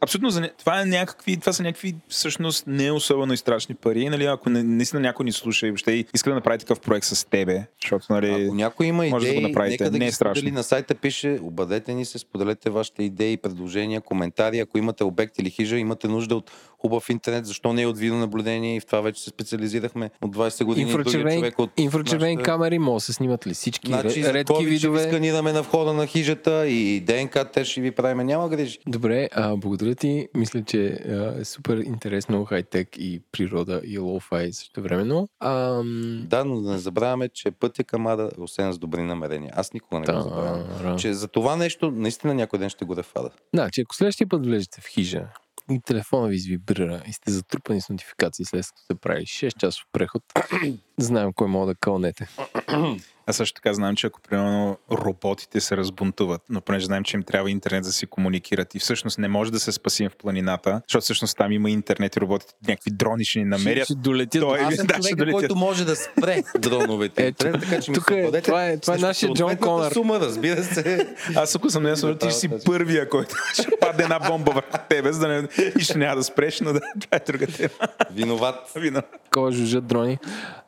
абсолютно 0.00 0.30
за, 0.30 0.50
това, 0.58 0.80
е 0.80 0.84
някакви, 0.84 1.36
това 1.36 1.52
са 1.52 1.62
някакви 1.62 1.94
всъщност 2.08 2.64
не 2.66 2.90
особено 2.90 3.32
и 3.32 3.36
страшни 3.36 3.74
пари. 3.74 4.08
Нали, 4.08 4.24
ако 4.24 4.50
не, 4.50 4.62
наистина 4.62 5.00
някой 5.00 5.24
ни 5.24 5.32
слуша 5.32 5.66
и 5.66 5.70
въобще 5.70 6.04
иска 6.14 6.30
да 6.30 6.34
направи 6.34 6.58
такъв 6.58 6.80
проект 6.80 7.06
с 7.06 7.24
тебе, 7.24 7.66
защото 7.82 8.06
нали, 8.10 8.44
ако 8.44 8.54
някой 8.54 8.86
има 8.86 9.06
може 9.06 9.26
идеи, 9.26 9.40
да 9.40 9.42
го 9.42 9.48
направите. 9.48 9.84
нека 9.84 9.90
да 9.90 9.98
не 9.98 10.06
е 10.06 10.12
страшно. 10.12 10.34
сподели 10.36 10.54
на 10.54 10.62
сайта 10.62 10.94
пише, 10.94 11.38
обадете 11.42 11.94
ни 11.94 12.04
се, 12.04 12.18
споделете 12.18 12.70
вашите 12.70 13.02
идеи, 13.02 13.36
предложения, 13.36 14.00
коментари. 14.00 14.58
Ако 14.58 14.78
имате 14.78 15.04
обект 15.04 15.38
или 15.38 15.50
хижа, 15.50 15.78
имате 15.78 16.08
нужда 16.08 16.36
от 16.36 16.50
хубав 16.78 17.10
интернет, 17.10 17.46
защо 17.46 17.72
не 17.72 17.82
е 17.82 17.86
от 17.86 17.98
видеонаблюдение 17.98 18.76
и 18.76 18.80
в 18.80 18.86
това 18.86 19.00
вече 19.00 19.22
се 19.22 19.30
специализирахме 19.30 20.10
от 20.22 20.36
20 20.36 20.64
години. 20.64 20.90
Инфрачервени, 20.90 21.36
човек 21.36 21.58
от 21.58 21.70
инфрачервени 21.76 22.34
нашата- 22.34 22.50
камери 22.50 22.78
могат 22.78 22.96
да 22.96 23.00
се 23.00 23.12
снимат 23.12 23.46
ли 23.46 23.54
всички 23.54 23.86
Значи, 23.86 24.24
редки 24.24 24.52
COVID 24.52 24.56
ще 24.56 24.64
ви 24.64 24.70
видове? 24.70 25.02
сканираме 25.02 25.52
на 25.52 25.62
входа 25.62 25.92
на 25.92 26.06
хижата 26.06 26.66
и 26.66 27.00
ДНК 27.00 27.44
тест 27.44 27.70
ще 27.70 27.80
ви 27.80 27.90
правим. 27.90 28.18
Няма 28.18 28.48
грижи. 28.48 28.78
Добре, 28.86 29.28
а, 29.32 29.56
благодаря 29.56 29.94
ти. 29.94 30.28
Мисля, 30.34 30.62
че 30.62 30.86
а, 30.86 31.34
е 31.40 31.44
супер 31.44 31.76
интересно 31.76 32.44
хай-тек 32.44 32.88
и 32.96 33.20
природа 33.32 33.80
и 33.84 33.98
лоу-фай 33.98 34.50
също 34.50 34.82
времено. 34.82 35.28
Ам... 35.40 36.22
Да, 36.26 36.44
но 36.44 36.60
да 36.60 36.70
не 36.70 36.78
забравяме, 36.78 37.28
че 37.28 37.50
пътя 37.50 37.84
към 37.84 38.06
Ада 38.06 38.30
е 38.38 38.42
осен 38.42 38.72
с 38.72 38.78
добри 38.78 39.02
намерения. 39.02 39.52
Аз 39.56 39.72
никога 39.72 40.00
не 40.00 40.06
го 40.06 40.20
забравям. 40.20 40.64
Да, 40.82 40.96
Че 40.96 41.12
за 41.12 41.28
това 41.28 41.56
нещо 41.56 41.90
наистина 41.90 42.34
някой 42.34 42.58
ден 42.58 42.70
ще 42.70 42.84
го 42.84 42.96
рефада. 42.96 43.30
Да, 43.54 43.70
че 43.70 43.80
ако 43.80 43.94
следващия 43.94 44.26
път 44.26 44.46
влезете 44.46 44.80
в 44.80 44.86
хижа 44.86 45.26
и 45.70 45.80
телефона 45.80 46.28
ви 46.28 46.34
извибрира 46.34 47.02
и 47.06 47.12
сте 47.12 47.30
затрупани 47.30 47.80
с 47.80 47.88
нотификации 47.88 48.44
след 48.44 48.66
като 48.66 48.82
сте 48.82 48.94
правили 48.94 49.26
6 49.26 49.58
часов 49.58 49.84
преход, 49.92 50.22
знаем 50.98 51.32
кой 51.32 51.48
мога 51.48 51.66
да 51.66 51.74
кълнете. 51.74 52.28
Аз 53.28 53.36
също 53.36 53.54
така 53.54 53.74
знам, 53.74 53.96
че 53.96 54.06
ако 54.06 54.20
примерно 54.20 54.78
роботите 54.92 55.60
се 55.60 55.76
разбунтуват, 55.76 56.42
но 56.48 56.60
понеже 56.60 56.86
знаем, 56.86 57.04
че 57.04 57.16
им 57.16 57.22
трябва 57.22 57.50
интернет 57.50 57.84
за 57.84 57.88
да 57.88 57.92
си 57.92 58.06
комуникират 58.06 58.74
и 58.74 58.78
всъщност 58.78 59.18
не 59.18 59.28
може 59.28 59.52
да 59.52 59.60
се 59.60 59.72
спасим 59.72 60.10
в 60.10 60.16
планината, 60.16 60.80
защото 60.88 61.02
всъщност 61.02 61.36
там 61.36 61.52
има 61.52 61.70
интернет 61.70 62.16
и 62.16 62.20
роботите 62.20 62.54
някакви 62.68 62.90
дрони 62.90 63.24
ще 63.24 63.38
ни 63.38 63.44
намерят. 63.44 63.76
Ще, 63.76 63.84
ще 63.84 63.94
долетят. 63.94 64.42
Той- 64.42 64.60
Аз 64.60 64.74
съм 64.74 64.86
да, 64.86 64.94
ще 64.94 65.00
човека, 65.02 65.16
долетят. 65.16 65.40
който 65.40 65.56
може 65.56 65.84
да 65.84 65.96
спре 65.96 66.42
дроновете. 66.58 67.26
Ето, 67.26 67.36
Трябва 67.36 67.58
така, 67.60 67.80
че 67.80 67.90
ми 67.90 67.94
тук 67.94 68.10
е- 68.10 68.40
това 68.42 68.66
е- 68.66 68.76
това 68.76 68.94
е 68.94 68.98
нашия 68.98 69.32
Джон 69.32 69.56
Конър. 69.56 69.92
сума, 69.92 70.20
разбира 70.20 70.64
се. 70.64 71.14
Аз 71.34 71.56
ако 71.56 71.70
съм 71.70 71.82
неясно, 71.82 72.14
ти 72.14 72.26
ще 72.26 72.38
си 72.38 72.48
първия, 72.66 73.08
който 73.08 73.34
ще 73.54 73.68
падне 73.80 74.02
една 74.04 74.18
бомба 74.20 74.52
върху 74.52 74.78
тебе, 74.88 75.12
за 75.12 75.20
да 75.20 75.28
не, 75.28 75.48
и 75.78 75.80
ще 75.80 75.98
няма 75.98 76.16
да 76.16 76.24
спреш, 76.24 76.60
но 76.60 76.72
да, 76.72 76.80
това 77.00 77.16
е 77.16 77.20
друга 77.26 77.46
тема. 77.46 77.70
Виноват. 78.10 78.72
Вино. 78.76 79.02
Такова 79.24 79.52
дрони. 79.80 80.18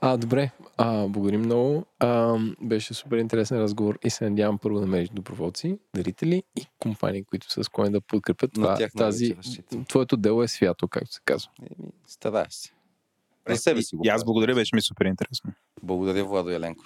А, 0.01 0.17
добре, 0.17 0.51
а, 0.79 1.09
благодарим 1.09 1.41
много. 1.41 1.87
А, 1.99 2.39
беше 2.63 2.95
супер 2.95 3.17
интересен 3.17 3.59
разговор 3.59 3.99
и 4.05 4.11
се 4.11 4.25
надявам 4.31 4.59
първо 4.59 4.79
да 4.79 4.87
намериш 4.87 5.09
доброволци, 5.09 5.79
дарители 5.95 6.43
и 6.57 6.67
компании, 6.79 7.25
които 7.25 7.53
са 7.53 7.65
склонни 7.65 7.93
да 7.93 8.01
подкрепят 8.01 8.57
На 8.57 8.63
това, 8.63 8.77
тях 8.77 8.93
тази, 8.97 9.37
твоето 9.89 10.17
дело 10.17 10.43
е 10.43 10.49
свято, 10.49 10.89
както 10.89 11.13
се 11.13 11.21
казва. 11.25 11.51
Еми, 11.61 11.91
Старая 12.07 12.47
се. 12.51 12.71
За 13.49 13.57
себе 13.57 13.83
си 13.83 13.97
го 13.97 14.03
И 14.05 14.09
аз 14.09 14.25
благодаря, 14.25 14.55
беше 14.55 14.77
ми 14.77 14.83
супер 14.83 15.05
интересно. 15.05 15.53
Благодаря, 15.83 16.25
Владо 16.25 16.51
Еленко. 16.51 16.85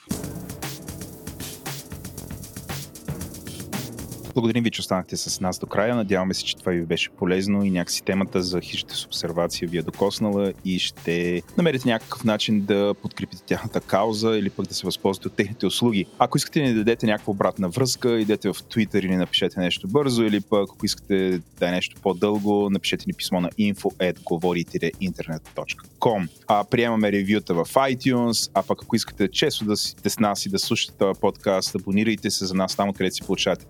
Благодарим 4.34 4.64
ви, 4.64 4.70
че 4.70 4.80
останахте 4.80 5.16
с 5.16 5.40
нас 5.40 5.58
до 5.58 5.66
края. 5.66 5.96
Надяваме 5.96 6.34
се, 6.34 6.44
че 6.44 6.56
това 6.56 6.72
ви 6.72 6.82
беше 6.82 7.10
полезно 7.10 7.64
и 7.64 7.70
някакси 7.70 8.02
темата 8.02 8.42
за 8.42 8.60
хижите 8.60 8.94
с 8.94 9.04
обсервация 9.04 9.68
ви 9.68 9.78
е 9.78 9.82
докоснала 9.82 10.52
и 10.64 10.78
ще 10.78 11.42
намерите 11.58 11.88
някакъв 11.88 12.24
начин 12.24 12.60
да 12.60 12.94
подкрепите 13.02 13.42
тяхната 13.42 13.80
кауза 13.80 14.30
или 14.30 14.50
пък 14.50 14.66
да 14.66 14.74
се 14.74 14.86
възползвате 14.86 15.28
от 15.28 15.34
техните 15.34 15.66
услуги. 15.66 16.06
Ако 16.18 16.36
искате 16.36 16.60
да 16.60 16.66
ни 16.66 16.74
дадете 16.74 17.06
някаква 17.06 17.30
обратна 17.30 17.68
връзка, 17.68 18.20
идете 18.20 18.48
в 18.48 18.54
Twitter 18.54 18.98
или 18.98 19.16
напишете 19.16 19.60
нещо 19.60 19.88
бързо, 19.88 20.22
или 20.22 20.40
пък 20.40 20.68
ако 20.72 20.86
искате 20.86 21.40
да 21.58 21.68
е 21.68 21.70
нещо 21.70 22.00
по-дълго, 22.02 22.70
напишете 22.70 23.04
ни 23.06 23.12
писмо 23.12 23.40
на 23.40 23.50
info.govori-internet.com. 23.50 26.28
А, 26.46 26.64
приемаме 26.64 27.12
ревюта 27.12 27.54
в 27.54 27.64
iTunes, 27.64 28.50
а 28.54 28.62
пък 28.62 28.82
ако 28.82 28.96
искате 28.96 29.28
често 29.28 29.64
да 29.64 29.76
сте 29.76 30.10
с 30.10 30.18
нас 30.18 30.46
и 30.46 30.48
да 30.48 30.58
слушате 30.58 30.92
този 30.98 31.20
подкаст, 31.20 31.74
абонирайте 31.74 32.30
се 32.30 32.46
за 32.46 32.54
нас 32.54 32.76
там, 32.76 32.92
където 32.92 33.16
си 33.16 33.22
получавате 33.22 33.66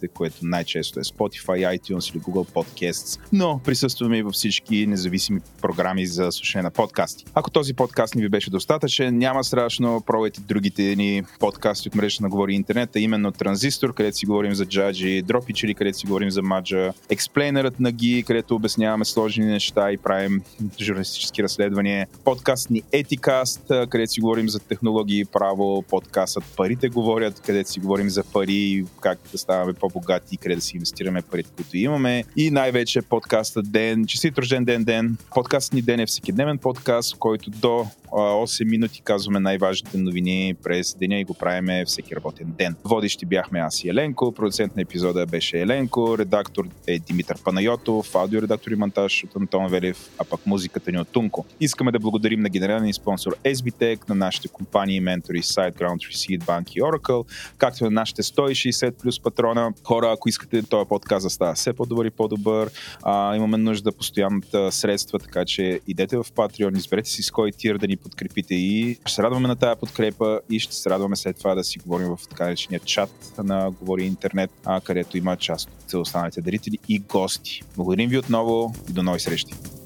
подкастите, 0.00 0.08
което 0.08 0.36
най-често 0.42 1.00
е 1.00 1.02
Spotify, 1.02 1.78
iTunes 1.78 2.14
или 2.14 2.22
Google 2.22 2.48
Podcasts, 2.52 3.20
но 3.32 3.60
присъстваме 3.64 4.18
и 4.18 4.22
във 4.22 4.34
всички 4.34 4.86
независими 4.86 5.40
програми 5.62 6.06
за 6.06 6.32
слушане 6.32 6.62
на 6.62 6.70
подкасти. 6.70 7.24
Ако 7.34 7.50
този 7.50 7.74
подкаст 7.74 8.14
ни 8.14 8.22
ви 8.22 8.28
беше 8.28 8.50
достатъчен, 8.50 9.18
няма 9.18 9.44
страшно, 9.44 10.02
пробвайте 10.06 10.40
другите 10.40 10.96
ни 10.96 11.22
подкасти 11.38 11.88
от 11.88 11.94
мрежата 11.94 12.22
на 12.22 12.28
Говори 12.28 12.54
Интернет, 12.54 12.96
а 12.96 13.00
именно 13.00 13.32
Транзистор, 13.32 13.94
където 13.94 14.16
си 14.16 14.26
говорим 14.26 14.54
за 14.54 14.66
джаджи, 14.66 15.22
Дропичери, 15.22 15.74
където 15.74 15.98
си 15.98 16.06
говорим 16.06 16.30
за 16.30 16.42
маджа, 16.42 16.92
Експлейнерът 17.08 17.80
на 17.80 17.92
Ги, 17.92 18.24
където 18.26 18.54
обясняваме 18.54 19.04
сложни 19.04 19.44
неща 19.44 19.92
и 19.92 19.96
правим 19.96 20.42
журналистически 20.80 21.42
разследвания, 21.42 22.06
подкаст 22.24 22.70
ни 22.70 22.82
Етикаст, 22.92 23.62
където 23.88 24.12
си 24.12 24.20
говорим 24.20 24.48
за 24.48 24.58
технологии 24.58 25.20
и 25.20 25.24
право, 25.24 25.82
подкастът 25.82 26.44
Парите 26.56 26.88
говорят, 26.88 27.40
където 27.40 27.70
си 27.70 27.80
говорим 27.80 28.08
за 28.08 28.24
пари, 28.24 28.84
как 29.00 29.18
да 29.32 29.38
ставаме 29.38 29.72
по-богати, 29.92 30.36
къде 30.36 30.54
да 30.54 30.60
си 30.60 30.76
инвестираме 30.76 31.22
парите, 31.22 31.50
които 31.56 31.76
имаме 31.76 32.24
и 32.36 32.50
най-вече 32.50 33.02
подкастът 33.02 33.72
Ден, 33.72 34.06
честит 34.06 34.38
рожден 34.38 34.64
ден 34.64 34.84
ден. 34.84 35.16
Подкастът 35.34 35.72
ни 35.72 35.82
Ден 35.82 36.00
е 36.00 36.06
всекидневен 36.06 36.58
подкаст, 36.58 37.14
в 37.14 37.18
който 37.18 37.50
до 37.50 37.86
8 38.10 38.64
минути 38.64 39.00
казваме 39.04 39.40
най-важните 39.40 39.98
новини 39.98 40.54
през 40.62 40.94
деня 40.94 41.20
и 41.20 41.24
го 41.24 41.34
правиме 41.34 41.84
всеки 41.84 42.16
работен 42.16 42.46
ден. 42.58 42.76
Водещи 42.84 43.26
бяхме 43.26 43.58
аз 43.58 43.84
и 43.84 43.88
Еленко, 43.88 44.32
продуцент 44.32 44.76
на 44.76 44.82
епизода 44.82 45.26
беше 45.26 45.60
Еленко, 45.60 46.18
редактор 46.18 46.68
е 46.86 46.98
Димитър 46.98 47.42
Панайотов, 47.44 48.14
аудиоредактор 48.14 48.70
и 48.70 48.76
монтаж 48.76 49.24
от 49.24 49.36
Антон 49.36 49.68
Велев, 49.68 50.10
а 50.18 50.24
пък 50.24 50.46
музиката 50.46 50.92
ни 50.92 50.98
от 50.98 51.08
Тунко. 51.08 51.44
Искаме 51.60 51.92
да 51.92 51.98
благодарим 51.98 52.40
на 52.40 52.48
генералния 52.48 52.94
спонсор 52.94 53.36
SBTech, 53.44 54.08
на 54.08 54.14
нашите 54.14 54.48
компании 54.48 54.96
и 54.96 55.00
ментори 55.00 55.42
SiteGround, 55.42 55.96
Receipt 55.96 56.40
Bank 56.44 56.70
и 56.70 56.80
Oracle, 56.80 57.26
както 57.58 57.84
на 57.84 57.90
нашите 57.90 58.22
160 58.22 58.90
плюс 58.90 59.20
патрона. 59.20 59.72
Хора, 59.84 60.12
ако 60.12 60.28
искате 60.28 60.62
този 60.62 60.88
подкаст 60.88 61.26
да 61.26 61.30
става 61.30 61.54
все 61.54 61.72
по-добър 61.72 62.04
и 62.04 62.10
по-добър, 62.10 62.70
а, 63.02 63.36
имаме 63.36 63.56
нужда 63.56 63.92
постоянно 63.92 64.40
да 64.52 64.72
средства, 64.72 65.18
така 65.18 65.44
че 65.44 65.80
идете 65.86 66.16
в 66.16 66.24
Patreon, 66.24 66.76
изберете 66.76 67.10
си 67.10 67.22
с 67.22 67.30
кой 67.30 67.52
тир 67.52 67.78
да 67.78 67.86
ни 67.86 67.96
подкрепите 68.02 68.54
и 68.54 68.98
ще 69.06 69.14
се 69.14 69.22
радваме 69.22 69.48
на 69.48 69.56
тая 69.56 69.76
подкрепа 69.76 70.40
и 70.50 70.60
ще 70.60 70.74
се 70.74 70.90
радваме 70.90 71.16
след 71.16 71.36
това 71.36 71.54
да 71.54 71.64
си 71.64 71.78
говорим 71.78 72.08
в 72.08 72.18
така 72.28 72.44
наречения 72.44 72.80
чат 72.80 73.32
на 73.44 73.70
Говори 73.70 74.04
Интернет, 74.04 74.50
а, 74.64 74.80
където 74.80 75.18
има 75.18 75.36
част 75.36 75.68
от 75.68 75.94
останалите 75.94 76.40
дарители 76.40 76.78
и 76.88 76.98
гости. 76.98 77.62
Благодарим 77.76 78.10
ви 78.10 78.18
отново 78.18 78.74
и 78.90 78.92
до 78.92 79.02
нови 79.02 79.20
срещи! 79.20 79.79